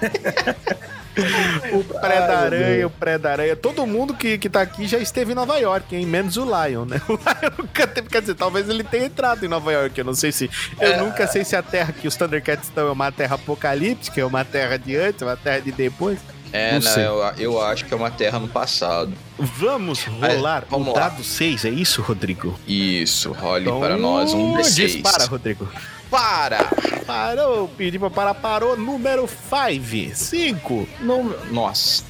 o 1.72 1.84
Predaranha, 1.84 2.86
o 2.86 2.90
Predaranha. 2.90 3.56
Todo 3.56 3.86
mundo 3.86 4.14
que, 4.14 4.36
que 4.38 4.48
tá 4.48 4.62
aqui 4.62 4.86
já 4.86 4.98
esteve 4.98 5.32
em 5.32 5.34
Nova 5.34 5.58
York, 5.58 5.94
hein? 5.94 6.06
Menos 6.06 6.36
o 6.36 6.44
Lion, 6.44 6.84
né? 6.84 7.00
O 7.08 7.12
Lion 7.12 7.52
nunca 7.58 7.86
teve. 7.86 8.08
Quer 8.08 8.20
dizer, 8.20 8.34
talvez 8.34 8.68
ele 8.68 8.82
tenha 8.84 9.06
entrado 9.06 9.44
em 9.44 9.48
Nova 9.48 9.72
York. 9.72 9.96
Eu 9.98 10.04
não 10.04 10.14
sei 10.14 10.32
se. 10.32 10.50
Eu 10.80 11.04
nunca 11.04 11.26
sei 11.26 11.44
se 11.44 11.54
a 11.54 11.62
terra 11.62 11.92
que 11.92 12.06
os 12.08 12.16
Thundercats 12.16 12.68
estão 12.68 12.88
é 12.88 12.92
uma 12.92 13.12
terra 13.12 13.34
apocalíptica, 13.36 14.20
é 14.20 14.24
uma 14.24 14.44
terra 14.44 14.76
de 14.76 14.96
antes, 14.96 15.22
é 15.22 15.24
uma 15.24 15.36
terra 15.36 15.60
de 15.60 15.72
depois. 15.72 16.18
É, 16.52 16.72
Não 16.72 16.80
né? 16.80 16.90
sei. 16.90 17.04
Eu, 17.04 17.22
eu 17.38 17.62
acho 17.62 17.84
que 17.84 17.92
é 17.92 17.96
uma 17.96 18.10
Terra 18.10 18.38
no 18.38 18.48
passado. 18.48 19.12
Vamos 19.38 20.04
rolar 20.04 20.64
vamos 20.68 20.88
o 20.88 20.92
dado 20.92 21.22
6, 21.22 21.64
é 21.66 21.70
isso, 21.70 22.00
Rodrigo? 22.02 22.58
Isso, 22.66 23.32
role 23.32 23.64
Então, 23.64 23.80
para 23.80 23.96
nós 23.96 24.32
um 24.32 24.54
D6. 24.56 24.74
Dispara, 24.74 25.26
Rodrigo. 25.26 25.68
Para! 26.10 26.58
Parou, 27.06 27.68
pedi 27.68 27.98
pra 27.98 28.08
parar, 28.10 28.34
parou. 28.34 28.76
Número 28.76 29.28
5. 29.28 30.14
5. 30.16 30.88
Não- 31.00 31.34
Nossa. 31.50 32.02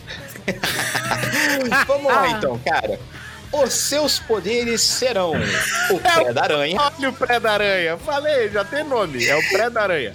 Vamos 1.86 2.06
lá 2.12 2.31
então, 2.31 2.59
cara. 2.65 2.98
Os 3.52 3.73
seus 3.73 4.19
poderes 4.19 4.82
serão 4.82 5.32
o 5.90 5.98
pé 6.01 6.32
da 6.32 6.43
aranha. 6.43 6.78
Olha 6.81 7.09
o 7.09 7.12
pré 7.12 7.40
da 7.40 7.52
aranha. 7.52 7.97
Falei, 7.97 8.51
já 8.51 8.62
tem 8.65 8.85
nome. 8.85 9.24
É 9.24 9.35
o 9.36 9.48
pré 9.51 9.70
da 9.70 9.82
aranha. 9.82 10.12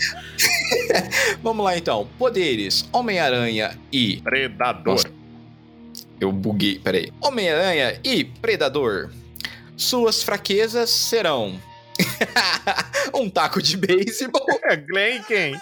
Vamos 1.42 1.64
lá 1.64 1.78
então. 1.78 2.08
Poderes: 2.18 2.88
Homem-Aranha 2.92 3.78
e. 3.92 4.22
Predador. 4.22 4.96
Nossa. 4.96 5.12
Eu 6.20 6.32
buguei, 6.32 6.80
peraí. 6.80 7.12
Homem-Aranha 7.22 8.00
e 8.04 8.24
Predador. 8.24 9.12
Suas 9.76 10.24
fraquezas 10.24 10.90
serão. 10.90 11.60
um 13.14 13.30
taco 13.30 13.62
de 13.62 13.78
beisebol, 13.78 14.46
É 14.64 14.76
Glenn 14.76 15.22
quem? 15.24 15.60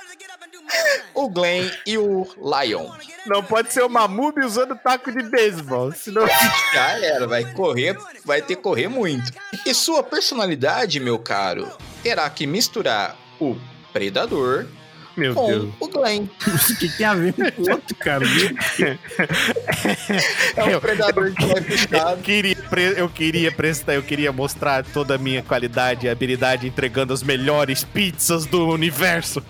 o 1.14 1.30
Glenn 1.30 1.70
e 1.86 1.98
o 1.98 2.26
Lion. 2.38 2.90
Não 3.26 3.44
pode 3.44 3.72
ser 3.74 3.84
o 3.84 3.90
Mamube 3.90 4.44
usando 4.44 4.76
taco 4.76 5.12
de 5.12 5.22
beisebol. 5.30 5.92
Senão. 5.92 6.26
Já 6.74 7.00
era, 7.00 7.28
vai 7.28 7.52
correr, 7.54 7.98
vai 8.26 8.42
ter 8.42 8.56
que 8.56 8.62
correr 8.62 8.88
muito. 8.88 9.32
E 9.66 9.74
sua 9.74 10.02
personalidade, 10.02 11.00
meu 11.00 11.20
caro, 11.20 11.70
terá 12.02 12.30
que 12.30 12.48
misturar 12.48 13.18
o 13.40 13.56
Predador 13.92 14.66
Meu 15.18 15.34
com 15.36 15.48
Deus. 15.48 15.74
o 15.80 15.88
Glenn. 15.88 16.26
O 16.72 16.76
que 16.78 16.90
tem 16.90 17.06
a 17.06 17.14
ver 17.14 17.34
com 17.34 17.42
o 17.62 17.72
outro, 17.72 17.96
cara? 17.98 18.26
É 20.56 20.74
Eu- 20.74 20.78
o 20.78 20.82
Predador 20.82 21.32
que 21.34 21.46
vai 21.46 22.14
Eu 22.14 22.18
queria, 22.18 22.58
eu 22.98 23.10
queria 23.10 23.52
prestar, 23.52 23.94
eu 23.96 24.04
queria 24.04 24.32
mostrar 24.32 24.84
toda 24.84 25.16
a 25.16 25.18
minha 25.18 25.42
qualidade 25.44 26.06
e 26.06 26.10
habilidade 26.10 26.68
entregando 26.68 27.14
as 27.14 27.24
melhores 27.24 27.84
pizzas 27.84 28.46
do 28.46 28.68
universo. 28.68 29.44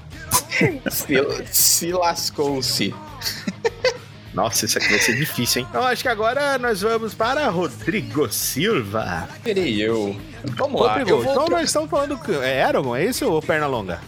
Se, 0.89 1.15
se 1.51 1.91
lascou-se. 1.91 2.93
Nossa, 4.33 4.63
isso 4.65 4.77
aqui 4.77 4.87
vai 4.87 4.99
ser 4.99 5.15
difícil, 5.17 5.61
hein? 5.61 5.67
Então 5.69 5.83
acho 5.85 6.01
que 6.03 6.07
agora 6.07 6.57
nós 6.57 6.81
vamos 6.81 7.13
para 7.13 7.49
Rodrigo 7.49 8.31
Silva. 8.31 9.27
Serei 9.43 9.81
eu. 9.81 10.15
Vamos 10.55 10.81
lá. 10.81 10.93
Rodrigo, 10.93 11.09
Eu 11.09 11.21
vou, 11.21 11.33
então 11.33 11.47
nós 11.49 11.65
estamos 11.65 11.89
falando. 11.89 12.17
que- 12.17 12.31
É 12.35 12.63
Aragon, 12.63 12.95
é 12.95 13.03
isso 13.03 13.29
ou 13.29 13.41
perna 13.41 13.67
longa? 13.67 13.99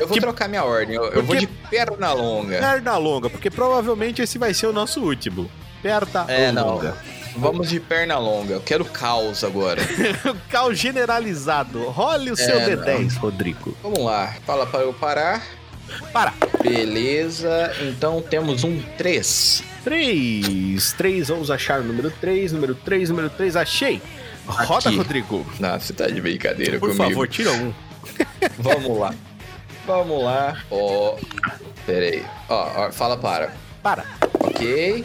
Eu 0.00 0.06
vou 0.08 0.14
que- 0.14 0.20
trocar 0.20 0.48
minha 0.48 0.64
ordem. 0.64 0.96
Eu, 0.96 1.04
eu 1.06 1.12
vou 1.22 1.36
Porque- 1.36 1.40
de 1.40 1.46
perna 1.46 2.12
longa. 2.12 2.58
Perna 2.58 2.96
longa, 2.96 3.30
porque 3.30 3.50
provavelmente 3.50 4.20
esse 4.22 4.38
vai 4.38 4.52
ser 4.54 4.66
o 4.66 4.72
nosso 4.72 5.00
último. 5.02 5.50
Perna 5.82 6.24
É, 6.28 6.50
não. 6.52 6.74
longa. 6.74 6.96
Vamos 7.36 7.68
de 7.70 7.78
perna 7.78 8.18
longa. 8.18 8.54
Eu 8.54 8.60
quero 8.60 8.84
caos 8.84 9.44
agora. 9.44 9.80
Cal 10.50 10.74
generalizado. 10.74 11.84
Role 11.90 12.32
o 12.32 12.36
seu 12.36 12.58
É, 12.58 12.76
D10, 12.76 13.16
Rodrigo. 13.18 13.76
Vamos 13.82 14.00
lá. 14.00 14.34
Fala 14.44 14.66
para 14.66 14.80
eu 14.80 14.92
parar. 14.92 15.42
Para. 16.12 16.32
Beleza. 16.62 17.72
Então 17.82 18.20
temos 18.20 18.64
um 18.64 18.82
3. 18.98 19.62
3. 19.84 20.92
3, 20.98 21.28
vamos 21.28 21.50
achar 21.50 21.80
o 21.80 21.84
número 21.84 22.10
3, 22.20 22.52
número 22.52 22.74
3, 22.74 23.10
número 23.10 23.30
3, 23.30 23.54
achei. 23.56 24.02
Roda, 24.46 24.88
Aqui. 24.88 24.98
Rodrigo. 24.98 25.46
Nossa, 25.60 25.86
você 25.86 25.92
tá 25.92 26.06
de 26.08 26.20
brincadeira 26.20 26.78
Por 26.80 26.90
comigo. 26.90 27.04
favor, 27.10 27.28
tira 27.28 27.52
um. 27.52 27.72
Vamos 28.58 28.98
lá. 28.98 29.14
Vamos 29.90 30.22
lá. 30.22 30.56
Ó. 30.70 31.16
Pera 31.84 32.06
aí. 32.06 32.24
Ó, 32.48 32.86
ó, 32.86 32.92
fala 32.92 33.16
para. 33.16 33.52
Para. 33.82 34.04
Ok. 34.38 35.04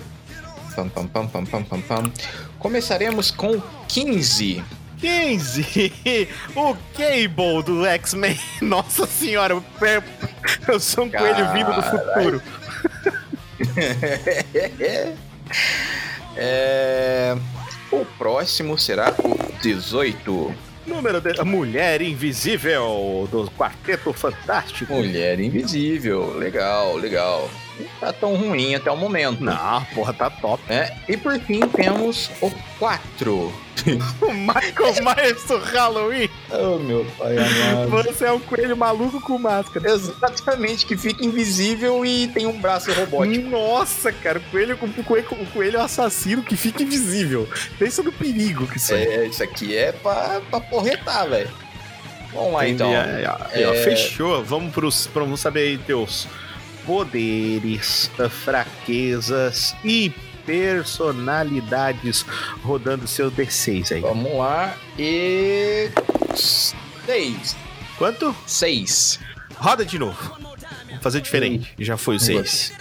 Pam, 0.76 0.88
pam, 0.90 1.08
pam, 1.08 1.28
pam, 1.28 1.44
pam, 1.44 1.64
pam, 1.64 1.82
pam. 1.82 2.14
Começaremos 2.60 3.32
com 3.32 3.60
15. 3.88 4.64
15. 5.00 6.30
O 6.56 6.76
Cable 6.94 7.64
do 7.66 7.84
X-Men. 7.84 8.40
Nossa 8.62 9.08
senhora, 9.08 9.56
eu, 9.56 9.64
eu 10.68 10.80
sou 10.80 11.06
um 11.06 11.10
coelho 11.10 11.52
vindo 11.52 11.74
do 11.74 11.82
futuro. 11.82 12.40
é... 16.38 17.36
O 17.92 18.06
próximo 18.20 18.78
será 18.78 19.16
o 19.18 19.52
18. 19.64 20.65
Número 20.86 21.20
de... 21.20 21.44
Mulher 21.44 22.02
Invisível 22.02 23.28
do 23.32 23.50
Quarteto 23.52 24.14
Fantástico. 24.14 24.94
Mulher 24.94 25.40
Invisível. 25.40 26.38
Legal, 26.38 26.96
legal. 26.96 27.50
Não 27.80 27.88
tá 28.00 28.14
tão 28.14 28.36
ruim 28.36 28.74
até 28.76 28.90
o 28.92 28.98
momento. 28.98 29.44
Não, 29.44 29.84
porra, 29.94 30.14
tá 30.14 30.30
top. 30.30 30.64
né? 30.70 30.90
E 31.08 31.18
por 31.18 31.38
fim 31.40 31.60
temos 31.68 32.30
o 32.42 32.52
4. 32.80 33.66
O 34.22 34.34
Michael 34.34 34.96
Myers 35.04 35.44
do 35.44 35.58
Halloween. 35.60 36.28
Oh, 36.50 36.80
meu 36.80 37.06
pai 37.20 37.36
amado. 37.38 37.90
Você 38.04 38.26
é 38.26 38.32
um 38.32 38.40
coelho 38.40 38.76
maluco 38.76 39.22
com 39.22 39.38
máscara. 39.38 39.92
Exatamente, 39.92 40.86
que 40.88 40.98
fica 40.98 41.24
invisível 41.24 42.04
e 42.04 42.28
tem 42.30 42.48
um 42.48 42.60
braço 42.60 42.92
robótico. 42.94 43.48
Nossa, 43.48 44.12
cara, 44.12 44.40
o 44.40 44.42
coelho, 44.50 44.76
o 44.82 45.04
coelho, 45.04 45.28
o 45.32 45.46
coelho 45.48 45.82
assassino 45.82 46.42
que 46.42 46.56
fica 46.56 46.82
invisível. 46.82 47.48
Pensa 47.78 48.02
no 48.02 48.12
perigo 48.12 48.66
que 48.66 48.78
isso 48.78 48.94
é. 48.94 49.04
É, 49.04 49.28
isso 49.28 49.44
aqui 49.44 49.78
é 49.78 49.92
pra, 49.92 50.42
pra 50.50 50.60
porretar, 50.62 51.30
velho. 51.30 51.52
Vamos 52.34 52.54
lá, 52.54 52.68
então. 52.68 52.92
Entendi. 52.92 53.26
Ó, 53.28 53.36
aí, 53.54 53.66
ó, 53.66 53.74
É. 53.74 53.84
Fechou. 53.84 54.44
Vamos 54.44 54.74
pros, 54.74 55.06
pra, 55.08 55.22
vamos 55.24 55.40
saber 55.42 55.60
aí 55.60 55.78
teus 55.78 56.28
poderes, 56.86 58.10
fraquezas 58.44 59.76
e 59.84 60.12
personalidades 60.46 62.26
rodando 62.64 63.08
seu 63.08 63.32
D6 63.32 63.92
aí. 63.96 64.02
Vamos 64.02 64.36
lá. 64.38 64.76
E. 64.98 65.90
Seis. 66.36 67.56
Quanto? 67.98 68.36
Seis. 68.46 69.20
Roda 69.58 69.86
de 69.86 69.98
novo. 69.98 70.18
Vamos 70.40 71.02
fazer 71.02 71.22
diferente. 71.22 71.74
Já 71.80 71.98
foi 71.98 72.16
o 72.18 72.20
6. 72.20 72.74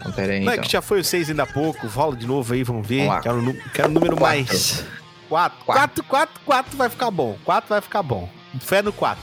Então, 0.00 0.12
pera 0.12 0.32
aí, 0.32 0.40
Não 0.40 0.50
é 0.50 0.54
então. 0.54 0.64
que 0.64 0.72
já 0.72 0.82
foi 0.82 1.00
o 1.00 1.04
6 1.04 1.30
ainda 1.30 1.42
há 1.44 1.46
pouco. 1.46 1.86
Rola 1.86 2.16
de 2.16 2.26
novo 2.26 2.52
aí, 2.52 2.62
vamos 2.62 2.86
ver. 2.86 3.06
Vamos. 3.06 3.22
Quero, 3.22 3.70
quero 3.72 3.88
número 3.90 4.16
Quatro. 4.16 4.38
mais. 4.38 4.84
4. 5.28 5.64
Quatro. 5.64 6.04
4, 6.04 6.04
4, 6.04 6.40
4 6.44 6.76
vai 6.76 6.88
ficar 6.88 7.10
bom. 7.10 7.38
4 7.44 7.68
vai 7.68 7.80
ficar 7.80 8.02
bom. 8.02 8.28
Fé 8.60 8.82
no 8.82 8.92
4. 8.92 9.22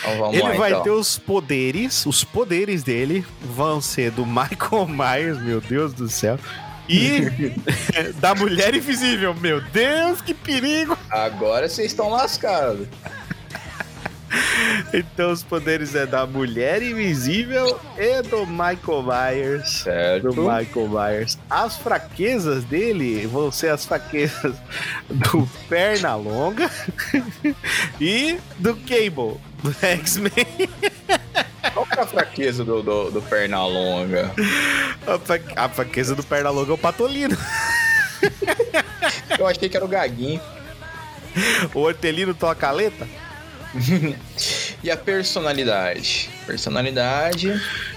Então 0.00 0.32
Ele 0.32 0.42
lá, 0.42 0.52
vai 0.52 0.70
então. 0.70 0.82
ter 0.82 0.90
os 0.90 1.18
poderes, 1.18 2.06
os 2.06 2.24
poderes 2.24 2.82
dele 2.82 3.24
vão 3.40 3.80
ser 3.80 4.10
do 4.10 4.24
Michael 4.26 4.86
Myers, 4.88 5.38
meu 5.38 5.60
Deus 5.60 5.92
do 5.92 6.08
céu. 6.08 6.38
E 6.88 7.20
da 8.20 8.34
Mulher 8.34 8.74
Invisível, 8.74 9.34
meu 9.34 9.60
Deus, 9.60 10.20
que 10.20 10.34
perigo! 10.34 10.96
Agora 11.10 11.68
vocês 11.68 11.92
estão 11.92 12.10
lascados. 12.10 12.88
Então 14.92 15.32
os 15.32 15.42
poderes 15.42 15.94
é 15.94 16.06
da 16.06 16.26
Mulher 16.26 16.82
Invisível 16.82 17.78
e 17.98 18.22
do 18.22 18.46
Michael 18.46 19.02
Myers. 19.02 19.70
Certo. 19.82 20.32
Do 20.32 20.42
Michael 20.42 20.88
Myers. 20.88 21.38
As 21.48 21.76
fraquezas 21.76 22.64
dele 22.64 23.26
vão 23.26 23.50
ser 23.50 23.68
as 23.68 23.84
fraquezas 23.84 24.54
do 25.08 25.48
Pernalonga 25.68 26.70
e 28.00 28.38
do 28.58 28.76
Cable, 28.76 29.40
do 29.62 29.74
X-Men. 29.84 30.32
Qual 31.72 31.86
que 31.86 31.98
é 31.98 32.02
a 32.02 32.06
fraqueza 32.06 32.64
do, 32.64 32.82
do, 32.82 33.10
do 33.10 33.22
Pernalonga? 33.22 34.30
A, 35.06 35.18
fra- 35.18 35.40
a 35.56 35.68
fraqueza 35.68 36.14
do 36.14 36.22
Pernalonga 36.22 36.70
é 36.72 36.74
o 36.74 36.78
Patolino. 36.78 37.36
Eu 39.38 39.46
achei 39.46 39.68
que 39.68 39.76
era 39.76 39.84
o 39.84 39.88
Gaguinho. 39.88 40.40
O 41.74 41.80
Hortelino 41.80 42.34
toca 42.34 42.52
a 42.52 42.54
caleta. 42.56 43.06
E 44.82 44.90
a 44.90 44.96
personalidade? 44.96 46.30
Personalidade. 46.46 47.52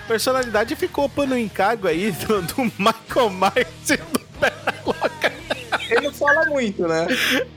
Personalidade 0.05 0.75
ficou 0.75 1.09
no 1.25 1.37
encargo 1.37 1.87
aí 1.87 2.11
do, 2.11 2.41
do 2.41 2.63
Michael 2.77 3.29
Myers 3.29 3.89
e 3.89 3.95
do 3.95 4.19
Pernalonga. 4.37 5.12
Ele 5.93 6.07
não 6.07 6.13
fala 6.13 6.45
muito, 6.45 6.87
né? 6.87 7.07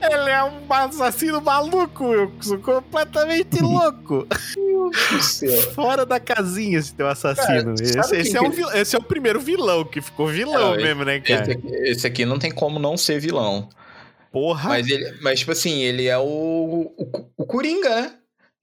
Ele 0.01 0.29
é 0.29 0.43
um 0.43 0.71
assassino 0.73 1.41
maluco, 1.41 2.05
Wilson, 2.05 2.57
completamente 2.59 3.59
louco. 3.63 4.27
do 4.27 5.21
céu. 5.23 5.61
Fora 5.73 6.05
da 6.05 6.19
casinha 6.19 6.79
esse 6.79 6.93
teu 6.93 7.07
assassino. 7.07 7.75
Cara, 7.75 7.99
esse, 8.01 8.15
esse 8.15 8.37
é 8.37 8.41
um 8.41 8.49
vil- 8.49 8.71
esse 8.71 8.95
é 8.95 8.99
o 8.99 9.03
primeiro 9.03 9.39
vilão 9.39 9.83
que 9.85 10.01
ficou 10.01 10.27
vilão 10.27 10.71
Não, 10.71 10.77
mesmo, 10.77 11.03
né, 11.03 11.17
Esse 11.17 11.25
cara? 11.27 11.51
aqui, 11.51 11.67
esse 11.71 12.07
aqui 12.07 12.25
não 12.25 12.39
tem 12.39 12.51
como 12.51 12.79
não 12.79 12.95
ser 12.97 13.19
vilão. 13.19 13.69
Porra. 14.31 14.69
Mas, 14.69 14.87
ele, 14.89 15.13
mas 15.21 15.39
tipo 15.39 15.51
assim, 15.51 15.79
ele 15.81 16.05
é 16.07 16.17
o, 16.17 16.23
o, 16.97 17.29
o 17.37 17.45
Coringa, 17.45 17.89
né? 17.89 18.11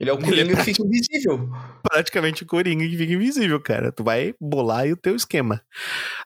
Ele 0.00 0.10
é 0.10 0.12
o 0.12 0.18
Coringa 0.18 0.52
é 0.52 0.56
que 0.56 0.62
fica 0.64 0.82
invisível. 0.84 1.48
praticamente 1.82 2.42
o 2.42 2.46
Coringa 2.46 2.84
que 2.86 2.96
fica 2.96 3.12
invisível, 3.12 3.60
cara. 3.60 3.92
Tu 3.92 4.02
vai 4.02 4.34
bolar 4.40 4.80
aí 4.80 4.92
o 4.92 4.96
teu 4.96 5.14
esquema. 5.14 5.62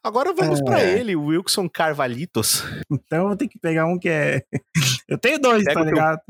Agora 0.02 0.32
vamos 0.32 0.60
É. 0.60 0.64
pra 0.64 0.82
ele, 0.82 1.14
o 1.14 1.24
Wilson 1.26 1.68
Carvalitos. 1.68 2.64
Então 2.90 3.18
eu 3.18 3.26
vou 3.28 3.36
ter 3.36 3.46
que 3.48 3.58
pegar 3.58 3.86
um 3.86 3.98
que 3.98 4.08
é. 4.08 4.42
Eu 5.08 5.18
tenho 5.18 5.38
dois, 5.38 5.64
Pega 5.64 5.74
tá 5.80 5.84
teu. 5.84 5.94
ligado? 5.94 6.20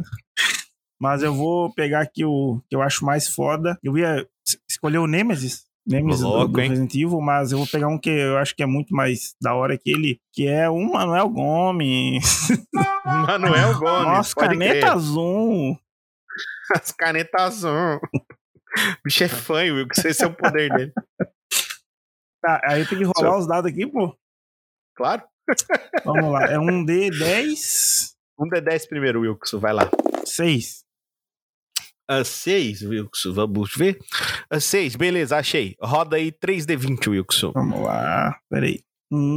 Mas 1.00 1.22
eu 1.22 1.32
vou 1.32 1.72
pegar 1.74 2.00
aqui 2.00 2.24
o 2.24 2.60
que 2.68 2.74
eu 2.74 2.82
acho 2.82 3.04
mais 3.04 3.28
foda. 3.28 3.78
Eu 3.84 3.96
ia 3.96 4.26
es- 4.46 4.58
escolher 4.68 4.98
o 4.98 5.06
Nemesis. 5.06 5.64
Nemesis 5.86 6.20
do- 6.22 6.28
Louco, 6.28 6.52
do, 6.54 6.60
hein? 6.60 6.68
Resident 6.70 6.94
Evil, 6.94 7.20
mas 7.20 7.52
eu 7.52 7.58
vou 7.58 7.66
pegar 7.66 7.88
um 7.88 7.96
que 7.98 8.10
eu 8.10 8.36
acho 8.36 8.54
que 8.54 8.62
é 8.62 8.66
muito 8.66 8.92
mais 8.94 9.34
da 9.40 9.54
hora 9.54 9.78
que 9.78 9.90
ele, 9.90 10.20
que 10.34 10.46
é 10.46 10.68
o 10.68 10.76
Manuel 10.92 11.28
Gomes. 11.30 12.48
Manuel 13.06 13.78
Gomes. 13.78 14.04
Nossa, 14.06 14.34
caneta 14.34 14.72
crer. 14.80 14.84
azul. 14.92 15.78
As 16.74 16.92
canetas 16.92 17.40
azul. 17.64 18.00
Bicho 19.04 19.24
é 19.24 19.28
fã, 19.28 19.62
Wilson. 19.62 20.08
Esse 20.08 20.24
é 20.24 20.26
o 20.26 20.34
poder 20.34 20.70
dele. 20.70 20.92
Tá, 22.40 22.60
aí 22.64 22.86
tem 22.86 22.98
que 22.98 23.04
rolar 23.04 23.38
os 23.38 23.46
dados 23.46 23.70
aqui, 23.70 23.86
pô. 23.86 24.16
Claro. 24.96 25.22
Vamos 26.04 26.32
lá. 26.32 26.44
É 26.44 26.58
um 26.58 26.84
D10, 26.86 28.12
Um 28.38 28.48
D10 28.48 28.88
primeiro, 28.88 29.20
Wilson. 29.20 29.58
Vai 29.58 29.72
lá. 29.72 29.90
6. 30.24 30.84
A 32.08 32.24
6, 32.24 32.82
Wilson. 32.82 33.32
Vamos 33.32 33.74
ver. 33.74 33.98
A 34.50 34.60
6, 34.60 34.96
beleza, 34.96 35.36
achei. 35.36 35.76
Roda 35.80 36.16
aí 36.16 36.32
3D20, 36.32 37.08
Wilson. 37.08 37.52
Vamos 37.52 37.82
lá. 37.82 38.38
Peraí. 38.48 38.80
1, 39.10 39.34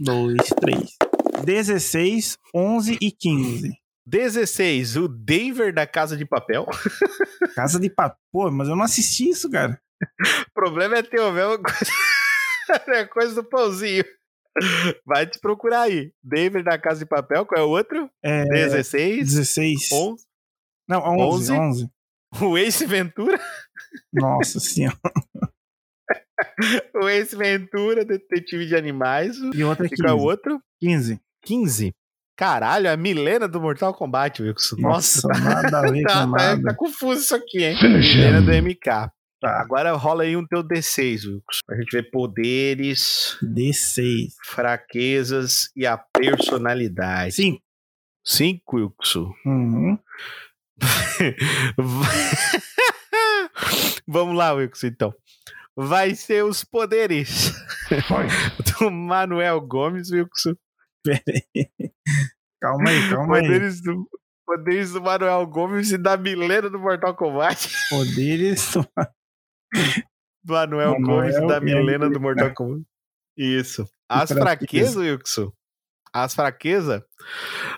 2, 0.00 0.36
3. 0.60 0.96
16, 1.44 2.38
11 2.54 2.98
e 3.00 3.10
15. 3.10 3.83
16, 4.06 4.96
o 4.96 5.08
Denver 5.08 5.72
da 5.72 5.86
Casa 5.86 6.16
de 6.16 6.24
Papel. 6.26 6.66
Casa 7.54 7.80
de 7.80 7.88
papo. 7.88 8.16
Pô, 8.32 8.50
mas 8.50 8.68
eu 8.68 8.76
não 8.76 8.84
assisti 8.84 9.28
isso, 9.30 9.50
cara. 9.50 9.80
O 10.48 10.52
problema 10.52 10.98
é 10.98 11.02
teu, 11.02 11.32
mesmo 11.32 11.62
é 12.88 13.04
coisa 13.06 13.34
do 13.34 13.44
pãozinho. 13.44 14.04
Vai 15.06 15.26
te 15.26 15.38
procurar 15.40 15.82
aí. 15.82 16.12
Denver 16.22 16.62
da 16.62 16.78
Casa 16.78 17.00
de 17.00 17.06
Papel, 17.06 17.46
qual 17.46 17.60
é 17.60 17.64
o 17.64 17.70
outro? 17.70 18.10
É, 18.22 18.44
16, 18.44 19.34
16. 19.34 19.92
11. 19.92 20.24
Não, 20.88 21.00
11, 21.00 21.52
11. 21.52 21.52
11. 21.52 21.90
O 22.42 22.58
Ace 22.58 22.84
Ventura. 22.86 23.40
Nossa 24.12 24.60
senhora. 24.60 24.98
O 26.94 27.08
Ace 27.08 27.34
Ventura, 27.34 28.04
Detetive 28.04 28.66
de 28.66 28.76
Animais. 28.76 29.36
E 29.54 29.64
outra 29.64 29.86
E 29.86 29.90
qual 29.90 30.08
é 30.08 30.12
o 30.12 30.16
15. 30.16 30.26
outro? 30.26 30.62
15. 30.80 31.20
15. 31.42 31.94
Caralho, 32.36 32.90
a 32.90 32.96
Milena 32.96 33.46
do 33.46 33.60
Mortal 33.60 33.94
Kombat, 33.94 34.42
Wilson. 34.42 34.76
Nossa, 34.80 35.28
Nossa, 35.28 35.40
nada 35.40 35.78
a 35.78 35.82
ver 35.90 36.02
tá, 36.08 36.26
com 36.26 36.32
tá, 36.32 36.38
nada. 36.38 36.62
tá 36.62 36.74
confuso 36.74 37.20
isso 37.20 37.34
aqui, 37.34 37.62
hein? 37.64 37.76
Finish 37.76 38.14
Milena 38.14 38.38
him. 38.40 38.44
do 38.44 38.52
MK. 38.70 38.84
Tá, 39.40 39.60
Agora 39.60 39.92
rola 39.92 40.24
aí 40.24 40.36
um 40.36 40.46
teu 40.46 40.62
D6, 40.64 41.26
Wilson. 41.26 41.40
Pra 41.66 41.76
gente 41.76 41.92
ver 41.92 42.10
poderes, 42.10 43.36
D6. 43.42 44.30
fraquezas 44.44 45.68
e 45.76 45.86
a 45.86 45.96
personalidade. 45.98 47.34
5. 47.34 47.60
5, 48.24 48.76
Wilson. 48.76 49.32
Uhum. 49.46 49.98
Vamos 54.06 54.36
lá, 54.36 54.52
Wilson, 54.52 54.86
então. 54.88 55.14
Vai 55.76 56.14
ser 56.14 56.44
os 56.44 56.62
poderes 56.64 57.52
do 58.80 58.90
Manuel 58.90 59.60
Gomes, 59.60 60.10
Wilson. 60.10 60.54
Pera 61.04 61.22
aí. 61.54 61.70
Calma 62.60 62.90
aí, 62.90 63.10
calma 63.10 63.36
aí. 63.36 63.42
Poderes 63.42 63.82
do, 63.82 64.08
poderes 64.46 64.92
do 64.92 65.02
Manuel 65.02 65.46
Gomes 65.46 65.92
e 65.92 65.98
da 65.98 66.16
Milena 66.16 66.70
do 66.70 66.78
Mortal 66.78 67.14
Kombat. 67.14 67.68
Poderes. 67.90 68.72
Do 68.72 68.88
Manuel, 70.46 70.98
Manuel 70.98 71.00
Gomes 71.02 71.36
e 71.36 71.46
da 71.46 71.60
Milena 71.60 72.08
do. 72.10 72.20
Mortal 72.20 72.52
Kombat. 72.54 72.84
Isso. 73.36 73.86
As 74.08 74.30
fraqueza. 74.30 74.92
fraquezas, 74.92 74.96
Wilson. 74.96 75.52
As 76.12 76.34
fraquezas 76.34 77.02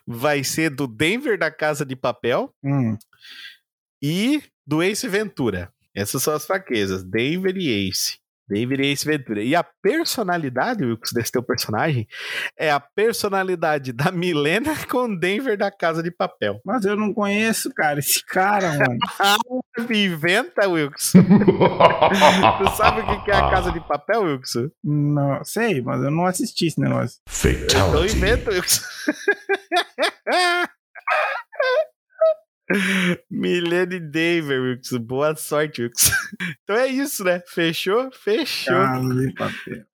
vai 0.07 0.45
ser 0.45 0.69
do 0.71 0.87
Denver 0.87 1.39
da 1.39 1.51
Casa 1.51 1.87
de 1.87 1.97
Papel 1.97 2.55
Hum. 2.63 2.97
e 4.03 4.43
do 4.67 4.83
Ace 4.83 5.09
Ventura. 5.09 5.73
Essas 5.95 6.23
são 6.23 6.35
as 6.35 6.45
fraquezas. 6.47 7.03
Denver 7.03 7.57
e 7.57 7.89
Ace. 7.89 8.19
Denver 8.49 8.81
e 8.81 8.93
Ace 8.93 9.05
Ventura. 9.05 9.43
E 9.43 9.55
a 9.55 9.65
personalidade, 9.83 10.85
Wilkes, 10.85 11.13
desse 11.13 11.33
teu 11.33 11.43
personagem 11.43 12.07
é 12.59 12.71
a 12.71 12.81
personalidade 12.81 13.93
da 13.93 14.11
Milena 14.13 14.75
com 14.89 15.15
Denver 15.15 15.57
da 15.57 15.71
Casa 15.71 16.03
de 16.03 16.11
Papel. 16.11 16.61
Mas 16.65 16.85
eu 16.85 16.97
não 16.97 17.13
conheço, 17.13 17.73
cara, 17.75 17.99
esse 17.99 18.25
cara, 18.25 18.73
mano. 18.73 18.99
Inventa, 19.91 20.69
Wilkes. 20.69 21.13
tu 22.59 22.77
sabe 22.77 23.01
o 23.03 23.25
que 23.25 23.31
é 23.31 23.35
a 23.35 23.51
Casa 23.51 23.71
de 23.71 23.81
Papel, 23.81 24.23
Wilkes? 24.23 24.53
Não, 24.83 25.45
sei, 25.45 25.83
mas 25.83 26.03
eu 26.03 26.11
não 26.11 26.25
assisti 26.27 26.67
esse 26.67 26.81
negócio. 26.81 27.21
Então 27.45 27.93
Fatality. 27.93 28.17
inventa, 28.17 28.51
Wilkes. 28.51 28.83
E 32.71 34.01
Denver, 34.01 34.61
Wilkes. 34.61 34.93
Boa 34.99 35.35
sorte, 35.37 35.83
Wilkes. 35.83 36.11
Então 36.63 36.77
é 36.77 36.89
isso, 36.89 37.23
né? 37.23 37.41
Fechou? 37.47 38.11
Fechou. 38.13 38.75
Papel. 39.37 39.85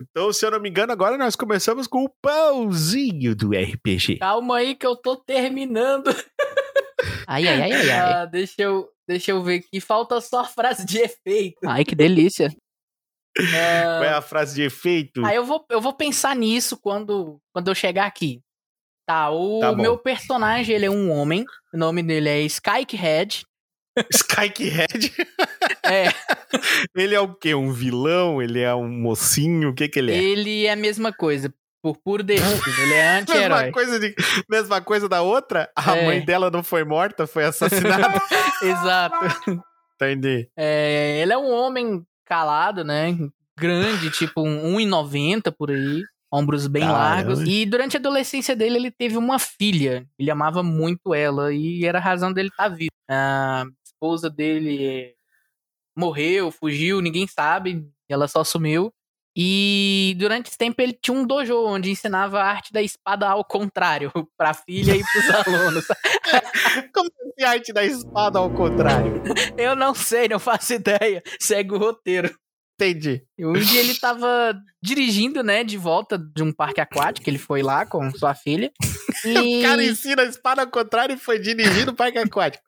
Então, 0.00 0.32
se 0.32 0.44
eu 0.46 0.50
não 0.50 0.60
me 0.60 0.68
engano, 0.68 0.92
agora 0.92 1.18
nós 1.18 1.36
começamos 1.36 1.86
com 1.86 2.04
o 2.04 2.08
pãozinho 2.22 3.36
do 3.36 3.50
RPG. 3.50 4.16
Calma 4.18 4.56
aí 4.56 4.74
que 4.74 4.86
eu 4.86 4.96
tô 4.96 5.16
terminando. 5.16 6.08
Ai, 7.26 7.46
ai, 7.46 7.62
ai, 7.62 7.72
ai, 7.72 7.90
ai. 7.90 8.12
Ah, 8.12 8.24
deixa, 8.26 8.60
eu, 8.60 8.88
deixa 9.08 9.30
eu 9.30 9.42
ver 9.42 9.60
aqui. 9.60 9.80
Falta 9.80 10.20
só 10.20 10.40
a 10.40 10.44
frase 10.44 10.84
de 10.84 10.98
efeito. 10.98 11.58
Ai, 11.64 11.84
que 11.84 11.94
delícia. 11.94 12.54
Ah, 13.38 13.98
Qual 13.98 14.04
é 14.04 14.12
a 14.14 14.20
frase 14.20 14.56
de 14.56 14.62
efeito? 14.62 15.24
Aí 15.24 15.36
eu 15.36 15.44
vou, 15.44 15.64
eu 15.70 15.80
vou 15.80 15.94
pensar 15.94 16.34
nisso 16.34 16.76
quando, 16.76 17.40
quando 17.54 17.68
eu 17.68 17.74
chegar 17.74 18.04
aqui. 18.06 18.42
Tá, 19.10 19.30
o 19.30 19.60
Tá 19.60 19.72
meu 19.74 19.98
personagem, 19.98 20.74
ele 20.74 20.86
é 20.86 20.90
um 20.90 21.10
homem. 21.10 21.44
O 21.74 21.76
nome 21.76 22.02
dele 22.02 22.28
é 22.28 22.40
Skykehead. 22.42 23.44
Skykehead. 24.12 25.12
É, 25.84 26.04
Ele 26.94 27.14
é 27.14 27.20
o 27.20 27.34
quê? 27.34 27.54
Um 27.54 27.72
vilão? 27.72 28.40
Ele 28.40 28.60
é 28.60 28.72
um 28.74 28.88
mocinho? 28.88 29.70
O 29.70 29.74
que 29.74 29.88
que 29.88 29.98
ele 29.98 30.12
é? 30.12 30.16
ele 30.16 30.66
é 30.66 30.72
a 30.72 30.76
mesma 30.76 31.12
coisa. 31.12 31.52
Por 31.82 31.96
puro 31.96 32.22
destino. 32.22 32.60
Ele 32.82 32.94
é 32.94 33.14
Mesma 33.20 33.20
anti-herói. 33.22 33.72
coisa, 33.72 33.98
de, 33.98 34.14
mesma 34.48 34.80
coisa 34.80 35.08
da 35.08 35.22
outra? 35.22 35.68
A 35.74 35.96
É. 35.96 36.06
mãe 36.06 36.24
dela 36.24 36.50
não 36.50 36.62
foi 36.62 36.84
morta, 36.84 37.26
foi 37.26 37.44
assassinada. 37.44 38.20
Exato. 38.62 39.16
Entendi. 39.96 40.48
É, 40.56 41.20
ele 41.22 41.32
é 41.32 41.38
um 41.38 41.50
homem 41.50 42.02
calado, 42.26 42.84
né? 42.84 43.16
Grande, 43.58 44.10
tipo 44.10 44.40
um 44.42 44.76
1,90 44.78 45.52
por 45.56 45.70
aí. 45.70 46.02
Ombros 46.32 46.66
bem 46.66 46.82
Caramba. 46.82 46.98
largos. 46.98 47.40
E 47.40 47.66
durante 47.66 47.96
a 47.96 48.00
adolescência 48.00 48.54
dele, 48.54 48.76
ele 48.76 48.90
teve 48.90 49.16
uma 49.16 49.38
filha. 49.38 50.06
Ele 50.18 50.30
amava 50.30 50.62
muito 50.62 51.12
ela 51.12 51.52
e 51.52 51.84
era 51.84 51.98
a 51.98 52.02
razão 52.02 52.32
dele 52.32 52.48
estar 52.48 52.68
vivo. 52.68 52.90
Ah, 53.10 53.64
esposa 53.84 54.30
dele 54.30 54.86
é, 54.86 55.14
morreu, 55.96 56.50
fugiu, 56.50 57.00
ninguém 57.00 57.26
sabe, 57.26 57.84
ela 58.08 58.28
só 58.28 58.44
sumiu. 58.44 58.92
E 59.36 60.16
durante 60.18 60.48
esse 60.48 60.58
tempo 60.58 60.80
ele 60.82 60.92
tinha 60.92 61.16
um 61.16 61.24
dojo 61.24 61.54
onde 61.64 61.90
ensinava 61.90 62.40
a 62.40 62.46
arte 62.46 62.72
da 62.72 62.82
espada 62.82 63.28
ao 63.28 63.44
contrário, 63.44 64.10
pra 64.36 64.52
filha 64.52 64.96
e 64.96 65.02
pros 65.02 65.30
alunos. 65.46 65.86
Como 66.92 67.08
assim 67.08 67.44
a 67.44 67.50
arte 67.50 67.72
da 67.72 67.84
espada 67.84 68.38
ao 68.38 68.50
contrário? 68.50 69.22
Eu 69.56 69.76
não 69.76 69.94
sei, 69.94 70.28
não 70.28 70.38
faço 70.38 70.74
ideia. 70.74 71.22
Segue 71.38 71.74
o 71.74 71.78
roteiro. 71.78 72.34
Entendi. 72.84 73.22
E 73.38 73.44
um 73.44 73.52
dia 73.52 73.80
ele 73.80 73.94
tava 73.94 74.54
dirigindo, 74.82 75.42
né, 75.42 75.62
de 75.62 75.76
volta 75.76 76.16
de 76.18 76.42
um 76.42 76.52
parque 76.52 76.80
aquático, 76.80 77.28
ele 77.28 77.38
foi 77.38 77.62
lá 77.62 77.84
com 77.84 78.10
sua 78.12 78.34
filha. 78.34 78.70
E... 79.24 79.58
O 79.58 79.62
cara 79.62 79.84
ensina 79.84 80.22
a 80.22 80.24
espada 80.24 80.62
ao 80.62 80.68
contrário 80.70 81.14
e 81.14 81.18
foi 81.18 81.38
dirigindo 81.38 81.90
o 81.90 81.94
parque 81.94 82.16
aquático. 82.16 82.62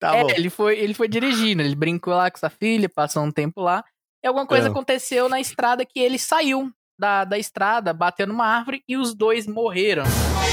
Tá 0.00 0.16
É, 0.16 0.22
bom. 0.24 0.30
ele 0.30 0.50
foi, 0.50 0.76
ele 0.78 0.92
foi 0.92 1.08
dirigindo, 1.08 1.62
ele 1.62 1.76
brincou 1.76 2.12
lá 2.12 2.28
com 2.30 2.36
sua 2.36 2.50
filha, 2.50 2.88
passou 2.88 3.22
um 3.22 3.30
tempo 3.30 3.62
lá. 3.62 3.82
E 4.22 4.26
alguma 4.26 4.46
coisa 4.46 4.66
É. 4.66 4.70
aconteceu 4.70 5.28
na 5.28 5.40
estrada 5.40 5.86
que 5.86 5.98
ele 6.00 6.18
saiu 6.18 6.70
da, 6.98 7.24
da 7.24 7.38
estrada, 7.38 7.92
bateu 7.94 8.26
numa 8.26 8.44
árvore 8.46 8.82
e 8.86 8.96
os 8.96 9.14
dois 9.14 9.46
morreram. 9.46 10.02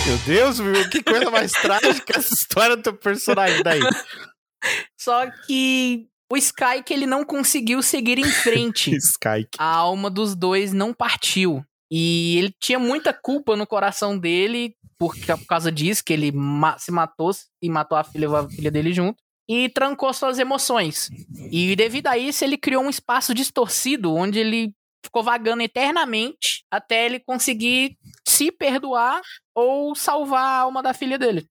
Meu 0.06 0.18
Deus, 0.20 0.60
meu, 0.60 0.90
que 0.90 1.02
coisa 1.04 1.30
mais 1.32 1.52
trágica 1.52 2.18
essa 2.20 2.34
história 2.34 2.78
do 2.78 2.84
teu 2.84 2.94
personagem 2.94 3.64
daí. 3.64 3.82
Só 4.98 5.30
que 5.48 6.08
o 6.34 6.38
Sky 6.38 6.82
que 6.86 6.94
ele 6.94 7.06
não 7.06 7.24
conseguiu 7.24 7.82
seguir 7.82 8.18
em 8.18 8.24
frente. 8.26 8.92
Sky. 8.98 9.48
a 9.58 9.66
alma 9.76 10.10
dos 10.10 10.36
dois 10.36 10.74
não 10.74 10.94
partiu. 10.94 11.64
E 11.92 12.38
ele 12.38 12.54
tinha 12.60 12.80
muita 12.80 13.14
culpa 13.14 13.56
no 13.56 13.68
coração 13.68 14.18
dele 14.18 14.74
por, 14.98 15.16
por 15.16 15.46
causa 15.46 15.72
disso, 15.72 16.04
que 16.04 16.12
ele 16.14 16.32
ma- 16.32 16.78
se 16.80 16.92
matou 16.92 17.32
e 17.62 17.70
matou 17.70 17.98
a 17.98 18.04
filha, 18.04 18.28
a 18.30 18.50
filha 18.50 18.72
dele 18.72 18.92
junto. 18.94 19.22
E 19.48 19.70
trancou 19.70 20.12
suas 20.14 20.40
emoções. 20.40 21.10
E 21.52 21.76
devido 21.76 22.08
a 22.08 22.18
isso, 22.18 22.44
ele 22.44 22.58
criou 22.58 22.84
um 22.84 22.90
espaço 22.90 23.34
distorcido 23.34 24.14
onde 24.16 24.40
ele 24.40 24.74
ficou 25.06 25.22
vagando 25.22 25.62
eternamente 25.62 26.64
até 26.72 27.06
ele 27.06 27.20
conseguir 27.20 27.98
se 28.28 28.52
perdoar 28.52 29.22
ou 29.54 29.94
salvar 29.96 30.42
a 30.44 30.60
alma 30.62 30.82
da 30.82 30.94
filha 30.94 31.20
dele. 31.20 31.46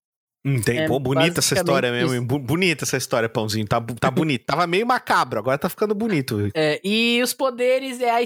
Entendi. 0.45 0.79
É 0.81 0.87
Pô, 0.89 0.99
bonita 0.99 1.39
essa 1.39 1.55
história 1.55 1.93
mesmo. 1.93 2.15
isso. 2.15 2.25
Bonita 2.41 2.85
essa 2.85 2.97
história, 2.97 3.29
Pãozinho. 3.29 3.65
Tá, 3.67 3.81
tá 4.01 4.11
bonito. 4.11 4.45
Tava 4.45 4.67
meio 4.67 4.85
macabro, 4.87 5.39
agora 5.39 5.57
tá 5.57 5.69
ficando 5.69 5.95
bonito. 5.95 6.51
É, 6.55 6.81
e 6.85 7.21
os 7.23 7.33
poderes 7.33 8.01
é 8.01 8.11
a 8.11 8.25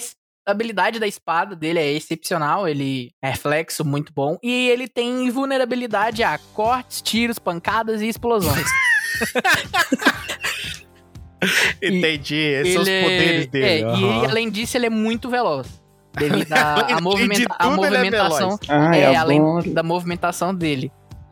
habilidade 0.51 0.99
da 0.99 1.07
espada 1.07 1.55
dele 1.57 1.79
é 1.79 1.93
excepcional, 1.93 2.67
ele 2.69 3.11
é 3.23 3.31
reflexo 3.31 3.85
muito 3.85 4.13
bom 4.15 4.39
e 4.43 4.69
ele 4.69 4.89
tem 4.89 5.29
vulnerabilidade 5.31 6.23
a 6.23 6.39
cortes, 6.55 7.03
tiros, 7.03 7.39
pancadas 7.39 8.01
e 8.01 8.09
explosões. 8.09 8.67
Entendi. 11.83 12.35
Esses 12.37 12.73
são 12.75 12.83
os 12.83 12.89
é- 12.89 13.03
poderes 13.03 13.47
dele. 13.49 13.67
é, 13.67 13.81
e 13.81 13.85
aham. 13.85 14.17
ele, 14.19 14.27
além 14.27 14.51
disso, 14.51 14.77
ele 14.77 14.87
é 14.87 14.91
muito 14.91 15.29
veloz. 15.29 15.67
Devido 16.17 16.51
à 16.53 17.01
movimenta- 17.01 17.57
é 17.61 17.67
movimentação, 17.67 18.59
Ai, 18.69 19.03
é, 19.03 19.17
além 19.17 19.41
da 19.75 19.83
movimentação 19.83 20.55
dele. 20.55 20.91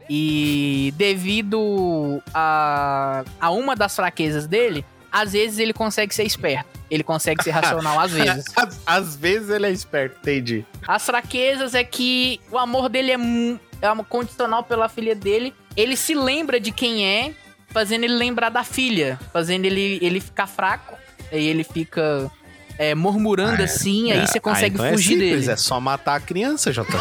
E 0.08 0.92
devido 0.96 2.22
a, 2.32 3.24
a 3.40 3.50
uma 3.50 3.74
das 3.74 3.96
fraquezas 3.96 4.46
dele, 4.46 4.84
às 5.10 5.32
vezes 5.32 5.58
ele 5.58 5.72
consegue 5.72 6.14
ser 6.14 6.24
esperto. 6.24 6.68
Ele 6.90 7.02
consegue 7.02 7.42
ser 7.42 7.50
racional 7.52 7.98
às 8.00 8.12
vezes. 8.12 8.44
Às, 8.56 8.80
às 8.84 9.16
vezes 9.16 9.48
ele 9.48 9.66
é 9.66 9.70
esperto, 9.70 10.18
entendi. 10.20 10.64
As 10.86 11.06
fraquezas 11.06 11.74
é 11.74 11.84
que 11.84 12.40
o 12.50 12.58
amor 12.58 12.88
dele 12.88 13.12
é, 13.12 13.16
é 13.16 14.04
condicional 14.08 14.62
pela 14.64 14.88
filha 14.88 15.14
dele. 15.14 15.54
Ele 15.76 15.96
se 15.96 16.14
lembra 16.14 16.60
de 16.60 16.70
quem 16.70 17.06
é, 17.06 17.34
fazendo 17.68 18.04
ele 18.04 18.14
lembrar 18.14 18.50
da 18.50 18.62
filha, 18.62 19.18
fazendo 19.32 19.64
ele, 19.64 19.98
ele 20.02 20.20
ficar 20.20 20.46
fraco. 20.46 20.96
Aí 21.32 21.46
ele 21.46 21.64
fica 21.64 22.30
é, 22.78 22.94
murmurando 22.94 23.62
assim, 23.62 24.10
aí 24.12 24.26
você 24.26 24.40
consegue 24.40 24.74
então 24.76 24.88
fugir 24.90 25.14
é 25.16 25.18
simples, 25.20 25.40
dele. 25.46 25.52
É 25.52 25.56
só 25.56 25.78
matar 25.80 26.16
a 26.16 26.20
criança, 26.20 26.72
JC. 26.72 26.84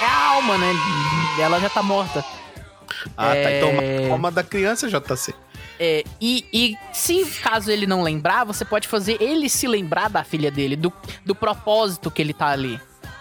É, 0.00 0.04
é 0.04 0.08
a 0.08 0.26
alma, 0.34 0.56
né? 0.58 0.72
Ela 1.40 1.60
já 1.60 1.68
tá 1.70 1.82
morta. 1.82 2.24
Ah, 3.16 3.32
tá. 3.34 3.52
Então 3.52 3.68
É. 3.80 4.08
a 4.08 4.12
alma 4.12 4.30
da 4.30 4.42
criança, 4.42 4.88
JC. 4.88 5.34
É, 5.78 6.04
e, 6.20 6.44
e 6.52 6.76
se 6.92 7.24
caso 7.42 7.70
ele 7.70 7.86
não 7.86 8.02
lembrar, 8.02 8.44
você 8.44 8.64
pode 8.64 8.86
fazer 8.86 9.20
ele 9.20 9.48
se 9.48 9.66
lembrar 9.66 10.08
da 10.08 10.22
filha 10.22 10.50
dele, 10.50 10.76
do, 10.76 10.92
do 11.24 11.34
propósito 11.34 12.10
que 12.10 12.22
ele 12.22 12.32
tá 12.32 12.46
ali. 12.48 12.80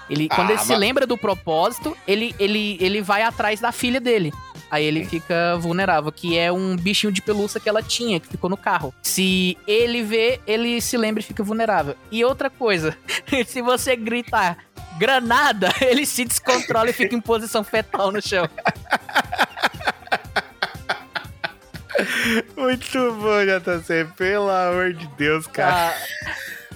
Ele, 0.10 0.28
quando 0.30 0.50
Ah, 0.50 0.54
ele 0.54 0.62
se 0.62 0.70
mas- 0.70 0.80
lembra 0.80 1.08
do 1.08 1.18
propósito, 1.18 1.98
ele, 2.08 2.36
ele, 2.40 2.78
ele 2.80 3.02
vai 3.02 3.24
atrás 3.24 3.60
da 3.60 3.72
filha 3.72 4.00
dele. 4.00 4.32
Aí 4.74 4.84
ele 4.86 5.06
fica 5.06 5.56
vulnerável, 5.58 6.12
que 6.12 6.36
é 6.36 6.52
um 6.52 6.76
bichinho 6.76 7.14
de 7.14 7.22
pelúcia 7.22 7.60
que 7.60 7.70
ela 7.70 7.84
tinha, 7.84 8.20
que 8.20 8.28
ficou 8.28 8.50
no 8.50 8.58
carro. 8.58 8.92
Se 9.04 9.56
ele 9.68 10.02
vê, 10.02 10.42
ele 10.48 10.82
se 10.82 10.98
lembra 10.98 11.22
e 11.22 11.24
fica 11.24 11.44
vulnerável. 11.44 11.96
E 12.12 12.26
outra 12.26 12.50
coisa, 12.50 12.98
se 13.46 13.62
você 13.62 13.96
gritar 13.96 14.58
granada, 14.98 15.72
ele 15.80 16.08
se 16.08 16.26
descontrola 16.26 16.90
e 16.90 16.94
fica 16.94 17.14
em 17.14 17.22
posição 17.22 17.64
fetal 17.64 18.12
no 18.12 18.20
chão. 18.20 18.50
Muito 22.58 23.14
bom, 23.14 23.46
JC. 23.46 24.08
Pelo 24.18 24.50
amor 24.50 24.94
de 24.94 25.06
Deus, 25.10 25.46
cara. 25.46 25.96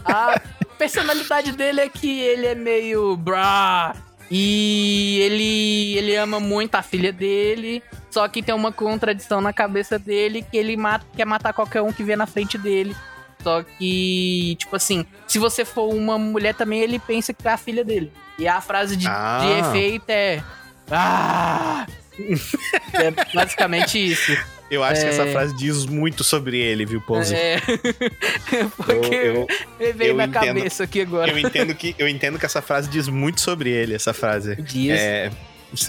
A, 0.06 0.36
a 0.36 0.40
personalidade 0.78 1.52
dele 1.52 1.82
é 1.82 1.90
que 1.90 2.19
ele 2.19 2.45
é 2.45 2.53
meio 2.53 3.18
brá. 3.18 3.95
E 4.30 5.20
ele, 5.22 5.98
ele 5.98 6.16
ama 6.16 6.40
muito 6.40 6.76
a 6.76 6.82
filha 6.82 7.12
dele. 7.14 7.82
Só 8.10 8.28
que 8.28 8.41
tem 8.44 8.54
uma 8.54 8.72
contradição 8.72 9.40
na 9.41 9.54
cabeça 9.54 9.98
dele 9.98 10.44
que 10.49 10.58
ele 10.58 10.76
mata, 10.76 11.06
quer 11.16 11.26
matar 11.26 11.54
qualquer 11.54 11.82
um 11.82 11.91
que 11.94 12.04
vê 12.04 12.16
na 12.16 12.26
frente 12.26 12.58
dele. 12.58 12.95
Só 13.44 13.64
que, 13.64 14.56
tipo 14.60 14.76
assim, 14.76 15.06
se 15.28 15.38
você 15.40 15.64
for 15.64 15.94
uma 15.94 16.18
mulher 16.18 16.54
também, 16.56 16.82
ele 16.82 16.99
pensa 16.99 17.34
que 17.34 17.48
é 17.48 17.52
a 17.52 17.58
filha 17.58 17.84
dele. 17.86 18.12
E 18.38 18.48
a 18.48 18.60
frase 18.60 18.98
de, 18.98 19.08
Ah. 19.08 19.40
de 19.41 19.52
efeito 19.68 20.10
é. 20.10 20.44
Ah! 20.91 21.86
é 22.94 23.11
basicamente 23.34 23.98
isso. 23.98 24.35
Eu 24.69 24.84
acho 24.84 25.02
que 25.02 25.07
essa 25.07 25.23
É. 25.23 25.31
frase 25.31 25.56
diz 25.56 25.85
muito 25.85 26.23
sobre 26.26 26.57
ele, 26.60 26.85
viu, 26.85 26.99
Pãozinho? 27.02 27.39
É. 27.39 27.57
Porque 28.76 29.15
Eu- 29.15 29.48
me 29.80 29.94
veio 29.94 30.10
eu 30.11 30.15
na 30.18 30.26
entendo. 30.26 30.45
cabeça 30.45 30.84
aqui 30.84 31.02
agora. 31.02 31.31
Eu 31.31 31.39
entendo, 31.39 31.73
que, 31.73 31.95
eu 31.98 32.07
entendo 32.07 32.38
que 32.38 32.45
essa 32.45 32.61
frase 32.61 32.89
diz 32.89 33.07
muito 33.07 33.39
sobre 33.39 33.69
ele, 33.69 33.94
essa 33.95 34.14
frase. 34.14 34.56
Diz. 34.61 34.91
É, 34.99 35.31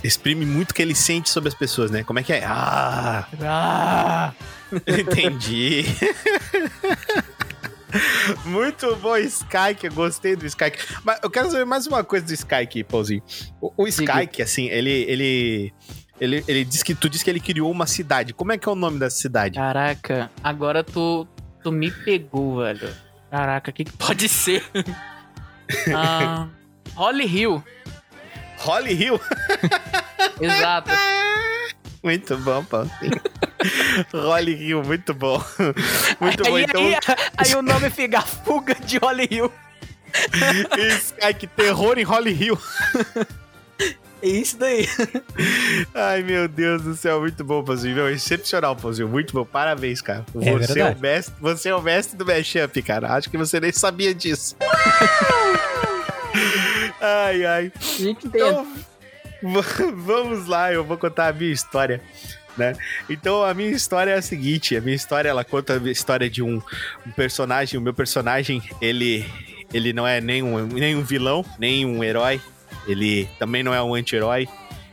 exprime 0.04 0.46
muito 0.46 0.70
o 0.70 0.74
que 0.74 0.82
ele 0.82 0.94
sente 0.94 1.28
sobre 1.28 1.48
as 1.48 1.54
pessoas, 1.54 1.90
né? 1.90 2.04
Como 2.04 2.18
é 2.20 2.22
que 2.22 2.32
é? 2.32 2.44
Ah, 2.44 3.26
Ah! 3.42 4.32
entendi. 4.86 5.84
Muito 8.44 8.94
bom, 8.96 9.16
Skyke. 9.16 9.86
Eu 9.86 9.92
gostei 9.92 10.36
do 10.36 10.44
Skyke. 10.46 10.78
Mas 11.02 11.18
eu 11.22 11.30
quero 11.30 11.50
saber 11.50 11.64
mais 11.64 11.86
uma 11.86 12.04
coisa 12.04 12.26
do 12.26 12.32
Skyke, 12.34 12.84
Pauzinho. 12.84 13.22
O, 13.60 13.72
o. 13.84 13.88
Skyke, 13.88 14.42
assim, 14.42 14.68
ele, 14.68 14.90
ele, 15.08 15.72
ele, 16.20 16.44
ele 16.48 16.64
disse 16.64 16.84
que 16.84 16.94
tu 16.94 17.08
disse 17.08 17.24
que 17.24 17.30
ele 17.30 17.40
criou 17.40 17.70
uma 17.70 17.86
cidade. 17.86 18.32
Como 18.32 18.52
é 18.52 18.58
que 18.58 18.68
é 18.68 18.72
o 18.72 18.74
nome 18.74 18.98
dessa 18.98 19.16
cidade? 19.16 19.56
Caraca, 19.56 20.30
agora 20.42 20.82
tu, 20.82 21.26
tu 21.62 21.70
me 21.72 21.90
pegou, 21.90 22.58
velho. 22.58 22.88
Caraca, 23.30 23.70
o 23.70 23.74
que, 23.74 23.84
que 23.84 23.92
pode 23.92 24.28
ser? 24.28 24.64
ah, 25.94 26.48
Holly 26.94 27.26
Hill, 27.26 27.62
Holly 28.58 28.92
Hill. 28.92 29.20
exato. 30.40 30.90
Muito 32.02 32.36
bom, 32.38 32.64
Pauzinho. 32.64 33.20
Holly 34.12 34.54
Hill, 34.54 34.82
muito 34.82 35.12
bom. 35.14 35.42
Muito 36.20 36.44
bom. 36.44 36.56
aí, 36.56 36.64
Então, 36.64 36.80
aí, 36.86 36.96
aí 37.36 37.54
o 37.54 37.62
nome 37.62 37.90
fica 37.90 38.20
fuga 38.20 38.74
de 38.74 38.98
Holly 38.98 39.28
Hill. 39.30 39.52
Skyke, 40.98 41.46
terror 41.48 41.98
em 41.98 42.02
Holly 42.02 42.32
Hill. 42.32 42.58
É 44.20 44.28
isso 44.28 44.58
daí. 44.58 44.88
Ai, 45.94 46.22
meu 46.22 46.48
Deus 46.48 46.82
do 46.82 46.96
céu, 46.96 47.20
muito 47.20 47.44
bom, 47.44 47.62
Pãozinho. 47.62 47.94
Meu, 47.94 48.10
Excepcional, 48.10 48.74
Pãozinho. 48.74 49.08
Muito 49.08 49.32
bom. 49.32 49.44
Parabéns, 49.44 50.02
cara. 50.02 50.24
você, 50.34 50.80
é 50.80 50.86
o 50.86 50.98
mestre, 50.98 51.34
você 51.40 51.68
é 51.68 51.74
o 51.74 51.82
mestre 51.82 52.16
do 52.16 52.26
mashup, 52.26 52.82
cara. 52.82 53.14
Acho 53.14 53.30
que 53.30 53.36
você 53.36 53.60
nem 53.60 53.70
sabia 53.70 54.14
disso. 54.14 54.56
ai, 57.00 57.44
ai. 57.44 57.72
A 57.76 57.80
gente. 57.80 58.26
Então, 58.26 58.66
vamos 59.96 60.46
lá, 60.46 60.72
eu 60.72 60.84
vou 60.84 60.98
contar 60.98 61.28
a 61.28 61.32
minha 61.32 61.52
história. 61.52 62.00
Né? 62.56 62.74
Então 63.08 63.44
a 63.44 63.54
minha 63.54 63.70
história 63.70 64.10
é 64.10 64.16
a 64.16 64.22
seguinte, 64.22 64.76
a 64.76 64.80
minha 64.80 64.96
história 64.96 65.28
ela 65.28 65.44
conta 65.44 65.74
a 65.74 65.90
história 65.90 66.28
de 66.28 66.42
um, 66.42 66.60
um 67.06 67.10
personagem, 67.12 67.78
o 67.78 67.80
meu 67.80 67.94
personagem, 67.94 68.60
ele 68.80 69.24
ele 69.72 69.92
não 69.92 70.04
é 70.04 70.20
nem 70.20 70.42
um, 70.42 70.66
nem 70.66 70.96
um 70.96 71.02
vilão, 71.02 71.44
nem 71.56 71.86
um 71.86 72.02
herói, 72.02 72.40
ele 72.88 73.28
também 73.38 73.62
não 73.62 73.72
é 73.72 73.82
um 73.82 73.94
anti-herói, 73.94 74.48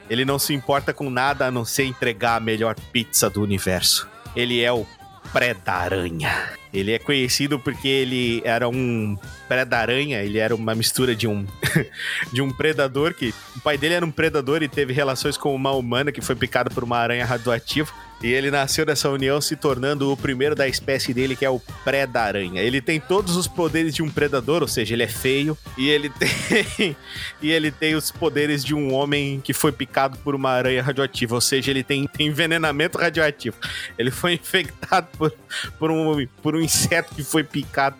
ele 0.09 0.25
não 0.25 0.37
se 0.37 0.53
importa 0.53 0.93
com 0.93 1.09
nada 1.09 1.47
a 1.47 1.51
não 1.51 1.65
ser 1.65 1.85
entregar 1.85 2.35
a 2.35 2.39
melhor 2.39 2.75
pizza 2.91 3.29
do 3.29 3.41
universo. 3.41 4.07
Ele 4.35 4.61
é 4.61 4.71
o 4.71 4.85
Pré 5.33 5.53
da 5.53 5.73
Aranha. 5.73 6.49
Ele 6.75 6.91
é 6.91 6.99
conhecido 6.99 7.57
porque 7.57 7.87
ele 7.87 8.41
era 8.43 8.67
um 8.67 9.17
preda-aranha, 9.47 10.21
ele 10.21 10.37
era 10.37 10.53
uma 10.53 10.75
mistura 10.75 11.15
de 11.15 11.27
um 11.27 11.45
de 12.33 12.41
um 12.41 12.51
predador 12.51 13.13
que 13.13 13.33
o 13.55 13.59
pai 13.61 13.77
dele 13.77 13.93
era 13.93 14.05
um 14.05 14.11
predador 14.11 14.61
e 14.61 14.67
teve 14.67 14.91
relações 14.91 15.37
com 15.37 15.55
uma 15.55 15.71
humana 15.71 16.11
que 16.11 16.21
foi 16.21 16.35
picada 16.35 16.69
por 16.69 16.83
uma 16.83 16.97
aranha 16.97 17.25
radioativa. 17.25 17.91
E 18.23 18.27
ele 18.27 18.49
nasceu 18.49 18.85
dessa 18.85 19.09
união 19.09 19.41
se 19.41 19.55
tornando 19.55 20.11
o 20.11 20.17
primeiro 20.17 20.55
da 20.55 20.67
espécie 20.67 21.13
dele, 21.13 21.35
que 21.35 21.43
é 21.43 21.49
o 21.49 21.59
preda-aranha. 21.83 22.61
Ele 22.61 22.79
tem 22.81 22.99
todos 22.99 23.35
os 23.35 23.47
poderes 23.47 23.93
de 23.93 24.01
um 24.01 24.09
predador, 24.09 24.61
ou 24.61 24.67
seja, 24.67 24.93
ele 24.95 25.03
é 25.03 25.07
feio 25.07 25.57
e 25.77 25.89
ele 25.89 26.09
tem 26.17 26.95
e 27.41 27.51
ele 27.51 27.71
tem 27.71 27.93
os 27.93 28.11
poderes 28.11 28.63
de 28.63 28.73
um 28.73 28.93
homem 28.93 29.41
que 29.41 29.53
foi 29.53 29.71
picado 29.71 30.17
por 30.19 30.33
uma 30.33 30.49
aranha 30.49 30.81
radioativa, 30.81 31.35
ou 31.35 31.41
seja, 31.41 31.69
ele 31.69 31.83
tem, 31.83 32.07
tem 32.07 32.27
envenenamento 32.27 32.97
radioativo. 32.97 33.57
Ele 33.97 34.09
foi 34.09 34.33
infectado 34.41 35.07
por, 35.17 35.33
por, 35.77 35.91
um, 35.91 36.25
por 36.41 36.55
um 36.55 36.61
inseto 36.65 37.13
que 37.15 37.23
foi 37.23 37.43
picado 37.43 37.97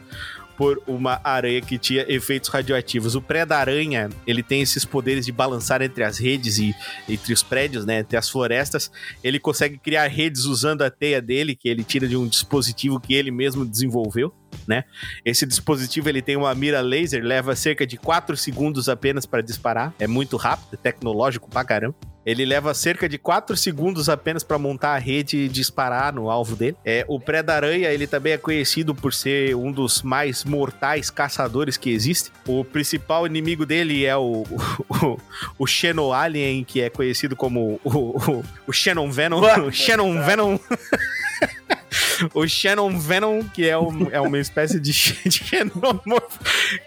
por 0.58 0.82
uma 0.88 1.20
aranha 1.24 1.62
que 1.62 1.78
tinha 1.78 2.06
efeitos 2.08 2.50
radioativos. 2.50 3.16
O 3.16 3.22
pré-da-aranha, 3.22 4.10
ele 4.26 4.42
tem 4.42 4.62
esses 4.62 4.86
poderes 4.86 5.26
de 5.26 5.32
balançar 5.32 5.82
entre 5.82 6.04
as 6.04 6.18
redes 6.18 6.58
e 6.58 6.74
entre 7.08 7.34
os 7.34 7.44
prédios, 7.44 7.86
né, 7.86 8.00
entre 8.00 8.18
as 8.18 8.30
florestas. 8.30 8.92
Ele 9.24 9.40
consegue 9.40 9.78
criar 9.78 10.08
redes 10.08 10.46
usando 10.46 10.82
a 10.82 10.90
teia 10.90 11.22
dele, 11.22 11.56
que 11.56 11.68
ele 11.68 11.84
tira 11.84 12.08
de 12.08 12.16
um 12.16 12.28
dispositivo 12.28 13.00
que 13.00 13.14
ele 13.14 13.32
mesmo 13.32 13.66
desenvolveu. 13.66 14.34
Né? 14.68 14.84
Esse 15.24 15.46
dispositivo 15.46 16.10
ele 16.10 16.22
tem 16.22 16.36
uma 16.36 16.54
mira 16.56 16.82
laser, 16.82 17.24
leva 17.24 17.56
cerca 17.56 17.86
de 17.86 17.98
4 17.98 18.36
segundos 18.38 18.90
apenas 18.90 19.26
para 19.26 19.42
disparar. 19.42 19.94
É 20.00 20.08
muito 20.08 20.38
rápido, 20.38 20.74
é 20.74 20.78
tecnológico 20.78 21.50
pra 21.50 21.64
caramba. 21.64 21.96
Ele 22.26 22.44
leva 22.44 22.74
cerca 22.74 23.08
de 23.08 23.20
4 23.20 23.56
segundos 23.56 24.10
apenas 24.10 24.44
para 24.44 24.58
montar 24.58 24.96
a 24.96 24.98
rede 24.98 25.38
e 25.38 25.48
disparar 25.48 26.12
no 26.12 26.30
alvo 26.30 26.56
dele. 26.56 26.76
É, 26.84 27.06
o 27.08 27.20
Pré-da-Aranha, 27.20 27.90
ele 27.90 28.08
também 28.08 28.34
é 28.34 28.38
conhecido 28.38 28.96
por 28.96 29.14
ser 29.14 29.56
um 29.56 29.72
dos 29.72 30.02
mais 30.02 30.44
mortais 30.44 31.12
caçadores 31.12 31.78
que 31.78 31.92
existe. 31.92 32.32
O 32.48 32.66
principal 32.66 33.28
inimigo 33.28 33.64
dele 33.64 34.06
é 34.06 34.16
o, 34.18 34.44
o, 34.90 35.20
o 35.60 35.68
Xeno 35.68 36.12
Alien, 36.12 36.64
que 36.64 36.82
é 36.82 36.90
conhecido 36.90 37.36
como 37.36 37.80
o, 37.84 37.90
o, 37.92 38.44
o 38.68 38.74
Xenon 38.74 39.12
Venom. 39.12 39.42
O 39.68 39.70
Xenon 39.72 40.24
Venom. 40.24 40.58
O 42.34 42.48
Shannon 42.48 42.98
Venom, 43.00 43.44
que 43.44 43.68
é, 43.68 43.78
um- 43.78 44.10
é 44.12 44.20
uma 44.22 44.38
espécie 44.40 44.80
de, 44.80 44.92
de 45.26 45.32
xenomorfo 45.32 46.40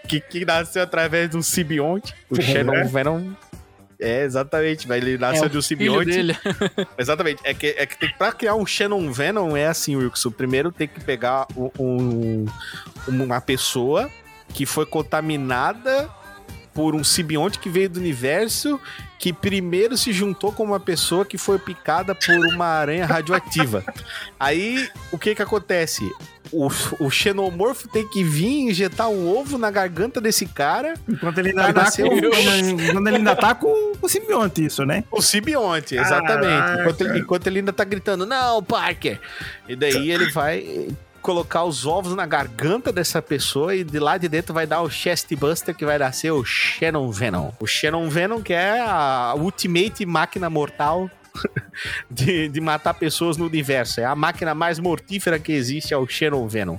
que, 0.07 0.19
que 0.21 0.45
nasceu 0.45 0.83
através 0.83 1.29
de 1.29 1.37
um 1.37 1.41
simbionte. 1.41 2.13
O 2.29 2.41
Shannon 2.41 2.87
Venom. 2.87 3.31
É, 4.01 4.23
exatamente, 4.23 4.87
mas 4.87 5.03
ele 5.03 5.17
nasceu 5.17 5.43
É, 5.45 5.49
de 5.49 5.57
um 5.57 5.61
Filho 5.61 5.91
simbionte. 5.91 6.05
dele. 6.11 6.37
Exatamente. 6.97 7.41
É 7.43 7.53
que, 7.53 7.67
é 7.77 7.85
que 7.85 7.97
tem, 7.99 8.09
pra 8.17 8.31
criar 8.31 8.55
um 8.55 8.65
Shannon 8.65 9.11
Venom 9.11 9.57
é 9.57 9.67
assim, 9.67 9.97
Wilson. 9.97 10.31
Primeiro 10.31 10.71
tem 10.71 10.87
que 10.87 11.01
pegar 11.01 11.45
um- 11.55 11.69
um- 11.77 12.45
uma 13.09 13.41
pessoa 13.41 14.09
que 14.53 14.65
foi 14.65 14.85
contaminada 14.85 16.09
por 16.73 16.95
um 16.95 17.03
simbionte 17.03 17.59
que 17.59 17.69
veio 17.69 17.89
do 17.89 17.99
universo 17.99 18.79
que 19.19 19.33
primeiro 19.33 19.97
se 19.97 20.13
juntou 20.13 20.53
com 20.53 20.63
uma 20.63 20.79
pessoa 20.79 21.25
que 21.25 21.37
foi 21.37 21.59
picada 21.59 22.15
por 22.15 22.37
uma 22.53 22.65
aranha 22.65 23.05
radioativa. 23.05 23.83
Aí, 24.39 24.87
o 25.11 25.17
que 25.17 25.35
que 25.35 25.41
acontece? 25.41 26.09
O, 26.51 26.67
o 26.99 27.11
xenomorfo 27.11 27.87
tem 27.89 28.07
que 28.07 28.23
vir 28.23 28.69
injetar 28.69 29.07
um 29.09 29.29
ovo 29.29 29.55
na 29.55 29.69
garganta 29.69 30.19
desse 30.19 30.47
cara 30.47 30.95
Enquanto 31.07 31.37
ele 31.37 31.49
ainda 31.49 31.71
tá 31.71 31.91
com, 31.91 32.09
quando 32.91 33.07
ele 33.07 33.17
ainda 33.17 33.35
tá 33.35 33.53
com 33.53 33.93
o 34.01 34.09
simbionte, 34.09 34.65
isso, 34.65 34.83
né? 34.83 35.03
O 35.11 35.21
simbionte, 35.21 35.95
exatamente. 35.95 36.79
Enquanto 36.79 37.01
ele, 37.01 37.19
enquanto 37.19 37.47
ele 37.47 37.59
ainda 37.59 37.73
tá 37.73 37.83
gritando, 37.83 38.25
não, 38.25 38.63
Parker! 38.63 39.19
E 39.67 39.75
daí 39.75 40.09
ele 40.09 40.31
vai 40.31 40.87
colocar 41.21 41.63
os 41.63 41.85
ovos 41.85 42.15
na 42.15 42.25
garganta 42.25 42.91
dessa 42.91 43.21
pessoa 43.21 43.75
e 43.75 43.83
de 43.83 43.99
lá 43.99 44.17
de 44.17 44.27
dentro 44.27 44.53
vai 44.53 44.65
dar 44.65 44.81
o 44.81 44.89
Chest 44.89 45.33
Buster, 45.35 45.75
que 45.75 45.85
vai 45.85 45.97
nascer 45.97 46.31
o 46.31 46.43
Shannon 46.43 47.11
Venom. 47.11 47.51
O 47.59 47.67
Shannon 47.67 48.09
Venom, 48.09 48.41
que 48.41 48.53
é 48.53 48.79
a 48.79 49.33
Ultimate 49.37 50.05
Máquina 50.05 50.49
Mortal 50.49 51.09
de, 52.09 52.49
de 52.49 52.61
matar 52.61 52.93
pessoas 52.93 53.37
no 53.37 53.45
universo. 53.45 54.01
É 54.01 54.05
a 54.05 54.15
máquina 54.15 54.53
mais 54.53 54.79
mortífera 54.79 55.39
que 55.39 55.51
existe, 55.51 55.93
é 55.93 55.97
o 55.97 56.07
Shannon 56.07 56.47
Venom. 56.47 56.77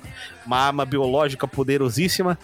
Uma 0.50 0.58
arma 0.66 0.84
biológica 0.84 1.46
poderosíssima, 1.46 2.36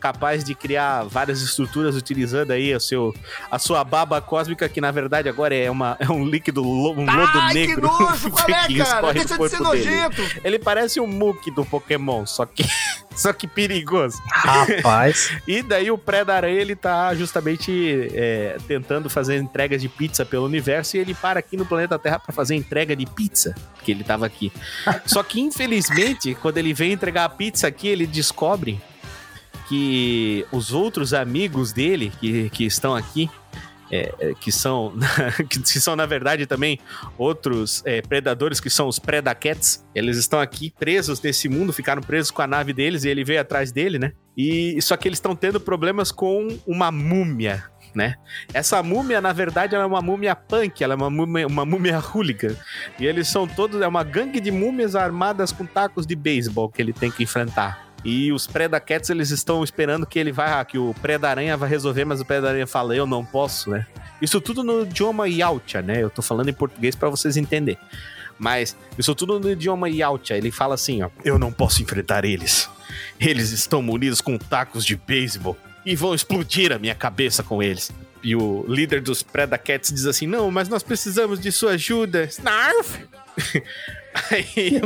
capaz 0.00 0.42
de 0.42 0.52
criar 0.52 1.04
várias 1.04 1.40
estruturas 1.42 1.94
utilizando 1.94 2.50
aí 2.50 2.74
o 2.74 2.80
seu, 2.80 3.14
a 3.48 3.56
sua 3.56 3.84
baba 3.84 4.20
cósmica, 4.20 4.68
que 4.68 4.80
na 4.80 4.90
verdade 4.90 5.28
agora 5.28 5.54
é, 5.54 5.70
uma, 5.70 5.96
é 6.00 6.10
um 6.10 6.24
líquido, 6.26 6.60
lo- 6.60 6.90
um 6.90 7.04
lodo 7.06 7.38
Ai, 7.38 7.52
que 7.52 7.54
negro. 7.68 7.82
nojo, 7.86 8.30
qual 8.34 8.48
é, 8.48 8.66
que 8.66 8.78
cara? 8.78 9.12
Deixa 9.12 9.24
de 9.24 9.28
ser 9.28 9.36
corpo 9.38 9.56
dele. 9.70 9.84
nojento. 9.84 10.22
Ele 10.42 10.58
parece 10.58 10.98
um 10.98 11.06
Mook 11.06 11.52
do 11.52 11.64
Pokémon, 11.64 12.26
só 12.26 12.44
que, 12.44 12.64
só 13.14 13.32
que 13.32 13.46
perigoso. 13.46 14.20
Rapaz. 14.28 15.30
E 15.46 15.62
daí 15.62 15.88
o 15.88 15.96
pré-da-aranha, 15.96 16.60
ele 16.60 16.74
tá 16.74 17.14
justamente 17.14 18.08
é, 18.12 18.56
tentando 18.66 19.08
fazer 19.08 19.36
entregas 19.36 19.80
de 19.80 19.88
pizza 19.88 20.24
pelo 20.26 20.46
universo 20.46 20.96
e 20.96 21.00
ele 21.00 21.14
para 21.14 21.38
aqui 21.38 21.56
no 21.56 21.64
planeta 21.64 21.96
Terra 21.96 22.18
pra 22.18 22.32
fazer 22.34 22.56
entrega 22.56 22.96
de 22.96 23.06
pizza, 23.06 23.54
que 23.84 23.92
ele 23.92 24.02
tava 24.02 24.26
aqui. 24.26 24.50
Só 25.06 25.22
que, 25.22 25.40
infelizmente, 25.40 26.34
quando 26.34 26.58
ele 26.58 26.74
vem 26.74 26.90
entregar 26.90 27.24
a 27.24 27.28
pizza 27.28 27.51
aqui, 27.66 27.88
ele 27.88 28.06
descobre 28.06 28.80
que 29.68 30.46
os 30.52 30.72
outros 30.72 31.14
amigos 31.14 31.72
dele, 31.72 32.12
que, 32.20 32.50
que 32.50 32.64
estão 32.64 32.94
aqui, 32.94 33.30
é, 33.90 34.14
é, 34.18 34.34
que 34.34 34.50
são 34.50 34.94
que 35.48 35.78
são 35.78 35.94
na 35.94 36.06
verdade 36.06 36.46
também 36.46 36.78
outros 37.18 37.82
é, 37.84 38.00
predadores 38.00 38.58
que 38.58 38.70
são 38.70 38.88
os 38.88 38.98
Predacats. 38.98 39.84
Eles 39.94 40.16
estão 40.16 40.40
aqui 40.40 40.72
presos 40.78 41.20
nesse 41.20 41.48
mundo, 41.48 41.72
ficaram 41.72 42.00
presos 42.02 42.30
com 42.30 42.40
a 42.40 42.46
nave 42.46 42.72
deles 42.72 43.04
e 43.04 43.10
ele 43.10 43.22
veio 43.22 43.40
atrás 43.40 43.70
dele, 43.70 43.98
né? 43.98 44.12
E 44.36 44.80
só 44.80 44.96
que 44.96 45.06
eles 45.06 45.18
estão 45.18 45.36
tendo 45.36 45.60
problemas 45.60 46.10
com 46.10 46.58
uma 46.66 46.90
múmia, 46.90 47.64
né? 47.94 48.16
Essa 48.52 48.82
múmia, 48.82 49.20
na 49.20 49.32
verdade, 49.32 49.74
ela 49.74 49.84
é 49.84 49.86
uma 49.86 50.02
múmia 50.02 50.34
punk, 50.34 50.82
ela 50.82 50.94
é 50.94 50.96
uma 50.96 51.10
múmia, 51.10 51.46
uma 51.46 51.64
múmia 51.64 51.98
hooligan. 51.98 52.54
E 52.98 53.06
eles 53.06 53.28
são 53.28 53.46
todos 53.46 53.80
é 53.80 53.86
uma 53.86 54.02
gangue 54.02 54.40
de 54.40 54.50
múmias 54.50 54.96
armadas 54.96 55.52
com 55.52 55.66
tacos 55.66 56.06
de 56.06 56.14
beisebol 56.14 56.68
que 56.68 56.80
ele 56.80 56.92
tem 56.92 57.10
que 57.10 57.22
enfrentar. 57.22 57.92
E 58.04 58.32
os 58.32 58.46
Predacats, 58.46 59.10
eles 59.10 59.30
estão 59.30 59.62
esperando 59.62 60.04
que 60.04 60.18
ele 60.18 60.32
vai, 60.32 60.64
que 60.64 60.76
o 60.76 60.92
Preda-Aranha 61.00 61.56
vai 61.56 61.68
resolver, 61.68 62.04
mas 62.04 62.20
o 62.20 62.24
Preda-Aranha 62.24 62.66
fala, 62.66 62.96
eu 62.96 63.06
não 63.06 63.24
posso, 63.24 63.70
né? 63.70 63.86
Isso 64.20 64.40
tudo 64.40 64.64
no 64.64 64.82
idioma 64.82 65.28
Yautja, 65.28 65.82
né? 65.82 66.02
Eu 66.02 66.10
tô 66.10 66.20
falando 66.20 66.48
em 66.48 66.52
português 66.52 66.96
pra 66.96 67.08
vocês 67.08 67.36
entenderem. 67.36 67.80
Mas 68.38 68.76
isso 68.98 69.14
tudo 69.14 69.38
no 69.38 69.50
idioma 69.50 69.88
Yautja. 69.88 70.36
Ele 70.36 70.50
fala 70.50 70.74
assim, 70.74 71.02
ó, 71.02 71.10
eu 71.24 71.38
não 71.38 71.52
posso 71.52 71.80
enfrentar 71.82 72.24
eles. 72.24 72.68
Eles 73.20 73.50
estão 73.52 73.80
munidos 73.80 74.20
com 74.20 74.36
tacos 74.36 74.84
de 74.84 74.96
beisebol 74.96 75.56
e 75.84 75.96
vão 75.96 76.14
explodir 76.14 76.72
a 76.72 76.78
minha 76.78 76.94
cabeça 76.94 77.42
com 77.42 77.62
eles. 77.62 77.90
E 78.22 78.36
o 78.36 78.64
líder 78.68 79.00
dos 79.00 79.22
Predacats 79.22 79.92
diz 79.92 80.06
assim, 80.06 80.26
não, 80.26 80.50
mas 80.50 80.68
nós 80.68 80.82
precisamos 80.82 81.40
de 81.40 81.50
sua 81.50 81.72
ajuda. 81.72 82.24
Snarf! 82.24 82.98
Aí... 84.30 84.80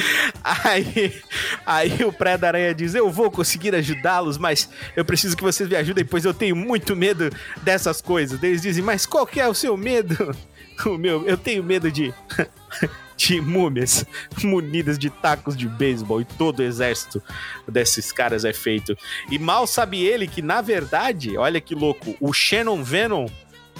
Aí, 0.42 1.20
aí 1.66 2.04
o 2.04 2.12
Pré 2.12 2.38
da 2.38 2.48
Aranha 2.48 2.74
diz: 2.74 2.94
Eu 2.94 3.10
vou 3.10 3.30
conseguir 3.30 3.74
ajudá-los, 3.74 4.38
mas 4.38 4.68
eu 4.96 5.04
preciso 5.04 5.36
que 5.36 5.42
vocês 5.42 5.68
me 5.68 5.76
ajudem, 5.76 6.04
pois 6.04 6.24
eu 6.24 6.32
tenho 6.32 6.54
muito 6.54 6.94
medo 6.94 7.30
dessas 7.62 8.00
coisas. 8.00 8.42
Eles 8.42 8.62
dizem: 8.62 8.82
Mas 8.82 9.04
qual 9.04 9.26
que 9.26 9.40
é 9.40 9.48
o 9.48 9.54
seu 9.54 9.76
medo? 9.76 10.34
O 10.86 10.96
meu, 10.96 11.26
eu 11.26 11.36
tenho 11.36 11.62
medo 11.62 11.92
de. 11.92 12.14
De 13.20 13.38
múmias 13.38 14.06
munidas 14.42 14.98
de 14.98 15.10
tacos 15.10 15.54
de 15.54 15.68
beisebol 15.68 16.22
e 16.22 16.24
todo 16.24 16.60
o 16.60 16.62
exército 16.62 17.22
desses 17.68 18.10
caras 18.10 18.46
é 18.46 18.52
feito. 18.52 18.96
E 19.30 19.38
mal 19.38 19.66
sabe 19.66 20.02
ele 20.02 20.26
que, 20.26 20.40
na 20.40 20.62
verdade, 20.62 21.36
olha 21.36 21.60
que 21.60 21.74
louco, 21.74 22.16
o 22.18 22.32
Shannon 22.32 22.82
Venom 22.82 23.28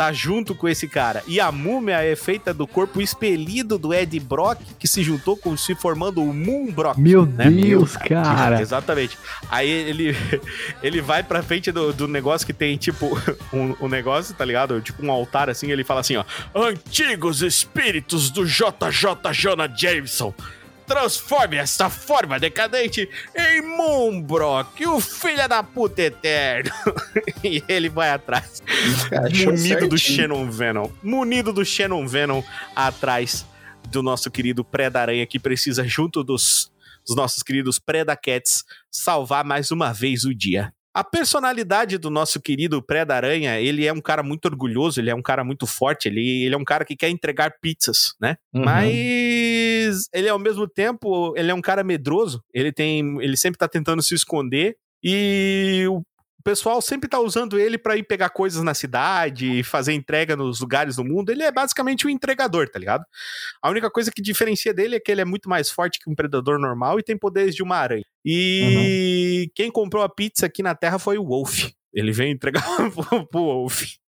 tá 0.01 0.15
junto 0.15 0.55
com 0.55 0.67
esse 0.67 0.89
cara. 0.89 1.23
E 1.27 1.39
a 1.39 1.53
múmia 1.53 2.03
é 2.03 2.17
feita 2.17 2.55
do 2.55 2.67
corpo 2.67 3.03
expelido 3.03 3.77
do 3.77 3.93
Ed 3.93 4.19
Brock, 4.19 4.59
que 4.79 4.89
se 4.89 5.03
juntou 5.03 5.37
com 5.37 5.55
se 5.59 5.75
formando 5.75 6.23
o 6.23 6.33
Moon 6.33 6.73
Brock. 6.73 6.97
Meu 6.97 7.27
né? 7.27 7.51
Deus, 7.51 7.99
cara. 7.99 8.63
Exatamente. 8.63 9.19
Aí 9.51 9.69
ele, 9.69 10.17
ele 10.83 11.03
vai 11.03 11.23
pra 11.23 11.43
frente 11.43 11.71
do, 11.71 11.93
do 11.93 12.09
negócio 12.09 12.47
que 12.47 12.55
tem, 12.55 12.79
tipo, 12.79 13.11
um, 13.53 13.77
um 13.79 13.89
negócio, 13.89 14.35
tá 14.35 14.43
ligado? 14.43 14.81
Tipo 14.81 15.05
um 15.05 15.11
altar 15.11 15.51
assim, 15.51 15.71
ele 15.71 15.85
fala 15.85 16.01
assim, 16.01 16.17
ó. 16.17 16.25
Antigos 16.55 17.43
espíritos 17.43 18.31
do 18.31 18.47
JJ 18.47 19.35
Jonah 19.35 19.69
Jameson. 19.69 20.33
Transforme 20.91 21.57
essa 21.57 21.89
forma 21.89 22.37
decadente 22.41 23.09
em 23.33 23.63
Moonbrock, 23.63 24.85
o 24.89 24.99
filho 24.99 25.49
da 25.49 25.63
puta 25.63 26.03
eterno. 26.03 26.69
e 27.45 27.63
ele 27.69 27.89
vai 27.89 28.11
atrás. 28.11 28.61
Munido 29.47 29.87
do 29.87 29.97
certinho. 29.97 30.17
Shannon 30.17 30.51
Venom. 30.51 30.91
Munido 31.01 31.53
do 31.53 31.65
Shannon 31.65 32.09
Venom 32.09 32.43
atrás 32.75 33.47
do 33.89 34.03
nosso 34.03 34.33
querido 34.33 34.65
Pré-da-Aranha, 34.65 35.25
que 35.29 35.39
precisa, 35.39 35.87
junto 35.87 36.25
dos, 36.25 36.73
dos 37.07 37.15
nossos 37.15 37.45
queridos 37.45 37.79
Predacats, 37.79 38.65
salvar 38.91 39.45
mais 39.45 39.71
uma 39.71 39.93
vez 39.93 40.25
o 40.25 40.35
dia. 40.35 40.75
A 40.93 41.05
personalidade 41.05 41.99
do 41.99 42.11
nosso 42.11 42.41
querido 42.41 42.83
Pré-da-Aranha, 42.83 43.61
ele 43.61 43.87
é 43.87 43.93
um 43.93 44.01
cara 44.01 44.25
muito 44.25 44.47
orgulhoso, 44.47 45.01
ele 45.01 45.09
é 45.09 45.15
um 45.15 45.23
cara 45.23 45.45
muito 45.45 45.69
forte, 45.69 46.09
ele, 46.09 46.43
ele 46.43 46.55
é 46.57 46.59
um 46.59 46.65
cara 46.65 46.85
que 46.85 46.97
quer 46.97 47.11
entregar 47.11 47.61
pizzas, 47.63 48.17
né? 48.21 48.37
Uhum. 48.53 48.65
Mas 48.65 48.93
mas 50.01 50.09
ele 50.13 50.29
ao 50.29 50.39
mesmo 50.39 50.67
tempo, 50.67 51.35
ele 51.37 51.51
é 51.51 51.55
um 51.55 51.61
cara 51.61 51.85
medroso, 51.85 52.43
ele 52.55 52.73
tem, 52.73 53.21
ele 53.23 53.37
sempre 53.37 53.59
tá 53.59 53.69
tentando 53.69 54.03
se 54.03 54.15
esconder 54.15 54.77
e 55.03 55.85
o 55.89 56.03
pessoal 56.43 56.81
sempre 56.81 57.09
tá 57.09 57.19
usando 57.21 57.59
ele 57.59 57.77
pra 57.77 57.97
ir 57.97 58.03
pegar 58.03 58.31
coisas 58.31 58.63
na 58.63 58.73
cidade, 58.73 59.63
fazer 59.63 59.93
entrega 59.93 60.35
nos 60.35 60.61
lugares 60.61 60.97
do 60.97 61.05
mundo. 61.05 61.31
Ele 61.31 61.43
é 61.43 61.53
basicamente 61.53 62.07
um 62.07 62.11
entregador, 62.11 62.69
tá 62.69 62.79
ligado? 62.79 63.05
A 63.63 63.69
única 63.69 63.91
coisa 63.91 64.11
que 64.11 64.23
diferencia 64.23 64.73
dele 64.73 64.97
é 64.97 65.01
que 65.01 65.13
ele 65.13 65.21
é 65.21 65.25
muito 65.25 65.49
mais 65.49 65.71
forte 65.71 65.99
que 65.99 66.11
um 66.11 66.15
predador 66.15 66.59
normal 66.59 66.99
e 66.99 67.03
tem 67.03 67.17
poderes 67.17 67.55
de 67.55 67.63
uma 67.63 67.77
aranha. 67.77 68.05
E 68.25 69.51
quem 69.55 69.71
comprou 69.71 70.03
a 70.03 70.09
pizza 70.09 70.47
aqui 70.47 70.63
na 70.63 70.75
Terra 70.75 70.99
foi 70.99 71.19
o 71.19 71.27
Wolf. 71.27 71.71
Ele 71.93 72.13
veio 72.13 72.31
entregar 72.31 72.63
pro 73.31 73.45
Wolf. 73.45 74.00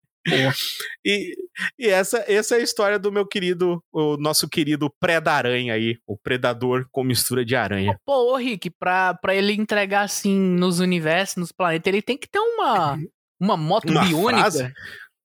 E, 1.05 1.35
e 1.79 1.89
essa, 1.89 2.25
essa 2.29 2.55
é 2.57 2.61
a 2.61 2.63
história 2.63 2.99
do 2.99 3.11
meu 3.11 3.27
querido, 3.27 3.83
o 3.93 4.17
nosso 4.17 4.49
querido 4.49 4.89
pré-da-aranha 5.01 5.75
aí, 5.75 5.97
o 6.07 6.17
predador 6.17 6.87
com 6.91 7.03
mistura 7.05 7.45
de 7.45 7.57
aranha. 7.57 7.99
Pô, 8.05 8.33
ô 8.33 8.37
Rick, 8.37 8.71
pra, 8.71 9.15
pra 9.15 9.35
ele 9.35 9.53
entregar 9.53 10.03
assim 10.03 10.39
nos 10.39 10.81
universos, 10.81 11.37
nos 11.37 11.53
planetas, 11.53 11.93
ele 11.93 12.03
tem 12.03 12.17
que 12.17 12.29
ter 12.29 12.39
uma, 12.39 12.97
uma 13.41 13.57
moto 13.57 13.91
Uma 13.91 14.05
biônica. 14.05 14.41
frase? 14.43 14.73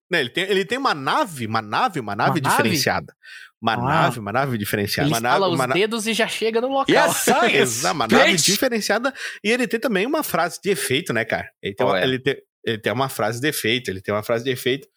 Né, 0.10 0.22
ele, 0.22 0.30
tem, 0.30 0.44
ele 0.45 0.65
tem 0.65 0.78
uma 0.78 0.95
nave, 0.95 1.45
uma 1.45 1.61
nave, 1.61 1.99
uma 1.99 2.15
nave 2.15 2.40
Uma 2.40 2.41
nave? 2.41 2.49
diferenciada. 2.49 3.14
Uma 3.61 3.74
Ah. 3.74 3.78
nave, 3.78 4.19
uma 4.19 4.32
nave 4.32 4.57
diferenciada. 4.57 5.07
Ele 5.10 5.14
Uma 5.15 5.19
nave, 5.19 5.36
instala 5.36 5.52
os 5.52 5.56
uma 5.60 5.68
na- 5.68 5.74
dedos 5.74 6.07
e 6.07 6.14
já 6.14 6.28
chega 6.28 6.61
no 6.61 6.68
local. 6.69 6.86
Exato, 7.52 7.94
uma 7.95 8.07
nave 8.07 8.36
diferenciada. 8.38 9.14
E 9.44 9.52
ele 9.52 9.68
tem 9.68 9.80
também 9.80 10.06
uma 10.06 10.24
frase 10.24 10.60
de 10.64 10.69
efeito, 10.69 11.11
né, 11.11 11.26
cara? 11.26 11.49
Ele 11.61 11.76
tem, 11.76 11.86
Qual 11.86 11.90
uma, 11.95 11.99
é? 11.99 12.03
ele, 12.03 12.19
tem, 12.19 12.38
ele 12.68 12.77
tem 12.77 12.91
uma 12.94 13.10
frase 13.10 13.39
de 13.41 13.48
efeito, 13.48 13.89
ele 13.89 14.02
tem 14.02 14.14
uma 14.14 14.23
frase 14.23 14.44
de 14.44 14.52
efeito. 14.52 14.88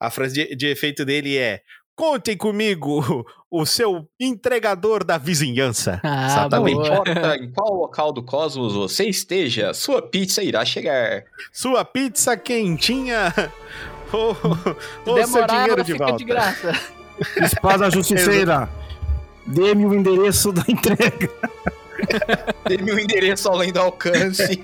A 0.00 0.10
frase 0.10 0.34
de, 0.34 0.54
de 0.56 0.66
efeito 0.68 1.04
dele 1.04 1.36
é: 1.36 1.60
Contem 1.94 2.36
comigo, 2.36 3.26
o 3.50 3.64
seu 3.64 4.06
entregador 4.20 5.02
da 5.02 5.16
vizinhança. 5.18 6.00
Ah, 6.04 6.46
Não 6.50 6.68
importa 6.68 7.36
em 7.36 7.50
qual 7.50 7.72
local 7.74 8.12
do 8.12 8.22
cosmos 8.22 8.74
você 8.74 9.04
esteja, 9.04 9.72
sua 9.72 10.02
pizza 10.02 10.42
irá 10.42 10.64
chegar. 10.64 11.24
Sua 11.52 11.84
pizza 11.84 12.36
quentinha. 12.36 13.32
Ou 14.12 14.36
ou 15.06 15.16
seu 15.16 15.24
Demorar, 15.26 15.46
dinheiro 15.46 15.72
ela 15.72 15.84
de 15.84 15.92
fica 15.92 16.04
volta. 16.06 16.18
de 16.18 16.24
graça. 16.24 16.72
Espada 17.42 17.90
Justiceira, 17.90 18.68
dê-me 19.46 19.86
o 19.86 19.94
endereço 19.94 20.52
da 20.52 20.62
entrega. 20.68 21.30
Dê-me 22.68 22.92
o 22.92 22.98
endereço 23.00 23.48
além 23.48 23.72
do 23.72 23.80
alcance. 23.80 24.60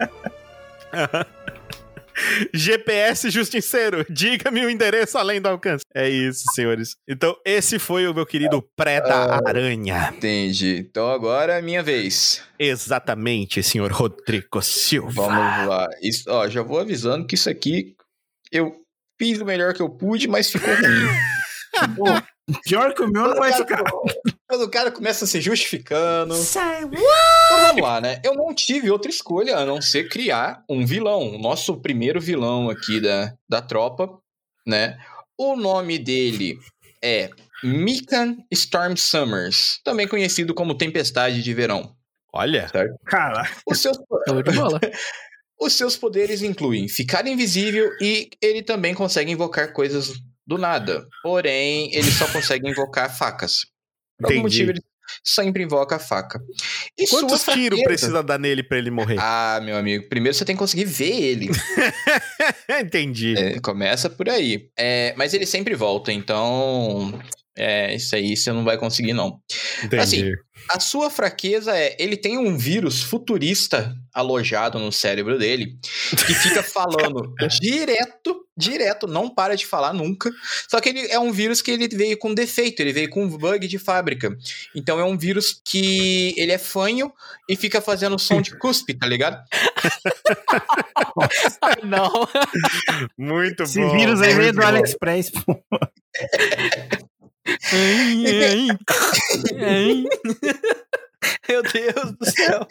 GPS 2.53 3.31
Justiceiro, 3.31 4.05
diga-me 4.09 4.65
o 4.65 4.71
endereço 4.71 5.19
além 5.19 5.41
do 5.41 5.49
alcance. 5.49 5.85
É 5.95 6.09
isso, 6.09 6.45
senhores. 6.55 6.97
Então, 7.09 7.37
esse 7.45 7.79
foi 7.79 8.07
o 8.07 8.15
meu 8.15 8.27
querido 8.27 8.63
Pré 8.77 9.01
da 9.01 9.41
Aranha. 9.47 10.13
Entendi. 10.17 10.79
Então 10.79 11.11
agora 11.11 11.55
é 11.55 11.59
a 11.59 11.63
minha 11.63 11.83
vez. 11.83 12.43
Exatamente, 12.59 13.63
senhor 13.63 13.91
Rodrigo 13.93 14.63
Silva. 14.63 15.11
Vamos 15.11 15.67
lá. 15.69 15.89
Isso, 16.03 16.25
ó, 16.29 16.49
já 16.49 16.63
vou 16.63 16.79
avisando 16.79 17.27
que 17.27 17.35
isso 17.35 17.51
aqui 17.51 17.95
eu 18.51 18.77
fiz 19.19 19.41
o 19.41 19.45
melhor 19.45 19.75
que 19.75 19.83
eu 19.83 19.89
pude, 19.89 20.29
mas 20.29 20.51
ficou 20.51 20.75
ruim. 20.75 21.09
Pior 22.65 22.93
que 22.95 23.03
o 23.03 23.09
meu 23.09 23.29
não 23.29 23.37
vai 23.37 23.53
ficar. 23.53 23.83
Quando 24.49 24.63
o 24.65 24.71
cara 24.71 24.91
começa 24.91 25.25
a 25.25 25.29
se 25.29 25.41
justificando. 25.41 26.35
Então 27.47 27.61
vamos 27.69 27.83
lá, 27.83 28.01
né? 28.01 28.21
Eu 28.25 28.35
não 28.35 28.55
tive 28.55 28.91
outra 28.91 29.11
escolha 29.11 29.57
a 29.57 29.65
não 29.65 29.81
ser 29.81 30.09
criar 30.09 30.65
um 30.69 30.85
vilão. 30.85 31.35
O 31.35 31.39
nosso 31.39 31.81
primeiro 31.81 32.21
vilão 32.21 32.69
aqui 32.69 33.01
da, 33.01 33.33
da 33.49 33.63
tropa, 33.63 34.19
né? 34.67 34.99
O 35.39 35.57
nome 35.57 35.99
dele 35.99 36.59
é 37.03 37.31
Mikan 37.63 38.37
Storm 38.51 38.97
Summers, 38.97 39.81
também 39.85 40.09
conhecido 40.09 40.53
como 40.53 40.77
Tempestade 40.77 41.43
de 41.43 41.55
Verão. 41.55 41.95
Olha, 42.35 42.69
Cara, 43.05 43.49
Os 43.67 43.79
seus, 43.81 43.99
os 45.61 45.73
seus 45.75 45.97
poderes 45.97 46.43
incluem 46.43 46.89
ficar 46.89 47.27
invisível 47.27 47.91
e 48.01 48.31
ele 48.41 48.63
também 48.63 48.95
consegue 48.95 49.31
invocar 49.31 49.73
coisas 49.73 50.15
do 50.47 50.59
nada. 50.59 51.07
Porém, 51.23 51.95
ele 51.95 52.11
só 52.11 52.27
consegue 52.29 52.69
invocar 52.69 53.17
facas. 53.17 53.67
Por 54.19 54.31
algum 54.31 54.43
motivo, 54.43 54.71
ele 54.71 54.81
sempre 55.25 55.63
invoca 55.63 55.97
a 55.97 55.99
faca. 55.99 56.41
E 56.99 57.07
quantos 57.09 57.45
tiros 57.45 57.83
precisa 57.83 58.23
dar 58.23 58.39
nele 58.39 58.63
pra 58.63 58.79
ele 58.79 58.91
morrer? 58.91 59.17
Ah, 59.19 59.61
meu 59.63 59.77
amigo, 59.77 60.09
primeiro 60.09 60.37
você 60.37 60.45
tem 60.45 60.55
que 60.55 60.61
conseguir 60.61 60.85
ver 60.85 61.11
ele. 61.11 61.49
Entendi. 62.81 63.35
É, 63.37 63.61
começa 63.61 64.09
por 64.09 64.29
aí. 64.29 64.69
É, 64.79 65.15
mas 65.17 65.35
ele 65.35 65.47
sempre 65.47 65.75
volta, 65.75 66.13
então. 66.13 67.19
É, 67.57 67.95
isso 67.95 68.17
aí 68.17 68.35
você 68.35 68.51
não 68.51 68.65
vai 68.65 68.79
conseguir, 68.79 69.13
não. 69.13 69.39
Entendi. 69.85 70.03
assim, 70.03 70.31
A 70.71 70.81
sua 70.81 71.11
fraqueza 71.11 71.77
é 71.77 71.95
ele 71.99 72.17
tem 72.17 72.39
um 72.39 72.57
vírus 72.57 73.03
futurista 73.03 73.95
alojado 74.15 74.79
no 74.79 74.91
cérebro 74.91 75.39
dele 75.39 75.77
que 76.27 76.35
fica 76.35 76.63
falando 76.65 77.35
direto, 77.61 78.32
direto, 78.57 79.07
não 79.07 79.29
para 79.29 79.57
de 79.57 79.67
falar 79.67 79.93
nunca. 79.93 80.31
Só 80.69 80.81
que 80.81 80.91
ele 80.91 81.07
é 81.09 81.19
um 81.19 81.33
vírus 81.33 81.63
que 81.63 81.71
ele 81.71 81.89
veio 81.89 82.19
com 82.19 82.35
defeito, 82.35 82.81
ele 82.81 82.93
veio 82.93 83.11
com 83.11 83.29
bug 83.29 83.67
de 83.67 83.79
fábrica. 83.79 84.37
Então 84.75 84.99
é 84.99 85.05
um 85.05 85.17
vírus 85.17 85.61
que 85.65 86.35
ele 86.37 86.53
é 86.53 86.59
fanho 86.59 87.13
e 87.49 87.57
fica 87.57 87.81
fazendo 87.81 88.19
som 88.19 88.41
de 88.41 88.57
cuspe, 88.59 88.95
tá 88.95 89.07
ligado? 89.07 89.43
Não. 91.85 92.11
Muito 93.17 93.63
esse 93.63 93.81
bom. 93.81 93.97
vírus 93.97 94.21
aí 94.21 94.35
veio 94.35 94.53
do. 94.53 94.63
AliExpress. 94.63 95.31
pô. 95.31 95.59
Meu 101.49 101.63
Deus 101.63 102.13
do 102.19 102.31
céu. 102.31 102.67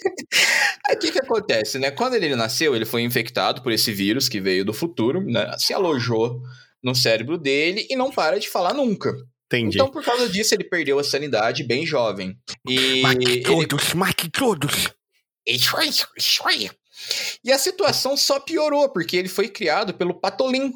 Aí 0.88 0.96
o 0.96 1.00
que 1.00 1.12
que 1.12 1.20
acontece, 1.20 1.80
né? 1.80 1.92
Quando 1.92 2.16
ele 2.16 2.36
nasceu, 2.36 2.76
ele 2.76 2.86
foi 2.86 3.02
infectado 3.04 3.62
por 3.62 3.72
esse 3.72 3.92
vírus 3.92 4.28
que 4.28 4.42
veio 4.42 4.66
do 4.66 4.74
futuro, 4.74 5.22
né? 5.22 5.56
Se 5.58 5.74
alojou 5.74 6.42
no 6.84 6.94
cérebro 6.96 7.38
dele 7.38 7.88
e 7.90 7.96
não 7.96 8.12
para 8.12 8.40
de 8.40 8.50
falar 8.50 8.74
nunca. 8.74 9.14
Entendi. 9.48 9.78
Então, 9.78 9.90
por 9.90 10.04
causa 10.04 10.30
disso, 10.30 10.56
ele 10.56 10.64
perdeu 10.64 10.98
a 10.98 11.04
sanidade 11.04 11.64
bem 11.64 11.86
jovem. 11.86 12.38
E 12.68 13.02
Mate 13.02 13.30
ele- 13.30 13.42
todos, 13.44 13.94
mate 13.94 14.30
todos. 14.30 14.88
E 17.44 17.52
a 17.52 17.58
situação 17.58 18.16
só 18.16 18.40
piorou, 18.40 18.90
porque 18.90 19.18
ele 19.18 19.28
foi 19.28 19.48
criado 19.50 19.94
pelo 19.94 20.14
Patolin, 20.14 20.72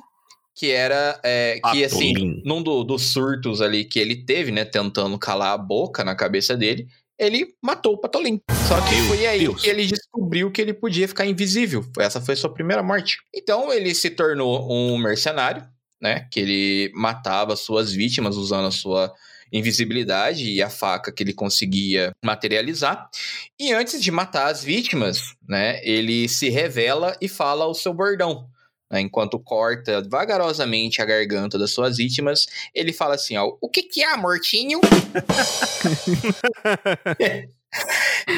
que 0.55 0.71
era, 0.71 1.19
é, 1.23 1.59
que 1.71 1.83
assim, 1.85 2.41
num 2.43 2.61
do- 2.63 2.83
dos 2.83 3.11
surtos 3.13 3.61
ali 3.61 3.85
que 3.85 3.99
ele 3.99 4.25
teve, 4.25 4.51
né, 4.51 4.65
tentando 4.65 5.17
calar 5.19 5.53
a 5.53 5.57
boca 5.57 6.03
na 6.03 6.15
cabeça 6.15 6.57
dele, 6.57 6.87
ele 7.17 7.47
matou 7.61 7.93
o 7.93 7.97
Patolin. 7.97 8.41
Só 8.67 8.79
que 8.81 8.95
Meu 8.95 9.05
foi 9.05 9.25
aí 9.25 9.39
Deus. 9.39 9.61
que 9.61 9.69
ele 9.69 9.85
descobriu 9.85 10.51
que 10.51 10.61
ele 10.61 10.73
podia 10.73 11.07
ficar 11.07 11.25
invisível. 11.25 11.85
Essa 11.99 12.21
foi 12.21 12.33
a 12.33 12.37
sua 12.37 12.53
primeira 12.53 12.83
morte. 12.83 13.17
Então 13.33 13.71
ele 13.71 13.93
se 13.95 14.09
tornou 14.09 14.71
um 14.71 14.97
mercenário, 14.97 15.63
né, 16.01 16.27
que 16.31 16.39
ele 16.39 16.91
matava 16.93 17.55
suas 17.55 17.91
vítimas 17.91 18.35
usando 18.35 18.67
a 18.67 18.71
sua 18.71 19.13
invisibilidade 19.51 20.49
e 20.49 20.61
a 20.61 20.69
faca 20.69 21.11
que 21.11 21.23
ele 21.23 21.33
conseguia 21.33 22.11
materializar. 22.23 23.09
E 23.59 23.71
antes 23.73 24.01
de 24.01 24.11
matar 24.11 24.47
as 24.47 24.63
vítimas, 24.63 25.35
né, 25.47 25.79
ele 25.83 26.27
se 26.27 26.49
revela 26.49 27.15
e 27.21 27.29
fala 27.29 27.65
o 27.65 27.73
seu 27.73 27.93
bordão. 27.93 28.49
Né, 28.91 29.01
enquanto 29.01 29.39
corta 29.39 30.01
vagarosamente 30.09 31.01
a 31.01 31.05
garganta 31.05 31.57
das 31.57 31.71
suas 31.71 31.97
vítimas, 31.97 32.45
ele 32.73 32.93
fala 32.93 33.15
assim: 33.15 33.37
ó, 33.37 33.55
o 33.61 33.69
que 33.69 33.83
que 33.83 34.03
é, 34.03 34.15
mortinho? 34.15 34.79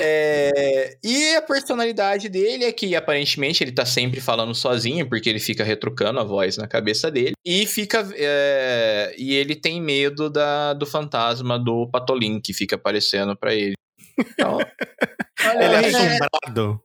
É, 0.02 0.98
e 1.04 1.36
a 1.36 1.44
personalidade 1.44 2.28
dele 2.28 2.66
é 2.66 2.72
que 2.72 2.96
aparentemente 2.96 3.64
ele 3.64 3.72
tá 3.72 3.86
sempre 3.86 4.20
falando 4.20 4.56
sozinho, 4.56 5.08
porque 5.08 5.30
ele 5.30 5.40
fica 5.40 5.64
retrucando 5.64 6.20
a 6.20 6.24
voz 6.24 6.58
na 6.58 6.68
cabeça 6.68 7.12
dele. 7.12 7.34
E 7.46 7.68
fica. 7.68 8.04
é, 8.16 9.14
e 9.16 9.36
ele 9.36 9.56
tem 9.56 9.80
medo 9.80 10.28
da, 10.28 10.74
do 10.74 10.88
fantasma 10.88 11.60
do 11.60 11.88
Patolin 11.88 12.42
que 12.42 12.52
fica 12.52 12.76
aparecendo 12.76 13.38
pra 13.38 13.54
ele. 13.54 13.76
Então, 14.18 14.58
Ele 15.40 15.64
é 15.64 15.78
Olha, 15.78 15.88
assombrado. 15.88 16.82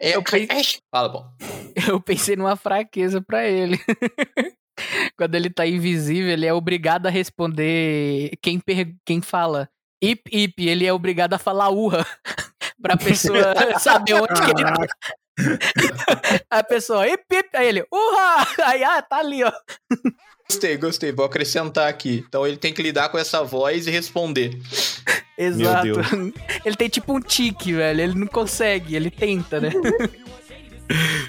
É, 0.00 0.16
Eu 0.16 0.22
pensei- 0.22 0.80
Fala, 0.90 1.08
bom. 1.08 1.26
Eu 1.88 2.00
pensei 2.00 2.36
numa 2.36 2.56
fraqueza 2.56 3.20
pra 3.20 3.46
ele. 3.46 3.78
Quando 5.16 5.34
ele 5.34 5.50
tá 5.50 5.66
invisível, 5.66 6.30
ele 6.30 6.46
é 6.46 6.52
obrigado 6.52 7.06
a 7.06 7.10
responder 7.10 8.30
quem, 8.42 8.58
per... 8.58 8.94
quem 9.04 9.20
fala 9.20 9.68
ip 10.02 10.22
ip, 10.32 10.58
ele 10.66 10.84
é 10.86 10.92
obrigado 10.92 11.34
a 11.34 11.38
falar 11.38 11.68
urra 11.68 12.04
pra 12.82 12.96
pessoa 12.96 13.78
saber 13.78 14.14
onde 14.14 14.32
que 14.42 14.50
ele 14.50 14.64
tá. 14.64 14.86
A 16.50 16.62
pessoa 16.62 17.08
ip 17.08 17.24
ip, 17.30 17.48
aí 17.54 17.68
ele 17.68 17.84
urra! 17.90 18.46
Aí, 18.66 18.84
ah, 18.84 19.02
tá 19.02 19.18
ali, 19.18 19.42
ó. 19.42 19.52
Gostei, 20.48 20.76
gostei. 20.76 21.12
Vou 21.12 21.24
acrescentar 21.24 21.88
aqui. 21.88 22.24
Então 22.28 22.46
ele 22.46 22.56
tem 22.56 22.72
que 22.72 22.82
lidar 22.82 23.08
com 23.08 23.18
essa 23.18 23.42
voz 23.42 23.86
e 23.86 23.90
responder. 23.90 24.58
Exato. 25.38 25.84
Deus. 25.84 26.06
Ele 26.64 26.76
tem 26.76 26.88
tipo 26.88 27.16
um 27.16 27.20
tique, 27.20 27.72
velho. 27.72 28.00
Ele 28.00 28.14
não 28.14 28.26
consegue, 28.26 28.94
ele 28.94 29.10
tenta, 29.10 29.58
né? 29.58 29.72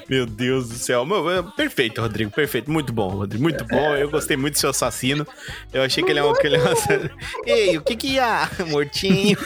Meu 0.09 0.25
Deus 0.25 0.69
do 0.69 0.75
céu. 0.75 1.05
Meu, 1.05 1.31
é, 1.31 1.41
perfeito, 1.41 2.01
Rodrigo. 2.01 2.29
Perfeito. 2.29 2.69
Muito 2.69 2.91
bom, 2.91 3.07
Rodrigo. 3.09 3.41
Muito 3.41 3.65
bom. 3.65 3.95
Eu 3.95 4.11
gostei 4.11 4.35
muito 4.35 4.55
do 4.55 4.59
seu 4.59 4.69
assassino. 4.69 5.25
Eu 5.71 5.81
achei 5.81 6.03
que 6.03 6.11
ele 6.11 6.19
é 6.19 6.23
um. 6.23 6.33
Que 6.33 6.47
ele 6.47 6.57
é 6.57 6.59
um. 6.59 7.45
Ei, 7.45 7.77
o 7.77 7.81
que 7.81 7.95
que 7.95 8.07
ia? 8.07 8.49
Mortinho. 8.67 9.37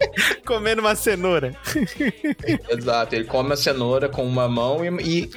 Comendo 0.46 0.80
uma 0.80 0.94
cenoura. 0.94 1.54
Exato, 2.68 3.14
ele 3.14 3.24
come 3.24 3.52
a 3.52 3.56
cenoura 3.56 4.08
com 4.08 4.26
uma 4.26 4.48
mão 4.48 4.84
e, 4.84 4.88
e 5.02 5.30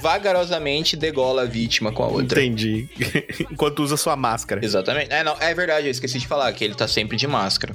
vagarosamente 0.00 0.96
degola 0.96 1.42
a 1.42 1.44
vítima 1.44 1.92
com 1.92 2.02
a 2.02 2.06
outra. 2.06 2.42
Entendi. 2.42 2.88
Enquanto 3.50 3.82
usa 3.82 3.96
sua 3.96 4.16
máscara. 4.16 4.64
Exatamente. 4.64 5.12
É, 5.12 5.22
não, 5.22 5.36
é 5.40 5.52
verdade, 5.54 5.86
eu 5.86 5.90
esqueci 5.90 6.18
de 6.18 6.26
falar 6.26 6.52
que 6.52 6.64
ele 6.64 6.74
tá 6.74 6.88
sempre 6.88 7.16
de 7.16 7.26
máscara. 7.26 7.74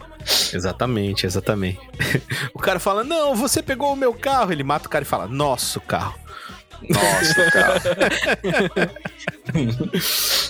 Exatamente, 0.54 1.26
exatamente. 1.26 1.80
O 2.54 2.60
cara 2.60 2.80
fala: 2.80 3.04
Não, 3.04 3.36
você 3.36 3.62
pegou 3.62 3.94
o 3.94 3.96
meu 3.96 4.14
carro. 4.14 4.52
Ele 4.52 4.64
mata 4.64 4.88
o 4.88 4.90
cara 4.90 5.04
e 5.04 5.08
fala: 5.08 5.28
Nosso 5.28 5.80
carro. 5.80 6.16
Nossa, 6.90 7.52
cara. 7.52 7.82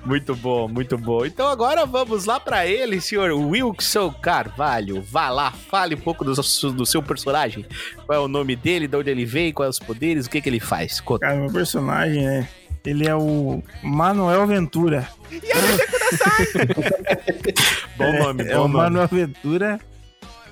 Muito 0.05 0.35
bom, 0.35 0.67
muito 0.67 0.97
bom. 0.97 1.25
Então 1.25 1.47
agora 1.47 1.85
vamos 1.85 2.25
lá 2.25 2.39
pra 2.39 2.65
ele, 2.65 2.99
senhor 3.01 3.31
Wilson 3.31 4.11
Carvalho. 4.11 5.01
Vá 5.01 5.29
lá, 5.29 5.51
fale 5.51 5.95
um 5.95 5.99
pouco 5.99 6.23
do, 6.25 6.41
seu- 6.43 6.71
do 6.71 6.85
seu 6.85 7.01
personagem. 7.03 7.65
Qual 8.05 8.17
é 8.17 8.21
o 8.21 8.27
nome 8.27 8.55
dele, 8.55 8.87
de 8.87 8.95
onde 8.97 9.09
ele 9.09 9.25
veio, 9.25 9.53
quais 9.53 9.77
os 9.77 9.85
poderes, 9.85 10.25
o 10.25 10.29
que, 10.29 10.41
que 10.41 10.49
ele 10.49 10.59
faz. 10.59 10.99
Conta. 10.99 11.27
Cara, 11.27 11.39
meu 11.39 11.51
personagem, 11.51 12.25
né? 12.25 12.47
Ele 12.85 13.07
é 13.07 13.15
o 13.15 13.61
Manuel 13.83 14.45
Ventura. 14.47 15.07
Bom 17.97 18.11
nome, 18.19 18.43
é 18.43 18.53
bom 18.55 18.65
o 18.65 18.67
nome. 18.67 18.73
Manuel 18.75 19.07
Ventura. 19.07 19.79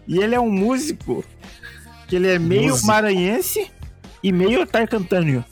E 0.08 0.20
ele 0.20 0.36
é 0.36 0.40
um 0.40 0.50
músico. 0.52 1.24
Que 2.08 2.16
ele 2.16 2.28
é 2.28 2.40
meio 2.40 2.70
Músico. 2.70 2.88
maranhense 2.88 3.70
e 4.24 4.32
meio 4.32 4.66
tarcantânio. 4.66 5.44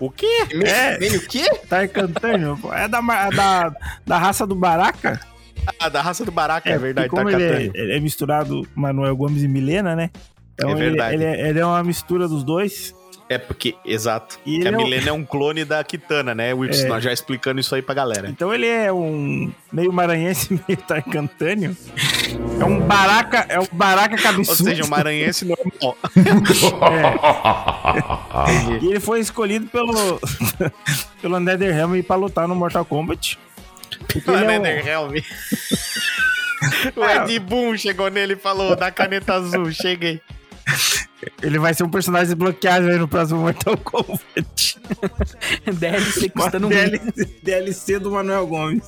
O 0.00 0.10
quê? 0.10 0.26
É. 0.64 0.98
Meio 0.98 1.18
o 1.18 1.26
quê? 1.26 1.44
Tarcantânio, 1.68 2.56
pô. 2.60 2.72
É 2.72 2.86
da, 2.86 3.02
ma- 3.02 3.30
da, 3.30 3.74
da 4.06 4.18
raça 4.18 4.46
do 4.46 4.54
Baraca. 4.54 5.20
Ah, 5.80 5.88
da 5.88 6.00
raça 6.00 6.24
do 6.24 6.30
Baraca, 6.32 6.68
é, 6.70 6.74
É, 6.74 6.78
verdade, 6.78 7.08
tá 7.08 7.16
como 7.16 7.28
ele 7.28 7.42
é, 7.42 7.62
ele 7.74 7.92
é 7.96 8.00
misturado 8.00 8.66
Manuel 8.74 9.14
Gomes 9.16 9.42
e 9.42 9.48
Milena, 9.48 9.94
né? 9.96 10.10
Então 10.54 10.70
É 10.70 10.72
ele- 10.72 10.80
verdade. 10.80 11.14
Ele, 11.14 11.24
é, 11.24 11.48
ele 11.48 11.58
é 11.58 11.66
uma 11.66 11.82
mistura 11.84 12.26
dos 12.28 12.42
dois. 12.44 12.94
É 13.30 13.36
porque, 13.36 13.74
exato. 13.84 14.38
E 14.46 14.66
a 14.66 14.70
é 14.70 14.74
o- 14.74 14.78
Milena 14.78 15.10
é 15.10 15.12
um 15.12 15.22
clone 15.24 15.62
da 15.64 15.84
Kitana, 15.84 16.34
né, 16.34 16.54
Wilson? 16.54 16.86
É. 16.86 16.88
Nós 16.88 17.04
já 17.04 17.12
explicando 17.12 17.60
isso 17.60 17.74
aí 17.74 17.82
pra 17.82 17.94
galera. 17.94 18.28
Então 18.30 18.52
ele 18.54 18.66
é 18.66 18.90
um 18.92 19.52
meio 19.70 19.92
maranhense, 19.92 20.58
meio 20.66 20.80
tarcantânio. 20.80 21.76
É 22.58 22.64
um 22.64 22.80
baraca, 22.80 23.44
é 23.48 23.60
um 23.60 23.66
baraca 23.70 24.16
Ou 24.16 24.22
cabeçudo. 24.22 24.64
seja, 24.64 24.82
um 24.84 24.88
maranhense 24.88 25.44
normal. 25.44 25.96
E 28.82 28.86
ele 28.86 29.00
foi 29.00 29.20
escolhido 29.20 29.66
pelo 29.66 30.20
pelo 31.20 31.40
NetherRealm 31.40 32.00
pra 32.02 32.16
lutar 32.16 32.48
no 32.48 32.54
Mortal 32.54 32.84
Kombat. 32.84 33.38
O 34.26 34.30
ele 34.32 34.44
é 34.52 34.58
um- 34.58 34.62
Netherrealm. 34.62 35.12
O 36.96 37.04
Ed 37.04 37.38
Boon 37.40 37.76
chegou 37.76 38.10
nele 38.10 38.34
e 38.34 38.36
falou: 38.36 38.76
da 38.76 38.90
caneta 38.90 39.34
azul, 39.34 39.70
cheguei. 39.72 40.20
Ele 41.42 41.58
vai 41.58 41.74
ser 41.74 41.84
um 41.84 41.90
personagem 41.90 42.28
desbloqueável 42.28 42.90
aí 42.90 42.98
no 42.98 43.08
próximo 43.08 43.40
Mortal 43.40 43.76
Kombat. 43.78 44.78
DLC 45.78 46.28
custando 46.30 46.66
um 46.66 46.70
DLC, 46.70 47.24
DLC 47.42 47.98
do 47.98 48.10
Manuel 48.10 48.46
Gomes. 48.46 48.84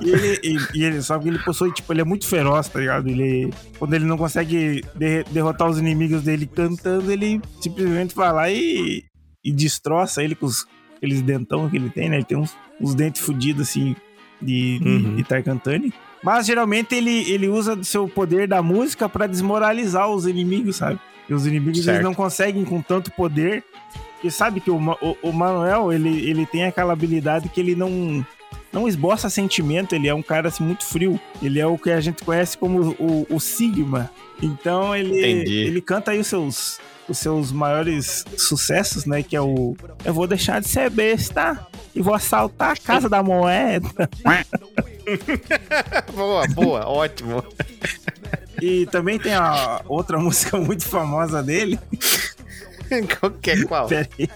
E 0.00 0.10
ele, 0.10 0.40
e- 0.42 0.78
e 0.78 0.84
ele, 0.84 1.00
só 1.02 1.18
que 1.18 1.28
ele 1.28 1.38
possui, 1.38 1.72
tipo, 1.72 1.92
ele 1.92 2.00
é 2.02 2.04
muito 2.04 2.26
feroz, 2.26 2.68
tá 2.68 2.78
ligado? 2.80 3.08
Ele, 3.08 3.50
quando 3.78 3.94
ele 3.94 4.04
não 4.04 4.18
consegue 4.18 4.82
de- 4.94 5.24
derrotar 5.30 5.68
os 5.68 5.78
inimigos 5.78 6.22
dele 6.22 6.46
cantando, 6.46 7.10
ele 7.10 7.40
simplesmente 7.60 8.14
vai 8.14 8.32
lá 8.32 8.50
e, 8.50 9.04
e 9.44 9.52
destroça 9.52 10.22
ele 10.22 10.34
com 10.34 10.46
os, 10.46 10.66
aqueles 10.96 11.22
dentão 11.22 11.68
que 11.70 11.76
ele 11.76 11.88
tem, 11.90 12.08
né? 12.10 12.16
Ele 12.16 12.24
tem 12.24 12.36
uns, 12.36 12.54
uns 12.80 12.94
dentes 12.94 13.22
fudidos, 13.22 13.68
assim, 13.68 13.96
de, 14.42 14.78
de, 14.80 14.84
Uhum. 14.88 15.16
de 15.16 15.24
Tarkantani. 15.24 15.92
Mas 16.26 16.44
geralmente 16.44 16.92
ele, 16.92 17.30
ele 17.30 17.48
usa 17.48 17.76
do 17.76 17.84
seu 17.84 18.08
poder 18.08 18.48
da 18.48 18.60
música 18.60 19.08
pra 19.08 19.28
desmoralizar 19.28 20.10
os 20.10 20.26
inimigos, 20.26 20.74
sabe? 20.74 20.98
E 21.28 21.32
os 21.32 21.46
inimigos 21.46 21.84
Certo. 21.84 21.98
eles 21.98 22.04
não 22.04 22.14
conseguem 22.14 22.64
com 22.64 22.82
tanto 22.82 23.12
poder. 23.12 23.62
Porque 24.14 24.28
sabe 24.28 24.60
que 24.60 24.68
o, 24.68 24.76
o, 24.76 25.16
o 25.22 25.32
Manuel, 25.32 25.92
ele, 25.92 26.28
ele 26.28 26.44
tem 26.44 26.64
aquela 26.64 26.92
habilidade 26.92 27.48
que 27.48 27.60
ele 27.60 27.76
não 27.76 28.26
não 28.72 28.88
esboça 28.88 29.30
sentimento, 29.30 29.94
ele 29.94 30.08
é 30.08 30.14
um 30.14 30.20
cara 30.20 30.48
assim, 30.48 30.64
muito 30.64 30.84
frio. 30.84 31.18
Ele 31.40 31.60
é 31.60 31.66
o 31.66 31.78
que 31.78 31.92
a 31.92 32.00
gente 32.00 32.24
conhece 32.24 32.58
como 32.58 32.96
o, 32.98 33.24
o 33.30 33.38
Sigma. 33.38 34.10
Então 34.42 34.96
ele, 34.96 35.20
Entendi. 35.20 35.58
ele 35.58 35.80
canta 35.80 36.10
aí 36.10 36.18
os 36.18 36.26
seus, 36.26 36.80
os 37.08 37.18
seus 37.18 37.52
maiores 37.52 38.24
sucessos, 38.36 39.06
né? 39.06 39.22
Que 39.22 39.36
é 39.36 39.40
o 39.40 39.76
Eu 40.04 40.12
vou 40.12 40.26
deixar 40.26 40.60
de 40.60 40.66
ser 40.68 40.90
besta 40.90 41.64
e 41.94 42.02
vou 42.02 42.14
assaltar 42.14 42.72
a 42.72 42.76
casa 42.76 43.08
da 43.08 43.22
moeda. 43.22 44.10
Boa, 46.14 46.46
boa, 46.48 46.88
ótimo. 46.88 47.44
E 48.60 48.86
também 48.86 49.18
tem 49.18 49.34
a 49.34 49.82
outra 49.86 50.18
música 50.18 50.56
muito 50.58 50.84
famosa 50.84 51.42
dele, 51.42 51.78
Qual 53.20 53.30
que 53.32 53.50
é 53.50 53.64
qual? 53.64 53.86
pera 53.86 54.08
aí, 54.18 54.28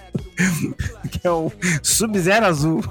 que 1.11 1.27
é 1.27 1.31
o 1.31 1.51
Sub-Zero 1.83 2.47
Azul. 2.47 2.83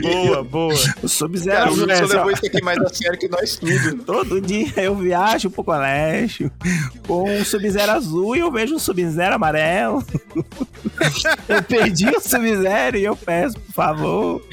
Boa, 0.00 0.42
boa. 0.44 0.74
O 1.02 1.08
Sub-Zero 1.08 1.56
Cara, 1.56 1.70
o 1.70 1.72
Azul 1.72 1.86
Wilson 1.88 2.04
ó. 2.04 2.06
levou 2.06 2.30
isso 2.30 2.46
aqui 2.46 2.62
mais 2.62 2.78
a 2.78 2.88
sério 2.88 3.18
que 3.18 3.28
nós 3.28 3.56
tudo. 3.56 4.04
Todo 4.04 4.40
dia 4.40 4.72
eu 4.76 4.94
viajo 4.94 5.50
pro 5.50 5.64
colégio 5.64 6.50
com 7.06 7.28
um 7.28 7.44
Sub-Zero 7.44 7.92
azul 7.92 8.36
e 8.36 8.40
eu 8.40 8.52
vejo 8.52 8.76
um 8.76 8.78
Sub-Zero 8.78 9.34
amarelo. 9.34 10.04
eu 11.48 11.62
perdi 11.64 12.08
o 12.08 12.20
Sub-Zero 12.20 12.96
e 12.96 13.04
eu 13.04 13.16
peço, 13.16 13.58
por 13.58 13.72
favor, 13.72 14.46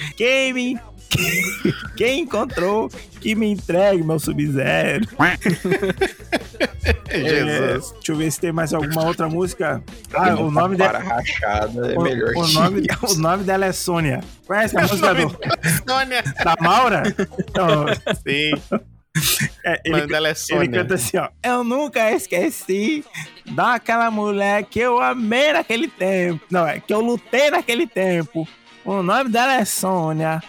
quem 1.96 2.22
encontrou 2.22 2.90
que 3.20 3.36
me 3.36 3.52
entregue 3.52 4.04
meu 4.04 4.20
Sub-Zero. 4.20 5.08
É, 7.10 7.20
Jesus. 7.20 7.92
deixa 7.94 8.12
eu 8.12 8.16
ver 8.16 8.32
se 8.32 8.40
tem 8.40 8.52
mais 8.52 8.74
alguma 8.74 9.04
outra 9.06 9.28
música. 9.28 9.82
Ah, 10.14 10.36
o 10.36 10.52
nome 10.52 10.76
dela. 10.76 11.00
rachada 11.00 11.92
é 11.94 11.98
O, 11.98 12.02
melhor 12.02 12.32
o 12.36 12.44
que 12.46 12.54
nome, 12.54 12.88
o 13.02 13.16
nome 13.16 13.44
dela 13.44 13.66
é 13.66 13.72
Sônia. 13.72 14.22
Conhece 14.46 14.78
a 14.78 14.82
música 14.82 15.16
do, 15.16 15.30
Sônia. 15.88 16.24
da 16.44 16.56
Maura? 16.60 17.04
Então, 17.40 17.86
Sim, 18.28 18.52
é, 19.64 19.74
o 19.74 19.80
ele, 19.86 19.96
nome 19.98 20.08
dela 20.08 20.28
é 20.28 20.32
Ele 20.32 20.36
Sônia. 20.36 20.82
canta 20.82 20.96
assim, 20.96 21.18
ó. 21.18 21.30
Eu 21.44 21.64
nunca 21.64 22.12
esqueci 22.12 23.04
daquela 23.52 24.12
mulher 24.12 24.64
que 24.64 24.80
eu 24.80 25.00
amei 25.00 25.54
naquele 25.54 25.88
tempo. 25.88 26.46
Não, 26.50 26.68
é 26.68 26.80
que 26.80 26.94
eu 26.94 27.02
lutei 27.02 27.50
naquele 27.50 27.88
tempo. 27.88 28.48
O 28.86 29.02
nome 29.02 29.30
dela 29.30 29.56
é 29.56 29.66
Sônia. 29.66 30.42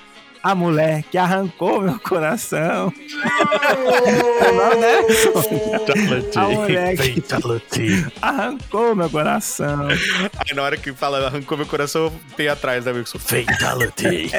A 0.43 0.55
mulher 0.55 1.03
que 1.05 1.19
arrancou 1.19 1.83
meu 1.83 1.99
coração. 2.01 2.91
o 2.91 4.53
nome 4.55 4.77
dela 4.81 5.05
é 5.07 5.13
Sônia. 5.13 6.33
A 6.37 6.49
mulher 6.49 6.97
que 6.97 8.05
arrancou 8.23 8.95
meu 8.97 9.11
coração. 9.11 9.89
Aí 9.89 10.55
na 10.55 10.63
hora 10.63 10.77
que 10.79 10.93
fala 10.95 11.27
arrancou 11.27 11.59
meu 11.59 11.67
coração, 11.67 12.11
tem 12.37 12.49
atrás 12.49 12.85
da 12.85 12.93
Wilson. 12.93 13.19
Fatality. 13.19 14.31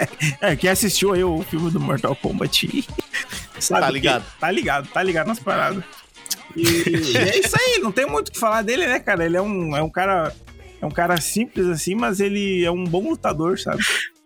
É, 0.42 0.56
quem 0.56 0.70
assistiu 0.72 1.14
aí 1.14 1.24
o 1.24 1.44
filme 1.44 1.70
do 1.70 1.80
Mortal 1.80 2.16
Kombat 2.16 2.68
sabe 3.60 3.82
Tá 3.82 3.88
que- 3.88 3.94
ligado. 3.94 4.26
tá 4.40 4.52
ligado, 4.52 4.88
tá 4.90 5.04
ligado 5.04 5.28
nas 5.28 5.40
paradas. 5.40 5.84
E, 6.56 6.64
e 7.14 7.18
é 7.18 7.40
isso 7.40 7.56
aí, 7.60 7.80
não 7.80 7.92
tem 7.92 8.06
muito 8.08 8.30
o 8.30 8.32
que 8.32 8.40
falar 8.40 8.64
dele, 8.64 8.88
né, 8.88 9.00
cara? 9.00 9.24
Ele 9.26 9.38
é 9.38 9.42
um, 9.42 9.76
é 9.78 9.82
um 9.84 9.90
cara. 9.90 10.34
É 10.82 10.86
um 10.86 10.90
cara 10.92 11.22
simples 11.22 11.68
assim, 11.68 11.94
mas 11.94 12.20
ele 12.20 12.66
é 12.66 12.72
um 12.72 12.84
bom 12.84 13.08
lutador, 13.10 13.60
sabe? 13.60 13.84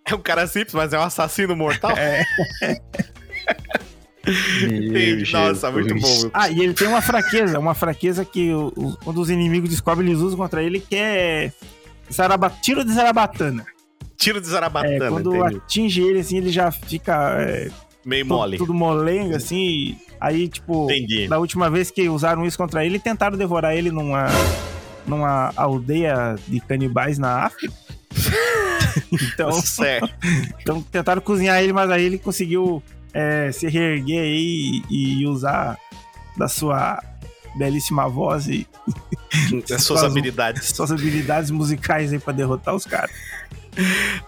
É 0.07 0.13
um 0.15 0.19
cara 0.19 0.45
simples, 0.47 0.73
mas 0.73 0.93
é 0.93 0.99
um 0.99 1.03
assassino 1.03 1.55
mortal. 1.55 1.91
É. 1.97 2.23
Entendi. 4.63 5.31
Nossa, 5.31 5.71
muito 5.71 5.93
bom. 5.95 6.29
Ah, 6.33 6.49
e 6.49 6.59
ele 6.61 6.73
tem 6.73 6.87
uma 6.87 7.01
fraqueza, 7.01 7.59
uma 7.59 7.75
fraqueza 7.75 8.25
que 8.25 8.51
o- 8.53 8.73
o- 8.75 8.97
quando 9.03 9.21
os 9.21 9.29
inimigos 9.29 9.69
descobrem, 9.69 10.09
eles 10.09 10.19
usam 10.21 10.37
contra 10.37 10.63
ele, 10.63 10.79
que 10.79 10.95
é 10.95 11.51
zaraba, 12.11 12.49
tiro 12.49 12.83
de 12.83 12.91
zarabatana. 12.93 13.65
Tiro 14.17 14.41
de 14.41 14.47
É, 14.47 14.49
zarabatana, 14.51 15.09
quando 15.09 15.35
entendi. 15.35 15.57
atinge 15.57 16.01
ele, 16.01 16.19
assim, 16.19 16.37
ele 16.37 16.49
já 16.49 16.71
fica 16.71 17.35
é, 17.39 17.69
Meio 18.03 18.23
tudo, 18.25 18.35
mole. 18.35 18.57
tudo 18.57 18.73
molenga, 18.73 19.37
assim. 19.37 19.95
Aí, 20.19 20.47
tipo, 20.47 20.85
Entendi. 20.85 21.27
da 21.27 21.37
última 21.37 21.69
vez 21.69 21.91
que 21.91 22.07
usaram 22.09 22.45
isso 22.45 22.57
contra 22.57 22.83
ele, 22.85 22.97
tentaram 22.97 23.37
devorar 23.37 23.75
ele 23.75 23.91
numa, 23.91 24.25
numa 25.05 25.51
aldeia 25.55 26.35
de 26.47 26.59
canibais 26.61 27.19
na 27.19 27.45
África. 27.45 27.73
então, 29.11 29.51
Certo. 29.51 30.09
então 30.61 30.81
tentaram 30.81 31.21
cozinhar 31.21 31.61
ele, 31.61 31.73
mas 31.73 31.89
aí 31.89 32.03
ele 32.03 32.17
conseguiu 32.17 32.81
é, 33.13 33.51
se 33.51 33.67
reerguer 33.67 34.21
aí 34.21 34.81
e, 34.89 35.21
e 35.21 35.27
usar 35.27 35.77
da 36.37 36.47
sua 36.47 37.01
belíssima 37.57 38.07
voz 38.09 38.47
e 38.47 38.67
As 39.73 39.83
suas 39.83 40.03
habilidades. 40.03 40.67
suas 40.69 40.91
habilidades 40.91 41.49
musicais 41.51 42.13
aí 42.13 42.19
pra 42.19 42.33
derrotar 42.33 42.75
os 42.75 42.85
caras. 42.85 43.11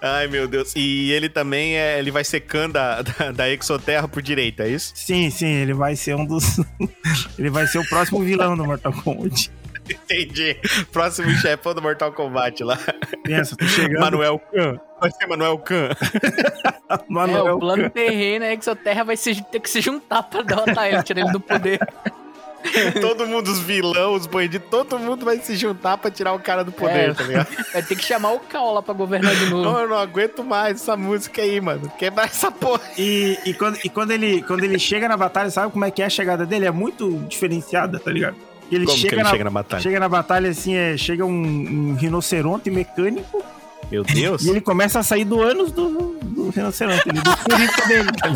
Ai, 0.01 0.27
meu 0.27 0.47
Deus. 0.47 0.73
E 0.75 1.11
ele 1.11 1.29
também 1.29 1.77
é, 1.77 1.99
ele 1.99 2.11
vai 2.11 2.23
ser 2.23 2.41
Khan 2.41 2.69
da, 2.69 3.01
da, 3.01 3.31
da 3.31 3.49
Exoterra 3.49 4.07
por 4.07 4.21
direito, 4.21 4.61
é 4.61 4.69
isso? 4.69 4.91
Sim, 4.95 5.29
sim, 5.29 5.47
ele 5.47 5.73
vai 5.73 5.95
ser 5.95 6.15
um 6.15 6.25
dos. 6.25 6.59
ele 7.39 7.49
vai 7.49 7.65
ser 7.67 7.79
o 7.79 7.87
próximo 7.87 8.21
vilão 8.21 8.57
do 8.57 8.65
Mortal 8.65 8.91
Kombat. 8.91 9.49
Entendi. 10.11 10.57
Próximo 10.91 11.29
chefão 11.31 11.73
do 11.73 11.81
Mortal 11.81 12.11
Kombat 12.13 12.63
lá. 12.63 12.77
Pensa, 13.23 13.55
tô 13.55 13.65
chegando. 13.65 13.99
Manuel 14.01 14.39
Khan. 14.51 14.79
Vai 14.99 15.11
ser 15.11 15.27
Manuel 15.27 15.57
Khan. 15.59 15.89
É, 16.89 16.99
Manuel 17.09 17.55
o 17.57 17.59
plano 17.59 17.89
terreno 17.89 18.45
é 18.45 18.55
que 18.55 18.63
sua 18.63 18.73
terra 18.73 19.03
vai 19.03 19.17
se- 19.17 19.43
ter 19.51 19.59
que 19.59 19.69
se 19.69 19.81
juntar 19.81 20.23
pra 20.23 20.41
derrotar 20.41 20.87
ele, 20.87 21.03
tirar 21.03 21.19
ele 21.19 21.31
do 21.33 21.39
poder. 21.41 21.79
todo 23.01 23.27
mundo, 23.27 23.49
os 23.51 23.59
vilões, 23.59 24.21
os 24.21 24.25
bandidos, 24.25 24.69
todo 24.69 24.97
mundo 24.97 25.25
vai 25.25 25.37
se 25.39 25.57
juntar 25.57 25.97
pra 25.97 26.09
tirar 26.09 26.31
o 26.31 26.39
cara 26.39 26.63
do 26.63 26.71
poder, 26.71 27.09
É. 27.09 27.13
tá 27.13 27.23
ligado? 27.23 27.47
Vai 27.73 27.83
ter 27.83 27.95
que 27.97 28.03
chamar 28.05 28.31
o 28.31 28.39
Cal 28.39 28.73
lá 28.73 28.81
pra 28.81 28.93
governar 28.93 29.35
de 29.35 29.49
Não, 29.49 29.63
novo. 29.63 29.79
eu 29.79 29.87
não 29.89 29.97
aguento 29.97 30.45
mais 30.45 30.81
essa 30.81 30.95
música 30.95 31.41
aí, 31.41 31.59
mano. 31.59 31.91
Quebrar 31.97 32.23
essa 32.27 32.49
porra. 32.49 32.81
E, 32.97 33.37
e, 33.45 33.53
quando, 33.53 33.77
e 33.83 33.89
quando, 33.89 34.11
ele, 34.11 34.41
quando 34.43 34.63
ele 34.63 34.79
chega 34.79 35.09
na 35.09 35.17
batalha, 35.17 35.49
sabe 35.49 35.71
como 35.73 35.83
é 35.83 35.91
que 35.91 36.01
é 36.01 36.05
a 36.05 36.09
chegada 36.09 36.45
dele? 36.45 36.65
É 36.67 36.71
muito 36.71 37.11
diferenciada, 37.27 37.99
tá 37.99 38.09
ligado? 38.09 38.37
Ele 38.71 38.85
Como 38.85 38.97
que 38.97 39.01
chega 39.01 39.15
ele 39.15 39.23
na, 39.23 39.29
chega 39.29 39.43
na 39.43 39.49
batalha? 39.49 39.81
chega 39.81 39.99
na 39.99 40.09
batalha 40.09 40.49
assim, 40.49 40.75
é, 40.75 40.97
chega 40.97 41.25
um, 41.25 41.31
um 41.31 41.95
rinoceronte 41.95 42.69
mecânico 42.69 43.43
Meu 43.89 44.03
Deus. 44.03 44.43
e 44.43 44.49
ele 44.49 44.61
começa 44.61 44.99
a 44.99 45.03
sair 45.03 45.23
do 45.23 45.41
ânus 45.41 45.71
do, 45.71 46.17
do 46.21 46.49
rinoceronte, 46.49 47.07
ele, 47.07 47.21
do 47.21 47.37
furico 47.37 47.87
dele. 47.87 48.09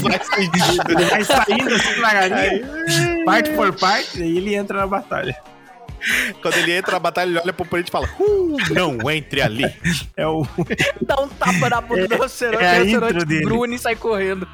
Ele 0.90 1.06
vai 1.06 1.24
saindo 1.24 1.76
assim 1.76 1.94
devagarinho, 1.96 3.26
parte 3.26 3.50
por 3.52 3.74
parte, 3.74 4.22
e 4.22 4.38
ele 4.38 4.56
entra 4.56 4.78
na 4.78 4.88
batalha. 4.88 5.36
Quando 6.42 6.56
ele 6.56 6.72
entra 6.72 6.94
na 6.94 7.00
batalha, 7.00 7.30
ele 7.30 7.40
olha 7.40 7.54
pro 7.54 7.64
oponente 7.64 7.90
e 7.90 7.92
fala: 7.92 8.10
uh, 8.20 8.58
Não 8.74 9.12
entre 9.12 9.42
ali. 9.42 9.72
É 10.18 10.26
o. 10.26 10.46
Dá 11.02 11.22
um 11.22 11.28
tapa 11.28 11.70
na 11.70 11.80
bunda 11.82 12.08
do 12.08 12.14
rinoceronte, 12.16 12.64
é 12.64 12.84
rinoceronte 12.84 13.76
e 13.76 13.80
sai 13.80 13.96
correndo. 13.96 14.48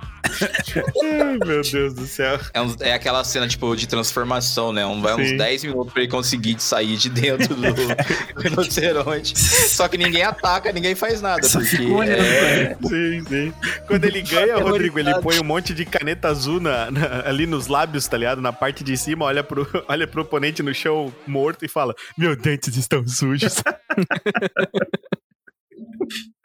Ai, 1.03 1.37
meu 1.45 1.61
Deus 1.61 1.93
do 1.93 2.05
céu. 2.05 2.39
É, 2.53 2.61
uns- 2.61 2.79
é 2.81 2.93
aquela 2.93 3.23
cena, 3.23 3.47
tipo, 3.47 3.75
de 3.75 3.87
transformação, 3.87 4.71
né? 4.73 4.85
Um, 4.85 5.01
vai 5.01 5.15
uns 5.15 5.29
Sim. 5.29 5.37
10 5.37 5.63
minutos 5.65 5.93
pra 5.93 6.01
ele 6.03 6.11
conseguir 6.11 6.59
sair 6.61 6.95
de 6.97 7.09
dentro 7.09 7.55
do 7.55 7.63
rinoceronte. 8.41 9.37
Só 9.39 9.87
que 9.87 9.97
ninguém 9.97 10.23
ataca, 10.23 10.71
ninguém 10.71 10.95
faz 10.95 11.21
nada. 11.21 11.47
Só 11.47 11.59
porque 11.59 11.77
é- 12.07 12.75
pra 12.75 12.89
Sim, 12.89 13.23
sim. 13.27 13.53
Quando 13.87 14.05
ele 14.05 14.21
ganha, 14.21 14.57
Rodrigo, 14.57 14.99
ele 14.99 15.13
põe 15.21 15.39
um 15.39 15.43
monte 15.43 15.73
de 15.73 15.85
caneta 15.85 16.27
azul 16.27 16.59
na- 16.59 16.91
na- 16.91 17.23
ali 17.25 17.45
nos 17.45 17.67
lábios, 17.67 18.07
tá 18.07 18.17
ligado? 18.17 18.41
Na 18.41 18.53
parte 18.53 18.83
de 18.83 18.95
cima, 18.97 19.25
olha 19.25 19.43
pro, 19.43 19.67
olha 19.87 20.07
pro 20.07 20.21
oponente 20.21 20.61
no 20.63 20.73
chão 20.73 21.13
morto 21.25 21.65
e 21.65 21.67
fala: 21.67 21.93
Meus 22.17 22.37
dentes 22.37 22.75
estão 22.77 23.05
sujos. 23.07 23.61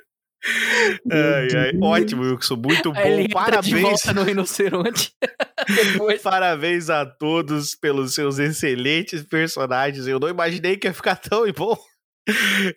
ai, 1.10 1.48
ai. 1.56 1.72
Ótimo, 1.80 2.22
Wilson. 2.22 2.56
Muito 2.56 2.92
ele 2.96 3.28
bom. 3.28 3.40
entra 3.40 3.60
de 3.60 3.70
Parabéns. 3.70 3.82
volta 3.82 4.12
no 4.12 4.22
rinoceronte. 4.22 5.12
Parabéns 6.22 6.90
a 6.90 7.06
todos 7.06 7.74
pelos 7.74 8.14
seus 8.14 8.38
excelentes 8.38 9.22
personagens. 9.22 10.06
Eu 10.06 10.18
não 10.18 10.28
imaginei 10.28 10.76
que 10.76 10.86
ia 10.88 10.94
ficar 10.94 11.16
tão 11.16 11.50
bom. 11.52 11.76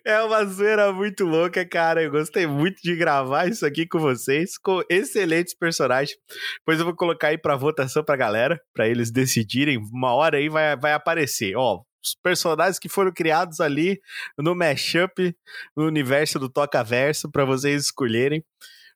É 0.04 0.20
uma 0.22 0.44
zoeira 0.44 0.92
muito 0.92 1.24
louca, 1.24 1.64
cara. 1.64 2.02
Eu 2.02 2.10
gostei 2.10 2.46
muito 2.46 2.80
de 2.82 2.96
gravar 2.96 3.48
isso 3.48 3.64
aqui 3.64 3.86
com 3.86 3.98
vocês, 3.98 4.58
com 4.58 4.82
excelentes 4.90 5.54
personagens. 5.54 6.16
Depois 6.58 6.78
eu 6.78 6.84
vou 6.84 6.96
colocar 6.96 7.28
aí 7.28 7.38
pra 7.38 7.56
votação 7.56 8.02
pra 8.02 8.16
galera, 8.16 8.60
pra 8.74 8.88
eles 8.88 9.12
decidirem. 9.12 9.78
Uma 9.92 10.14
hora 10.14 10.38
aí 10.38 10.48
vai, 10.48 10.76
vai 10.76 10.92
aparecer. 10.92 11.54
Ó, 11.56 11.82
personagens 12.14 12.78
que 12.78 12.88
foram 12.88 13.12
criados 13.12 13.60
ali 13.60 14.00
no 14.38 14.54
mashup, 14.54 15.34
no 15.76 15.86
universo 15.86 16.38
do 16.38 16.48
Toca 16.48 16.82
Verso, 16.82 17.30
pra 17.30 17.44
vocês 17.44 17.84
escolherem. 17.84 18.44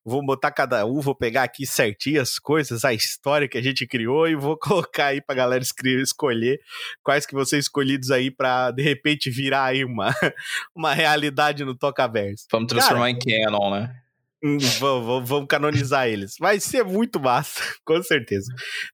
Vou 0.03 0.25
botar 0.25 0.51
cada 0.51 0.87
um, 0.87 0.99
vou 1.01 1.15
pegar 1.15 1.43
aqui 1.43 1.67
certinho 1.67 2.23
as 2.23 2.39
coisas, 2.39 2.87
a 2.87 2.95
história 2.95 3.47
que 3.47 3.59
a 3.59 3.63
gente 3.63 3.87
criou 3.87 4.27
e 4.27 4.35
vou 4.35 4.57
colocar 4.59 5.07
aí 5.07 5.21
pra 5.21 5.35
galera 5.35 5.63
escolher 5.63 6.59
quais 7.03 7.27
que 7.27 7.35
ser 7.45 7.59
escolhidos 7.59 8.11
aí 8.11 8.31
pra 8.31 8.71
de 8.71 8.83
repente 8.83 9.31
virar 9.31 9.65
aí 9.65 9.85
uma, 9.85 10.11
uma 10.75 10.95
realidade 10.95 11.65
no 11.65 11.77
Tocaverso. 11.77 12.47
Vamos 12.51 12.69
transformar 12.69 13.11
em 13.11 13.19
canon, 13.19 13.71
né? 13.71 14.00
Vamos, 14.81 15.29
vamos, 15.29 15.47
canonizar 15.49 16.09
eles. 16.09 16.35
Vai 16.41 16.59
ser 16.61 16.83
muito 16.83 17.21
massa, 17.21 17.61
com 17.85 18.03
certeza. 18.03 18.47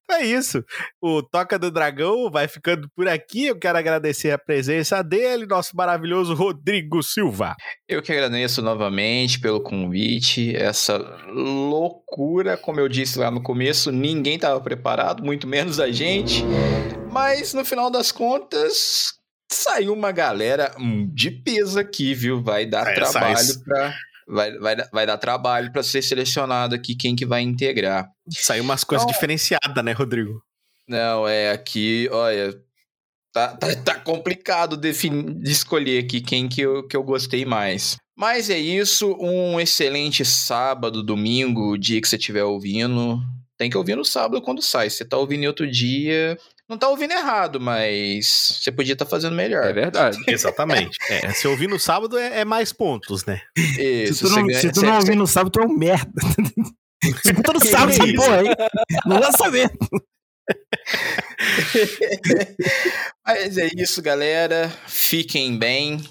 Então 0.03 0.17
é 0.17 0.25
isso. 0.25 0.63
O 1.01 1.23
Toca 1.23 1.57
do 1.57 1.71
Dragão 1.71 2.29
vai 2.29 2.47
ficando 2.47 2.89
por 2.95 3.07
aqui. 3.07 3.45
Eu 3.45 3.57
quero 3.57 3.77
agradecer 3.77 4.31
a 4.31 4.37
presença 4.37 5.01
dele, 5.01 5.45
nosso 5.45 5.75
maravilhoso 5.75 6.33
Rodrigo 6.33 7.01
Silva. 7.01 7.55
Eu 7.87 8.01
que 8.01 8.11
agradeço 8.11 8.61
novamente 8.61 9.39
pelo 9.39 9.61
convite. 9.61 10.53
Essa 10.55 10.97
loucura, 11.29 12.57
como 12.57 12.79
eu 12.79 12.89
disse 12.89 13.17
lá 13.17 13.31
no 13.31 13.41
começo, 13.41 13.91
ninguém 13.91 14.35
estava 14.35 14.59
preparado, 14.59 15.23
muito 15.23 15.47
menos 15.47 15.79
a 15.79 15.89
gente. 15.89 16.43
Mas 17.09 17.53
no 17.53 17.63
final 17.63 17.89
das 17.89 18.11
contas, 18.11 19.13
saiu 19.51 19.93
uma 19.93 20.11
galera 20.11 20.75
de 21.13 21.31
peso 21.31 21.79
aqui, 21.79 22.13
viu? 22.13 22.41
Vai 22.43 22.65
dar 22.65 22.87
É, 22.87 22.93
trabalho 22.93 23.63
para 23.63 23.95
vai, 24.27 24.51
vai, 24.57 24.75
dar- 24.75 24.89
vai 24.91 25.05
dar 25.05 25.17
trabalho 25.17 25.71
para 25.71 25.81
ser 25.83 26.01
selecionado 26.01 26.75
aqui 26.75 26.95
quem 26.95 27.15
que 27.15 27.25
vai 27.25 27.41
integrar. 27.41 28.09
Saiu 28.29 28.63
umas 28.63 28.83
coisas 28.83 29.03
Então- 29.05 29.13
diferenciadas, 29.13 29.83
né, 29.83 29.91
Rodrigo? 29.93 30.41
Não, 30.87 31.27
é 31.27 31.51
aqui, 31.51 32.07
olha, 32.11 32.53
tá, 33.33 33.49
tá, 33.57 33.75
tá 33.75 33.95
complicado 33.95 34.77
defini- 34.77 35.33
de 35.33 35.51
escolher 35.51 36.03
aqui 36.03 36.21
quem 36.21 36.47
que 36.47 36.61
eu, 36.61 36.87
que 36.87 36.95
eu 36.95 37.03
gostei 37.03 37.45
mais. 37.45 37.97
Mas 38.15 38.49
é 38.49 38.57
isso, 38.57 39.15
um 39.19 39.59
excelente 39.59 40.23
sábado, 40.25 41.03
domingo, 41.03 41.73
o 41.73 41.77
dia 41.77 42.01
que 42.01 42.07
você 42.07 42.15
estiver 42.15 42.43
ouvindo. 42.43 43.19
Tem 43.57 43.69
que 43.69 43.77
ouvir 43.77 43.95
no 43.95 44.05
sábado 44.05 44.41
quando 44.41 44.61
sai. 44.61 44.89
Se 44.89 44.97
você 44.97 45.05
tá 45.05 45.17
ouvindo 45.17 45.43
em 45.43 45.47
outro 45.47 45.69
dia, 45.69 46.37
não 46.69 46.77
tá 46.77 46.87
ouvindo 46.89 47.11
errado, 47.13 47.59
mas 47.59 48.59
você 48.61 48.71
podia 48.71 48.93
estar 48.93 49.05
fazendo 49.05 49.35
melhor. 49.35 49.63
É 49.65 49.73
verdade. 49.73 50.17
Exatamente. 50.27 50.97
É, 51.09 51.31
se 51.31 51.47
ouvir 51.47 51.67
no 51.67 51.79
sábado 51.79 52.17
é, 52.17 52.41
é 52.41 52.45
mais 52.45 52.73
pontos, 52.73 53.25
né? 53.25 53.41
Isso, 53.57 54.13
Se 54.15 54.23
tu 54.25 54.29
não, 54.35 54.45
ganha- 54.47 54.59
se 54.59 54.71
tu 54.71 54.81
não 54.81 54.95
ouvir 54.95 55.15
no 55.15 55.27
sábado, 55.27 55.51
tu 55.51 55.59
é 55.61 55.65
um 55.65 55.77
merda. 55.77 56.11
Escuta 57.23 57.53
no 57.53 57.63
sábado 57.65 57.91
essa 57.91 58.13
porra 58.15 58.39
aí. 58.39 58.47
Não 59.05 59.19
vai 59.19 59.31
saber. 59.31 59.71
Mas 63.25 63.57
é 63.57 63.69
isso, 63.75 64.01
galera. 64.01 64.69
Fiquem 64.87 65.57
bem. 65.57 66.01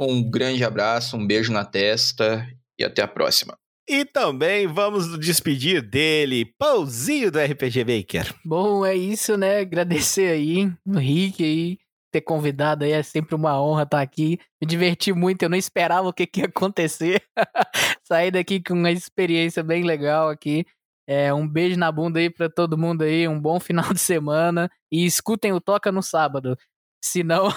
Um 0.00 0.22
grande 0.28 0.64
abraço, 0.64 1.16
um 1.16 1.26
beijo 1.26 1.52
na 1.52 1.64
testa 1.64 2.46
e 2.78 2.84
até 2.84 3.02
a 3.02 3.08
próxima. 3.08 3.58
E 3.88 4.04
também 4.04 4.66
vamos 4.66 5.18
despedir 5.18 5.80
dele, 5.80 6.44
Pãozinho 6.58 7.30
do 7.30 7.38
RPG 7.38 7.84
Maker. 7.84 8.34
Bom, 8.44 8.84
é 8.84 8.94
isso, 8.94 9.34
né? 9.34 9.60
Agradecer 9.60 10.30
aí 10.30 10.70
o 10.86 10.98
Rick 10.98 11.42
aí, 11.42 11.78
ter 12.12 12.20
convidado 12.20 12.84
aí. 12.84 12.92
É 12.92 13.02
sempre 13.02 13.34
uma 13.34 13.58
honra 13.58 13.84
estar 13.84 14.02
aqui. 14.02 14.38
Me 14.60 14.68
diverti 14.68 15.10
muito, 15.14 15.42
eu 15.42 15.48
não 15.48 15.56
esperava 15.56 16.06
o 16.06 16.12
que, 16.12 16.26
que 16.26 16.40
ia 16.40 16.46
acontecer. 16.46 17.22
Saí 18.04 18.30
daqui 18.30 18.62
com 18.62 18.74
uma 18.74 18.90
experiência 18.90 19.62
bem 19.62 19.82
legal 19.82 20.28
aqui. 20.28 20.66
É, 21.08 21.32
um 21.32 21.48
beijo 21.48 21.78
na 21.78 21.90
bunda 21.90 22.18
aí 22.18 22.28
pra 22.28 22.50
todo 22.50 22.76
mundo 22.76 23.04
aí, 23.04 23.26
um 23.26 23.40
bom 23.40 23.58
final 23.58 23.90
de 23.94 24.00
semana. 24.00 24.70
E 24.92 25.06
escutem 25.06 25.54
o 25.54 25.62
Toca 25.62 25.90
no 25.90 26.02
sábado. 26.02 26.58
Senão. 27.02 27.48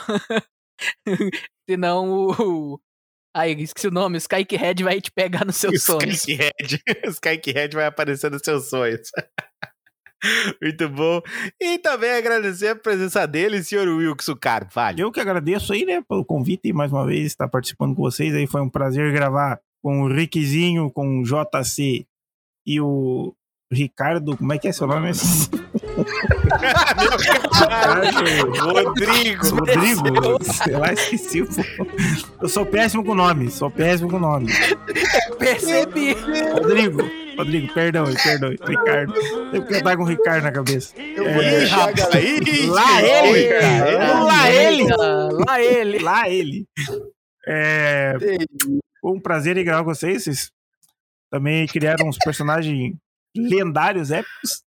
Senão 1.70 2.10
o. 2.10 2.80
Aí, 3.34 3.53
esqueci 3.62 3.88
o 3.88 3.91
nome, 3.91 4.18
o 4.18 4.20
Skyke 4.20 4.58
Red 4.58 4.84
vai 4.84 4.99
te 4.99 5.10
pegar 5.10 5.45
nos 5.45 5.56
seus 5.56 5.84
sonhos. 5.84 6.16
Skykehead. 6.16 6.82
Skykehead 7.08 7.76
vai 7.76 7.86
aparecer 7.86 8.30
nos 8.30 8.41
seus 8.44 8.70
sonhos. 8.70 9.10
Muito 10.62 10.90
bom. 10.90 11.22
E 11.60 11.80
também 11.80 12.12
agradecer 12.12 12.68
a 12.68 12.76
presença 12.76 13.26
dele, 13.26 13.64
senhor 13.64 13.88
Wilson 13.88 14.36
Carvalho. 14.36 15.03
Eu 15.03 15.12
que 15.12 15.20
agradeço 15.20 15.74
aí, 15.74 15.86
né, 15.86 16.03
pelo 16.08 16.26
convite 16.26 16.68
e 16.68 16.74
mais 16.74 16.91
uma 16.91 17.06
vez 17.06 17.26
estar 17.28 17.48
participando 17.48 17.95
com 17.95 18.03
vocês. 18.03 18.36
Aí 18.36 18.45
foi 18.45 18.62
um 18.62 18.70
prazer 18.70 19.12
gravar 19.14 19.60
com 19.82 20.03
o 20.03 20.08
Rickzinho, 20.08 20.91
com 20.91 21.22
o 21.22 21.24
JC 21.24 22.06
e 22.66 22.82
o 22.82 23.34
Ricardo. 23.72 24.38
Como 24.38 24.53
é 24.53 24.60
que 24.60 24.68
é 24.68 24.72
seu 24.72 24.86
nome? 24.86 25.12
Rodrigo. 28.60 29.56
Rodrigo? 29.56 30.44
Sei 30.44 30.76
lá, 30.76 30.94
esqueci. 30.94 31.44
pô. 31.44 31.88
Eu 32.42 32.50
sou 32.50 32.66
péssimo 32.66 33.04
com 33.04 33.16
nome, 33.16 33.50
sou 33.52 33.70
péssimo 33.70 34.10
com 34.10 34.20
nome. 34.20 34.52
Percebi! 35.38 36.14
Rodrigo, 36.54 37.02
Rodrigo, 37.38 37.74
perdão, 37.74 38.06
perdão, 38.24 38.50
Ricardo. 38.50 39.14
Eu 39.54 39.62
porque 39.62 39.76
eu 39.76 39.84
tava 39.84 39.98
com 39.98 40.04
o 40.04 40.08
Ricardo 40.08 40.44
na 40.44 40.52
cabeça. 40.52 40.94
Eu 40.98 41.26
É, 41.26 41.60
deixar, 41.60 41.90
Ih, 41.90 41.94
galera. 41.94 42.50
ih, 42.50 42.66
Lá 42.68 43.02
ele! 43.02 43.48
cara. 43.50 44.24
Lá 44.24 44.52
ele! 44.52 44.88
Lá 45.46 45.62
ele! 45.62 46.00
Lá 46.00 46.30
ele! 46.30 46.68
É, 47.48 48.14
foi 49.02 49.12
um 49.12 49.20
prazer 49.20 49.58
em 49.58 49.64
gravar 49.64 49.84
com 49.84 49.94
vocês. 49.94 50.24
Vocês 50.24 50.52
também 51.32 51.66
criaram 51.68 52.08
uns 52.08 52.18
personagens 52.18 52.94
lendários, 53.36 54.12
épicos. 54.12 54.62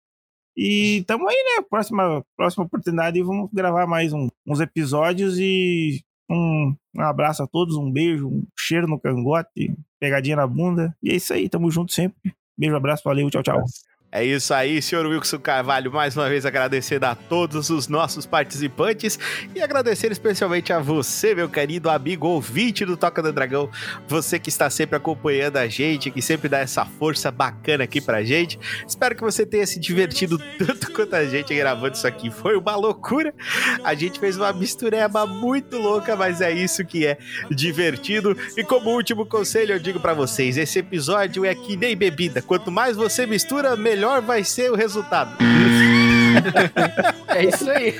E 0.56 1.04
tamo 1.06 1.28
aí, 1.28 1.36
né? 1.36 1.64
Próxima, 1.68 2.24
próxima 2.36 2.64
oportunidade 2.64 3.22
vamos 3.22 3.48
gravar 3.52 3.86
mais 3.86 4.12
um, 4.12 4.28
uns 4.46 4.60
episódios 4.60 5.38
e 5.38 6.02
um, 6.28 6.74
um, 6.96 7.00
abraço 7.00 7.42
a 7.42 7.46
todos, 7.46 7.76
um 7.76 7.90
beijo, 7.90 8.28
um 8.28 8.44
cheiro 8.58 8.86
no 8.86 9.00
cangote, 9.00 9.74
pegadinha 9.98 10.36
na 10.36 10.46
bunda. 10.46 10.94
E 11.02 11.10
é 11.10 11.16
isso 11.16 11.32
aí, 11.32 11.48
tamo 11.48 11.70
junto 11.70 11.92
sempre. 11.92 12.34
Beijo, 12.56 12.76
abraço, 12.76 13.02
valeu, 13.04 13.30
tchau, 13.30 13.42
tchau. 13.42 13.60
Tá 13.60 13.89
é 14.12 14.24
isso 14.24 14.52
aí, 14.52 14.82
senhor 14.82 15.06
Wilson 15.06 15.38
Carvalho. 15.38 15.92
Mais 15.92 16.16
uma 16.16 16.28
vez 16.28 16.44
agradecendo 16.44 17.06
a 17.06 17.14
todos 17.14 17.70
os 17.70 17.86
nossos 17.86 18.26
participantes 18.26 19.16
e 19.54 19.62
agradecer 19.62 20.10
especialmente 20.10 20.72
a 20.72 20.80
você, 20.80 21.32
meu 21.32 21.48
querido 21.48 21.88
amigo 21.88 22.26
ouvinte 22.26 22.84
do 22.84 22.96
Toca 22.96 23.22
do 23.22 23.32
Dragão. 23.32 23.70
Você 24.08 24.40
que 24.40 24.48
está 24.48 24.68
sempre 24.68 24.96
acompanhando 24.96 25.58
a 25.58 25.68
gente, 25.68 26.10
que 26.10 26.20
sempre 26.20 26.48
dá 26.48 26.58
essa 26.58 26.84
força 26.84 27.30
bacana 27.30 27.84
aqui 27.84 28.00
pra 28.00 28.24
gente. 28.24 28.58
Espero 28.84 29.14
que 29.14 29.22
você 29.22 29.46
tenha 29.46 29.64
se 29.64 29.78
divertido 29.78 30.38
tanto 30.58 30.90
quanto 30.90 31.14
a 31.14 31.24
gente 31.24 31.54
gravando 31.54 31.94
isso 31.94 32.06
aqui. 32.06 32.32
Foi 32.32 32.56
uma 32.56 32.74
loucura. 32.74 33.32
A 33.84 33.94
gente 33.94 34.18
fez 34.18 34.36
uma 34.36 34.52
mistureba 34.52 35.24
muito 35.24 35.78
louca, 35.78 36.16
mas 36.16 36.40
é 36.40 36.50
isso 36.50 36.84
que 36.84 37.06
é 37.06 37.16
divertido. 37.48 38.36
E 38.56 38.64
como 38.64 38.90
último 38.90 39.24
conselho, 39.24 39.74
eu 39.74 39.78
digo 39.78 40.00
para 40.00 40.14
vocês: 40.14 40.56
esse 40.56 40.80
episódio 40.80 41.44
é 41.44 41.54
que 41.54 41.76
nem 41.76 41.96
bebida. 41.96 42.42
Quanto 42.42 42.72
mais 42.72 42.96
você 42.96 43.24
mistura, 43.24 43.76
melhor 43.76 43.99
melhor 44.00 44.22
vai 44.22 44.42
ser 44.42 44.72
o 44.72 44.74
resultado. 44.74 45.36
é 47.28 47.44
isso 47.44 47.70
aí. 47.70 47.94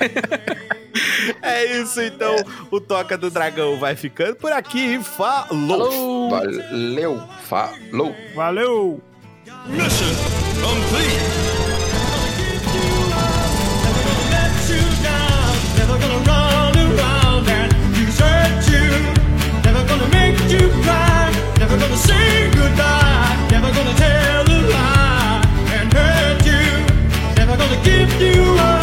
É 1.43 1.79
isso, 1.79 2.01
então. 2.01 2.35
O 2.71 2.81
Toca 2.81 3.15
do 3.15 3.29
Dragão 3.29 3.79
vai 3.79 3.95
ficando 3.95 4.35
por 4.35 4.51
aqui. 4.51 4.99
Falou! 5.03 6.29
Valeu! 6.31 7.21
Falou! 7.47 8.15
Valeu! 8.35 8.99
Mission 9.67 10.07
complete! 10.59 11.61
Never 21.57 21.77
gonna 21.77 21.95
say 21.95 22.49
goodbye, 22.49 23.47
never 23.49 23.71
gonna 23.71 23.95
tell 23.95 24.40
give 27.83 28.21
you 28.21 28.43
up. 28.59 28.80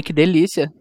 Ai, 0.00 0.02
que 0.02 0.14
delícia. 0.14 0.72